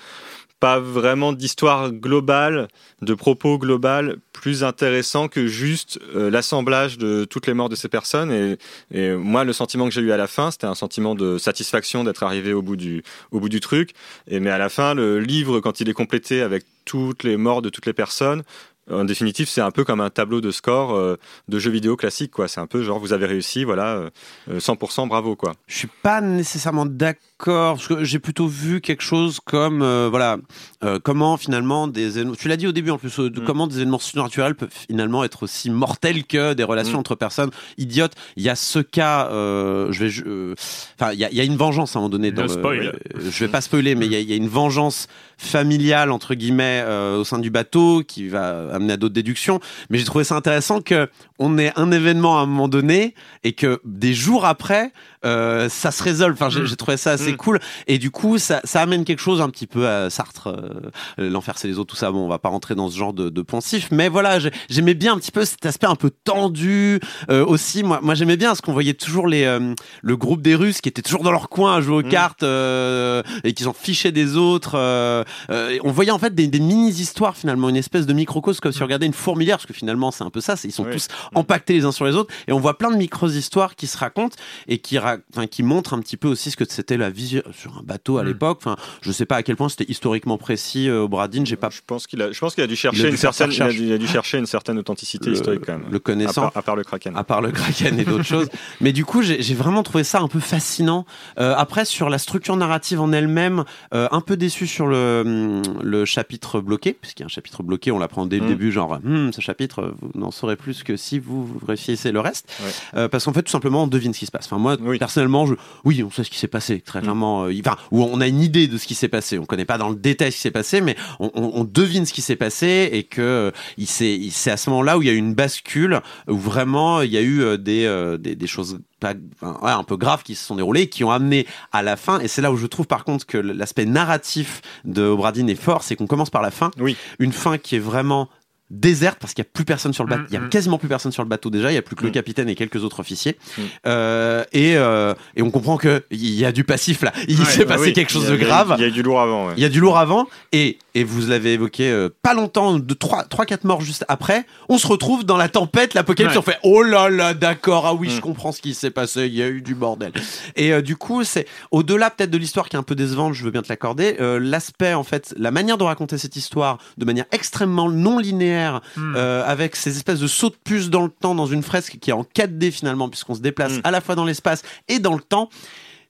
pas 0.59 0.79
vraiment 0.79 1.33
d'histoire 1.33 1.91
globale, 1.91 2.67
de 3.01 3.15
propos 3.15 3.57
global 3.57 4.17
plus 4.31 4.63
intéressant 4.63 5.27
que 5.27 5.47
juste 5.47 5.99
euh, 6.15 6.29
l'assemblage 6.29 6.99
de 6.99 7.25
toutes 7.25 7.47
les 7.47 7.55
morts 7.55 7.69
de 7.69 7.75
ces 7.75 7.89
personnes. 7.89 8.57
Et, 8.91 9.15
moi, 9.15 9.43
le 9.43 9.53
sentiment 9.53 9.85
que 9.85 9.91
j'ai 9.91 10.01
eu 10.01 10.11
à 10.11 10.17
la 10.17 10.27
fin, 10.27 10.51
c'était 10.51 10.67
un 10.67 10.75
sentiment 10.75 11.15
de 11.15 11.39
satisfaction 11.39 12.03
d'être 12.03 12.21
arrivé 12.21 12.53
au 12.53 12.61
bout 12.61 12.75
du, 12.75 13.01
au 13.31 13.39
bout 13.39 13.49
du 13.49 13.59
truc. 13.59 13.91
Et, 14.27 14.39
mais 14.39 14.51
à 14.51 14.59
la 14.59 14.69
fin, 14.69 14.93
le 14.93 15.19
livre, 15.19 15.61
quand 15.61 15.81
il 15.81 15.89
est 15.89 15.93
complété 15.93 16.41
avec 16.41 16.63
toutes 16.85 17.23
les 17.23 17.37
morts 17.37 17.63
de 17.63 17.69
toutes 17.69 17.87
les 17.87 17.93
personnes, 17.93 18.43
en 18.89 19.05
définitive, 19.05 19.47
c'est 19.47 19.61
un 19.61 19.71
peu 19.71 19.83
comme 19.83 20.01
un 20.01 20.09
tableau 20.09 20.41
de 20.41 20.51
score 20.51 20.95
euh, 20.95 21.17
de 21.47 21.59
jeux 21.59 21.71
vidéo 21.71 21.95
classique. 21.95 22.33
C'est 22.47 22.59
un 22.59 22.67
peu 22.67 22.83
genre 22.83 22.99
vous 22.99 23.13
avez 23.13 23.25
réussi, 23.25 23.63
voilà, 23.63 23.95
euh, 23.95 24.09
euh, 24.49 24.59
100% 24.59 25.07
bravo, 25.07 25.35
quoi. 25.35 25.53
Je 25.67 25.77
suis 25.77 25.89
pas 26.01 26.21
nécessairement 26.21 26.85
d'accord 26.85 27.21
parce 27.45 27.87
que 27.87 28.03
j'ai 28.03 28.19
plutôt 28.19 28.47
vu 28.47 28.81
quelque 28.81 29.01
chose 29.03 29.39
comme 29.43 29.81
euh, 29.81 30.07
voilà 30.09 30.37
euh, 30.83 30.99
comment 31.01 31.37
finalement 31.37 31.87
des 31.87 32.17
événements- 32.17 32.35
tu 32.35 32.47
l'as 32.47 32.57
dit 32.57 32.67
au 32.67 32.71
début 32.71 32.91
en 32.91 32.97
plus 32.97 33.17
euh, 33.19 33.29
Mm. 33.29 33.43
comment 33.45 33.67
des 33.67 33.77
événements 33.77 33.99
surnaturels 33.99 34.55
peuvent 34.55 34.69
finalement 34.87 35.23
être 35.23 35.43
aussi 35.43 35.69
mortels 35.69 36.25
que 36.25 36.53
des 36.53 36.63
relations 36.63 36.97
Mm. 36.97 37.01
entre 37.01 37.15
personnes 37.15 37.51
idiotes. 37.77 38.13
Il 38.35 38.43
y 38.43 38.49
a 38.49 38.55
ce 38.55 38.79
cas, 38.79 39.27
je 39.31 40.03
vais, 40.03 40.55
enfin 40.99 41.13
il 41.13 41.19
y 41.19 41.35
y 41.35 41.39
a 41.41 41.43
une 41.43 41.57
vengeance 41.57 41.95
à 41.95 41.99
un 41.99 42.01
moment 42.01 42.09
donné. 42.09 42.31
Dans 42.31 42.43
le- 42.43 42.47
spoil. 42.47 42.99
je 43.17 43.45
vais 43.45 43.47
pas 43.51 43.61
spoiler, 43.61 43.95
mais 43.95 44.05
il 44.05 44.13
y 44.13 44.21
y 44.23 44.33
a 44.33 44.35
une 44.35 44.47
vengeance 44.47 45.07
familiale 45.37 46.11
entre 46.11 46.35
guillemets 46.35 46.85
au 47.17 47.23
sein 47.23 47.39
du 47.39 47.49
bateau 47.49 48.03
qui 48.07 48.27
va 48.27 48.73
amener 48.73 48.93
à 48.93 48.97
d'autres 48.97 49.13
déductions. 49.13 49.59
Mais 49.89 49.97
j'ai 49.97 50.03
trouvé 50.05 50.23
ça 50.23 50.35
intéressant 50.35 50.81
que 50.81 51.09
on 51.41 51.57
ait 51.57 51.73
un 51.75 51.91
événement 51.91 52.37
à 52.39 52.43
un 52.43 52.45
moment 52.45 52.67
donné 52.69 53.15
et 53.43 53.51
que 53.53 53.81
des 53.83 54.13
jours 54.13 54.45
après, 54.45 54.93
euh, 55.25 55.67
ça 55.69 55.91
se 55.91 56.01
résolve. 56.03 56.33
Enfin, 56.33 56.49
j'ai 56.49 56.65
j'ai 56.65 56.75
trouvé 56.75 56.95
ça 56.97 57.11
assez 57.11 57.33
Mm. 57.33 57.37
cool. 57.37 57.59
Et 57.87 57.97
du 57.97 58.11
coup, 58.11 58.37
ça, 58.37 58.61
ça 58.63 58.81
amène 58.81 59.03
quelque 59.03 59.19
chose 59.19 59.41
un 59.41 59.49
petit 59.49 59.67
peu 59.67 59.87
à 59.87 60.09
Sartre, 60.09 60.47
euh, 60.47 61.29
l'enfer 61.29 61.55
c'est 61.57 61.67
les 61.67 61.77
autres, 61.77 61.89
tout 61.93 61.95
ça. 61.97 62.11
Bon, 62.11 62.25
on 62.25 62.29
va 62.29 62.39
pas 62.39 62.49
rentrer 62.49 62.75
dans 62.75 62.89
ce 62.89 62.97
genre 62.97 63.13
de, 63.13 63.29
de 63.29 63.41
poncif, 63.41 63.89
mais 63.91 64.07
voilà, 64.07 64.39
j'ai- 64.39 64.51
j'aimais 64.69 64.93
bien 64.93 65.13
un 65.13 65.17
petit 65.17 65.31
peu 65.31 65.43
cet 65.45 65.65
aspect 65.65 65.87
un 65.87 65.95
peu 65.95 66.11
tendu. 66.23 66.99
Euh, 67.29 67.45
aussi, 67.45 67.83
moi, 67.83 67.99
moi 68.01 68.15
j'aimais 68.15 68.37
bien 68.37 68.49
parce 68.49 68.61
qu'on 68.61 68.73
voyait 68.73 68.93
toujours 68.93 69.27
les, 69.27 69.43
euh, 69.43 69.73
le 70.01 70.17
groupe 70.17 70.41
des 70.41 70.55
Russes 70.55 70.81
qui 70.81 70.89
étaient 70.89 71.01
toujours 71.01 71.23
dans 71.23 71.31
leur 71.31 71.49
coin 71.49 71.75
à 71.75 71.81
jouer 71.81 71.95
aux 71.97 72.03
Mm. 72.05 72.09
cartes 72.09 72.43
euh, 72.43 73.21
et 73.43 73.53
qui 73.53 73.63
s'en 73.63 73.73
fichaient 73.73 74.11
des 74.11 74.37
autres. 74.37 74.73
euh, 74.75 75.23
euh, 75.49 75.77
on 75.83 75.91
voyait 75.91 76.11
en 76.11 76.19
fait 76.19 76.33
des, 76.35 76.47
des 76.47 76.59
mini-histoires 76.59 77.35
finalement, 77.35 77.69
une 77.69 77.75
espèce 77.77 78.05
de 78.05 78.13
microcosme 78.13 78.59
comme 78.59 78.71
si 78.71 78.81
on 78.81 78.85
regardait 78.85 79.05
une 79.05 79.13
fourmilière, 79.13 79.57
parce 79.57 79.65
que 79.65 79.73
finalement 79.73 80.11
c'est 80.11 80.23
un 80.23 80.29
peu 80.29 80.41
ça, 80.41 80.55
ils 80.63 80.71
sont 80.71 80.83
Oui. 80.85 80.91
tous 80.93 81.07
empaquetés 81.35 81.73
les 81.73 81.85
uns 81.85 81.91
sur 81.91 82.05
les 82.05 82.15
autres, 82.15 82.33
et 82.47 82.51
on 82.53 82.59
voit 82.59 82.77
plein 82.77 82.91
de 82.91 82.97
micro-histoires 82.97 83.75
qui 83.75 83.87
se 83.87 83.97
racontent 83.97 84.35
et 84.67 84.77
qui, 84.79 84.97
ra- 84.97 85.17
enfin, 85.33 85.47
qui 85.47 85.63
montrent 85.63 85.93
un 85.93 85.99
petit 85.99 86.17
peu 86.17 86.27
aussi 86.27 86.51
ce 86.51 86.57
que 86.57 86.65
c'était 86.67 86.97
la 86.97 87.09
vie 87.09 87.41
sur 87.51 87.77
un 87.77 87.83
bateau 87.83 88.17
à 88.17 88.23
Mm. 88.23 88.27
l'époque. 88.27 88.57
Enfin, 88.61 88.75
je 89.01 89.11
sais 89.11 89.25
pas 89.25 89.37
à 89.37 89.43
quel 89.43 89.55
point 89.55 89.69
c'était 89.69 89.89
historiquement 89.89 90.37
précis 90.37 90.89
euh, 90.89 91.01
au 91.01 91.07
Bradin, 91.07 91.43
j'ai 91.45 91.55
pas 91.55 91.69
Je 91.69 91.79
pense 91.85 92.07
qu'il 92.07 92.21
a, 92.21 92.31
je 92.31 92.39
pense 92.39 92.55
qu'il 92.55 92.63
a 92.63 92.67
dû 92.67 92.75
chercher 92.75 93.09
une 93.09 93.17
certaine, 93.17 93.51
il 93.51 93.61
a, 93.61 93.69
dû- 93.69 93.83
il 93.83 93.93
a 93.93 93.97
dû 93.97 94.07
chercher 94.07 94.37
une 94.37 94.45
certaine 94.45 94.77
authenticité 94.77 95.29
Le- 95.29 95.35
historique 95.35 95.63
quand 95.65 95.77
même. 95.77 95.87
le 95.89 95.99
connaissant. 95.99 96.41
À 96.47 96.51
part, 96.51 96.57
à 96.57 96.61
part 96.63 96.75
le 96.75 96.83
Kraken. 96.83 97.15
à 97.15 97.23
part 97.23 97.41
le 97.41 97.51
Kraken 97.51 97.99
et 97.99 98.03
d'autres 98.03 98.23
choses. 98.23 98.49
Mais 98.81 98.91
du 98.93 99.05
coup, 99.05 99.21
j'ai 99.21 99.53
vraiment 99.55 99.83
trouvé 99.83 100.03
ça 100.03 100.19
un 100.21 100.27
peu 100.27 100.39
fascinant. 100.39 101.05
Euh, 101.39 101.53
après, 101.57 101.85
sur 101.85 102.09
la 102.09 102.17
structure 102.17 102.55
narrative 102.57 102.99
en 103.01 103.11
elle-même, 103.11 103.63
euh, 103.93 104.07
un 104.11 104.21
peu 104.21 104.37
déçu 104.37 104.67
sur 104.67 104.87
le, 104.87 105.23
hum, 105.25 105.61
le 105.81 106.05
chapitre 106.05 106.59
bloqué, 106.61 106.93
puisqu'il 106.93 107.21
y 107.21 107.23
a 107.23 107.27
un 107.27 107.29
chapitre 107.29 107.63
bloqué, 107.63 107.91
on 107.91 107.99
l'apprend 107.99 108.25
dès 108.25 108.37
le 108.39 108.45
Mm. 108.45 108.49
début, 108.49 108.71
genre, 108.71 108.99
Hum, 109.05 109.31
ce 109.33 109.41
chapitre, 109.41 109.93
vous 110.01 110.11
n'en 110.19 110.31
saurez 110.31 110.55
plus 110.55 110.83
que 110.83 110.97
si 110.97 111.19
vous, 111.21 111.45
vous 111.45 111.59
réussissez 111.65 112.11
le 112.11 112.19
reste. 112.19 112.51
Ouais. 112.61 112.71
Euh, 112.95 113.07
parce 113.07 113.25
qu'en 113.25 113.33
fait, 113.33 113.43
tout 113.43 113.51
simplement, 113.51 113.83
on 113.83 113.87
devine 113.87 114.13
ce 114.13 114.19
qui 114.19 114.25
se 114.25 114.31
passe. 114.31 114.45
Enfin, 114.45 114.57
moi, 114.57 114.77
Oui. 114.81 114.97
personnellement, 114.99 115.45
je, 115.45 115.53
oui, 115.85 116.03
on 116.03 116.11
sait 116.11 116.23
ce 116.23 116.29
qui 116.29 116.37
s'est 116.39 116.47
passé, 116.47 116.81
très 116.81 116.99
Mm. 116.99 117.03
clairement. 117.03 117.43
euh, 117.45 117.53
enfin, 117.65 117.77
ou 117.91 118.03
on 118.03 118.19
a 118.21 118.27
une 118.27 118.41
idée 118.41 118.67
de 118.67 118.77
ce 118.77 118.85
qui 118.87 118.95
s'est 118.95 119.07
passé. 119.07 119.37
On 119.39 119.45
connaît 119.45 119.65
pas 119.65 119.77
dans 119.77 119.89
le 119.89 119.95
détail 119.95 120.31
ce 120.31 120.37
qui 120.37 120.41
s'est 120.41 120.51
passé, 120.51 120.81
mais 120.81 120.95
on, 121.19 121.31
on- 121.35 121.51
on 121.55 121.63
devine 121.63 122.05
ce 122.05 122.13
qui 122.13 122.21
s'est 122.21 122.35
passé 122.35 122.89
et 122.91 123.03
que 123.03 123.21
euh, 123.21 123.51
il 123.77 123.87
c'est 123.87 124.51
à 124.51 124.57
ce 124.57 124.69
moment-là 124.71 124.97
où 124.97 125.01
il 125.01 125.07
y 125.07 125.09
a 125.11 125.13
eu 125.13 125.17
une 125.17 125.33
bascule, 125.35 126.01
où 126.27 126.37
vraiment 126.37 127.01
il 127.01 127.11
y 127.11 127.17
a 127.17 127.21
eu 127.21 127.57
des, 127.57 128.15
des, 128.19 128.35
des 128.35 128.47
choses 128.47 128.79
pas, 128.99 129.13
enfin, 129.41 129.57
ouais, 129.63 129.71
un 129.71 129.83
peu 129.83 129.97
graves 129.97 130.21
qui 130.23 130.35
se 130.35 130.45
sont 130.45 130.55
déroulées, 130.55 130.81
et 130.81 130.89
qui 130.89 131.03
ont 131.03 131.11
amené 131.11 131.47
à 131.71 131.81
la 131.81 131.95
fin. 131.95 132.19
Et 132.19 132.27
c'est 132.27 132.41
là 132.41 132.51
où 132.51 132.57
je 132.57 132.67
trouve 132.67 132.85
par 132.87 133.03
contre 133.03 133.25
que 133.25 133.37
l'aspect 133.37 133.85
narratif 133.85 134.61
de 134.85 135.01
Obradine 135.03 135.49
est 135.49 135.55
fort, 135.55 135.83
c'est 135.83 135.95
qu'on 135.95 136.07
commence 136.07 136.29
par 136.29 136.41
la 136.41 136.51
fin, 136.51 136.71
Oui. 136.79 136.95
une 137.19 137.31
fin 137.33 137.57
qui 137.57 137.75
est 137.75 137.79
vraiment 137.79 138.29
déserte 138.71 139.17
parce 139.19 139.33
qu'il 139.33 139.43
y 139.43 139.47
a 139.47 139.49
plus 139.53 139.65
personne 139.65 139.93
sur 139.93 140.03
le 140.05 140.09
bateau. 140.09 140.23
Mm, 140.23 140.27
Il 140.29 140.33
y 140.33 140.37
a 140.37 140.39
mm. 140.41 140.49
quasiment 140.49 140.77
plus 140.77 140.87
personne 140.87 141.11
sur 141.11 141.21
le 141.23 141.29
bateau 141.29 141.49
déjà. 141.49 141.71
Il 141.71 141.75
y 141.75 141.77
a 141.77 141.81
plus 141.81 141.95
que 141.95 142.03
le 142.03 142.09
Mm. 142.09 142.13
capitaine 142.13 142.49
et 142.49 142.55
quelques 142.55 142.83
autres 142.83 142.99
officiers. 143.01 143.37
Euh, 143.85 144.43
et, 144.53 144.75
euh, 144.77 145.13
et 145.35 145.41
on 145.41 145.51
comprend 145.51 145.77
que 145.77 146.03
il 146.09 146.31
y 146.33 146.45
a 146.45 146.51
du 146.51 146.63
passif 146.63 147.01
là. 147.01 147.11
Il 147.27 147.37
Ouais, 147.39 147.45
s'est 147.45 147.63
Ah 147.63 147.65
passé 147.67 147.83
oui, 147.87 147.93
quelque 147.93 148.11
chose 148.11 148.27
de 148.29 148.35
grave. 148.37 148.75
Il 148.77 148.83
y 148.83 148.87
a 148.87 148.89
du 148.89 149.01
lourd 149.03 149.19
avant. 149.21 149.47
ouais. 149.47 149.53
Il 149.57 149.61
y 149.63 149.65
a 149.65 149.69
du 149.69 149.79
lourd 149.79 149.97
avant 149.97 150.27
et, 150.53 150.77
et 150.93 151.03
vous 151.03 151.27
l'avez 151.27 151.53
évoqué 151.53 151.89
euh, 151.89 152.09
pas 152.21 152.33
longtemps, 152.33 152.77
de 152.79 152.93
3 152.93 153.23
trois 153.25 153.45
quatre 153.45 153.63
morts 153.63 153.81
juste 153.81 154.05
après, 154.07 154.45
on 154.69 154.77
se 154.77 154.87
retrouve 154.87 155.23
dans 155.25 155.37
la 155.37 155.49
tempête, 155.49 155.93
l'apocalypse, 155.93 156.33
Ouais. 156.35 156.39
on 156.39 156.41
fait 156.43 156.57
oh 156.63 156.81
là 156.83 157.09
là 157.09 157.33
d'accord, 157.33 157.85
ah 157.87 157.93
oui 157.93 158.09
je 158.09 158.17
Mm. 158.17 158.21
comprends 158.21 158.51
ce 158.51 158.61
qui 158.61 158.73
s'est 158.73 158.91
passé, 158.91 159.27
il 159.27 159.33
y 159.35 159.41
a 159.41 159.47
eu 159.47 159.61
du 159.61 159.75
bordel. 159.75 160.11
Et 160.55 160.73
euh, 160.73 160.81
du 160.81 160.95
coup 160.95 161.23
c'est 161.23 161.47
au-delà 161.71 162.09
peut-être 162.09 162.29
de 162.31 162.37
l'histoire 162.37 162.67
qui 162.69 162.75
est 162.75 162.79
un 162.79 162.83
peu 162.83 162.95
décevante, 162.95 163.33
je 163.33 163.43
veux 163.43 163.51
bien 163.51 163.61
te 163.61 163.69
l'accorder, 163.69 164.17
euh, 164.19 164.39
l'aspect 164.39 164.93
en 164.93 165.03
fait, 165.03 165.33
la 165.37 165.51
manière 165.51 165.77
de 165.77 165.83
raconter 165.83 166.17
cette 166.17 166.35
histoire 166.35 166.77
de 166.97 167.05
manière 167.05 167.25
extrêmement 167.31 167.89
non 167.89 168.19
linéaire, 168.19 168.81
Hmm. 168.95 169.13
euh, 169.15 169.43
avec 169.45 169.75
ces 169.75 169.95
espèces 169.95 170.19
de 170.19 170.27
sauts 170.27 170.49
de 170.49 170.55
puce 170.63 170.89
dans 170.89 171.03
le 171.03 171.09
temps 171.09 171.35
dans 171.35 171.45
une 171.47 171.63
fresque 171.63 171.97
qui 172.01 172.09
est 172.09 172.13
en 172.13 172.23
4D 172.23 172.71
finalement 172.71 173.07
puisqu'on 173.09 173.35
se 173.35 173.41
déplace 173.41 173.73
Mm. 173.73 173.81
à 173.83 173.91
la 173.91 174.01
fois 174.01 174.15
dans 174.15 174.25
l'espace 174.25 174.61
et 174.87 174.99
dans 174.99 175.13
le 175.13 175.21
temps. 175.21 175.49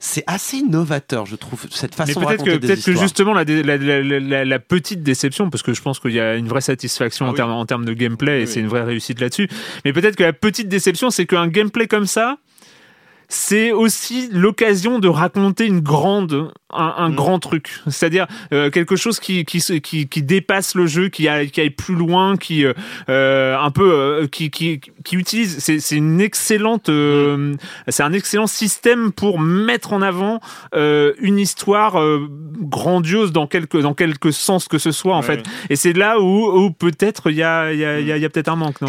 C'est 0.04 0.24
assez 0.26 0.64
novateur, 0.64 1.28
je 1.28 1.36
trouve, 1.36 1.68
cette 1.70 1.92
Mais 1.98 2.06
façon 2.08 2.20
de 2.22 2.26
peut-être 2.26 2.40
raconter 2.40 2.52
que, 2.54 2.58
des 2.58 2.68
peut-être 2.70 2.84
que 2.86 2.96
justement 2.96 3.34
la, 3.36 3.44
la, 3.44 3.78
la, 3.78 4.02
la- 4.02 4.46
la 4.46 4.60
petite 4.60 5.04
déception, 5.04 5.52
parce 5.52 5.62
que 5.62 5.74
je 5.74 5.82
pense 5.84 6.00
qu'il 6.00 6.12
y 6.14 6.20
a 6.20 6.36
une 6.36 6.48
vraie 6.48 6.60
satisfaction 6.62 7.26
Ah 7.26 7.30
en, 7.30 7.32
oui. 7.34 7.38
termes, 7.38 7.52
en 7.52 7.66
termes 7.68 7.86
de 7.86 7.94
gameplay 7.94 8.40
et 8.40 8.46
Oui, 8.46 8.48
c'est 8.48 8.60
une 8.62 8.68
vraie 8.68 8.82
réussite 8.84 9.22
là-dessus. 9.22 9.48
Mais 9.86 9.94
peut-être 9.94 10.16
que 10.16 10.24
la 10.24 10.34
petite 10.34 10.68
déception, 10.70 11.12
c'est 11.12 11.28
qu'un 11.28 11.48
gameplay 11.48 11.88
comme 11.88 12.08
ça, 12.08 12.38
c'est 13.34 13.72
aussi 13.72 14.28
l'occasion 14.34 15.00
de 15.00 15.08
raconter 15.08 15.66
une 15.66 15.80
grande, 15.80 16.52
un, 16.74 16.94
un 16.98 17.10
Mm. 17.10 17.16
grand 17.16 17.40
truc. 17.40 17.80
C'est-à-dire 17.88 18.28
euh, 18.52 18.70
quelque 18.70 18.98
chose 18.98 19.22
qui, 19.22 19.46
qui, 19.46 19.60
qui, 19.82 20.08
qui 20.10 20.22
dépasse 20.22 20.76
le 20.76 20.86
jeu, 20.86 21.08
qui, 21.08 21.30
a, 21.30 21.46
qui 21.46 21.62
aille 21.62 21.70
plus 21.70 21.96
loin, 21.96 22.36
qui 22.36 22.66
euh, 22.66 22.74
euh, 23.10 23.58
un 23.58 23.72
peu, 23.72 23.90
euh, 23.94 24.28
qui, 24.28 24.50
qui, 24.52 24.82
qui 25.06 25.16
utilise. 25.16 25.60
C'est, 25.60 25.80
c'est 25.80 25.96
une 25.96 26.20
excellente, 26.20 26.90
euh, 26.90 27.56
c'est 27.88 28.04
un 28.04 28.12
excellent 28.12 28.48
système 28.48 29.14
pour 29.14 29.40
mettre 29.40 29.94
en 29.94 30.02
avant 30.02 30.42
euh, 30.76 31.14
une 31.20 31.40
histoire 31.40 32.00
euh, 32.02 32.28
grandiose 32.60 33.32
dans 33.32 33.48
quelque, 33.48 33.78
dans 33.78 33.94
quelque 33.94 34.32
sens 34.32 34.68
que 34.68 34.78
ce 34.78 34.92
soit 34.92 35.16
en 35.16 35.22
Ouais, 35.22 35.26
fait. 35.26 35.38
ouais. 35.38 35.44
Et 35.70 35.76
c'est 35.78 35.94
là 35.94 36.20
où, 36.20 36.52
où 36.66 36.72
peut-être 36.72 37.30
il 37.32 37.38
y 37.38 37.44
a, 37.44 37.72
il 37.72 37.80
y 37.80 37.86
a, 37.86 38.00
il 38.02 38.08
y 38.08 38.12
a, 38.12 38.18
y 38.18 38.26
a 38.26 38.30
peut-être 38.30 38.50
un 38.50 38.58
manque, 38.58 38.82
non? 38.82 38.88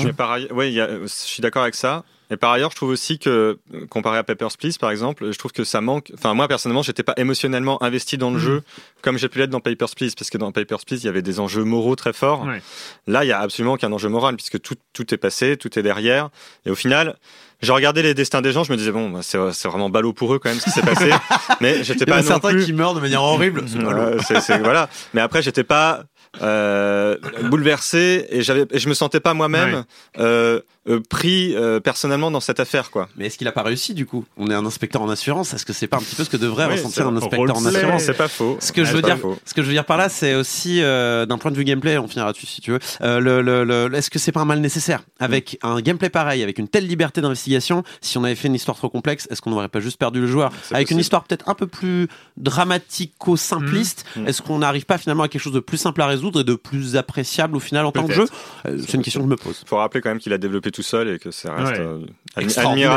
Ouais, 0.53 0.69
il 0.71 0.75
y 0.75 0.81
a- 0.81 0.89
je 1.03 1.07
suis 1.07 1.41
d'accord 1.43 1.63
avec 1.63 1.77
ça. 1.77 2.05
Et 2.33 2.37
par 2.39 2.51
ailleurs, 2.53 2.71
je 2.71 2.77
trouve 2.77 2.89
aussi 2.89 3.19
que, 3.19 3.59
comparé 3.91 4.17
à 4.17 4.23
Papers, 4.25 4.57
Please, 4.59 4.79
par 4.81 4.91
exemple, 4.91 5.31
je 5.31 5.39
trouve 5.39 5.53
que 5.53 5.65
ça 5.65 5.81
manque. 5.83 6.11
Enfin, 6.15 6.33
moi, 6.33 6.49
personnellement, 6.49 6.83
j'étais 6.83 7.03
pas 7.03 7.13
émotionnellement 7.19 7.83
investi 7.83 8.17
dans 8.17 8.31
le 8.31 8.37
Mhm. 8.37 8.43
jeu 8.43 8.63
comme 9.03 9.19
j'ai 9.19 9.29
pu 9.29 9.39
l'être 9.39 9.51
dans 9.51 9.61
Papers, 9.61 9.91
Please, 9.97 10.13
parce 10.17 10.31
que 10.31 10.39
dans 10.39 10.51
Papers, 10.51 10.79
Please, 10.87 11.01
il 11.03 11.05
y 11.05 11.09
avait 11.09 11.21
des 11.23 11.41
enjeux 11.41 11.65
moraux 11.65 11.95
très 11.95 12.13
forts. 12.15 12.45
Ouais. 12.47 12.63
Là, 13.07 13.25
il 13.25 13.29
y 13.29 13.33
a 13.33 13.41
absolument 13.41 13.75
aucun 13.75 13.93
enjeu 13.93 14.09
moral, 14.09 14.37
puisque 14.37 14.61
tout, 14.61 14.77
tout 14.95 15.13
est 15.13 15.19
passé, 15.19 15.57
tout 15.59 15.79
est 15.79 15.83
derrière. 15.83 16.31
Et 16.65 16.71
au 16.71 16.75
final, 16.75 17.17
j'ai 17.61 17.73
regardé 17.73 18.03
les 18.03 18.15
destins 18.15 18.41
des 18.41 18.53
gens, 18.53 18.65
je 18.65 18.73
me 18.73 18.77
disais, 18.79 18.93
bon, 18.93 19.11
bah, 19.11 19.21
c'est 19.23 19.69
vraiment 19.69 19.91
ballot 19.91 20.13
pour 20.15 20.33
eux 20.35 20.39
quand 20.39 20.49
même 20.49 20.59
ce 20.59 20.65
qui 20.65 20.71
s'est 20.71 20.83
passé. 20.83 21.11
Mais 21.61 21.85
j'étais 21.85 22.05
Il 22.05 22.09
y 22.09 22.13
en 22.13 22.15
pas 22.15 22.21
a 22.21 22.23
certains 22.23 22.51
plus. 22.51 22.65
qui 22.65 22.73
meurent 22.73 22.95
de 22.95 23.01
manière 23.01 23.23
horrible. 23.23 23.63
Pas 23.63 24.41
c'est- 24.41 24.59
voilà. 24.63 24.89
Mais 25.13 25.21
après, 25.21 25.43
j'étais 25.43 25.65
pas 25.65 26.05
euh, 26.41 27.19
bouleversé 27.51 28.27
et 28.31 28.41
j'avais, 28.43 28.67
je 28.73 28.89
me 28.89 28.95
sentais 28.95 29.21
pas 29.21 29.35
moi-même 29.35 29.85
euh, 30.19 30.61
euh, 30.89 31.01
pris 31.09 31.55
euh, 31.55 31.79
personnellement 31.81 32.31
dans 32.31 32.41
cette 32.41 32.59
affaire, 32.61 32.91
quoi. 32.91 33.09
Mais 33.17 33.27
est-ce 33.27 33.39
qu'il 33.39 33.47
a 33.49 33.53
pas 33.53 33.63
réussi 33.63 33.95
du 33.95 34.05
coup? 34.07 34.25
On 34.37 34.51
est 34.51 34.55
un 34.55 34.67
inspecteur 34.67 35.01
en 35.03 35.09
assurance. 35.09 35.55
Est-ce 35.55 35.65
que 35.65 35.73
c'est 35.73 35.87
pas 35.87 35.97
un 35.99 36.01
petit 36.01 36.17
peu 36.17 36.25
ce 36.25 36.31
que 36.31 36.37
devrait 36.37 36.67
Oui, 36.67 36.73
ressentir 36.73 37.07
un 37.07 37.17
inspecteur 37.17 37.57
en 37.57 37.65
assurance? 37.65 38.03
C'est 38.03 38.15
pas 38.17 38.29
faux. 38.29 38.57
Ce 38.61 38.73
que 38.73 38.85
je 38.85 38.93
veux 38.93 39.03
dire, 39.03 39.19
faux. 39.19 39.39
ce 39.45 39.55
que 39.55 39.63
je 39.63 39.67
veux 39.69 39.73
dire 39.73 39.85
par 39.85 39.97
là, 39.97 40.09
c'est 40.09 40.35
aussi 40.35 40.83
euh, 40.83 41.25
d'un 41.27 41.39
point 41.39 41.51
de 41.53 41.57
vue 41.57 41.65
gameplay, 41.65 41.99
on 41.99 42.09
finira 42.09 42.33
dessus 42.33 42.47
si 42.47 42.61
tu 42.61 42.73
veux. 42.73 42.79
le, 43.01 43.41
le, 43.43 43.65
le- 43.65 43.95
est-ce 43.95 44.11
que 44.11 44.19
c'est 44.19 44.33
pas 44.33 44.41
un 44.41 44.45
mal 44.45 44.59
nécessaire? 44.61 45.03
Avec 45.21 45.59
un 45.63 45.81
gameplay 45.81 46.11
pareil, 46.11 46.43
avec 46.43 46.59
une 46.59 46.67
telle 46.69 46.87
liberté 46.87 47.21
d'investigation 47.21 47.85
Si 48.01 48.19
on 48.19 48.25
avait 48.25 48.35
fait 48.35 48.49
une 48.49 48.55
histoire 48.57 48.77
trop 48.77 48.89
complexe, 48.89 49.29
est-ce 49.31 49.41
qu'on 49.41 49.51
n'aurait 49.51 49.69
pas 49.69 49.81
juste 49.81 49.99
perdu 49.99 50.21
le 50.21 50.27
joueur? 50.27 50.51
Avec 50.73 50.91
une 50.91 50.99
histoire 50.99 51.23
peut-être 51.23 51.49
un 51.49 51.55
peu 51.55 51.67
plus 51.69 52.09
dramatico-simpliste, 52.39 54.05
Mhm. 54.17 54.27
est-ce 54.27 54.43
qu'on 54.43 54.59
n'arrive 54.59 54.85
pas 54.85 54.99
finalement 54.99 55.23
à 55.23 55.29
quelque 55.29 55.41
chose 55.43 55.53
de 55.53 55.61
plus 55.61 55.77
simple 55.79 56.03
à 56.03 56.07
résoudre 56.07 56.41
et 56.41 56.45
de 56.45 56.55
plus 56.55 56.97
appréciable 56.97 57.57
au 57.57 57.61
final 57.61 57.87
en 57.87 57.93
tant 57.93 58.07
que 58.07 58.13
jeu? 58.13 58.25
C'est 58.65 58.95
une 58.95 59.03
question 59.03 59.21
que 59.21 59.27
je 59.27 59.31
me 59.31 59.37
pose. 59.37 59.63
faut 59.67 59.77
rappeler 59.77 60.01
quand 60.01 60.09
même 60.11 60.19
qu'il 60.19 60.33
a 60.33 60.39
développé 60.39 60.71
tout 60.73 60.83
seul 60.83 61.09
et 61.09 61.19
que 61.19 61.31
ça 61.31 61.55
reste 61.55 61.81
euh, 61.81 62.01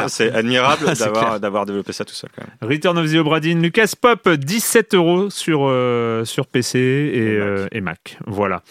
c'est 0.07 0.33
admirable 0.33 0.85
d'avoir 1.39 1.65
développé 1.65 1.93
ça 1.93 2.05
tout 2.05 2.13
seul. 2.13 2.29
Quand 2.35 2.43
même. 2.43 2.71
Return 2.71 2.97
of 2.97 3.11
the 3.11 3.15
Obradin, 3.15 3.59
Lucas 3.59 3.93
Pop, 3.99 4.27
17 4.29 4.95
euros 4.95 5.29
sur, 5.29 5.61
euh, 5.63 6.25
sur 6.25 6.47
PC 6.47 6.79
et, 6.79 7.19
euh, 7.19 7.67
et, 7.71 7.81
Mac. 7.81 8.17
Voilà. 8.25 8.61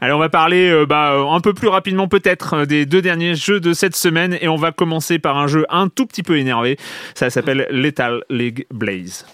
Alors 0.00 0.18
on 0.18 0.20
va 0.20 0.28
parler 0.28 0.84
bah, 0.88 1.14
un 1.28 1.40
peu 1.40 1.54
plus 1.54 1.68
rapidement 1.68 2.08
peut-être 2.08 2.64
des 2.64 2.86
deux 2.86 3.02
derniers 3.02 3.34
jeux 3.34 3.60
de 3.60 3.72
cette 3.72 3.96
semaine 3.96 4.36
et 4.40 4.48
on 4.48 4.56
va 4.56 4.72
commencer 4.72 5.18
par 5.18 5.36
un 5.38 5.46
jeu 5.46 5.66
un 5.68 5.88
tout 5.88 6.06
petit 6.06 6.22
peu 6.22 6.38
énervé. 6.38 6.78
Ça 7.14 7.30
s'appelle 7.30 7.68
Lethal 7.70 8.24
League 8.30 8.66
Blaze. 8.72 9.24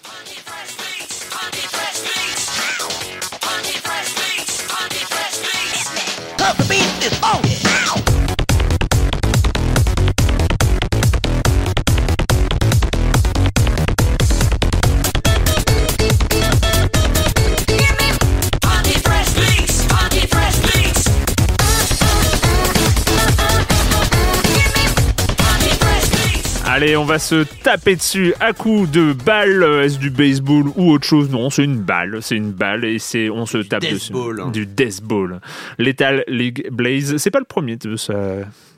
Allez, 26.73 26.95
on 26.95 27.03
va 27.03 27.19
se 27.19 27.43
taper 27.63 27.97
dessus 27.97 28.33
à 28.39 28.53
coups 28.53 28.89
de 28.89 29.11
balle. 29.11 29.61
Euh, 29.61 29.83
Est-ce 29.83 29.99
du 29.99 30.09
baseball 30.09 30.69
ou 30.77 30.91
autre 30.93 31.05
chose? 31.05 31.29
Non, 31.29 31.49
c'est 31.49 31.65
une 31.65 31.81
balle. 31.81 32.19
C'est 32.21 32.37
une 32.37 32.53
balle 32.53 32.85
et 32.85 32.97
c'est 32.97 33.29
on 33.29 33.45
se 33.45 33.57
tape 33.57 33.81
dessus. 33.81 34.13
deathball. 34.13 34.51
Du 34.53 34.65
deathball. 34.65 35.41
Lethal 35.79 36.23
League 36.29 36.69
Blaze. 36.71 37.17
C'est 37.17 37.29
pas 37.29 37.39
le 37.39 37.45
premier 37.45 37.75
de 37.75 37.97
sa, 37.97 38.13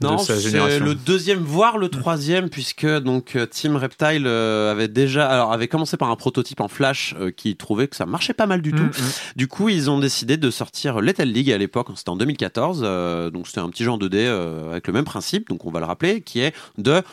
Non, 0.02 0.16
de 0.16 0.22
sa 0.22 0.34
c'est 0.36 0.42
génération. 0.50 0.84
le 0.84 0.96
deuxième, 0.96 1.38
voire 1.42 1.78
le 1.78 1.88
troisième, 1.88 2.50
puisque 2.50 2.88
donc 2.88 3.36
euh, 3.36 3.46
Team 3.46 3.76
Reptile 3.76 4.24
euh, 4.26 4.72
avait 4.72 4.88
déjà, 4.88 5.28
alors 5.30 5.54
avait 5.54 5.68
commencé 5.68 5.96
par 5.96 6.10
un 6.10 6.16
prototype 6.16 6.62
en 6.62 6.70
Flash 6.70 7.14
euh, 7.20 7.30
qui 7.30 7.56
trouvait 7.56 7.88
que 7.88 7.96
ça 7.96 8.08
marchait 8.08 8.34
pas 8.34 8.48
mal 8.48 8.64
du 8.64 8.72
tout. 8.72 8.82
Mm, 8.82 8.88
mm. 8.88 9.12
Du 9.36 9.48
coup, 9.48 9.70
ils 9.70 9.92
ont 9.92 10.00
décidé 10.00 10.38
de 10.38 10.50
sortir 10.50 11.00
Lethal 11.00 11.28
League 11.30 11.52
à 11.52 11.60
l'époque, 11.60 11.90
c'était 11.96 12.10
en 12.10 12.16
2014. 12.18 12.82
euh, 12.84 13.30
donc 13.30 13.46
c'était 13.48 13.60
un 13.60 13.70
petit 13.70 13.84
genre 13.84 14.00
2D 14.00 14.16
euh, 14.16 14.72
avec 14.72 14.88
le 14.88 14.94
même 14.94 15.06
principe, 15.06 15.48
donc 15.50 15.64
on 15.68 15.70
va 15.70 15.80
le 15.80 15.86
rappeler, 15.86 16.22
qui 16.22 16.40
est 16.40 16.56
de 16.80 17.04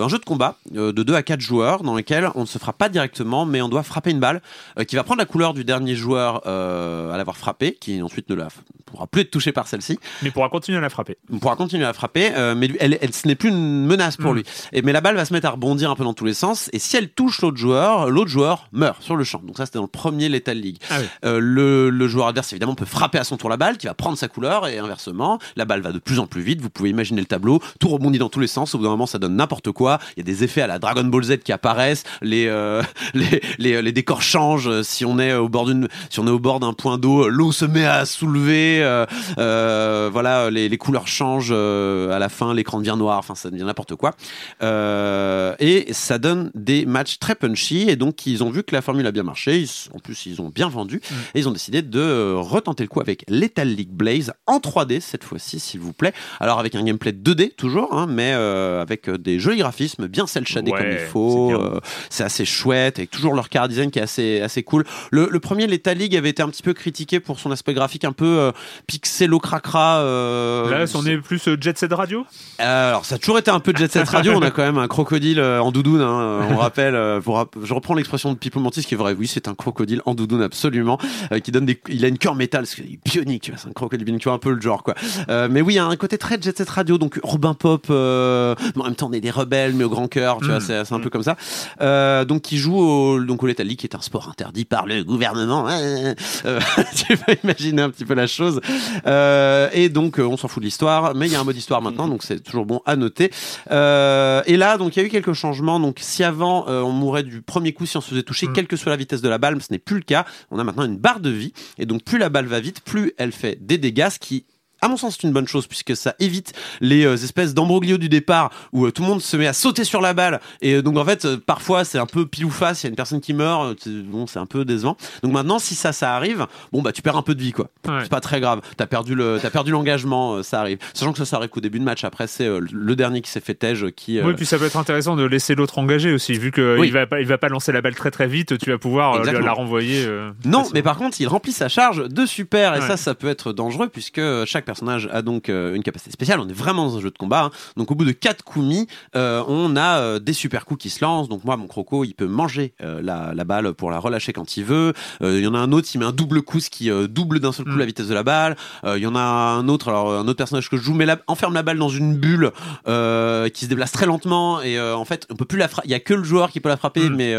un 0.00 0.08
jeu 0.10 0.18
de 0.18 0.24
combat 0.24 0.56
euh, 0.76 0.92
de 0.92 1.02
2 1.02 1.14
à 1.14 1.22
4 1.22 1.40
joueurs 1.40 1.82
dans 1.82 1.94
lequel 1.94 2.28
on 2.34 2.42
ne 2.42 2.46
se 2.46 2.58
frappe 2.58 2.76
pas 2.76 2.88
directement, 2.90 3.46
mais 3.46 3.62
on 3.62 3.68
doit 3.70 3.82
frapper 3.82 4.10
une 4.10 4.20
balle 4.20 4.42
euh, 4.78 4.84
qui 4.84 4.96
va 4.96 5.02
prendre 5.04 5.18
la 5.20 5.24
couleur 5.26 5.54
du 5.54 5.64
dernier 5.64 5.94
joueur 5.94 6.42
euh, 6.46 7.12
à 7.12 7.16
l'avoir 7.16 7.36
frappé, 7.38 7.78
qui 7.80 8.02
ensuite 8.02 8.28
ne 8.28 8.34
la 8.34 8.48
pourra 8.84 9.06
plus 9.06 9.22
être 9.22 9.30
touché 9.30 9.52
par 9.52 9.68
celle-ci. 9.68 9.98
Mais 10.22 10.30
pourra 10.30 10.48
continuer 10.48 10.78
à 10.78 10.80
la 10.80 10.90
frapper. 10.90 11.16
On 11.32 11.38
pourra 11.38 11.56
continuer 11.56 11.84
à 11.84 11.92
frapper, 11.92 12.32
euh, 12.34 12.54
mais 12.56 12.66
lui- 12.66 12.76
elle, 12.80 12.98
elle- 13.00 13.14
ce 13.14 13.26
n'est 13.28 13.36
plus 13.36 13.48
une 13.50 13.86
menace 13.86 14.16
pour 14.16 14.32
Mm. 14.32 14.36
lui. 14.36 14.44
Et, 14.72 14.82
mais 14.82 14.92
la 14.92 15.00
balle 15.00 15.14
va 15.16 15.24
se 15.24 15.32
mettre 15.32 15.46
à 15.46 15.50
rebondir 15.50 15.90
un 15.90 15.94
peu 15.94 16.04
dans 16.04 16.12
tous 16.14 16.24
les 16.24 16.34
sens, 16.34 16.68
et 16.72 16.78
si 16.78 16.96
elle 16.96 17.08
touche 17.08 17.40
l'autre 17.40 17.56
joueur, 17.56 18.10
l'autre 18.10 18.30
joueur 18.30 18.68
meurt 18.72 19.00
sur 19.02 19.14
le 19.16 19.24
champ. 19.24 19.40
Donc 19.44 19.56
ça, 19.56 19.64
c'était 19.66 19.78
dans 19.78 19.84
le 19.84 19.88
premier 19.88 20.28
Lethal 20.28 20.58
League. 20.58 20.78
Ah 20.90 20.96
oui. 21.00 21.06
Euh, 21.24 21.38
le, 21.40 21.88
le 21.90 22.08
joueur 22.08 22.26
adverse, 22.26 22.52
évidemment, 22.52 22.74
peut 22.74 22.84
frapper 22.84 23.18
à 23.18 23.24
son 23.24 23.36
tour 23.36 23.48
la 23.48 23.56
balle, 23.56 23.78
qui 23.78 23.86
va 23.86 23.94
prendre 23.94 24.18
sa 24.18 24.28
couleur, 24.28 24.66
et 24.66 24.78
inversement, 24.78 25.38
la 25.56 25.64
balle 25.64 25.80
va 25.80 25.92
de 25.92 25.98
plus 25.98 26.18
en 26.18 26.26
plus 26.26 26.42
vite. 26.42 26.60
Vous 26.60 26.70
pouvez 26.70 26.90
imaginer 26.90 27.20
le 27.20 27.26
tableau, 27.26 27.60
tout 27.78 27.88
rebondit 27.88 28.18
dans 28.18 28.28
tous 28.28 28.40
les 28.40 28.46
sens. 28.46 28.74
Au 28.74 28.78
bout 28.78 28.84
d'un 28.84 28.90
moment, 28.90 29.06
ça 29.06 29.18
donne 29.18 29.36
n'importe 29.36 29.70
quoi. 29.72 29.89
Il 30.16 30.20
y 30.20 30.22
a 30.22 30.24
des 30.24 30.44
effets 30.44 30.60
à 30.62 30.66
la 30.66 30.78
Dragon 30.78 31.04
Ball 31.04 31.24
Z 31.24 31.38
qui 31.38 31.52
apparaissent, 31.52 32.04
les 32.22 32.46
euh, 32.46 32.82
les, 33.14 33.40
les, 33.58 33.82
les 33.82 33.92
décors 33.92 34.22
changent. 34.22 34.82
Si 34.82 35.04
on 35.04 35.18
est 35.18 35.32
au 35.34 35.48
bord 35.48 35.64
d'une, 35.66 35.88
si 36.10 36.20
on 36.20 36.26
est 36.26 36.30
au 36.30 36.38
bord 36.38 36.60
d'un 36.60 36.72
point 36.72 36.98
d'eau, 36.98 37.28
l'eau 37.28 37.52
se 37.52 37.64
met 37.64 37.84
à 37.86 38.04
soulever. 38.04 38.82
euh, 38.82 39.06
euh, 39.38 40.08
voilà, 40.12 40.50
les, 40.50 40.68
les 40.68 40.78
couleurs 40.78 41.08
changent 41.08 41.48
euh, 41.52 42.10
à 42.14 42.18
la 42.18 42.28
fin, 42.28 42.52
l'écran 42.54 42.78
devient 42.78 42.96
noir. 42.98 43.18
Enfin, 43.18 43.34
ça 43.34 43.50
devient 43.50 43.64
n'importe 43.64 43.94
quoi. 43.96 44.14
Euh, 44.62 45.54
et 45.58 45.92
ça 45.92 46.18
donne 46.18 46.50
des 46.54 46.86
matchs 46.86 47.18
très 47.18 47.34
punchy. 47.34 47.86
Et 47.88 47.96
donc, 47.96 48.26
ils 48.26 48.42
ont 48.44 48.50
vu 48.50 48.62
que 48.62 48.74
la 48.74 48.82
formule 48.82 49.06
a 49.06 49.12
bien 49.12 49.22
marché. 49.22 49.58
Ils- 49.60 49.70
en 49.94 49.98
plus, 49.98 50.26
ils 50.26 50.40
ont 50.40 50.48
bien 50.48 50.68
vendu. 50.68 51.00
Et 51.34 51.40
ils 51.40 51.48
ont 51.48 51.52
décidé 51.52 51.82
de 51.82 52.00
euh, 52.00 52.34
retenter 52.38 52.82
le 52.82 52.88
coup 52.88 53.00
avec 53.00 53.24
Lethal 53.28 53.68
League 53.68 53.90
Blaze 53.92 54.32
en 54.46 54.58
3D 54.58 55.00
cette 55.00 55.24
fois-ci, 55.24 55.60
s'il 55.60 55.80
vous 55.80 55.92
plaît. 55.92 56.12
Alors, 56.40 56.58
avec 56.58 56.74
un 56.74 56.82
gameplay 56.82 57.12
2D 57.12 57.54
toujours, 57.56 57.92
hein, 57.96 58.06
mais 58.08 58.32
euh, 58.34 58.82
avec 58.82 59.08
euh, 59.08 59.18
des 59.18 59.38
jolis 59.38 59.58
graphismes, 59.58 59.70
bien 60.08 60.26
cel 60.26 60.46
shadés 60.46 60.70
Ouais, 60.72 60.78
comme 60.78 60.90
il 60.90 60.98
faut. 60.98 61.50
c'est. 61.50 61.62
Euh, 61.62 61.80
c'est 62.10 62.24
assez 62.24 62.44
chouette, 62.44 62.98
avec 62.98 63.10
toujours 63.10 63.34
leur 63.34 63.48
car 63.48 63.68
design 63.68 63.90
qui 63.90 63.98
est 63.98 64.02
assez, 64.02 64.40
assez 64.40 64.62
cool. 64.62 64.84
Le, 65.10 65.28
le 65.30 65.40
premier 65.40 65.66
Lethal 65.66 65.96
League 65.96 66.16
avait 66.16 66.30
été 66.30 66.42
un 66.42 66.48
petit 66.48 66.62
peu 66.62 66.72
critiqué 66.74 67.20
pour 67.20 67.38
son 67.38 67.50
aspect 67.50 67.74
graphique 67.74 68.04
un 68.04 68.12
peu 68.12 68.26
euh, 68.26 68.52
pixelo-cracra. 68.86 70.00
euh, 70.00 70.70
Là, 70.70 70.84
on 70.94 71.04
est 71.06 71.16
plus 71.18 71.48
euh, 71.48 71.56
Jet 71.60 71.76
Set 71.78 71.92
Radio? 71.92 72.24
Euh, 72.60 72.88
alors, 72.90 73.04
ça 73.04 73.16
a 73.16 73.18
toujours 73.18 73.38
été 73.38 73.50
un 73.50 73.60
peu 73.60 73.72
Jet 73.76 73.90
Set 73.90 74.08
Radio. 74.08 74.32
on 74.34 74.42
a 74.42 74.50
quand 74.50 74.62
même 74.62 74.78
un 74.78 74.88
crocodile 74.88 75.40
euh, 75.40 75.60
en 75.62 75.72
doudoune. 75.72 76.00
Hein, 76.00 76.46
on 76.50 76.56
rappelle. 76.58 76.94
euh, 76.94 77.20
pour 77.20 77.44
je 77.62 77.74
reprends 77.74 77.94
l'expression 77.94 78.32
de 78.32 78.38
People 78.38 78.62
Mantis, 78.62 78.84
qui 78.84 78.94
est 78.94 78.96
vrai. 78.96 79.14
Oui, 79.18 79.26
c'est 79.26 79.48
un 79.48 79.54
crocodile 79.54 80.02
en 80.06 80.14
doudoune, 80.14 80.42
absolument. 80.42 80.98
euh, 81.32 81.38
qui 81.40 81.50
donne 81.52 81.66
des. 81.66 81.80
Il 81.88 82.04
a 82.04 82.08
une 82.08 82.18
cœur 82.18 82.34
métal, 82.34 82.62
parce 82.62 82.74
qu'il 82.74 82.84
est 82.94 82.98
bionique. 83.04 83.42
tu 83.42 83.50
vois, 83.52 83.60
C'est 83.62 83.68
un 83.68 83.72
crocodile 83.72 84.04
bionique. 84.04 84.22
Tu 84.22 84.28
vois 84.28 84.36
un 84.36 84.38
peu 84.38 84.52
le 84.52 84.60
genre, 84.60 84.82
quoi. 84.82 84.94
Euh, 85.28 85.48
mais 85.50 85.60
oui, 85.62 85.74
il 85.74 85.76
y 85.76 85.80
a 85.80 85.86
un 85.86 85.96
côté 85.96 86.18
très 86.18 86.40
Jet 86.40 86.56
Set 86.56 86.68
Radio, 86.68 86.98
donc 86.98 87.18
urbain 87.24 87.54
pop. 87.54 87.86
euh, 87.90 88.54
mais 88.76 88.82
en 88.82 88.84
même 88.86 88.94
temps, 88.94 89.08
on 89.08 89.12
est 89.12 89.20
des 89.20 89.30
rebelles, 89.30 89.69
mais 89.74 89.84
au 89.84 89.88
grand 89.90 90.08
cœur. 90.08 90.38
Tu 90.38 90.46
vois, 90.46 90.56
Mm. 90.58 90.60
c'est 90.60 90.84
c'est 90.84 90.94
un 90.94 91.00
peu 91.00 91.10
comme 91.10 91.22
ça. 91.22 91.36
Euh, 91.80 92.24
donc, 92.24 92.42
qui 92.42 92.56
joue 92.58 92.76
au, 92.78 93.20
donc 93.22 93.42
au 93.42 93.46
Lethal 93.46 93.66
League, 93.66 93.78
qui 93.78 93.86
est 93.86 93.94
un 93.96 94.00
sport 94.00 94.28
interdit 94.28 94.64
par 94.64 94.86
le 94.86 95.02
gouvernement. 95.04 95.66
Euh, 95.68 96.14
tu 96.96 97.16
peux 97.16 97.34
imaginer 97.44 97.82
un 97.82 97.90
petit 97.90 98.04
peu 98.04 98.14
la 98.14 98.26
chose. 98.26 98.60
Euh, 99.06 99.68
et 99.72 99.88
donc, 99.88 100.18
euh, 100.18 100.24
on 100.24 100.36
s'en 100.36 100.48
fout 100.48 100.60
de 100.62 100.66
l'histoire, 100.66 101.14
mais 101.14 101.26
il 101.26 101.32
y 101.32 101.36
a 101.36 101.40
un 101.40 101.44
mode 101.44 101.56
histoire 101.56 101.82
maintenant, 101.82 102.08
donc 102.08 102.22
c'est 102.22 102.40
toujours 102.40 102.66
bon 102.66 102.80
à 102.86 102.96
noter. 102.96 103.30
Euh, 103.70 104.42
et 104.46 104.56
là, 104.56 104.76
donc, 104.78 104.96
il 104.96 105.00
y 105.00 105.02
a 105.02 105.06
eu 105.06 105.10
quelques 105.10 105.32
changements. 105.32 105.80
Donc, 105.80 105.98
si 106.00 106.24
avant, 106.24 106.66
on 106.68 106.92
mourait 106.92 107.22
du 107.22 107.42
premier 107.42 107.72
coup 107.72 107.86
si 107.86 107.96
on 107.96 108.00
se 108.00 108.10
faisait 108.10 108.22
toucher, 108.22 108.48
Mm. 108.48 108.52
quelle 108.52 108.66
que 108.66 108.76
soit 108.76 108.90
la 108.90 108.96
vitesse 108.96 109.22
de 109.22 109.28
la 109.28 109.38
balle, 109.38 109.60
ce 109.60 109.72
n'est 109.72 109.78
plus 109.78 109.96
le 109.96 110.02
cas. 110.02 110.24
On 110.50 110.58
a 110.58 110.64
maintenant 110.64 110.84
une 110.84 110.96
barre 110.96 111.20
de 111.20 111.30
vie, 111.30 111.52
et 111.78 111.86
donc, 111.86 112.02
plus 112.04 112.18
la 112.18 112.28
balle 112.28 112.46
va 112.46 112.60
vite, 112.60 112.80
plus 112.82 113.12
elle 113.18 113.32
fait 113.32 113.58
des 113.60 113.78
dégâts, 113.78 114.08
ce 114.10 114.18
qui 114.18 114.44
à 114.82 114.88
mon 114.88 114.96
sens, 114.96 115.16
c'est 115.20 115.26
une 115.26 115.32
bonne 115.32 115.46
chose 115.48 115.66
puisque 115.66 115.96
ça 115.96 116.14
évite 116.20 116.52
les 116.80 117.04
euh, 117.04 117.14
espèces 117.14 117.54
d'embroglio 117.54 117.98
du 117.98 118.08
départ 118.08 118.50
où 118.72 118.86
euh, 118.86 118.90
tout 118.92 119.02
le 119.02 119.08
monde 119.08 119.20
se 119.20 119.36
met 119.36 119.46
à 119.46 119.52
sauter 119.52 119.84
sur 119.84 120.00
la 120.00 120.14
balle 120.14 120.40
et 120.62 120.74
euh, 120.74 120.82
donc 120.82 120.96
en 120.96 121.04
fait 121.04 121.36
parfois 121.36 121.84
c'est 121.84 121.98
un 121.98 122.06
peu 122.06 122.26
pile 122.26 122.44
ou 122.46 122.50
face, 122.50 122.82
il 122.82 122.86
y 122.86 122.88
a 122.88 122.90
une 122.90 122.96
personne 122.96 123.20
qui 123.20 123.32
meurt, 123.34 123.78
c'est- 123.82 123.90
bon 123.90 124.26
c'est 124.26 124.38
un 124.38 124.46
peu 124.46 124.64
décevant. 124.64 124.96
Donc 125.22 125.32
maintenant 125.32 125.58
si 125.58 125.74
ça 125.74 125.92
ça 125.92 126.14
arrive, 126.14 126.46
bon 126.72 126.82
bah 126.82 126.92
tu 126.92 127.02
perds 127.02 127.16
un 127.16 127.22
peu 127.22 127.34
de 127.34 127.42
vie 127.42 127.52
quoi. 127.52 127.68
Ouais. 127.86 128.00
C'est 128.02 128.08
pas 128.10 128.20
très 128.20 128.40
grave. 128.40 128.60
T'as 128.76 128.86
perdu 128.86 129.14
le 129.14 129.38
t'as 129.40 129.50
perdu 129.50 129.70
l'engagement, 129.70 130.42
ça 130.42 130.60
arrive. 130.60 130.78
Sachant 130.94 131.12
que 131.12 131.18
ça, 131.18 131.24
ça 131.24 131.36
arrive 131.36 131.50
qu'au 131.50 131.60
début 131.60 131.78
de 131.78 131.84
match. 131.84 132.04
Après 132.04 132.26
c'est 132.26 132.48
le 132.48 132.96
dernier 132.96 133.20
qui 133.20 133.30
s'est 133.30 133.40
fait 133.40 133.54
tège 133.54 133.86
qui. 133.96 134.20
Oui, 134.20 134.34
puis 134.34 134.46
ça 134.46 134.58
peut 134.58 134.64
être 134.64 134.76
intéressant 134.76 135.16
de 135.16 135.24
laisser 135.24 135.54
l'autre 135.54 135.78
engagé 135.78 136.12
aussi, 136.12 136.32
vu 136.34 136.52
qu'il 136.52 136.64
Oui. 136.78 136.86
il 136.88 136.92
va 136.92 137.06
pas, 137.06 137.20
il 137.20 137.26
va 137.26 137.38
pas 137.38 137.48
lancer 137.48 137.72
la 137.72 137.82
balle 137.82 137.94
très 137.94 138.10
très 138.10 138.26
vite, 138.26 138.58
tu 138.58 138.70
vas 138.70 138.78
pouvoir 138.78 139.22
la 139.22 139.52
renvoyer. 139.52 140.06
Non, 140.44 140.64
mais 140.74 140.82
par 140.82 140.96
contre, 140.96 141.20
il 141.20 141.26
remplit 141.26 141.52
sa 141.52 141.68
charge 141.68 142.08
de 142.08 142.26
super, 142.26 142.74
et 142.76 142.80
Ouais. 142.80 142.86
ça, 142.86 142.96
ça 142.96 143.14
peut 143.14 143.28
être 143.28 143.52
dangereux 143.52 143.88
puisque 143.88 144.20
chaque 144.46 144.64
personnage 144.70 145.08
a 145.12 145.22
donc 145.22 145.48
euh, 145.48 145.74
une 145.74 145.82
capacité 145.82 146.10
spéciale. 146.10 146.40
On 146.40 146.48
est 146.48 146.52
vraiment 146.52 146.86
dans 146.86 146.96
un 146.96 147.00
jeu 147.00 147.10
de 147.10 147.18
combat. 147.18 147.44
hein. 147.44 147.50
Donc, 147.76 147.90
au 147.90 147.94
bout 147.94 148.04
de 148.04 148.12
4 148.12 148.44
coups 148.44 148.64
mis, 148.64 148.86
euh, 149.16 149.42
on 149.48 149.76
a 149.76 149.98
euh, 149.98 150.18
des 150.18 150.32
super 150.32 150.64
coups 150.64 150.82
qui 150.82 150.90
se 150.90 151.04
lancent. 151.04 151.28
Donc, 151.28 151.44
moi, 151.44 151.56
mon 151.56 151.66
croco, 151.66 152.04
il 152.04 152.14
peut 152.14 152.26
manger 152.26 152.74
la, 152.80 153.32
la 153.34 153.44
balle 153.44 153.72
pour 153.74 153.90
la 153.90 153.98
relâcher 153.98 154.32
quand 154.32 154.56
il 154.56 154.64
veut. 154.64 154.92
Il 155.22 155.40
y 155.40 155.46
en 155.46 155.54
a 155.54 155.58
un 155.58 155.72
autre, 155.72 155.88
il 155.94 155.98
met 155.98 156.04
un 156.04 156.12
double 156.12 156.42
coup, 156.42 156.60
ce 156.60 156.70
qui 156.70 156.90
double 157.08 157.40
d'un 157.40 157.52
seul 157.52 157.64
coup 157.66 157.72
Mm. 157.72 157.78
la 157.78 157.86
vitesse 157.86 158.08
de 158.08 158.14
la 158.14 158.22
balle. 158.22 158.56
Il 158.84 158.98
y 159.02 159.06
en 159.06 159.14
a 159.14 159.20
un 159.20 159.68
autre, 159.68 159.88
alors 159.88 160.12
un 160.12 160.26
autre 160.28 160.36
personnage 160.38 160.68
que 160.70 160.76
je 160.76 160.82
joue, 160.82 160.94
mais 160.94 161.06
la, 161.06 161.18
enferme 161.26 161.54
la 161.54 161.62
balle 161.62 161.78
dans 161.78 161.88
une 161.88 162.16
bulle 162.16 162.50
qui 162.84 163.64
se 163.64 163.68
déplace 163.68 163.92
très 163.92 164.06
lentement 164.06 164.60
et 164.62 164.80
en 164.80 165.04
fait, 165.04 165.26
on 165.30 165.34
peut 165.36 165.44
plus 165.44 165.58
la 165.58 165.68
frapper. 165.68 165.88
Il 165.88 165.90
y 165.90 165.94
a 165.94 166.00
que 166.00 166.14
le 166.14 166.24
joueur 166.24 166.50
qui 166.50 166.60
peut 166.60 166.68
la 166.68 166.76
frapper, 166.76 167.08
Mm. 167.10 167.16
mais 167.16 167.34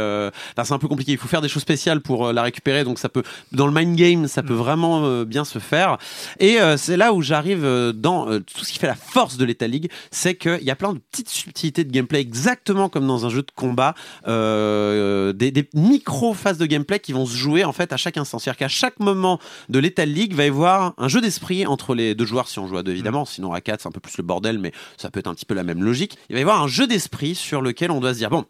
c'est 0.63 0.73
un 0.73 0.79
peu 0.79 0.87
compliqué. 0.87 1.11
Il 1.13 1.17
faut 1.17 1.27
faire 1.27 1.41
des 1.41 1.49
choses 1.49 1.61
spéciales 1.63 2.01
pour 2.01 2.31
la 2.33 2.41
récupérer. 2.43 2.83
Donc 2.83 2.99
ça 2.99 3.09
peut, 3.09 3.23
dans 3.51 3.67
le 3.67 3.73
mind 3.73 3.95
game, 3.95 4.27
ça 4.27 4.43
peut 4.43 4.53
vraiment 4.53 5.01
euh, 5.03 5.25
bien 5.25 5.43
se 5.45 5.59
faire. 5.59 5.97
Et 6.39 6.57
c'est 6.77 6.97
là 6.97 7.13
où 7.13 7.20
j'arrive 7.21 7.63
euh, 7.63 7.93
dans 7.93 8.29
euh, 8.29 8.39
tout 8.39 8.65
ce 8.65 8.71
qui 8.71 8.79
fait 8.79 8.87
la 8.87 8.95
force 8.95 9.37
de 9.37 9.45
l'Eta 9.45 9.67
League, 9.67 9.91
c'est 10.11 10.35
qu'il 10.35 10.63
y 10.63 10.71
a 10.71 10.75
plein 10.75 10.93
de 10.93 10.99
petites 10.99 11.29
subtilités 11.29 11.83
de 11.83 11.91
gameplay, 11.91 12.19
exactement 12.19 12.89
comme 12.89 13.07
dans 13.07 13.25
un 13.25 13.29
jeu 13.29 13.41
de 13.41 13.51
combat, 13.55 13.95
euh, 14.27 15.33
des, 15.33 15.51
des 15.51 15.69
micro 15.73 16.33
phases 16.33 16.57
de 16.57 16.65
gameplay 16.65 16.99
qui 16.99 17.13
vont 17.13 17.25
se 17.25 17.35
jouer 17.35 17.63
en 17.63 17.73
fait 17.73 17.93
à 17.93 17.97
chaque 17.97 18.17
instant. 18.17 18.39
C'est-à-dire 18.39 18.57
qu'à 18.57 18.67
chaque 18.67 18.99
moment 18.99 19.39
de 19.69 19.79
l'Eta 19.79 20.05
League, 20.05 20.33
va 20.33 20.45
y 20.45 20.47
avoir 20.47 20.93
un 20.97 21.07
jeu 21.07 21.21
d'esprit 21.21 21.65
entre 21.65 21.95
les 21.95 22.15
deux 22.15 22.25
joueurs 22.25 22.47
si 22.47 22.59
on 22.59 22.67
joue 22.67 22.77
à 22.77 22.83
deux 22.83 22.91
évidemment. 22.91 23.25
Sinon 23.25 23.53
à 23.53 23.61
quatre, 23.61 23.81
c'est 23.81 23.87
un 23.87 23.91
peu 23.91 23.99
plus 23.99 24.17
le 24.17 24.23
bordel, 24.23 24.59
mais 24.59 24.71
ça 24.97 25.09
peut 25.09 25.19
être 25.19 25.27
un 25.27 25.33
petit 25.33 25.45
peu 25.45 25.53
la 25.53 25.63
même 25.63 25.83
logique. 25.83 26.17
Il 26.29 26.33
va 26.33 26.39
y 26.39 26.43
avoir 26.43 26.61
un 26.61 26.67
jeu 26.67 26.87
d'esprit 26.87 27.35
sur 27.35 27.61
lequel 27.61 27.91
on 27.91 27.99
doit 27.99 28.13
se 28.13 28.19
dire 28.19 28.29
bon. 28.29 28.45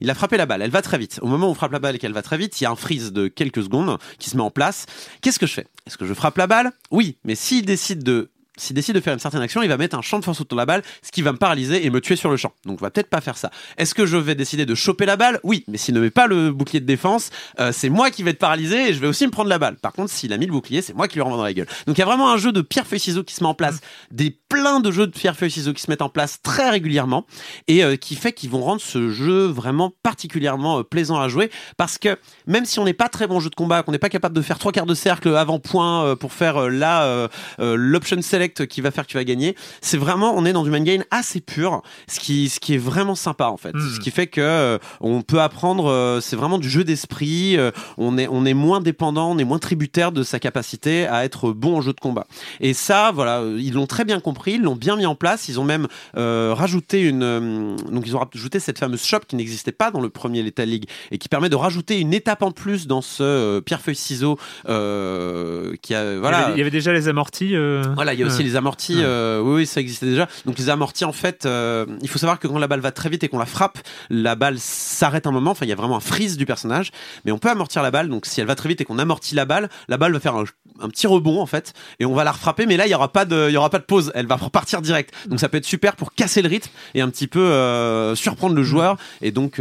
Il 0.00 0.10
a 0.10 0.14
frappé 0.14 0.36
la 0.36 0.46
balle, 0.46 0.62
elle 0.62 0.70
va 0.70 0.82
très 0.82 0.98
vite. 0.98 1.20
Au 1.22 1.28
moment 1.28 1.46
où 1.46 1.50
on 1.50 1.54
frappe 1.54 1.70
la 1.70 1.78
balle 1.78 1.94
et 1.94 1.98
qu'elle 2.00 2.12
va 2.12 2.22
très 2.22 2.36
vite, 2.36 2.60
il 2.60 2.64
y 2.64 2.66
a 2.66 2.72
un 2.72 2.76
freeze 2.76 3.12
de 3.12 3.28
quelques 3.28 3.62
secondes 3.62 3.98
qui 4.18 4.30
se 4.30 4.36
met 4.36 4.42
en 4.42 4.50
place. 4.50 4.86
Qu'est-ce 5.20 5.38
que 5.38 5.46
je 5.46 5.54
fais? 5.54 5.66
Est-ce 5.86 5.98
que 5.98 6.06
je 6.06 6.14
frappe 6.14 6.36
la 6.38 6.46
balle? 6.46 6.72
Oui, 6.90 7.16
mais 7.24 7.34
s'il 7.34 7.66
décide 7.66 8.02
de 8.02 8.30
s'il 8.62 8.74
décide 8.74 8.94
de 8.94 9.00
faire 9.00 9.12
une 9.12 9.18
certaine 9.18 9.42
action, 9.42 9.62
il 9.62 9.68
va 9.68 9.76
mettre 9.76 9.96
un 9.96 10.02
champ 10.02 10.18
de 10.18 10.24
force 10.24 10.40
autour 10.40 10.56
de 10.56 10.60
la 10.60 10.66
balle, 10.66 10.82
ce 11.02 11.10
qui 11.10 11.22
va 11.22 11.32
me 11.32 11.38
paralyser 11.38 11.84
et 11.84 11.90
me 11.90 12.00
tuer 12.00 12.16
sur 12.16 12.30
le 12.30 12.36
champ. 12.36 12.52
Donc, 12.64 12.78
on 12.80 12.84
va 12.84 12.90
peut-être 12.90 13.10
pas 13.10 13.20
faire 13.20 13.36
ça. 13.36 13.50
Est-ce 13.76 13.94
que 13.94 14.06
je 14.06 14.16
vais 14.16 14.34
décider 14.34 14.66
de 14.66 14.74
choper 14.74 15.04
la 15.04 15.16
balle? 15.16 15.40
Oui, 15.42 15.64
mais 15.68 15.78
s'il 15.78 15.94
ne 15.94 16.00
met 16.00 16.10
pas 16.10 16.26
le 16.26 16.52
bouclier 16.52 16.80
de 16.80 16.86
défense, 16.86 17.30
euh, 17.58 17.72
c'est 17.72 17.88
moi 17.88 18.10
qui 18.10 18.22
vais 18.22 18.30
être 18.30 18.38
paralysé 18.38 18.88
et 18.88 18.94
je 18.94 19.00
vais 19.00 19.08
aussi 19.08 19.26
me 19.26 19.32
prendre 19.32 19.48
la 19.48 19.58
balle. 19.58 19.76
Par 19.76 19.92
contre, 19.92 20.12
s'il 20.12 20.32
a 20.32 20.38
mis 20.38 20.46
le 20.46 20.52
bouclier, 20.52 20.80
c'est 20.80 20.94
moi 20.94 21.08
qui 21.08 21.16
lui 21.16 21.22
renvoie 21.22 21.38
dans 21.38 21.44
la 21.44 21.52
gueule. 21.52 21.66
Donc, 21.86 21.98
il 21.98 22.00
y 22.00 22.02
a 22.02 22.06
vraiment 22.06 22.30
un 22.30 22.36
jeu 22.36 22.52
de 22.52 22.60
pierre 22.60 22.86
feuille 22.86 23.00
ciseaux 23.00 23.24
qui 23.24 23.34
se 23.34 23.42
met 23.42 23.48
en 23.48 23.54
place, 23.54 23.80
des 24.12 24.30
plein 24.48 24.80
de 24.80 24.90
jeux 24.90 25.06
de 25.06 25.12
pierre 25.12 25.36
feuille 25.36 25.50
ciseaux 25.50 25.72
qui 25.72 25.82
se 25.82 25.90
mettent 25.90 26.02
en 26.02 26.08
place 26.08 26.40
très 26.42 26.70
régulièrement 26.70 27.26
et 27.68 27.82
euh, 27.82 27.96
qui 27.96 28.14
fait 28.14 28.32
qu'ils 28.32 28.50
vont 28.50 28.62
rendre 28.62 28.80
ce 28.82 29.10
jeu 29.10 29.46
vraiment 29.46 29.92
particulièrement 30.02 30.80
euh, 30.80 30.82
plaisant 30.84 31.18
à 31.18 31.28
jouer 31.28 31.50
parce 31.78 31.98
que 31.98 32.18
même 32.46 32.66
si 32.66 32.78
on 32.78 32.84
n'est 32.84 32.92
pas 32.92 33.08
très 33.08 33.26
bon 33.26 33.40
jeu 33.40 33.48
de 33.48 33.54
combat, 33.54 33.82
qu'on 33.82 33.92
n'est 33.92 33.98
pas 33.98 34.10
capable 34.10 34.36
de 34.36 34.42
faire 34.42 34.58
trois 34.58 34.70
quarts 34.70 34.86
de 34.86 34.94
cercle 34.94 35.34
avant 35.34 35.58
point 35.58 36.14
pour 36.16 36.32
faire 36.32 36.68
là 36.68 37.28
l'option 37.58 38.20
select 38.20 38.51
qui 38.60 38.80
va 38.80 38.90
faire 38.90 39.04
que 39.06 39.10
tu 39.10 39.16
vas 39.16 39.24
gagner, 39.24 39.56
c'est 39.80 39.96
vraiment 39.96 40.34
on 40.36 40.44
est 40.44 40.52
dans 40.52 40.62
du 40.64 40.70
main 40.70 40.80
game 40.82 41.02
assez 41.10 41.40
pur, 41.40 41.82
ce 42.08 42.20
qui 42.20 42.48
ce 42.48 42.60
qui 42.60 42.74
est 42.74 42.78
vraiment 42.78 43.14
sympa 43.14 43.46
en 43.46 43.56
fait, 43.56 43.72
ce 43.94 44.00
qui 44.00 44.10
fait 44.10 44.26
que 44.26 44.40
euh, 44.40 44.78
on 45.00 45.22
peut 45.22 45.40
apprendre, 45.40 45.86
euh, 45.90 46.20
c'est 46.20 46.36
vraiment 46.36 46.58
du 46.58 46.68
jeu 46.68 46.84
d'esprit, 46.84 47.56
euh, 47.56 47.70
on 47.98 48.18
est 48.18 48.28
on 48.28 48.44
est 48.44 48.54
moins 48.54 48.80
dépendant, 48.80 49.30
on 49.32 49.38
est 49.38 49.44
moins 49.44 49.58
tributaire 49.58 50.12
de 50.12 50.22
sa 50.22 50.38
capacité 50.38 51.06
à 51.06 51.24
être 51.24 51.52
bon 51.52 51.76
en 51.78 51.80
jeu 51.80 51.92
de 51.92 52.00
combat. 52.00 52.26
Et 52.60 52.74
ça, 52.74 53.10
voilà, 53.14 53.42
ils 53.58 53.72
l'ont 53.74 53.86
très 53.86 54.04
bien 54.04 54.20
compris, 54.20 54.52
ils 54.54 54.62
l'ont 54.62 54.76
bien 54.76 54.96
mis 54.96 55.06
en 55.06 55.14
place. 55.14 55.48
Ils 55.48 55.58
ont 55.60 55.64
même 55.64 55.86
rajouté 56.14 57.00
une, 57.00 57.76
donc 57.90 58.04
ils 58.06 58.16
ont 58.16 58.20
rajouté 58.20 58.58
cette 58.60 58.78
fameuse 58.78 59.02
shop 59.04 59.20
qui 59.28 59.36
n'existait 59.36 59.72
pas 59.72 59.90
dans 59.90 60.00
le 60.00 60.08
premier 60.10 60.42
Lethal 60.42 60.68
League 60.68 60.86
et 61.10 61.18
qui 61.18 61.28
permet 61.28 61.48
de 61.48 61.56
rajouter 61.56 62.00
une 62.00 62.12
étape 62.14 62.42
en 62.42 62.50
plus 62.50 62.86
dans 62.86 63.02
ce 63.02 63.60
pierre 63.60 63.80
feuille 63.80 63.96
ciseau 63.96 64.38
euh, 64.68 65.74
qui 65.82 65.94
a 65.94 66.12
Il 66.12 66.16
y 66.16 66.20
voilà. 66.20 66.38
avait- 66.46 66.52
il 66.54 66.58
y 66.58 66.60
avait 66.60 66.70
déjà 66.70 66.92
les 66.92 67.08
amortis. 67.08 67.54
Voilà, 67.94 68.14
il 68.14 68.20
y 68.20 68.22
a 68.22 68.26
aussi 68.32 68.42
si 68.42 68.48
les 68.48 68.56
amortis, 68.56 68.96
euh, 68.98 69.40
oui, 69.40 69.54
oui, 69.54 69.66
ça 69.66 69.80
existait 69.80 70.06
déjà. 70.06 70.28
Donc 70.46 70.58
les 70.58 70.68
amortis, 70.68 71.04
en 71.04 71.12
fait, 71.12 71.46
euh, 71.46 71.86
il 72.00 72.08
faut 72.08 72.18
savoir 72.18 72.38
que 72.38 72.48
quand 72.48 72.58
la 72.58 72.66
balle 72.66 72.80
va 72.80 72.92
très 72.92 73.08
vite 73.08 73.24
et 73.24 73.28
qu'on 73.28 73.38
la 73.38 73.46
frappe, 73.46 73.78
la 74.10 74.34
balle 74.34 74.56
s'arrête 74.58 75.26
un 75.26 75.30
moment. 75.30 75.52
Enfin, 75.52 75.66
il 75.66 75.68
y 75.68 75.72
a 75.72 75.76
vraiment 75.76 75.96
un 75.96 76.00
freeze 76.00 76.36
du 76.36 76.46
personnage, 76.46 76.90
mais 77.24 77.32
on 77.32 77.38
peut 77.38 77.50
amortir 77.50 77.82
la 77.82 77.90
balle. 77.90 78.08
Donc 78.08 78.26
si 78.26 78.40
elle 78.40 78.46
va 78.46 78.54
très 78.54 78.68
vite 78.68 78.80
et 78.80 78.84
qu'on 78.84 78.98
amortit 78.98 79.34
la 79.34 79.44
balle, 79.44 79.68
la 79.88 79.96
balle 79.96 80.12
va 80.12 80.20
faire 80.20 80.34
un, 80.34 80.44
un 80.80 80.88
petit 80.88 81.06
rebond 81.06 81.40
en 81.40 81.46
fait, 81.46 81.72
et 82.00 82.04
on 82.04 82.14
va 82.14 82.24
la 82.24 82.32
refrapper. 82.32 82.66
Mais 82.66 82.76
là, 82.76 82.86
il 82.86 82.90
y 82.90 82.94
aura 82.94 83.12
pas 83.12 83.24
de, 83.24 83.48
il 83.48 83.52
y 83.52 83.56
aura 83.56 83.70
pas 83.70 83.78
de 83.78 83.84
pause. 83.84 84.12
Elle 84.14 84.26
va 84.26 84.36
repartir 84.36 84.82
direct. 84.82 85.14
Donc 85.26 85.40
ça 85.40 85.48
peut 85.48 85.58
être 85.58 85.64
super 85.64 85.96
pour 85.96 86.14
casser 86.14 86.42
le 86.42 86.48
rythme 86.48 86.70
et 86.94 87.00
un 87.00 87.08
petit 87.08 87.26
peu 87.26 87.40
euh, 87.40 88.14
surprendre 88.14 88.54
le 88.54 88.62
joueur 88.62 88.96
et 89.20 89.30
donc 89.30 89.60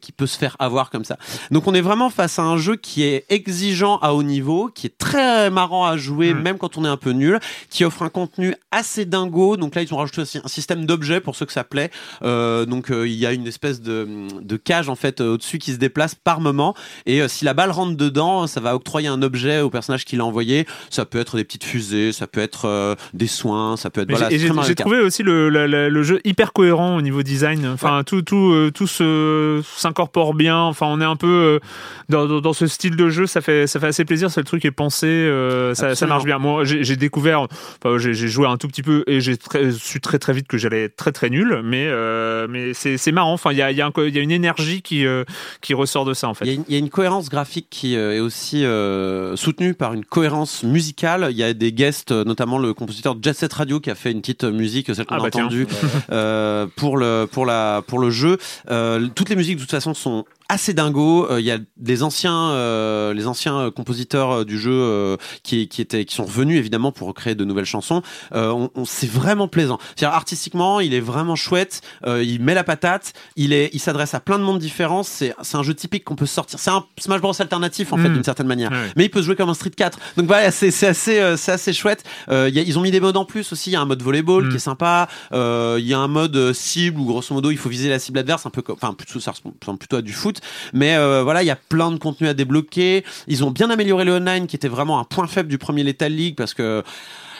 qui 0.00 0.12
peut 0.12 0.26
se 0.26 0.38
faire 0.38 0.56
avoir 0.58 0.90
comme 0.90 1.04
ça. 1.04 1.18
Donc 1.50 1.66
on 1.66 1.74
est 1.74 1.80
vraiment 1.80 2.10
face 2.10 2.38
à 2.38 2.42
un 2.42 2.56
jeu 2.56 2.76
qui 2.76 3.02
est 3.02 3.24
exigeant 3.28 3.98
à 3.98 4.12
haut 4.12 4.22
niveau, 4.22 4.70
qui 4.74 4.86
est 4.86 4.98
très 4.98 5.50
marrant 5.50 5.86
à 5.86 5.96
jouer 5.96 6.34
même 6.34 6.58
quand 6.58 6.78
on 6.78 6.84
est 6.84 6.88
un 6.88 6.96
peu 6.96 7.10
nul, 7.10 7.40
qui 7.70 7.84
offre 7.84 8.03
un 8.04 8.08
contenu 8.10 8.54
assez 8.70 9.04
dingo. 9.04 9.56
Donc 9.56 9.74
là 9.74 9.82
ils 9.82 9.92
ont 9.92 9.96
rajouté 9.96 10.20
aussi 10.22 10.38
un 10.42 10.48
système 10.48 10.86
d'objets 10.86 11.20
pour 11.20 11.34
ceux 11.36 11.46
que 11.46 11.52
ça 11.52 11.64
plaît. 11.64 11.90
Euh, 12.22 12.64
donc 12.66 12.90
euh, 12.90 13.06
il 13.08 13.14
y 13.14 13.26
a 13.26 13.32
une 13.32 13.46
espèce 13.46 13.80
de, 13.80 14.06
de 14.40 14.56
cage 14.56 14.88
en 14.88 14.94
fait 14.94 15.20
euh, 15.20 15.34
au-dessus 15.34 15.58
qui 15.58 15.72
se 15.72 15.78
déplace 15.78 16.14
par 16.14 16.40
moment 16.40 16.74
et 17.06 17.20
euh, 17.22 17.28
si 17.28 17.44
la 17.44 17.54
balle 17.54 17.70
rentre 17.70 17.96
dedans, 17.96 18.46
ça 18.46 18.60
va 18.60 18.74
octroyer 18.74 19.08
un 19.08 19.22
objet 19.22 19.60
au 19.60 19.70
personnage 19.70 20.04
qui 20.04 20.16
l'a 20.16 20.24
envoyé. 20.24 20.66
Ça 20.90 21.04
peut 21.04 21.18
être 21.18 21.36
des 21.36 21.44
petites 21.44 21.64
fusées, 21.64 22.12
ça 22.12 22.26
peut 22.26 22.40
être 22.40 22.96
des 23.12 23.26
soins, 23.26 23.76
ça 23.76 23.90
peut 23.90 24.02
être 24.02 24.10
voilà. 24.10 24.28
j'ai- 24.68 24.74
trouvé 24.74 25.00
aussi 25.00 25.22
le, 25.22 25.48
le 25.48 26.02
jeu 26.02 26.20
hyper 26.24 26.52
cohérent 26.52 26.96
au 26.96 27.02
niveau 27.02 27.22
design. 27.22 27.66
Enfin, 27.66 28.02
tout, 28.04 28.22
tout, 28.22 28.70
tout 28.74 28.86
se- 28.86 29.62
s'incorpore 29.76 30.34
bien. 30.34 30.58
Enfin, 30.58 30.86
on 30.88 31.00
est 31.00 31.04
un 31.04 31.16
peu 31.16 31.60
dans, 32.08 32.26
dans- 32.26 32.40
dans 32.40 32.52
ce 32.52 32.66
style 32.66 32.96
de 32.96 33.08
jeu. 33.08 33.26
Ça 33.26 33.40
fait, 33.40 33.66
ça 33.66 33.80
fait 33.80 33.86
assez 33.86 34.04
plaisir. 34.04 34.30
C'est 34.30 34.40
le 34.40 34.44
truc 34.46 34.64
est 34.64 34.70
pensé. 34.70 35.30
ça, 35.74 35.94
marche 36.06 36.24
bien. 36.24 36.38
Moi, 36.38 36.64
j'ai 36.64 36.84
j'ai 36.84 36.96
découvert. 36.96 37.46
Enfin, 37.82 37.93
j'ai 37.98 38.14
j'ai 38.14 38.28
joué 38.28 38.46
un 38.46 38.56
tout 38.56 38.68
petit 38.68 38.82
peu 38.82 39.04
et 39.06 39.20
j'ai 39.20 39.36
su 39.78 40.00
très 40.00 40.18
très 40.18 40.32
vite 40.32 40.46
que 40.46 40.58
j'allais 40.58 40.84
être 40.84 40.96
très 40.96 41.12
très 41.12 41.30
nul. 41.30 41.60
Mais, 41.64 41.86
euh, 41.86 42.46
mais 42.48 42.72
c'est 42.74 43.12
marrant. 43.12 43.32
Enfin, 43.32 43.52
il 43.52 43.58
y 43.58 43.62
a, 43.62 43.70
y, 43.70 43.80
a 43.80 43.90
y 43.96 44.18
a 44.18 44.20
une 44.20 44.30
énergie 44.30 44.82
qui, 44.82 45.06
euh, 45.06 45.24
qui 45.60 45.74
ressort 45.74 46.04
de 46.04 46.14
ça 46.14 46.28
en 46.28 46.34
fait. 46.34 46.44
Il 46.46 46.48
y, 46.48 46.50
a 46.52 46.54
une, 46.54 46.64
il 46.68 46.72
y 46.72 46.76
a 46.76 46.78
une 46.78 46.90
cohérence 46.90 47.28
graphique 47.28 47.66
qui 47.70 47.96
euh, 47.96 48.16
est 48.16 48.20
aussi 48.20 48.64
euh, 48.64 49.36
soutenue 49.36 49.74
par 49.74 49.94
une 49.94 50.04
cohérence 50.04 50.62
musicale. 50.62 51.28
Il 51.30 51.36
y 51.36 51.42
a 51.42 51.52
des 51.54 51.72
guests, 51.72 52.12
euh, 52.12 52.24
notamment 52.24 52.58
le 52.58 52.74
compositeur 52.74 53.14
de 53.14 53.22
Jet 53.22 53.34
Set 53.34 53.52
Radio 53.52 53.80
qui 53.80 53.90
a 53.90 53.94
fait 53.94 54.12
une 54.12 54.20
petite 54.20 54.44
musique, 54.44 54.94
celle 54.94 55.06
qu'on 55.06 55.14
Ah 55.16 55.18
a 55.18 55.20
bah 55.22 55.26
entendue 55.26 55.66
euh, 56.10 56.66
pour 56.76 56.96
le 56.96 57.26
pour 57.30 57.46
la 57.46 57.82
pour 57.86 57.98
le 57.98 58.10
jeu. 58.10 58.38
Euh, 58.70 59.08
toutes 59.14 59.28
les 59.28 59.36
musiques 59.36 59.56
de 59.56 59.62
toute 59.62 59.70
façon 59.70 59.94
sont 59.94 60.24
assez 60.48 60.74
dingo. 60.74 61.26
Euh, 61.30 61.40
Il 61.40 61.46
y 61.46 61.50
a 61.50 61.58
des 61.76 62.02
anciens 62.02 62.50
euh, 62.50 63.14
les 63.14 63.26
anciens 63.26 63.58
euh, 63.58 63.70
compositeurs 63.70 64.30
euh, 64.30 64.44
du 64.44 64.58
jeu 64.58 64.72
euh, 64.72 65.16
qui 65.42 65.68
qui 65.68 65.80
étaient 65.80 66.04
qui 66.04 66.14
sont 66.14 66.24
revenus 66.24 66.58
évidemment 66.58 66.92
pour 66.92 67.08
recréer 67.08 67.34
de 67.34 67.44
nouvelles 67.44 67.64
chansons. 67.64 68.02
Euh, 68.34 68.50
on, 68.50 68.70
on- 68.74 68.84
c'est 68.84 69.10
vraiment 69.10 69.48
plaisant. 69.48 69.78
C'est-à-dire 69.96 70.14
artistiquement, 70.16 70.80
il 70.80 70.94
est 70.94 71.00
vraiment 71.00 71.36
chouette. 71.36 71.80
Euh, 72.06 72.22
il 72.22 72.40
met 72.42 72.54
la 72.54 72.64
patate. 72.64 73.12
Il 73.36 73.52
est 73.52 73.70
il 73.72 73.78
s'adresse 73.80 74.14
à 74.14 74.20
plein 74.20 74.38
de 74.38 74.44
mondes 74.44 74.58
différents. 74.58 75.02
C'est 75.02 75.34
c'est 75.42 75.56
un 75.56 75.62
jeu 75.62 75.74
typique 75.74 76.04
qu'on 76.04 76.16
peut 76.16 76.26
sortir. 76.26 76.58
C'est 76.58 76.70
un 76.70 76.84
Smash 76.98 77.20
Bros 77.20 77.32
alternatif 77.40 77.92
en 77.92 77.96
fait 77.96 78.08
Mm. 78.08 78.14
d'une 78.14 78.24
certaine 78.24 78.46
manière. 78.46 78.70
Mais 78.96 79.04
il 79.06 79.10
peut 79.10 79.20
se 79.20 79.26
jouer 79.26 79.36
comme 79.36 79.48
un 79.48 79.54
Street 79.54 79.70
4. 79.70 79.98
Donc 80.16 80.26
voilà, 80.26 80.50
c'est 80.50 80.70
c'est 80.70 80.86
assez 80.88 81.18
euh, 81.20 81.36
c'est 81.36 81.52
assez 81.52 81.72
chouette. 81.72 82.04
Euh, 82.28 82.48
y 82.52 82.58
a- 82.58 82.62
ils 82.62 82.78
ont 82.78 82.82
mis 82.82 82.90
des 82.90 83.00
modes 83.00 83.16
en 83.16 83.24
plus 83.24 83.50
aussi. 83.52 83.70
Il 83.70 83.72
y 83.72 83.76
a 83.76 83.80
un 83.80 83.86
mode 83.86 84.02
volleyball 84.02 84.44
Mm. 84.46 84.48
qui 84.50 84.56
est 84.56 84.60
sympa. 84.60 85.08
Euh, 85.32 85.76
Il 85.80 85.86
y 85.86 85.94
a 85.94 85.98
un 85.98 86.08
mode 86.08 86.52
cible 86.52 87.00
où 87.00 87.04
grosso 87.06 87.34
modo 87.34 87.50
il 87.50 87.56
faut 87.58 87.68
viser 87.68 87.88
la 87.88 87.98
cible 87.98 88.18
adverse, 88.18 88.46
un 88.46 88.50
peu 88.50 88.62
comme, 88.62 88.76
enfin 88.76 88.92
plutôt 88.94 89.20
ça 89.20 89.32
ressemble 89.32 89.78
plutôt 89.78 89.96
à 89.96 90.02
du 90.02 90.12
foot. 90.12 90.33
Mais 90.72 90.96
euh, 90.96 91.22
voilà, 91.22 91.42
il 91.42 91.46
y 91.46 91.50
a 91.50 91.56
plein 91.56 91.90
de 91.90 91.98
contenu 91.98 92.28
à 92.28 92.34
débloquer. 92.34 93.04
Ils 93.26 93.44
ont 93.44 93.50
bien 93.50 93.70
amélioré 93.70 94.04
le 94.04 94.14
online 94.14 94.46
qui 94.46 94.56
était 94.56 94.68
vraiment 94.68 94.98
un 94.98 95.04
point 95.04 95.26
faible 95.26 95.48
du 95.48 95.58
premier 95.58 95.82
Lethal 95.82 96.12
League 96.12 96.36
parce 96.36 96.54
que 96.54 96.82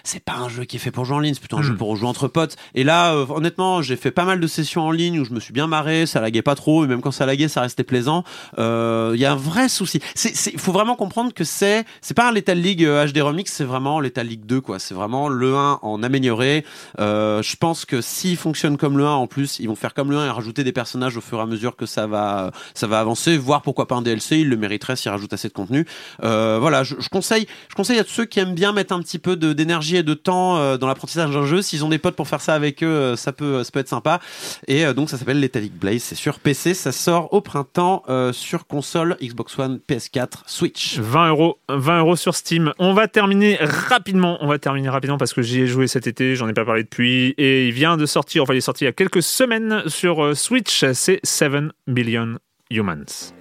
c'est 0.04 0.22
pas 0.22 0.34
un 0.36 0.48
jeu 0.48 0.64
qui 0.64 0.76
est 0.76 0.78
fait 0.78 0.90
pour 0.90 1.04
jouer 1.04 1.16
en 1.16 1.20
ligne, 1.20 1.34
c'est 1.34 1.40
plutôt 1.40 1.56
un 1.56 1.60
Mm. 1.60 1.64
jeu 1.64 1.76
pour 1.76 1.96
jouer 1.96 2.08
entre 2.08 2.28
potes. 2.28 2.56
Et 2.74 2.84
là, 2.84 3.14
euh, 3.14 3.26
honnêtement, 3.28 3.82
j'ai 3.82 3.96
fait 3.96 4.10
pas 4.10 4.24
mal 4.24 4.38
de 4.40 4.46
sessions 4.46 4.82
en 4.82 4.90
ligne 4.90 5.18
où 5.20 5.24
je 5.24 5.32
me 5.32 5.40
suis 5.40 5.52
bien 5.52 5.66
marré, 5.66 6.06
ça 6.06 6.20
laguait 6.20 6.42
pas 6.42 6.54
trop, 6.54 6.84
et 6.84 6.86
même 6.88 7.00
quand 7.00 7.10
ça 7.10 7.26
laguait, 7.26 7.48
ça 7.48 7.62
restait 7.62 7.84
plaisant. 7.84 8.22
Euh, 8.58 9.12
Il 9.14 9.20
y 9.20 9.24
a 9.24 9.32
un 9.32 9.36
vrai 9.36 9.68
souci. 9.68 10.00
C'est, 10.14 10.58
faut 10.58 10.72
vraiment 10.72 10.94
comprendre 10.96 11.32
que 11.32 11.44
c'est, 11.44 11.84
c'est 12.00 12.14
pas 12.14 12.28
un 12.28 12.32
Lethal 12.32 12.58
League 12.58 12.84
euh, 12.84 13.06
HD 13.06 13.18
Remix, 13.22 13.50
c'est 13.52 13.64
vraiment 13.64 13.98
Lethal 14.00 14.26
League 14.26 14.44
2, 14.46 14.60
quoi. 14.60 14.78
C'est 14.78 14.94
vraiment 14.94 15.28
le 15.28 15.54
1 15.56 15.78
en 15.82 16.02
amélioré. 16.02 16.64
Euh, 17.00 17.42
je 17.42 17.56
pense 17.56 17.84
que 17.84 18.00
s'il 18.00 18.36
fonctionne 18.36 18.76
comme 18.76 18.98
le 18.98 19.06
1, 19.06 19.10
en 19.10 19.26
plus, 19.26 19.58
ils 19.58 19.68
vont 19.68 19.74
faire 19.76 19.94
comme 19.94 20.10
le 20.10 20.18
1 20.18 20.26
et 20.26 20.30
rajouter 20.30 20.64
des 20.64 20.72
personnages 20.72 21.16
au 21.16 21.20
fur 21.20 21.38
et 21.38 21.42
à 21.42 21.46
mesure 21.46 21.76
que 21.76 21.86
ça 21.86 22.06
va, 22.06 22.50
ça 22.74 22.86
va 22.86 23.00
avancer, 23.00 23.36
voire 23.38 23.62
pourquoi 23.62 23.88
pas 23.88 23.94
un 23.94 24.02
DLC, 24.02 24.38
ils 24.40 24.48
le 24.48 24.56
mériteraient 24.56 24.96
s'ils 24.96 25.10
rajoutent 25.10 25.32
assez 25.32 25.48
de 25.48 25.52
contenu. 25.54 25.86
Euh, 26.22 26.58
voilà, 26.60 26.82
je, 26.84 26.94
je 26.98 27.08
conseille, 27.08 27.46
je 27.68 27.74
conseille 27.74 27.98
à 27.98 28.04
tous 28.04 28.10
ceux 28.12 28.24
qui 28.26 28.40
aiment 28.40 28.54
bien 28.54 28.72
mettre 28.72 28.92
un 28.92 29.00
petit 29.00 29.18
peu 29.18 29.36
de, 29.36 29.52
d'énergie 29.94 29.96
et 29.96 30.02
de 30.02 30.14
temps 30.14 30.58
euh, 30.58 30.76
dans 30.76 30.86
l'apprentissage 30.86 31.30
d'un 31.30 31.46
jeu. 31.46 31.62
S'ils 31.62 31.84
ont 31.84 31.88
des 31.88 31.98
potes 31.98 32.16
pour 32.16 32.28
faire 32.28 32.40
ça 32.40 32.54
avec 32.54 32.82
eux, 32.82 32.86
euh, 32.86 33.16
ça 33.16 33.32
peut, 33.32 33.62
ça 33.62 33.70
peut 33.70 33.80
être 33.80 33.88
sympa. 33.88 34.20
Et 34.66 34.84
euh, 34.84 34.92
donc 34.92 35.10
ça 35.10 35.18
s'appelle 35.18 35.40
League 35.40 35.72
Blaze. 35.72 36.02
C'est 36.02 36.14
sur 36.14 36.38
PC, 36.38 36.74
ça 36.74 36.92
sort 36.92 37.32
au 37.32 37.40
printemps 37.40 38.02
euh, 38.08 38.32
sur 38.32 38.66
console 38.66 39.16
Xbox 39.22 39.58
One, 39.58 39.80
PS4, 39.88 40.42
Switch. 40.46 40.98
20 40.98 41.28
euros, 41.28 41.58
20 41.68 41.98
euros 42.00 42.16
sur 42.16 42.34
Steam. 42.34 42.72
On 42.78 42.94
va 42.94 43.08
terminer 43.08 43.58
rapidement. 43.60 44.38
On 44.40 44.46
va 44.46 44.58
terminer 44.58 44.88
rapidement 44.88 45.18
parce 45.18 45.32
que 45.32 45.42
j'y 45.42 45.60
ai 45.60 45.66
joué 45.66 45.86
cet 45.86 46.06
été. 46.06 46.36
J'en 46.36 46.48
ai 46.48 46.54
pas 46.54 46.64
parlé 46.64 46.82
depuis 46.82 47.34
et 47.38 47.68
il 47.68 47.72
vient 47.72 47.96
de 47.96 48.06
sortir. 48.06 48.42
Enfin, 48.42 48.54
il 48.54 48.58
est 48.58 48.62
sorti 48.62 48.84
il 48.84 48.86
y 48.86 48.90
a 48.90 48.92
quelques 48.92 49.22
semaines 49.22 49.82
sur 49.86 50.24
euh, 50.24 50.34
Switch. 50.34 50.84
C'est 50.92 51.20
7 51.22 51.52
Billion 51.86 52.38
Humans. 52.70 53.32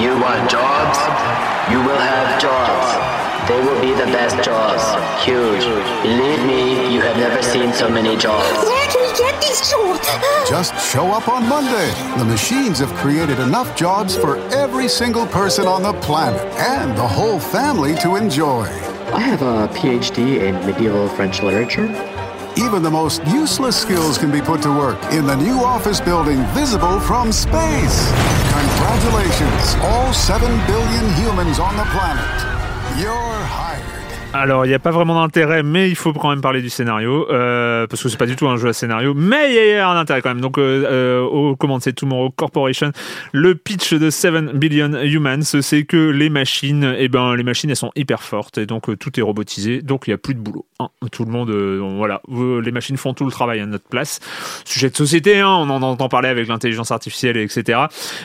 You 0.00 0.10
want 0.18 0.48
jobs? 0.48 0.96
You 1.70 1.78
will 1.78 1.98
have 1.98 2.40
jobs. 2.40 3.23
They 3.48 3.60
will 3.60 3.80
be 3.80 3.92
the 3.92 4.06
best 4.06 4.42
jobs. 4.42 4.82
Huge. 5.24 5.64
Believe 6.02 6.44
me, 6.46 6.94
you 6.94 7.00
have 7.02 7.16
never 7.16 7.42
seen 7.42 7.72
so 7.72 7.90
many 7.90 8.16
jobs. 8.16 8.48
Where 8.64 8.88
can 8.88 9.02
we 9.02 9.12
get 9.18 9.40
these 9.42 9.70
jobs? 9.70 10.08
Just 10.48 10.72
show 10.90 11.06
up 11.08 11.28
on 11.28 11.46
Monday. 11.48 11.90
The 12.18 12.24
machines 12.24 12.78
have 12.78 12.92
created 12.94 13.38
enough 13.40 13.76
jobs 13.76 14.16
for 14.16 14.38
every 14.54 14.88
single 14.88 15.26
person 15.26 15.66
on 15.66 15.82
the 15.82 15.92
planet 16.00 16.40
and 16.58 16.96
the 16.96 17.06
whole 17.06 17.38
family 17.38 17.94
to 17.96 18.16
enjoy. 18.16 18.64
I 19.12 19.20
have 19.20 19.42
a 19.42 19.68
PhD 19.74 20.40
in 20.42 20.54
medieval 20.66 21.08
French 21.10 21.42
literature. 21.42 21.88
Even 22.56 22.82
the 22.82 22.90
most 22.90 23.24
useless 23.26 23.76
skills 23.76 24.16
can 24.16 24.30
be 24.30 24.40
put 24.40 24.62
to 24.62 24.70
work 24.70 25.02
in 25.12 25.26
the 25.26 25.34
new 25.34 25.58
office 25.64 26.00
building 26.00 26.42
visible 26.54 27.00
from 27.00 27.32
space. 27.32 28.12
Congratulations, 28.52 29.74
all 29.82 30.12
7 30.12 30.48
billion 30.66 31.14
humans 31.14 31.58
on 31.58 31.76
the 31.76 31.84
planet. 31.92 32.53
Alors, 34.32 34.66
il 34.66 34.68
n'y 34.68 34.74
a 34.74 34.80
pas 34.80 34.90
vraiment 34.90 35.20
d'intérêt, 35.20 35.62
mais 35.62 35.88
il 35.88 35.94
faut 35.94 36.12
quand 36.12 36.30
même 36.30 36.40
parler 36.40 36.60
du 36.60 36.68
scénario, 36.70 37.30
euh, 37.30 37.86
parce 37.86 38.02
que 38.02 38.08
c'est 38.08 38.16
pas 38.16 38.26
du 38.26 38.34
tout 38.34 38.48
un 38.48 38.56
jeu 38.56 38.68
à 38.68 38.72
scénario, 38.72 39.14
mais 39.14 39.50
il 39.50 39.74
y 39.74 39.74
a 39.74 39.88
un 39.88 39.96
intérêt 39.96 40.22
quand 40.22 40.30
même. 40.30 40.40
Donc, 40.40 40.58
euh, 40.58 40.84
euh, 40.88 41.20
aux 41.22 41.54
commandes, 41.54 41.82
c'est 41.82 41.92
Tomorrow 41.92 42.30
Corporation. 42.30 42.90
Le 43.32 43.54
pitch 43.54 43.94
de 43.94 44.10
7 44.10 44.56
Billion 44.56 44.92
Humans, 45.02 45.42
c'est 45.42 45.84
que 45.84 46.08
les 46.10 46.30
machines, 46.30 46.94
eh 46.98 47.08
ben, 47.08 47.36
les 47.36 47.44
machines, 47.44 47.70
elles 47.70 47.76
sont 47.76 47.92
hyper 47.94 48.22
fortes, 48.22 48.58
et 48.58 48.66
donc 48.66 48.88
euh, 48.88 48.96
tout 48.96 49.18
est 49.18 49.22
robotisé, 49.22 49.82
donc 49.82 50.08
il 50.08 50.10
n'y 50.10 50.14
a 50.14 50.18
plus 50.18 50.34
de 50.34 50.40
boulot. 50.40 50.66
hein. 50.80 50.88
Tout 51.12 51.24
le 51.24 51.30
monde, 51.30 51.50
voilà, 51.96 52.20
les 52.28 52.72
machines 52.72 52.96
font 52.96 53.14
tout 53.14 53.24
le 53.24 53.30
travail 53.30 53.60
à 53.60 53.66
notre 53.66 53.88
place. 53.88 54.18
Sujet 54.64 54.90
de 54.90 54.96
société, 54.96 55.38
hein, 55.38 55.48
on 55.48 55.70
en 55.70 55.82
entend 55.82 56.08
parler 56.08 56.28
avec 56.28 56.48
l'intelligence 56.48 56.90
artificielle, 56.90 57.36
etc. 57.36 57.82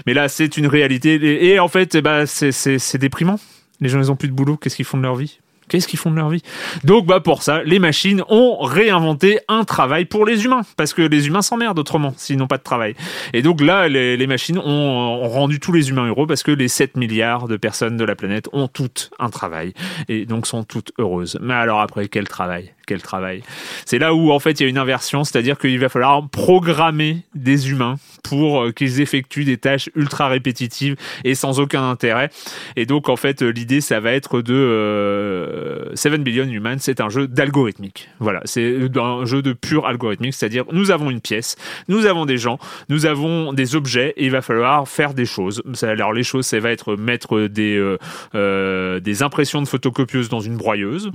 Mais 0.08 0.16
là, 0.16 0.28
c'est 0.28 0.58
une 0.58 0.66
réalité, 0.68 1.16
et, 1.16 1.50
et 1.54 1.60
en 1.60 1.68
fait, 1.68 1.94
eh 1.96 2.02
ben, 2.02 2.26
c'est 2.26 2.98
déprimant. 2.98 3.40
Les 3.82 3.90
gens, 3.90 4.00
ils 4.00 4.12
ont 4.12 4.16
plus 4.16 4.28
de 4.28 4.34
boulot, 4.34 4.58
qu'est-ce 4.58 4.76
qu'ils 4.76 4.86
font 4.86 4.98
de 4.98 5.04
leur 5.04 5.16
vie? 5.16 5.40
Qu'est-ce 5.70 5.88
qu'ils 5.88 6.00
font 6.00 6.10
de 6.10 6.16
leur 6.16 6.30
vie? 6.30 6.42
Donc 6.84 7.06
bah 7.06 7.20
pour 7.20 7.44
ça, 7.44 7.62
les 7.64 7.78
machines 7.78 8.24
ont 8.28 8.58
réinventé 8.58 9.40
un 9.48 9.64
travail 9.64 10.06
pour 10.06 10.26
les 10.26 10.44
humains, 10.44 10.64
parce 10.76 10.94
que 10.94 11.04
les 11.04 11.28
humains 11.28 11.44
s'emmerdent 11.44 11.78
autrement 11.78 12.14
s'ils 12.18 12.38
n'ont 12.38 12.48
pas 12.48 12.58
de 12.58 12.64
travail. 12.64 12.96
Et 13.34 13.44
donc 13.44 13.62
là, 13.62 13.88
les, 13.88 14.28
machines 14.28 14.58
ont, 14.58 14.64
ont 14.64 15.30
rendu 15.30 15.60
tous 15.60 15.72
les 15.72 15.90
humains 15.90 16.08
heureux, 16.08 16.26
parce 16.26 16.42
que 16.42 16.52
les 16.52 16.68
7 16.68 16.98
milliards 16.98 17.48
de 17.48 17.56
personnes 17.56 17.98
de 17.98 18.04
la 18.04 18.16
planète 18.16 18.50
ont 18.52 18.68
toutes 18.68 19.12
un 19.20 19.30
travail, 19.30 19.74
et 20.08 20.26
donc 20.26 20.48
sont 20.48 20.64
toutes 20.64 20.92
heureuses. 20.98 21.38
Mais 21.40 21.54
alors 21.54 21.82
après, 21.82 22.08
quel 22.08 22.28
travail? 22.28 22.74
Quel 22.90 23.02
travail. 23.02 23.44
C'est 23.86 24.00
là 24.00 24.14
où 24.14 24.32
en 24.32 24.40
fait 24.40 24.60
il 24.60 24.64
y 24.64 24.66
a 24.66 24.70
une 24.70 24.78
inversion, 24.78 25.24
c'est-à-dire 25.24 25.58
qu'il 25.58 25.80
va 25.80 25.90
falloir 25.90 26.28
programmer 26.30 27.24
des 27.36 27.70
humains 27.70 27.96
pour 28.24 28.64
euh, 28.64 28.72
qu'ils 28.72 29.00
effectuent 29.00 29.46
des 29.46 29.58
tâches 29.58 29.90
ultra 29.96 30.28
répétitives 30.28 30.96
et 31.24 31.36
sans 31.36 31.60
aucun 31.60 31.90
intérêt. 31.90 32.30
Et 32.76 32.86
donc 32.86 33.10
en 33.10 33.16
fait 33.16 33.42
euh, 33.42 33.50
l'idée 33.50 33.82
ça 33.82 34.00
va 34.00 34.12
être 34.12 34.42
de 34.42 34.54
euh, 34.54 35.96
7 35.96 36.24
Billion 36.24 36.46
Humans, 36.46 36.80
c'est 36.80 37.00
un 37.00 37.10
jeu 37.10 37.28
d'algorithmique. 37.28 38.10
Voilà, 38.20 38.42
c'est 38.46 38.76
un 38.98 39.26
jeu 39.26 39.42
de 39.42 39.54
pur 39.54 39.86
algorithmique, 39.86 40.34
c'est-à-dire 40.34 40.66
nous 40.72 40.92
avons 40.92 41.10
une 41.12 41.22
pièce, 41.22 41.56
nous 41.88 42.06
avons 42.06 42.26
des 42.26 42.38
gens, 42.38 42.58
nous 42.90 43.06
avons 43.06 43.54
des 43.54 43.76
objets 43.76 44.14
et 44.18 44.26
il 44.26 44.32
va 44.32 44.42
falloir 44.42 44.88
faire 44.88 45.14
des 45.14 45.26
choses. 45.26 45.62
Alors 45.84 46.14
les 46.14 46.24
choses, 46.24 46.46
ça 46.46 46.60
va 46.60 46.72
être 46.72 46.96
mettre 46.96 47.42
des 47.48 47.78
euh, 47.78 47.98
euh, 48.36 49.00
des 49.00 49.24
impressions 49.24 49.62
de 49.62 49.68
photocopieuses 49.68 50.30
dans 50.30 50.40
une 50.40 50.58
broyeuse. 50.58 51.12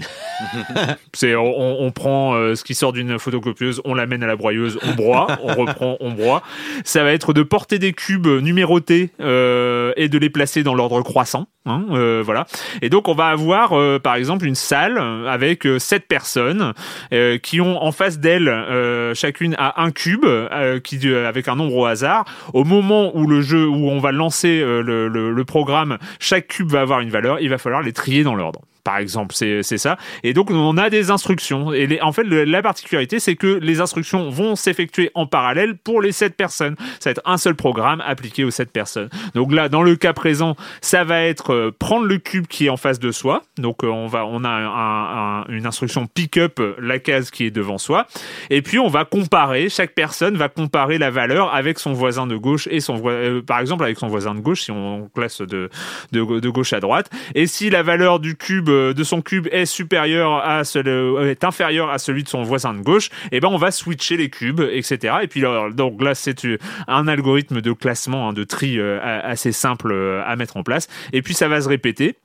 c'est 1.13 1.35
on, 1.35 1.64
on, 1.81 1.87
on 1.87 1.91
prend 1.91 2.35
euh, 2.35 2.55
ce 2.55 2.65
qui 2.65 2.75
sort 2.75 2.93
d'une 2.93 3.19
photocopieuse, 3.19 3.81
on 3.85 3.95
l'amène 3.95 4.23
à 4.23 4.27
la 4.27 4.37
broyeuse, 4.37 4.79
on 4.83 4.95
broie, 4.95 5.27
on 5.43 5.55
reprend, 5.67 5.97
on 6.01 6.11
broie. 6.13 6.43
Ça 6.85 7.03
va 7.05 7.13
être 7.13 7.33
de 7.33 7.43
porter 7.43 7.79
des 7.79 7.93
cubes 7.93 8.27
numérotés 8.27 9.11
euh, 9.21 9.93
et 9.97 10.09
de 10.09 10.19
les 10.19 10.31
placer 10.31 10.63
dans 10.63 10.75
l'ordre 10.75 11.01
croissant. 11.03 11.47
hein, 11.67 11.85
euh, 11.91 12.23
voilà. 12.25 12.47
Et 12.83 12.89
donc 12.91 13.09
on 13.09 13.15
va 13.15 13.27
avoir 13.29 13.73
euh, 13.73 13.99
par 13.99 14.15
exemple 14.17 14.47
une 14.47 14.55
salle 14.55 14.99
avec 15.29 15.67
euh, 15.67 15.79
sept 15.79 16.07
personnes 16.09 16.73
euh, 17.13 17.39
qui 17.39 17.61
ont 17.61 17.83
en 17.83 17.93
face 17.93 18.19
d'elles 18.19 18.49
euh, 18.49 19.15
chacune 19.15 19.55
a 19.59 19.83
un 19.83 19.91
cube 19.91 20.25
euh, 20.25 20.81
qui 20.81 21.01
avec 21.15 21.49
un 21.49 21.57
nombre 21.57 21.77
au 21.77 21.87
hasard. 21.87 22.25
Au 22.53 22.65
moment 22.65 23.11
où 23.17 23.27
le 23.27 23.41
jeu 23.41 23.67
où 23.67 23.89
on 23.91 23.99
va 24.01 24.13
lancer 24.13 24.61
euh, 24.61 24.81
le, 24.83 25.09
le- 25.09 25.31
le 25.33 25.45
programme, 25.45 25.99
chaque 26.21 26.49
cube 26.49 26.71
va 26.71 26.81
avoir 26.81 27.01
une 27.01 27.11
valeur. 27.11 27.41
Il 27.41 27.49
va 27.51 27.59
falloir 27.59 27.83
les 27.83 27.93
trier 27.93 28.23
dans 28.25 28.35
l'ordre. 28.35 28.61
Par 28.85 28.99
exemple, 28.99 29.35
c'est 29.35 29.63
ça. 29.79 29.97
Et 30.23 30.35
donc 30.35 30.51
on 30.51 30.77
a 30.77 30.91
des 30.91 31.11
instructions. 31.11 31.73
Et 31.73 31.87
les- 31.87 32.01
en 32.03 32.13
fait, 32.13 32.23
la 32.25 32.61
particularité, 32.63 33.19
c'est 33.19 33.35
que 33.35 33.59
les 33.63 33.81
instructions 33.81 34.29
vont 34.29 34.57
s'effectuer 34.57 35.11
en 35.15 35.27
parallèle 35.27 35.77
pour 35.79 36.03
les 36.03 36.13
sept 36.13 36.37
personnes. 36.37 36.77
Ça 37.01 37.09
va 37.09 37.13
être 37.13 37.23
un 37.25 37.39
seul 37.39 37.55
programme 37.55 38.03
appliqué 38.07 38.45
aux 38.45 38.51
sept 38.51 38.71
personnes. 38.71 39.09
Donc 39.35 39.53
là, 39.53 39.71
dans 39.71 39.83
le 39.83 39.97
cas 39.97 40.13
présent, 40.13 40.55
ça 40.83 41.03
va 41.03 41.23
être 41.23 41.55
euh, 41.55 41.71
prendre 41.79 42.05
le 42.07 42.19
cube 42.19 42.47
qui 42.47 42.67
est 42.67 42.69
en 42.69 42.77
face 42.77 42.99
de 42.99 43.11
soi. 43.11 43.43
Donc 43.57 43.85
euh, 43.85 43.89
on 43.89 44.07
va, 44.07 44.27
on 44.27 44.45
a 44.45 44.51
un- 44.51 45.41
un- 45.41 45.45
une 45.49 45.67
instruction 45.67 46.07
pick 46.07 46.37
up 46.37 46.61
la 46.79 46.99
case 46.99 47.31
qui 47.31 47.47
est 47.47 47.51
devant 47.51 47.79
soi. 47.79 48.07
Et 48.51 48.61
puis 48.61 48.79
on 48.79 48.89
va 48.89 49.07
comparer. 49.07 49.71
Chaque 49.71 49.95
personne 49.95 50.37
va 50.37 50.51
comparer 50.51 50.99
la 50.99 51.11
valeur 51.11 51.55
avec 51.55 51.79
son 51.79 51.95
voisin 51.95 52.27
de 52.27 52.37
gauche 52.37 52.69
et 52.71 52.81
son 52.81 53.01
euh, 53.07 53.41
par 53.41 53.61
exemple 53.61 53.83
avec 53.85 53.99
son 53.99 54.09
voisin 54.09 54.35
de 54.35 54.41
gauche 54.41 54.61
si 54.61 54.71
on 54.71 55.09
classe 55.15 55.41
de, 55.41 55.71
de 56.13 56.49
gauche 56.51 56.75
à 56.75 56.81
droite. 56.81 57.09
Et 57.35 57.47
si 57.47 57.71
la 57.71 57.83
valeur 57.83 58.21
du 58.21 58.37
cube 58.37 58.69
euh, 58.69 58.74
de 58.95 59.05
son 59.05 59.23
cube 59.23 59.49
est 59.51 59.67
supérieure 59.67 60.37
à 60.45 60.65
celle, 60.65 60.89
euh, 60.89 61.31
est 61.31 61.45
inférieure 61.45 61.91
à 61.91 61.99
celui 61.99 62.23
de 62.23 62.29
son 62.29 62.43
voisin 62.43 62.75
de 62.75 62.81
gauche, 62.81 63.11
et 63.33 63.41
ben 63.41 63.49
on 63.49 63.57
va 63.57 63.71
switcher 63.71 64.17
les 64.17 64.31
cubes, 64.31 64.61
etc. 64.61 65.17
Et 65.23 65.29
puis 65.29 65.43
donc 65.75 66.03
là 66.03 66.15
c'est 66.15 66.45
euh, 66.45 66.59
un 66.89 67.09
algorithme 67.09 67.61
de 67.61 67.73
classement, 67.73 68.29
hein, 68.29 68.33
de 68.33 68.45
tri 68.45 68.79
euh, 68.79 68.99
assez 69.03 69.53
simple 69.53 69.93
euh, 69.93 70.23
à 70.25 70.37
mettre 70.37 70.57
en 70.57 70.63
place. 70.63 70.89
Et 71.13 71.23
puis 71.23 71.35
ça 71.35 71.49
va 71.49 71.61
se 71.61 71.69
répéter. 71.69 72.17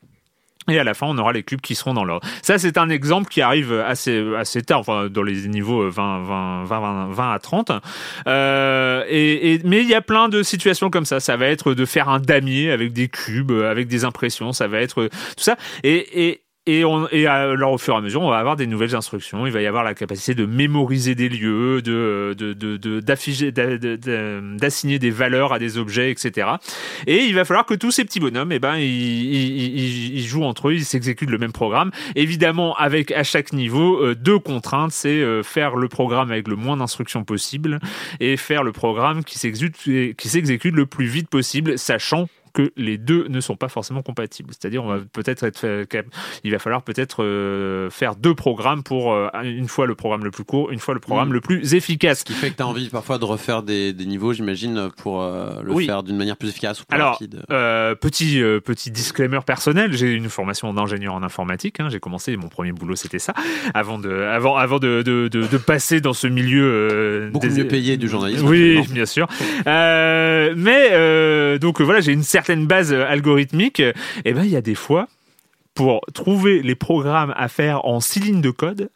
Et 0.67 0.77
à 0.77 0.83
la 0.83 0.93
fin, 0.93 1.07
on 1.07 1.17
aura 1.17 1.33
les 1.33 1.41
cubes 1.41 1.61
qui 1.61 1.73
seront 1.73 1.93
dans 1.95 2.03
l'ordre. 2.05 2.27
Ça, 2.43 2.59
c'est 2.59 2.77
un 2.77 2.89
exemple 2.89 3.27
qui 3.29 3.41
arrive 3.41 3.73
assez, 3.73 4.23
assez 4.37 4.61
tard, 4.61 4.81
enfin, 4.81 5.07
dans 5.09 5.23
les 5.23 5.47
niveaux 5.47 5.81
euh, 5.83 5.89
20, 5.89 6.23
20, 6.23 6.63
20, 6.65 6.79
20, 6.79 7.07
20 7.11 7.33
à 7.33 7.39
30. 7.39 7.71
Euh, 8.27 9.03
et, 9.07 9.53
et- 9.53 9.61
mais 9.63 9.81
il 9.81 9.87
y 9.87 9.95
a 9.95 10.01
plein 10.01 10.29
de 10.29 10.43
situations 10.43 10.89
comme 10.91 11.05
ça. 11.05 11.19
Ça 11.19 11.37
va 11.37 11.47
être 11.47 11.73
de 11.73 11.85
faire 11.85 12.09
un 12.09 12.19
damier 12.19 12.69
avec 12.71 12.93
des 12.93 13.07
cubes, 13.07 13.51
avec 13.51 13.87
des 13.87 14.05
impressions. 14.05 14.51
Ça 14.51 14.67
va 14.67 14.79
être 14.81 15.01
euh, 15.03 15.09
tout 15.37 15.43
ça. 15.43 15.55
Et, 15.83 16.27
et, 16.27 16.41
et, 16.65 16.85
on, 16.85 17.07
et 17.11 17.25
alors, 17.25 17.71
au 17.73 17.77
fur 17.79 17.95
et 17.95 17.97
à 17.97 18.01
mesure, 18.01 18.21
on 18.21 18.29
va 18.29 18.37
avoir 18.37 18.55
des 18.55 18.67
nouvelles 18.67 18.95
instructions. 18.95 19.47
Il 19.47 19.51
va 19.51 19.61
y 19.61 19.65
avoir 19.65 19.83
la 19.83 19.95
capacité 19.95 20.35
de 20.35 20.45
mémoriser 20.45 21.15
des 21.15 21.27
lieux, 21.29 21.81
de, 21.81 22.35
d'afficher, 22.99 23.51
d'a- 23.51 23.77
de- 23.77 24.57
d'assigner 24.57 24.99
des 24.99 25.09
valeurs 25.09 25.51
à 25.51 25.57
des 25.57 25.77
objets, 25.79 26.11
etc. 26.11 26.47
Et 27.07 27.23
il 27.23 27.33
va 27.33 27.43
falloir 27.45 27.65
que 27.65 27.73
tous 27.73 27.91
ces 27.91 28.03
petits 28.05 28.19
bonhommes, 28.19 28.51
eh 28.51 28.59
ben, 28.59 28.75
ils, 28.75 28.85
ils, 28.85 30.17
ils- 30.17 30.25
jouent 30.27 30.43
entre 30.43 30.69
eux, 30.69 30.73
ils 30.75 30.85
s'exécutent 30.85 31.29
le 31.31 31.37
même 31.39 31.53
programme. 31.53 31.89
Évidemment, 32.15 32.75
avec 32.75 33.11
à 33.13 33.23
chaque 33.23 33.51
niveau 33.51 34.03
euh, 34.03 34.13
deux 34.13 34.37
contraintes, 34.37 34.91
c'est 34.91 35.09
euh, 35.21 35.41
faire 35.41 35.75
le 35.75 35.87
programme 35.87 36.31
avec 36.31 36.47
le 36.47 36.55
moins 36.55 36.77
d'instructions 36.77 37.23
possible 37.23 37.79
et 38.19 38.37
faire 38.37 38.63
le 38.63 38.73
programme 38.73 39.23
qui 39.23 39.39
s'exécute 39.39 40.75
le 40.75 40.85
plus 40.85 41.05
vite 41.07 41.29
possible, 41.29 41.79
sachant 41.79 42.27
que 42.53 42.71
les 42.77 42.97
deux 42.97 43.27
ne 43.29 43.39
sont 43.41 43.55
pas 43.55 43.69
forcément 43.69 44.01
compatibles. 44.01 44.49
C'est-à-dire, 44.51 44.83
on 44.83 44.87
va 44.87 44.99
peut-être 45.13 45.43
être, 45.43 45.85
il 46.43 46.51
va 46.51 46.59
falloir 46.59 46.81
peut-être 46.83 47.23
euh, 47.23 47.89
faire 47.89 48.15
deux 48.15 48.35
programmes 48.35 48.83
pour 48.83 49.13
euh, 49.13 49.27
une 49.43 49.67
fois 49.67 49.85
le 49.87 49.95
programme 49.95 50.23
le 50.23 50.31
plus 50.31 50.43
court, 50.43 50.71
une 50.71 50.79
fois 50.79 50.93
le 50.93 50.99
programme 50.99 51.29
Mm. 51.29 51.33
le 51.33 51.41
plus 51.41 51.73
efficace. 51.73 52.19
Ce 52.19 52.23
qui 52.25 52.33
fait 52.33 52.49
que 52.51 52.55
tu 52.57 52.63
as 52.63 52.67
envie 52.67 52.89
parfois 52.89 53.17
de 53.17 53.25
refaire 53.25 53.61
des, 53.63 53.93
des 53.93 54.05
niveaux, 54.05 54.33
j'imagine, 54.33 54.89
pour 54.97 55.21
euh, 55.21 55.61
le 55.63 55.73
Oui. 55.73 55.85
faire 55.85 56.03
d'une 56.03 56.17
manière 56.17 56.37
plus 56.37 56.49
efficace 56.49 56.81
ou 56.81 56.85
plus 56.85 56.95
Alors, 56.95 57.13
rapide. 57.13 57.41
euh, 57.51 57.95
petit 57.95 58.41
euh, 58.41 58.59
petit 58.59 58.91
disclaimer 58.91 59.39
personnel, 59.45 59.93
j'ai 59.93 60.11
une 60.13 60.29
formation 60.29 60.73
d'ingénieur 60.73 61.13
en 61.13 61.23
informatique. 61.23 61.79
hein, 61.79 61.89
j'ai 61.89 61.99
commencé, 61.99 62.35
mon 62.37 62.47
premier 62.47 62.71
boulot 62.71 62.95
c'était 62.95 63.19
ça, 63.19 63.33
avant 63.73 63.99
de 63.99 64.09
avant 64.11 64.55
avant 64.55 64.79
de 64.79 65.01
de, 65.05 65.27
de, 65.27 65.45
de 65.47 65.57
passer 65.57 66.01
dans 66.01 66.13
ce 66.13 66.27
milieu 66.27 66.63
euh, 66.63 67.29
Beaucoup 67.31 67.47
des- 67.47 67.53
mieux 67.63 67.67
payé 67.67 67.97
du 67.97 68.07
journalisme. 68.07 68.47
Oui, 68.47 68.81
bien 68.91 69.05
sûr. 69.05 69.27
Mais 70.55 71.57
donc 71.59 71.81
voilà, 71.81 71.99
j'ai 72.01 72.11
une 72.13 72.23
certaine 72.23 72.38
base 72.65 72.93
euh, 72.93 73.05
algorithmique. 73.05 73.81
Et 74.25 74.33
ben 74.33 74.43
il 74.43 74.49
y 74.49 74.55
a 74.55 74.61
des 74.61 74.75
fois 74.75 75.07
pour 75.73 76.01
trouver 76.13 76.61
les 76.61 76.75
programmes 76.75 77.33
à 77.37 77.47
faire 77.47 77.85
en 77.85 77.99
six 77.99 78.19
lignes 78.19 78.41
de 78.41 78.51
code. 78.51 78.89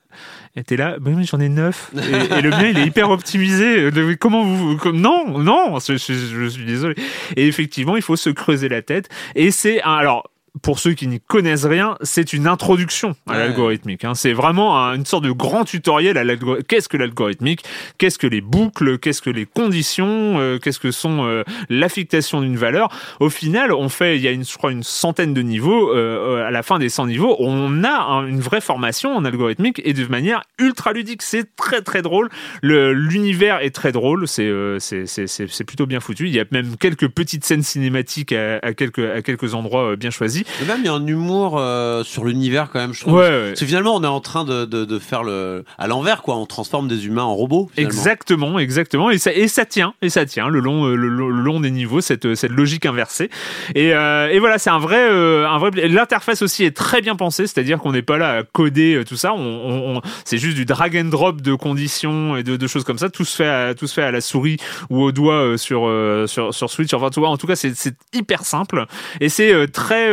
Et 0.55 0.63
t'es 0.63 0.75
là, 0.75 0.97
oui, 1.03 1.25
j'en 1.25 1.39
ai 1.39 1.49
neuf. 1.49 1.91
Et, 1.95 2.41
le 2.41 2.49
mien, 2.49 2.67
il 2.67 2.77
est 2.77 2.85
hyper 2.85 3.09
optimisé. 3.09 3.85
Euh, 3.85 4.15
Comment 4.19 4.43
vous, 4.43 4.77
comme- 4.77 4.99
non, 4.99 5.39
non, 5.39 5.79
je, 5.79 5.95
suis 5.97 6.65
désolé. 6.65 6.95
Et 7.35 7.47
effectivement, 7.47 7.95
il 7.95 8.01
faut 8.01 8.15
se 8.15 8.29
creuser 8.29 8.69
la 8.69 8.81
tête. 8.81 9.09
Et 9.35 9.49
c'est 9.49 9.81
alors, 9.81 10.29
pour 10.61 10.77
ceux 10.79 10.93
qui 10.93 11.07
n'y 11.07 11.19
connaissent 11.19 11.65
rien, 11.65 11.97
c'est 12.03 12.31
une 12.31 12.47
introduction 12.47 13.15
à 13.27 13.31
Ouais. 13.31 13.37
l'algorithmique. 13.39 14.05
hein. 14.05 14.13
C'est 14.13 14.33
vraiment 14.33 14.77
un- 14.79 14.93
une 14.95 15.05
sorte 15.05 15.23
de 15.23 15.31
grand 15.31 15.65
tutoriel 15.65 16.17
à 16.17 16.23
l'algorithmique. 16.23 16.67
Qu'est-ce 16.67 16.87
que 16.87 16.95
l'algorithmique 16.97 17.63
Qu'est-ce 17.97 18.19
que 18.19 18.27
les 18.27 18.39
boucles 18.41 18.99
Qu'est-ce 18.99 19.21
que 19.23 19.31
les 19.31 19.45
conditions 19.47 20.39
euh, 20.39 20.59
Qu'est-ce 20.59 20.79
que 20.79 20.91
sont 20.91 21.25
euh, 21.25 21.43
l'affectation 21.69 22.41
d'une 22.41 22.55
valeur 22.55 22.89
Au 23.19 23.29
final, 23.29 23.73
on 23.73 23.89
fait, 23.89 24.15
il 24.17 24.21
y 24.21 24.27
a 24.27 24.31
une, 24.31 24.45
je 24.45 24.55
crois, 24.55 24.71
une 24.71 24.83
centaine 24.83 25.33
de 25.33 25.41
niveaux. 25.41 25.91
euh, 25.93 26.45
à 26.47 26.51
la 26.51 26.61
fin 26.63 26.77
des 26.77 26.89
100 26.89 27.07
niveaux, 27.07 27.35
on 27.39 27.83
a 27.83 27.89
un- 27.91 28.27
une 28.27 28.39
vraie 28.39 28.61
formation 28.61 29.15
en 29.15 29.25
algorithmique 29.25 29.81
et 29.83 29.93
de 29.93 30.05
manière 30.05 30.43
ultra 30.59 30.93
ludique. 30.93 31.21
C'est 31.23 31.55
très 31.55 31.81
très 31.81 32.01
drôle. 32.01 32.29
Le- 32.61 32.93
L'univers 32.93 33.59
est 33.61 33.71
très 33.73 33.91
drôle. 33.91 34.27
C'est 34.27 35.65
plutôt 35.65 35.85
bien 35.85 35.99
foutu. 35.99 36.27
Il 36.27 36.33
y 36.33 36.39
a 36.39 36.45
même 36.51 36.77
quelques 36.77 37.07
petites 37.07 37.43
scènes 37.45 37.63
cinématiques 37.63 38.31
à, 38.33 38.59
à 38.61 38.73
quelques 38.73 38.99
à 38.99 39.21
quelques 39.21 39.53
endroits 39.55 39.95
bien 39.95 40.09
choisis. 40.11 40.42
Mais 40.61 40.67
même 40.67 40.77
il 40.79 40.85
y 40.85 40.89
a 40.89 40.93
un 40.93 41.05
humour 41.07 41.55
euh, 41.57 42.03
sur 42.03 42.25
l'univers 42.25 42.69
quand 42.71 42.79
même, 42.79 42.93
je 42.93 43.01
trouve. 43.01 43.13
Ouais, 43.13 43.27
ouais. 43.29 43.47
Parce 43.49 43.59
que 43.61 43.65
finalement, 43.65 43.95
on 43.95 44.03
est 44.03 44.07
en 44.07 44.19
train 44.21 44.43
de, 44.43 44.65
de, 44.65 44.85
de 44.85 44.99
faire 44.99 45.23
le 45.23 45.63
à 45.77 45.87
l'envers, 45.87 46.21
quoi. 46.21 46.35
On 46.37 46.45
transforme 46.45 46.87
des 46.87 47.05
humains 47.07 47.23
en 47.23 47.33
robots. 47.35 47.69
finalement. 47.73 47.89
Exactement, 47.97 48.59
exactement, 48.59 49.09
et 49.11 49.17
ça, 49.17 49.33
et 49.33 49.47
ça 49.47 49.65
tient, 49.65 49.93
et 50.01 50.09
ça 50.09 50.25
tient 50.25 50.47
le 50.49 50.59
long, 50.59 50.85
le, 50.87 50.95
long- 51.07 51.27
le 51.29 51.41
long 51.41 51.59
des 51.59 51.71
niveaux, 51.71 52.01
cette, 52.01 52.35
cette 52.35 52.51
logique 52.51 52.85
inversée. 52.85 53.29
Et, 53.75 53.93
euh, 53.93 54.29
et 54.29 54.39
voilà, 54.39 54.57
c'est 54.57 54.69
un 54.69 54.79
vrai, 54.79 54.99
euh, 55.09 55.47
un 55.47 55.57
vrai. 55.57 55.71
L'interface 55.87 56.41
aussi 56.41 56.63
est 56.63 56.75
très 56.75 57.01
bien 57.01 57.15
pensée, 57.15 57.47
c'est-à-dire 57.47 57.79
qu'on 57.79 57.91
n'est 57.91 58.01
pas 58.01 58.17
là 58.17 58.37
à 58.39 58.43
coder 58.43 59.03
tout 59.07 59.15
ça. 59.15 59.33
On, 59.33 59.37
on- 59.39 59.97
on- 59.97 60.01
c'est 60.25 60.37
juste 60.37 60.55
du 60.55 60.65
drag 60.65 60.95
and 60.97 61.05
drop 61.09 61.41
de 61.41 61.53
conditions 61.55 62.35
et 62.37 62.43
de, 62.43 62.55
de 62.57 62.67
choses 62.67 62.83
comme 62.83 62.97
ça. 62.97 63.09
Tout 63.09 63.25
se 63.25 63.35
fait, 63.35 63.47
à, 63.47 63.73
tout 63.73 63.87
se 63.87 63.93
fait 63.93 64.03
à 64.03 64.11
la 64.11 64.21
souris 64.21 64.57
ou 64.89 65.01
au 65.01 65.11
doigt 65.11 65.57
sur, 65.57 65.89
sur 66.27 66.53
sur 66.53 66.69
Switch. 66.69 66.93
Enfin, 66.93 67.09
en 67.23 67.37
tout 67.37 67.47
cas, 67.47 67.55
c'est 67.55 67.73
c'est 67.75 67.95
hyper 68.13 68.43
simple 68.43 68.85
et 69.21 69.29
c'est 69.29 69.67
très, 69.71 70.09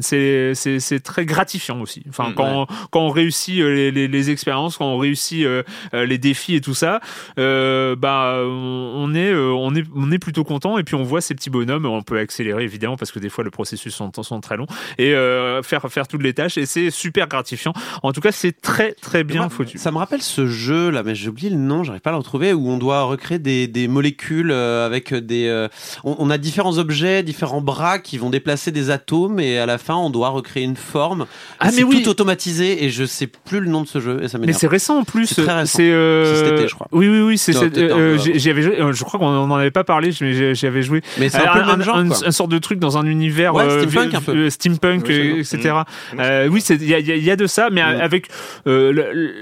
c'est 0.00 0.54
c'est 0.54 0.80
c'est 0.80 1.00
très 1.00 1.24
gratifiant 1.26 1.80
aussi. 1.80 2.02
Enfin, 2.08 2.30
Mm, 2.30 2.34
quand 2.34 2.66
quand 2.90 3.00
on 3.00 3.10
réussit 3.10 3.60
euh, 3.60 3.74
les, 3.74 3.90
les, 3.90 4.08
les 4.08 4.30
expériences, 4.30 4.76
quand 4.76 4.86
on 4.86 4.98
réussit 4.98 5.44
euh, 5.44 5.62
euh, 5.94 6.06
les 6.06 6.18
défis 6.18 6.54
et 6.54 6.60
tout 6.60 6.74
ça, 6.74 7.00
euh, 7.38 7.96
bah 7.96 8.36
on 8.44 8.92
on 9.10 9.14
est 9.14 9.32
euh, 9.32 9.52
on 9.52 9.74
est 9.74 9.84
on 9.94 10.10
est 10.12 10.18
plutôt 10.18 10.44
content 10.44 10.78
et 10.78 10.84
puis 10.84 10.94
on 10.94 11.02
voit 11.02 11.20
ces 11.20 11.34
petits 11.34 11.50
bonhommes. 11.50 11.86
On 11.86 12.02
peut 12.02 12.18
accélérer 12.18 12.64
évidemment 12.64 12.96
parce 12.96 13.12
que 13.12 13.18
des 13.18 13.28
fois 13.28 13.44
le 13.44 13.50
processus 13.50 13.94
sont, 13.94 14.10
sont 14.22 14.40
très 14.40 14.56
longs 14.56 14.66
et 14.98 15.14
euh, 15.14 15.62
faire 15.62 15.82
faire 15.90 16.06
toutes 16.08 16.22
les 16.22 16.34
tâches 16.34 16.58
et 16.58 16.66
c'est 16.66 16.90
super 16.90 17.26
gratifiant. 17.28 17.72
En 18.02 18.12
tout 18.12 18.20
cas, 18.20 18.32
c'est 18.32 18.60
très 18.60 18.92
très 18.92 19.24
bien 19.24 19.42
Moi, 19.42 19.50
foutu. 19.50 19.78
Ça 19.78 19.90
me 19.90 19.98
rappelle 19.98 20.22
ce 20.22 20.46
jeu 20.46 20.90
là, 20.90 21.02
mais 21.02 21.14
j'ai 21.14 21.28
oublié 21.28 21.50
le 21.50 21.56
nom, 21.56 21.84
j'arrive 21.84 22.00
pas 22.02 22.10
à 22.10 22.12
le 22.12 22.18
retrouver, 22.18 22.52
où 22.52 22.68
on 22.70 22.78
doit 22.78 23.02
recréer 23.02 23.38
des, 23.38 23.66
des 23.66 23.88
molécules 23.88 24.50
euh, 24.50 24.86
avec 24.86 25.12
des. 25.14 25.46
euh, 25.48 25.68
on, 26.04 26.16
on 26.18 26.30
a 26.30 26.38
différents 26.38 26.78
objets, 26.78 27.22
différents 27.22 27.60
bras 27.60 27.98
qui 27.98 28.18
vont 28.20 28.30
déplacer 28.30 28.70
des 28.70 28.90
atomes 28.90 29.40
et 29.40 29.58
à 29.58 29.66
la 29.66 29.78
fin 29.78 29.94
on 29.96 30.10
doit 30.10 30.28
recréer 30.28 30.62
une 30.64 30.76
forme. 30.76 31.26
Ah, 31.58 31.70
Et 31.70 31.76
mais 31.76 31.82
oui. 31.82 32.02
tout 32.02 32.10
automatisé 32.10 32.84
et 32.84 32.90
je 32.90 33.04
sais 33.04 33.26
plus 33.26 33.60
le 33.60 33.66
nom 33.66 33.82
de 33.82 33.88
ce 33.88 34.00
jeu 34.00 34.20
et 34.22 34.28
ça 34.28 34.38
Mais 34.38 34.52
c'est 34.52 34.66
récent 34.66 34.98
en 34.98 35.04
plus. 35.04 35.26
C'est 35.26 35.42
très 35.44 35.54
récent. 35.60 35.76
C'est 35.78 35.90
euh, 35.90 36.24
C'est 36.34 36.44
cet 36.44 36.52
été, 36.58 36.68
je 36.68 36.74
crois. 36.74 36.88
Oui, 36.92 37.08
oui, 37.08 37.20
oui. 37.20 37.38
C'est 37.38 37.56
euh, 37.56 37.68
peu 37.70 38.18
j'y 38.18 38.30
avant. 38.30 38.38
j'y 38.38 38.50
avais 38.50 38.62
joué. 38.62 38.80
euh, 38.80 38.92
Je 38.92 39.04
crois 39.04 39.18
qu'on 39.18 39.30
n'en 39.46 39.54
avait 39.56 39.70
pas 39.70 39.84
parlé, 39.84 40.10
mais 40.20 40.54
j'y 40.54 40.66
avais 40.66 40.82
joué. 40.82 41.02
Mais 41.18 41.28
c'est 41.28 41.38
un 41.46 41.52
peu 41.52 41.60
le 41.60 41.66
même 41.66 41.82
genre, 41.82 41.96
un, 41.96 42.08
quoi. 42.08 42.26
un 42.26 42.30
sorte 42.30 42.50
de 42.50 42.58
truc 42.58 42.78
dans 42.78 42.98
un 42.98 43.06
univers 43.06 43.54
Ouais, 43.54 43.64
euh, 43.64 43.82
steampunk 43.88 44.10
vi- 44.12 44.16
un 44.16 44.20
peu. 44.20 44.32
euh, 44.36 44.50
steampunk, 44.50 45.04
Oui, 45.08 45.14
euh, 45.40 45.42
c'est 45.44 45.56
etc. 45.58 45.74
Euh, 46.18 46.48
oui, 46.50 46.62
il 46.68 46.84
y 46.88 46.94
a, 46.94 46.98
y 46.98 47.36
de 47.36 47.46
ça, 47.46 47.68
mais 47.70 47.80
Mm. 47.82 48.00
avec 48.00 48.28
euh, 48.66 48.92
le- 48.92 49.12
le- 49.12 49.34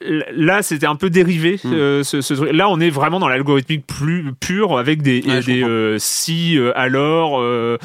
là, 0.00 0.62
c'était 0.62 0.86
un 0.86 0.96
peu 0.96 1.10
dérivé. 1.10 1.58
Mm. 1.64 1.72
euh, 1.72 2.02
ce, 2.04 2.20
ce 2.20 2.34
truc. 2.34 2.52
Là, 2.52 2.68
on 2.68 2.80
est 2.80 2.90
vraiment 2.90 3.18
dans 3.20 3.28
l'algorithmique 3.28 3.86
plus 3.86 4.32
pur, 4.38 4.78
avec 4.78 5.02
des, 5.02 5.22
Ouais, 5.26 5.40
euh, 5.64 5.96
si, 5.98 6.58
alors, 6.74 7.40
euh, 7.40 7.76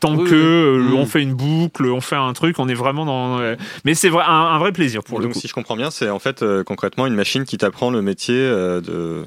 tant 0.00 0.16
Oui, 0.16 0.28
que, 0.28 0.86
oui. 0.90 0.94
on 0.98 1.06
fait 1.06 1.22
une 1.22 1.34
boucle, 1.34 1.86
on 1.86 2.00
fait 2.00 2.16
un 2.16 2.32
truc, 2.32 2.58
on 2.58 2.68
est 2.68 2.74
vraiment 2.74 3.04
dans. 3.04 3.40
mais 3.84 3.94
c'est 3.94 4.08
vrai, 4.08 4.24
un, 4.26 4.30
un 4.32 4.58
vrai 4.58 4.72
plaisir 4.72 5.02
pour 5.02 5.18
le 5.18 5.24
Donc, 5.26 5.34
coup. 5.34 5.40
si 5.40 5.48
je 5.48 5.54
comprends 5.54 5.76
bien, 5.76 5.90
c'est 5.90 6.10
en 6.10 6.18
fait 6.18 6.42
euh, 6.42 6.64
concrètement 6.64 7.06
une 7.06 7.14
machine 7.14 7.44
qui 7.44 7.56
t'apprend 7.58 7.90
le 7.90 8.02
métier 8.02 8.36
euh, 8.36 8.80
de 8.80 9.24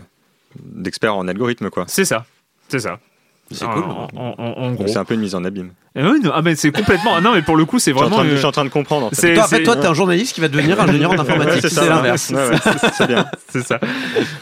d'expert 0.64 1.16
en 1.16 1.28
algorithme, 1.28 1.70
quoi. 1.70 1.86
C'est 1.88 2.06
ça, 2.06 2.26
c'est 2.70 2.80
ça. 2.80 3.00
C'est 3.52 3.66
cool. 3.66 3.84
en- 3.84 4.08
en- 4.16 4.36
en 4.40 4.72
gros. 4.72 4.88
C'est 4.88 4.98
un 4.98 5.06
peu 5.06 5.14
une 5.14 5.20
mise 5.22 5.36
en 5.36 5.44
abîme. 5.44 5.70
Oui, 5.98 6.20
non, 6.22 6.32
ah, 6.34 6.42
mais 6.42 6.56
c'est 6.56 6.72
complètement. 6.72 7.22
Non, 7.22 7.32
mais 7.34 7.42
pour 7.42 7.56
le 7.56 7.64
coup, 7.64 7.80
c'est 7.80 7.92
Je 7.92 7.96
suis 7.96 8.04
en 8.04 8.10
vraiment. 8.10 8.18
train 8.18 8.26
de- 8.26 8.30
euh, 8.32 8.34
je 8.34 8.38
suis 8.40 8.46
en 8.46 8.52
train 8.52 8.66
de 8.66 8.70
comprendre. 8.70 9.06
En 9.06 9.10
fait. 9.12 9.34
Toi, 9.34 9.44
en 9.44 9.48
fait, 9.48 9.58
c'est- 9.58 9.64
toi, 9.64 9.76
t'es 9.78 9.88
un 9.88 9.94
journaliste 9.94 10.36
qui 10.36 10.42
va 10.42 10.50
devenir 10.50 10.82
ingénieur 10.82 11.12
en 11.12 11.14
informatique. 11.20 11.62
c'est 11.62 11.70
ça, 11.70 11.82
c'est 11.82 11.88
voilà. 11.88 11.96
l'inverse. 12.02 12.32
Ouais, 12.32 12.50
ouais, 12.50 12.58
c'est- 12.98 13.08
bien. 13.08 13.26
c'est 13.50 13.64
ça. 13.64 13.80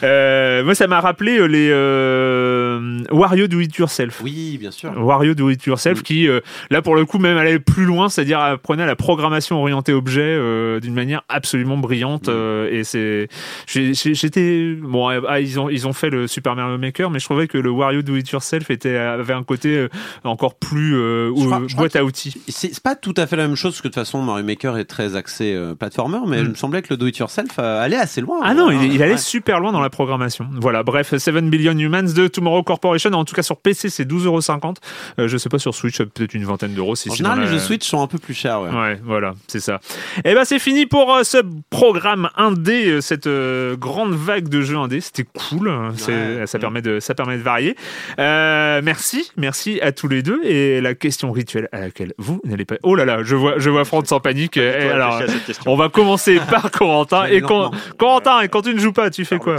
Euh, 0.02 0.64
moi, 0.64 0.74
ça 0.74 0.88
m'a 0.88 1.00
rappelé 1.00 1.38
euh, 1.38 1.44
les 1.46 1.68
euh, 1.70 2.98
Wario 3.12 3.46
Do 3.46 3.60
It 3.60 3.76
Yourself. 3.76 4.20
Oui, 4.24 4.56
bien 4.58 4.70
sûr. 4.72 4.92
Wario 4.96 5.34
Do 5.34 5.48
It 5.50 5.62
Yourself 5.64 6.02
qui, 6.02 6.26
euh, 6.26 6.40
là, 6.70 6.82
pour 6.82 6.96
le 6.96 7.04
coup, 7.04 7.18
même 7.18 7.36
allait 7.36 7.58
plus 7.60 7.84
loin, 7.84 8.08
c'est-à-dire 8.08 8.40
apprenait 8.40 8.86
la 8.86 8.96
programmation 8.96 9.60
orientée 9.60 9.92
objet 9.92 10.22
euh, 10.24 10.80
d'une 10.80 10.94
manière 10.94 11.22
absolument 11.28 11.76
brillante. 11.76 12.28
Euh, 12.28 12.68
et 12.72 12.82
c'est, 12.84 13.28
j'étais, 13.68 14.74
bon, 14.80 15.10
euh, 15.10 15.20
ah, 15.28 15.40
ils 15.40 15.60
ont 15.60 15.68
ils 15.68 15.86
ont 15.86 15.92
fait 15.92 16.10
le 16.10 16.26
Super 16.26 16.56
Mario 16.56 16.78
Maker, 16.78 17.10
mais 17.10 17.18
je 17.18 17.24
trouvais 17.26 17.46
que 17.46 17.58
le 17.58 17.70
Wario 17.70 18.02
Do 18.02 18.16
It 18.16 18.28
Yourself 18.30 18.70
était 18.70 18.93
avait 18.96 19.32
un 19.32 19.42
côté 19.42 19.76
euh, 19.76 19.88
encore 20.24 20.54
plus 20.54 20.96
euh, 20.96 21.32
Je 21.36 21.44
crois 21.44 21.60
boîte 21.76 21.96
à 21.96 22.04
outils. 22.04 22.34
C'est 22.48 22.80
pas 22.80 22.94
tout 22.94 23.14
à 23.16 23.26
fait 23.26 23.36
la 23.36 23.46
même 23.46 23.56
chose, 23.56 23.72
parce 23.72 23.82
que 23.82 23.88
de 23.88 23.94
toute 23.94 24.02
façon, 24.02 24.22
Mario 24.22 24.44
Maker 24.44 24.78
est 24.78 24.84
très 24.84 25.16
axé 25.16 25.54
euh, 25.54 25.74
platformer, 25.74 26.20
mais 26.26 26.40
il 26.40 26.50
me 26.50 26.54
semblait 26.54 26.82
que 26.82 26.88
le 26.90 26.96
do-it-yourself 26.96 27.58
euh, 27.58 27.82
allait 27.82 27.96
assez 27.96 28.20
loin. 28.20 28.40
Ah 28.42 28.54
non, 28.54 28.70
il, 28.70 28.92
il 28.92 29.02
allait 29.02 29.12
ouais. 29.12 29.18
super 29.18 29.60
loin 29.60 29.72
dans 29.72 29.80
la 29.80 29.90
programmation. 29.90 30.46
Voilà, 30.60 30.82
bref, 30.82 31.16
7 31.16 31.34
Billion 31.50 31.76
Humans 31.76 32.12
de 32.14 32.28
Tomorrow 32.28 32.62
Corporation. 32.62 33.12
En 33.12 33.24
tout 33.24 33.34
cas, 33.34 33.42
sur 33.42 33.56
PC, 33.56 33.90
c'est 33.90 34.08
12,50€. 34.08 34.76
Euh, 35.18 35.28
je 35.28 35.36
sais 35.36 35.48
pas, 35.48 35.58
sur 35.58 35.74
Switch, 35.74 35.98
peut-être 35.98 36.34
une 36.34 36.44
vingtaine 36.44 36.74
d'euros. 36.74 36.94
Si 36.94 37.10
En 37.10 37.14
général, 37.14 37.40
les 37.40 37.46
jeux 37.46 37.58
Switch 37.58 37.86
sont 37.86 38.02
un 38.02 38.06
peu 38.06 38.18
plus 38.18 38.34
chers. 38.34 38.60
Ouais. 38.60 38.70
Ouais, 38.70 39.00
voilà, 39.04 39.34
c'est 39.46 39.60
ça. 39.60 39.80
Et 40.24 40.34
ben 40.34 40.44
c'est 40.44 40.58
fini 40.58 40.86
pour 40.86 41.12
euh, 41.12 41.22
ce 41.22 41.38
programme 41.70 42.28
indé, 42.36 42.86
euh, 42.86 43.00
cette 43.00 43.26
euh, 43.26 43.76
grande 43.76 44.12
vague 44.14 44.48
de 44.48 44.60
jeux 44.60 44.76
indés. 44.76 45.00
C'était 45.00 45.24
cool, 45.24 45.68
hein. 45.68 45.92
Ouais. 46.08 46.46
ça 46.46 46.58
permet 46.58 46.82
de 46.82 47.00
ça 47.00 47.14
permet 47.14 47.36
de 47.36 47.42
varier. 47.42 47.76
Euh, 48.18 48.80
merci, 48.84 49.30
merci 49.36 49.80
à 49.80 49.92
tous 49.92 50.08
les 50.08 50.22
deux. 50.22 50.40
Et 50.44 50.80
la 50.80 50.94
question 50.94 51.32
rituelle 51.32 51.68
à 51.72 51.80
laquelle 51.80 52.12
vous 52.18 52.40
n'allez 52.44 52.64
pas. 52.64 52.76
Oh 52.82 52.94
là 52.94 53.04
là, 53.04 53.18
je 53.22 53.34
vois 53.36 53.54
je 53.58 53.70
vois 53.70 53.84
Franck 53.84 54.06
sans 54.06 54.20
panique. 54.20 54.56
Et 54.56 54.70
Toi, 54.80 54.92
alors, 54.92 55.22
on 55.66 55.76
va 55.76 55.88
commencer 55.88 56.38
par 56.50 56.70
Corentin. 56.70 57.24
Mais 57.24 57.36
Et 57.36 57.40
quand. 57.40 57.70
Corentin, 57.98 58.40
et 58.42 58.48
quand 58.48 58.62
tu 58.62 58.74
ne 58.74 58.78
joues 58.80 58.92
pas, 58.92 59.10
tu 59.10 59.24
fais 59.24 59.38
quoi. 59.38 59.56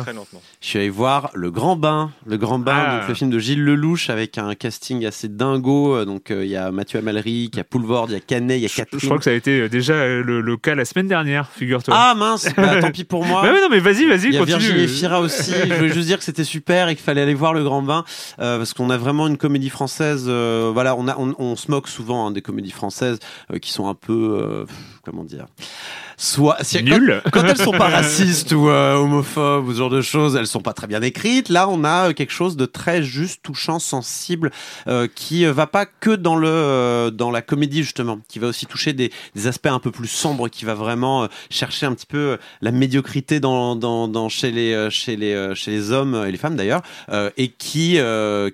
Je 0.61 0.67
suis 0.67 0.79
allé 0.79 0.89
voir 0.89 1.29
Le 1.33 1.51
Grand 1.51 1.75
Bain, 1.75 2.11
Le 2.25 2.37
Grand 2.37 2.59
Bain, 2.59 2.73
Ah. 2.75 2.99
donc 2.99 3.09
le 3.09 3.13
film 3.15 3.29
de 3.29 3.39
Gilles 3.39 3.63
Lelouch 3.63 4.09
avec 4.09 4.37
un 4.37 4.53
casting 4.55 5.05
assez 5.05 5.27
dingo. 5.27 5.95
Euh, 5.95 6.05
Donc 6.05 6.31
euh, 6.31 6.43
il 6.45 6.51
y 6.51 6.55
a 6.57 6.71
Mathieu 6.71 6.99
Amalric, 6.99 7.53
il 7.53 7.57
y 7.57 7.59
a 7.59 7.63
Poulvord, 7.63 8.07
il 8.09 8.13
y 8.13 8.17
a 8.17 8.19
Canet, 8.19 8.57
il 8.59 8.63
y 8.63 8.65
a 8.65 8.69
Catherine. 8.69 8.99
je 8.99 9.05
crois 9.05 9.17
que 9.17 9.23
ça 9.23 9.31
a 9.31 9.33
été 9.33 9.61
euh, 9.61 9.69
déjà 9.69 10.05
le, 10.05 10.41
le 10.41 10.57
cas 10.57 10.75
la 10.75 10.85
semaine 10.85 11.07
dernière, 11.07 11.49
figure-toi. 11.49 11.93
Ah 11.97 12.13
mince, 12.15 12.47
bah, 12.55 12.81
tant 12.81 12.91
pis 12.91 13.03
pour 13.03 13.23
moi. 13.25 13.41
Bah 13.45 13.51
oui, 13.53 13.59
non, 13.61 13.67
mais 13.69 13.79
vas-y, 13.79 14.05
vas-y, 14.07 14.27
Il 14.27 14.33
y 14.33 14.37
a 14.37 14.39
continue. 14.39 14.59
Virginie 14.59 14.87
Fira 14.87 15.19
aussi. 15.19 15.51
Je 15.67 15.73
voulais 15.73 15.89
juste 15.93 16.07
dire 16.07 16.17
que 16.17 16.23
c'était 16.23 16.43
super 16.43 16.89
et 16.89 16.95
qu'il 16.95 17.03
fallait 17.03 17.21
aller 17.21 17.33
voir 17.33 17.53
le 17.53 17.63
Grand 17.63 17.81
Bain 17.81 18.03
euh, 18.39 18.57
parce 18.57 18.73
qu'on 18.73 18.89
a 18.89 18.97
vraiment 18.97 19.14
une 19.27 19.37
comédie 19.37 19.69
française. 19.69 20.25
euh, 20.27 20.71
voilà, 20.73 20.95
on, 20.95 21.07
a, 21.07 21.55
se 21.55 21.71
moque 21.71 21.87
souvent 21.87 22.27
hein, 22.27 22.31
des 22.31 22.41
comédies 22.41 22.71
françaises 22.71 23.19
euh, 23.51 23.59
qui 23.59 23.71
sont 23.71 23.87
un 23.87 23.95
peu, 23.95 24.37
euh, 24.41 24.65
comment 25.03 25.23
dire, 25.23 25.47
soit 26.17 26.57
si- 26.61 26.77
quand- 26.83 26.97
Nul. 26.99 27.21
Quand, 27.31 27.43
elles 27.43 27.57
sont 27.57 27.71
pas 27.71 27.89
racistes 27.89 28.51
ou 28.53 28.69
euh, 28.69 28.95
homophobes 28.95 29.67
ou 29.67 29.73
ce 29.73 29.77
genre 29.77 29.89
de 29.89 30.01
choses, 30.01 30.35
elles 30.35 30.47
sont 30.47 30.61
pas 30.61 30.73
très 30.73 30.87
bien 30.87 31.01
écrites. 31.01 31.49
Là, 31.49 31.67
on 31.69 31.83
a 31.83 32.09
euh, 32.09 32.13
quelque 32.13 32.31
chose 32.33 32.55
de 32.57 32.65
très 32.65 33.03
juste, 33.03 33.41
touchant, 33.43 33.79
sensible, 33.79 34.51
euh, 34.87 35.07
qui 35.13 35.45
euh, 35.45 35.51
va 35.53 35.67
pas 35.67 35.85
que 35.85 36.11
dans 36.11 36.35
le 36.35 36.47
euh, 36.47 37.11
dans 37.11 37.31
la 37.31 37.41
comédie 37.41 37.83
justement, 37.83 38.19
qui 38.27 38.39
va 38.39 38.47
aussi 38.47 38.65
toucher 38.65 38.93
des, 38.93 39.11
des 39.35 39.47
aspects 39.47 39.67
un 39.67 39.79
peu 39.79 39.91
plus 39.91 40.07
sombres, 40.07 40.47
qui 40.49 40.65
va 40.65 40.73
vraiment 40.73 41.27
chercher 41.49 41.85
un 41.85 41.93
petit 41.93 42.05
peu 42.05 42.37
la 42.61 42.71
médiocrité 42.71 43.39
dans, 43.39 43.75
dans, 43.75 44.07
dans 44.07 44.29
chez 44.29 44.51
les 44.51 44.89
chez 44.89 45.15
les 45.15 45.53
chez 45.55 45.71
les 45.71 45.91
hommes 45.91 46.23
et 46.27 46.31
les 46.31 46.37
femmes 46.37 46.55
d'ailleurs, 46.55 46.81
et 47.37 47.49
qui 47.49 47.97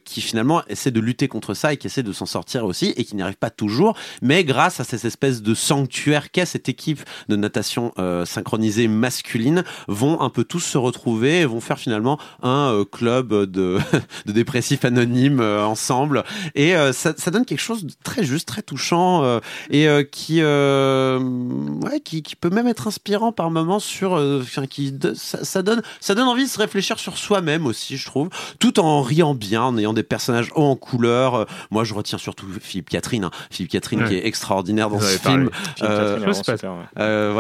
qui 0.05 0.21
finalement 0.21 0.63
essaie 0.67 0.91
de 0.91 0.99
lutter 0.99 1.27
contre 1.27 1.53
ça 1.53 1.73
et 1.73 1.77
qui 1.77 1.87
essaie 1.87 2.03
de 2.03 2.13
s'en 2.13 2.25
sortir 2.25 2.65
aussi 2.65 2.93
et 2.97 3.03
qui 3.05 3.15
n'y 3.15 3.21
arrive 3.21 3.35
pas 3.37 3.49
toujours, 3.49 3.97
mais 4.21 4.43
grâce 4.43 4.79
à 4.79 4.83
cette 4.83 5.05
espèce 5.05 5.41
de 5.41 5.53
sanctuaire 5.53 6.31
qu'est 6.31 6.45
cette 6.45 6.69
équipe 6.69 7.01
de 7.29 7.35
natation 7.51 7.91
euh, 7.99 8.23
synchronisée 8.25 8.87
masculine, 8.87 9.63
vont 9.89 10.21
un 10.21 10.29
peu 10.29 10.43
tous 10.45 10.61
se 10.61 10.77
retrouver 10.77 11.41
et 11.41 11.45
vont 11.45 11.59
faire 11.59 11.77
finalement 11.77 12.17
un 12.41 12.71
euh, 12.71 12.85
club 12.85 13.33
de, 13.33 13.77
de 14.25 14.31
dépressifs 14.31 14.85
anonymes 14.85 15.41
euh, 15.41 15.65
ensemble. 15.65 16.23
Et 16.55 16.75
euh, 16.77 16.93
ça, 16.93 17.13
ça 17.17 17.29
donne 17.29 17.43
quelque 17.45 17.59
chose 17.59 17.83
de 17.85 17.91
très 18.03 18.23
juste, 18.23 18.47
très 18.47 18.61
touchant 18.61 19.23
euh, 19.25 19.39
et 19.69 19.87
euh, 19.89 20.03
qui, 20.03 20.37
euh, 20.41 21.19
ouais, 21.19 21.99
qui, 21.99 22.23
qui 22.23 22.35
peut 22.37 22.49
même 22.49 22.67
être 22.67 22.87
inspirant 22.87 23.31
par 23.33 23.51
moments 23.51 23.79
sur, 23.79 24.15
euh, 24.17 24.39
enfin, 24.41 24.65
qui, 24.65 24.93
de- 24.93 25.13
ça, 25.13 25.43
ça 25.43 25.61
donne, 25.61 25.81
ça 25.99 26.15
donne 26.15 26.27
envie 26.29 26.45
de 26.45 26.49
se 26.49 26.57
réfléchir 26.59 26.99
sur 26.99 27.17
soi-même 27.17 27.65
aussi, 27.65 27.97
je 27.97 28.05
trouve, 28.05 28.29
tout 28.59 28.79
en 28.79 29.01
riant 29.01 29.33
bien, 29.35 29.63
en 29.63 29.77
ayant 29.77 29.93
des 29.93 30.03
personnages 30.03 30.51
hauts 30.55 30.63
en 30.63 30.75
couleur. 30.77 31.45
Moi, 31.69 31.83
je 31.83 31.93
retiens 31.93 32.17
surtout 32.17 32.45
Philippe 32.61 32.89
Catherine, 32.89 33.25
hein. 33.25 33.31
Philippe 33.49 33.71
Catherine 33.71 34.01
Ouais. 34.03 34.07
qui 34.07 34.15
est 34.15 34.25
extraordinaire 34.25 34.89
dans 34.89 34.97
Vous 34.97 35.05
ce 35.05 35.17
film. 35.17 35.49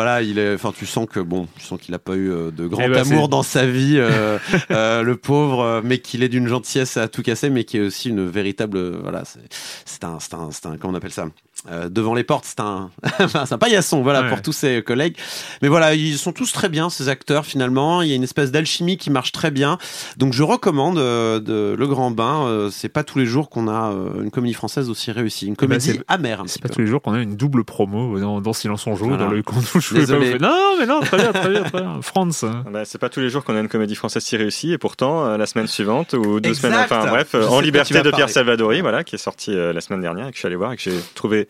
Voilà, 0.03 0.23
il 0.23 0.39
est. 0.39 0.55
Enfin, 0.55 0.73
tu 0.75 0.87
sens 0.87 1.05
que 1.05 1.19
bon, 1.19 1.47
tu 1.55 1.63
sens 1.63 1.79
qu'il 1.79 1.93
a 1.93 1.99
pas 1.99 2.15
eu 2.15 2.31
euh, 2.31 2.49
de 2.49 2.65
grand 2.65 2.81
Eh 2.83 2.87
ben, 2.87 3.01
amour 3.01 3.29
dans 3.29 3.43
sa 3.43 3.67
vie, 3.67 3.97
euh, 3.97 4.39
euh, 4.71 5.03
le 5.03 5.15
pauvre, 5.15 5.81
mais 5.83 5.99
qu'il 5.99 6.23
est 6.23 6.27
d'une 6.27 6.47
gentillesse 6.47 6.97
à 6.97 7.07
tout 7.07 7.21
casser, 7.21 7.51
mais 7.51 7.65
qui 7.65 7.77
est 7.77 7.81
aussi 7.81 8.09
une 8.09 8.27
véritable. 8.27 8.79
Voilà, 8.97 9.25
c'est 9.25 9.41
c'est 9.85 10.03
un, 10.03 10.17
c'est 10.19 10.33
un, 10.33 10.49
c'est 10.49 10.65
un, 10.65 10.77
comment 10.77 10.93
on 10.93 10.97
appelle 10.97 11.11
ça? 11.11 11.27
Euh, 11.69 11.89
Devant 11.89 12.15
les 12.15 12.23
portes, 12.23 12.45
c'est 12.45 12.59
un, 12.59 12.89
enfin, 13.19 13.45
c'est 13.45 13.53
un 13.53 13.57
paillasson, 13.59 14.01
voilà, 14.01 14.21
Ouais. 14.23 14.29
pour 14.29 14.41
tous 14.41 14.51
ses 14.51 14.81
collègues. 14.81 15.15
Mais 15.61 15.67
voilà, 15.67 15.93
ils 15.93 16.17
sont 16.17 16.31
tous 16.31 16.51
très 16.51 16.69
bien 16.69 16.89
ces 16.89 17.07
acteurs 17.07 17.45
finalement. 17.45 18.01
Il 18.01 18.09
y 18.09 18.13
a 18.13 18.15
une 18.15 18.23
espèce 18.23 18.51
d'alchimie 18.51 18.97
qui 18.97 19.11
marche 19.11 19.31
très 19.31 19.51
bien. 19.51 19.77
Donc, 20.17 20.33
je 20.33 20.41
recommande 20.41 20.97
euh, 20.97 21.39
de 21.39 21.75
Le 21.77 21.87
Grand 21.87 22.09
Bain. 22.09 22.45
Euh, 22.47 22.69
c'est 22.71 22.89
pas 22.89 23.03
tous 23.03 23.19
les 23.19 23.25
jours 23.27 23.49
qu'on 23.49 23.67
a 23.67 23.91
euh, 23.91 24.23
une 24.23 24.31
comédie 24.31 24.55
française 24.55 24.89
aussi 24.89 25.11
réussie, 25.11 25.45
une 25.45 25.53
ben, 25.53 25.57
comédie 25.67 25.99
amère 26.07 26.41
C'est 26.47 26.61
pas 26.61 26.67
peu. 26.67 26.73
tous 26.75 26.81
les 26.81 26.87
jours 26.87 27.01
qu'on 27.01 27.13
a 27.13 27.19
une 27.19 27.35
double 27.35 27.63
promo 27.63 28.19
dans, 28.19 28.41
dans 28.41 28.53
Silence 28.53 28.87
on 28.87 28.95
joue, 28.95 29.09
Voilà. 29.09 29.25
dans 29.25 29.29
le 29.31 29.43
pas. 29.43 29.51
Désolé. 29.93 30.39
non, 30.39 30.75
mais 30.79 30.85
non, 30.87 30.99
très 31.01 31.17
bien, 31.17 31.31
très 31.31 31.49
bien, 31.49 31.61
très 31.63 31.81
bien. 31.81 32.01
France. 32.01 32.43
Ah 32.43 32.63
bah, 32.71 32.85
c'est 32.85 32.97
pas 32.97 33.09
tous 33.09 33.19
les 33.19 33.29
jours 33.29 33.43
qu'on 33.43 33.55
a 33.55 33.59
une 33.59 33.69
comédie 33.69 33.95
française 33.95 34.23
si 34.23 34.35
réussie, 34.35 34.71
et 34.73 34.77
pourtant, 34.79 35.25
euh, 35.25 35.37
la 35.37 35.45
semaine 35.45 35.67
suivante, 35.67 36.13
ou 36.13 36.39
deux 36.39 36.49
Exact. 36.49 36.69
semaines, 36.69 36.85
enfin 36.85 37.05
bref, 37.07 37.35
euh, 37.35 37.43
Je 37.43 37.47
En 37.47 37.59
Liberté 37.59 37.93
de 37.95 38.01
Pierre 38.01 38.11
parler. 38.11 38.33
Salvadori, 38.33 38.81
voilà, 38.81 39.03
qui 39.03 39.15
est 39.15 39.19
sorti 39.19 39.53
euh, 39.53 39.73
la 39.73 39.81
semaine 39.81 40.01
dernière, 40.01 40.27
et 40.27 40.31
que 40.31 40.35
je 40.35 40.39
suis 40.39 40.47
allé 40.47 40.55
voir, 40.55 40.73
et 40.73 40.77
que 40.77 40.81
j'ai 40.81 40.97
trouvé 41.15 41.47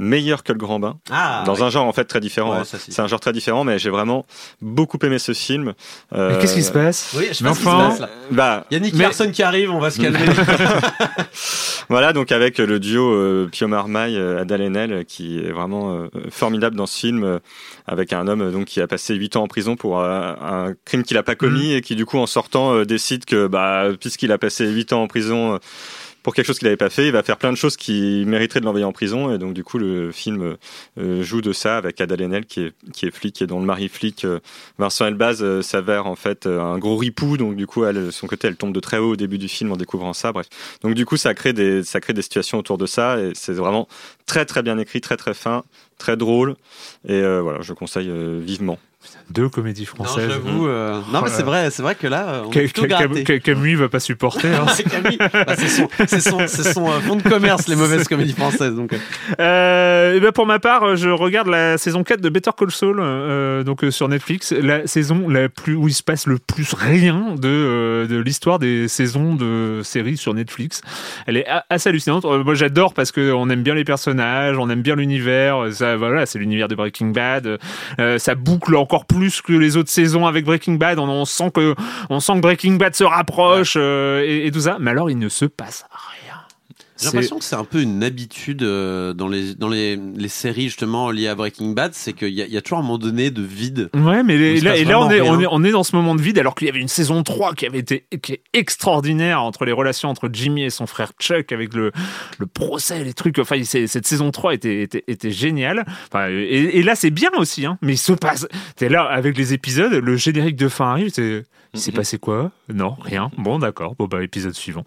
meilleur 0.00 0.42
que 0.42 0.52
le 0.52 0.58
Grand 0.58 0.80
Bain, 0.80 0.98
Ah, 1.10 1.42
dans 1.46 1.54
ouais. 1.56 1.62
un 1.62 1.70
genre 1.70 1.86
en 1.86 1.92
fait 1.92 2.04
très 2.04 2.20
différent. 2.20 2.52
Ouais, 2.52 2.58
hein. 2.60 2.64
ça, 2.64 2.78
c'est- 2.78 2.90
c'est 2.90 3.02
un 3.02 3.06
genre 3.06 3.20
très 3.20 3.32
différent, 3.32 3.62
mais 3.64 3.78
j'ai 3.78 3.90
vraiment 3.90 4.24
beaucoup 4.62 4.98
aimé 5.02 5.18
ce 5.18 5.32
film. 5.32 5.74
Euh, 6.14 6.32
Mais 6.32 6.38
qu'est-ce 6.40 6.54
qui 6.54 6.62
se 6.62 6.72
passe 6.72 7.14
Oui, 7.16 7.26
je 7.28 7.34
sais 7.34 7.44
Mais 7.44 7.50
pas 7.50 7.54
ce 7.54 7.58
qui 7.60 7.64
se 7.66 7.70
enfin- 7.70 7.88
passe 7.90 8.00
là. 8.00 8.08
Bah, 8.30 8.66
Il 8.70 8.74
y 8.74 8.76
a 8.78 8.80
Nick 8.80 8.94
Mais- 8.94 9.04
Larson 9.04 9.30
qui 9.30 9.42
arrive, 9.42 9.70
on 9.70 9.78
va 9.78 9.90
se 9.90 10.00
calmer. 10.00 10.18
Voilà, 11.88 12.12
donc 12.12 12.30
avec 12.30 12.58
le 12.58 12.78
duo 12.78 13.12
euh, 13.12 13.48
Pio 13.50 13.66
Marmaille, 13.66 14.16
euh, 14.16 14.40
Adèle 14.40 14.62
Haenel, 14.62 15.04
qui 15.06 15.38
est 15.40 15.50
vraiment 15.50 15.92
euh, 15.92 16.06
formidable 16.30 16.76
dans 16.76 16.86
ce 16.86 16.96
film, 16.98 17.24
euh, 17.24 17.38
avec 17.86 18.12
un 18.12 18.28
homme 18.28 18.52
donc 18.52 18.66
qui 18.66 18.80
a 18.80 18.86
passé 18.86 19.14
8 19.16 19.34
ans 19.36 19.42
en 19.42 19.48
prison 19.48 19.74
pour 19.74 19.98
euh, 19.98 20.32
un 20.40 20.74
crime 20.84 21.02
qu'il 21.02 21.16
n'a 21.16 21.24
pas 21.24 21.34
commis 21.34 21.72
et 21.72 21.80
qui 21.80 21.96
du 21.96 22.06
coup 22.06 22.18
en 22.18 22.26
sortant 22.26 22.74
euh, 22.74 22.84
décide 22.84 23.24
que 23.24 23.48
bah, 23.48 23.86
puisqu'il 23.98 24.30
a 24.30 24.38
passé 24.38 24.68
8 24.68 24.92
ans 24.92 25.02
en 25.02 25.08
prison 25.08 25.54
euh, 25.54 25.58
pour 26.22 26.34
quelque 26.34 26.46
chose 26.46 26.58
qu'il 26.58 26.66
n'avait 26.66 26.76
pas 26.76 26.90
fait, 26.90 27.06
il 27.06 27.12
va 27.12 27.22
faire 27.22 27.38
plein 27.38 27.50
de 27.50 27.56
choses 27.56 27.76
qui 27.76 28.24
mériteraient 28.26 28.60
de 28.60 28.64
l'envoyer 28.64 28.84
en 28.84 28.92
prison. 28.92 29.32
Et 29.32 29.38
donc 29.38 29.54
du 29.54 29.64
coup 29.64 29.78
le 29.78 30.12
film 30.12 30.56
euh, 30.98 31.22
joue 31.22 31.40
de 31.40 31.52
ça 31.52 31.76
avec 31.76 32.00
Haenel 32.00 32.46
qui 32.46 32.60
est, 32.60 32.72
qui 32.92 33.06
est 33.06 33.10
flic 33.10 33.40
et 33.42 33.46
dont 33.46 33.60
le 33.60 33.66
mari 33.66 33.88
flic 33.88 34.24
euh, 34.24 34.40
Vincent 34.78 35.06
Elbaz 35.06 35.42
euh, 35.42 35.62
s'avère 35.62 36.06
en 36.06 36.16
fait 36.16 36.46
euh, 36.46 36.60
un 36.60 36.78
gros 36.78 36.96
ripou. 36.96 37.36
Donc 37.36 37.56
du 37.56 37.66
coup 37.66 37.84
elle, 37.84 38.12
son 38.12 38.26
côté 38.26 38.48
elle 38.48 38.56
tombe 38.56 38.72
de 38.72 38.80
très 38.80 38.98
haut 38.98 39.12
au 39.12 39.16
début 39.16 39.38
du 39.38 39.48
film 39.48 39.72
en 39.72 39.76
découvrant 39.76 40.12
ça. 40.12 40.32
Bref. 40.32 40.46
Donc 40.82 40.94
du 40.94 41.06
coup, 41.06 41.16
ça 41.16 41.34
crée 41.34 41.52
des, 41.52 41.82
ça 41.84 42.00
crée 42.00 42.12
des 42.12 42.22
situations 42.22 42.58
autour 42.58 42.78
de 42.78 42.86
ça 42.86 43.20
et 43.20 43.32
c'est 43.34 43.52
vraiment 43.52 43.88
très 44.26 44.44
très 44.44 44.62
bien 44.62 44.78
écrit, 44.78 45.00
très 45.00 45.16
très 45.16 45.34
fin, 45.34 45.64
très 45.98 46.16
drôle. 46.16 46.56
Et 47.06 47.12
euh, 47.12 47.40
voilà, 47.40 47.60
je 47.62 47.72
conseille 47.72 48.10
euh, 48.10 48.40
vivement. 48.42 48.78
Deux 49.30 49.48
comédies 49.48 49.88
non, 49.98 50.04
françaises. 50.04 50.28
j'avoue. 50.30 50.66
euh, 50.66 51.00
Non, 51.12 51.22
mais 51.22 51.30
c'est 51.30 51.42
vrai, 51.42 51.70
c'est 51.70 51.82
vrai 51.82 51.94
que 51.94 52.06
là, 52.06 52.28
euh, 52.28 52.42
on 52.46 52.52
Ca- 52.52 52.60
est 52.60 52.64
plutôt 52.64 52.82
Ca- 52.82 53.06
gratté. 53.06 53.24
Ca- 53.26 53.38
Camus 53.38 53.76
va 53.76 53.88
pas 53.88 54.00
supporter. 54.00 54.48
hein. 54.48 54.66
Camille, 54.90 55.16
bah, 55.18 55.54
c'est 55.56 56.20
son, 56.20 56.46
son, 56.48 56.90
euh, 56.90 57.00
fond 57.00 57.16
de 57.16 57.22
commerce, 57.22 57.66
les 57.68 57.76
mauvaises 57.76 58.06
comédies 58.08 58.32
françaises. 58.34 58.74
Donc, 58.74 58.92
euh. 58.92 58.98
Euh, 59.40 60.16
et 60.16 60.20
ben 60.20 60.32
pour 60.32 60.46
ma 60.46 60.58
part, 60.58 60.96
je 60.96 61.08
regarde 61.08 61.48
la 61.48 61.78
saison 61.78 62.02
4 62.04 62.20
de 62.20 62.28
Better 62.28 62.50
Call 62.56 62.70
Saul, 62.70 62.98
euh, 63.00 63.62
donc 63.62 63.84
euh, 63.84 63.90
sur 63.90 64.08
Netflix, 64.08 64.52
la 64.52 64.86
saison 64.86 65.28
la 65.28 65.48
plus 65.48 65.74
où 65.76 65.88
il 65.88 65.94
se 65.94 66.02
passe 66.02 66.26
le 66.26 66.38
plus 66.38 66.74
rien 66.74 67.34
de 67.38 67.48
euh, 67.48 68.06
de 68.06 68.16
l'histoire 68.18 68.58
des 68.58 68.88
saisons 68.88 69.34
de 69.34 69.80
séries 69.82 70.16
sur 70.18 70.34
Netflix. 70.34 70.82
Elle 71.26 71.36
est 71.38 71.46
assez 71.70 71.88
hallucinante. 71.88 72.24
Euh, 72.26 72.42
moi, 72.44 72.54
j'adore 72.54 72.92
parce 72.94 73.12
que 73.12 73.32
on 73.32 73.48
aime 73.48 73.62
bien 73.62 73.74
les 73.74 73.84
personnages, 73.84 74.58
on 74.58 74.68
aime 74.68 74.82
bien 74.82 74.96
l'univers. 74.96 75.68
Ça, 75.72 75.96
voilà, 75.96 76.26
c'est 76.26 76.38
l'univers 76.38 76.68
de 76.68 76.74
Breaking 76.74 77.08
Bad. 77.12 77.58
Euh, 77.98 78.18
ça 78.18 78.34
boucle 78.34 78.74
encore 78.90 79.06
plus 79.06 79.40
que 79.40 79.52
les 79.52 79.76
autres 79.76 79.90
saisons 79.90 80.26
avec 80.26 80.44
Breaking 80.44 80.74
Bad. 80.74 80.98
On, 80.98 81.08
on 81.08 81.24
sent 81.24 81.52
que 81.54 81.76
on 82.08 82.18
sent 82.18 82.34
que 82.34 82.40
Breaking 82.40 82.74
Bad 82.74 82.96
se 82.96 83.04
rapproche 83.04 83.74
euh, 83.76 84.24
et, 84.26 84.46
et 84.46 84.50
tout 84.50 84.62
ça. 84.62 84.78
Mais 84.80 84.90
alors, 84.90 85.08
il 85.10 85.18
ne 85.18 85.28
se 85.28 85.44
passe 85.44 85.84
rien. 85.90 86.19
J'ai 87.00 87.06
l'impression 87.06 87.38
que 87.38 87.44
c'est 87.44 87.56
un 87.56 87.64
peu 87.64 87.80
une 87.82 88.02
habitude 88.04 88.62
euh, 88.62 89.12
dans 89.12 89.28
les 89.28 89.54
dans 89.54 89.68
les, 89.68 89.96
les 89.96 90.28
séries 90.28 90.64
justement 90.64 91.10
liées 91.10 91.28
à 91.28 91.34
Breaking 91.34 91.70
Bad, 91.70 91.92
c'est 91.94 92.12
qu'il 92.12 92.28
y, 92.28 92.42
y 92.42 92.56
a 92.56 92.60
toujours 92.62 92.78
un 92.78 92.82
moment 92.82 92.98
donné 92.98 93.30
de 93.30 93.42
vide. 93.42 93.90
Ouais, 93.94 94.22
mais 94.22 94.36
les- 94.36 94.60
là, 94.60 94.76
et 94.76 94.84
là 94.84 95.00
on, 95.00 95.10
est, 95.10 95.20
on, 95.20 95.40
est, 95.40 95.46
on 95.50 95.64
est 95.64 95.70
dans 95.70 95.84
ce 95.84 95.96
moment 95.96 96.14
de 96.14 96.20
vide 96.22 96.38
alors 96.38 96.54
qu'il 96.54 96.66
y 96.66 96.70
avait 96.70 96.80
une 96.80 96.88
saison 96.88 97.22
3 97.22 97.54
qui 97.54 97.66
avait 97.66 97.78
été 97.78 98.04
qui 98.22 98.34
est 98.34 98.42
extraordinaire 98.52 99.42
entre 99.42 99.64
les 99.64 99.72
relations 99.72 100.08
entre 100.10 100.28
Jimmy 100.32 100.64
et 100.64 100.70
son 100.70 100.86
frère 100.86 101.12
Chuck 101.20 101.52
avec 101.52 101.74
le, 101.74 101.92
le 102.38 102.46
procès, 102.46 103.02
les 103.04 103.14
trucs. 103.14 103.38
Enfin, 103.38 103.62
cette 103.64 104.06
saison 104.06 104.30
3 104.30 104.54
était, 104.54 104.82
était, 104.82 105.04
était 105.08 105.30
géniale. 105.30 105.84
Enfin, 106.12 106.28
et, 106.30 106.78
et 106.78 106.82
là, 106.82 106.94
c'est 106.94 107.10
bien 107.10 107.30
aussi, 107.38 107.66
hein, 107.66 107.78
mais 107.82 107.94
il 107.94 107.98
se 107.98 108.12
passe. 108.12 108.46
T'es 108.76 108.88
là 108.88 109.02
avec 109.04 109.36
les 109.38 109.52
épisodes, 109.54 109.92
le 109.92 110.16
générique 110.16 110.56
de 110.56 110.68
fin 110.68 110.90
arrive, 110.90 111.10
c'est. 111.12 111.44
Il 111.72 111.78
s'est 111.78 111.92
passé 111.92 112.18
quoi? 112.18 112.50
Non, 112.74 112.96
rien. 113.00 113.30
Bon, 113.38 113.60
d'accord. 113.60 113.94
Bon, 113.96 114.06
bah, 114.06 114.24
épisode 114.24 114.54
suivant. 114.54 114.84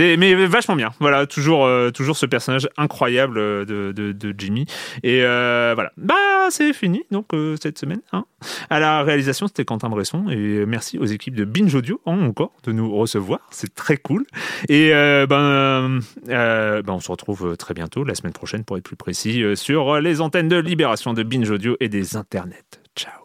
Mais 0.00 0.34
vachement 0.46 0.74
bien. 0.74 0.90
Voilà, 0.98 1.26
toujours, 1.26 1.53
euh, 1.62 1.90
toujours 1.90 2.16
ce 2.16 2.26
personnage 2.26 2.68
incroyable 2.76 3.38
euh, 3.38 3.64
de, 3.64 4.34
Jimmy. 4.36 4.66
Et 5.02 5.22
euh, 5.22 5.72
voilà. 5.74 5.92
Bah, 5.96 6.14
c'est 6.50 6.72
fini, 6.72 7.02
donc, 7.10 7.28
cette 7.60 7.78
semaine. 7.78 8.00
Hein. 8.12 8.24
À 8.70 8.80
la 8.80 9.02
réalisation, 9.02 9.46
c'était 9.46 9.64
Quentin 9.64 9.88
Bresson. 9.88 10.28
Et 10.28 10.66
merci 10.66 10.98
aux 10.98 11.04
équipes 11.04 11.34
de 11.34 11.44
Binge 11.44 11.74
Audio, 11.74 12.00
hein, 12.06 12.20
encore, 12.22 12.52
de 12.64 12.72
nous 12.72 12.94
recevoir. 12.94 13.40
C'est 13.50 13.74
très 13.74 13.96
cool. 13.96 14.26
Et 14.68 14.90
ben, 14.90 16.00
ben, 16.26 16.82
on 16.88 17.00
se 17.00 17.10
retrouve 17.10 17.56
très 17.56 17.74
bientôt, 17.74 18.04
la 18.04 18.14
semaine 18.14 18.32
prochaine, 18.32 18.64
pour 18.64 18.76
être 18.76 18.84
plus 18.84 18.96
précis, 18.96 19.42
sur 19.54 20.00
les 20.00 20.20
antennes 20.20 20.48
de 20.48 20.56
Libération 20.56 21.14
de 21.14 21.22
Binge 21.22 21.50
Audio 21.50 21.76
et 21.80 21.88
des 21.88 22.16
internets. 22.16 22.80
Ciao. 22.96 23.24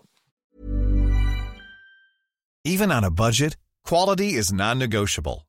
Even 2.65 2.91
on 2.91 3.03
a 3.03 3.09
budget, 3.09 3.57
quality 3.83 4.35
is 4.35 4.53
non-negotiable. 4.53 5.48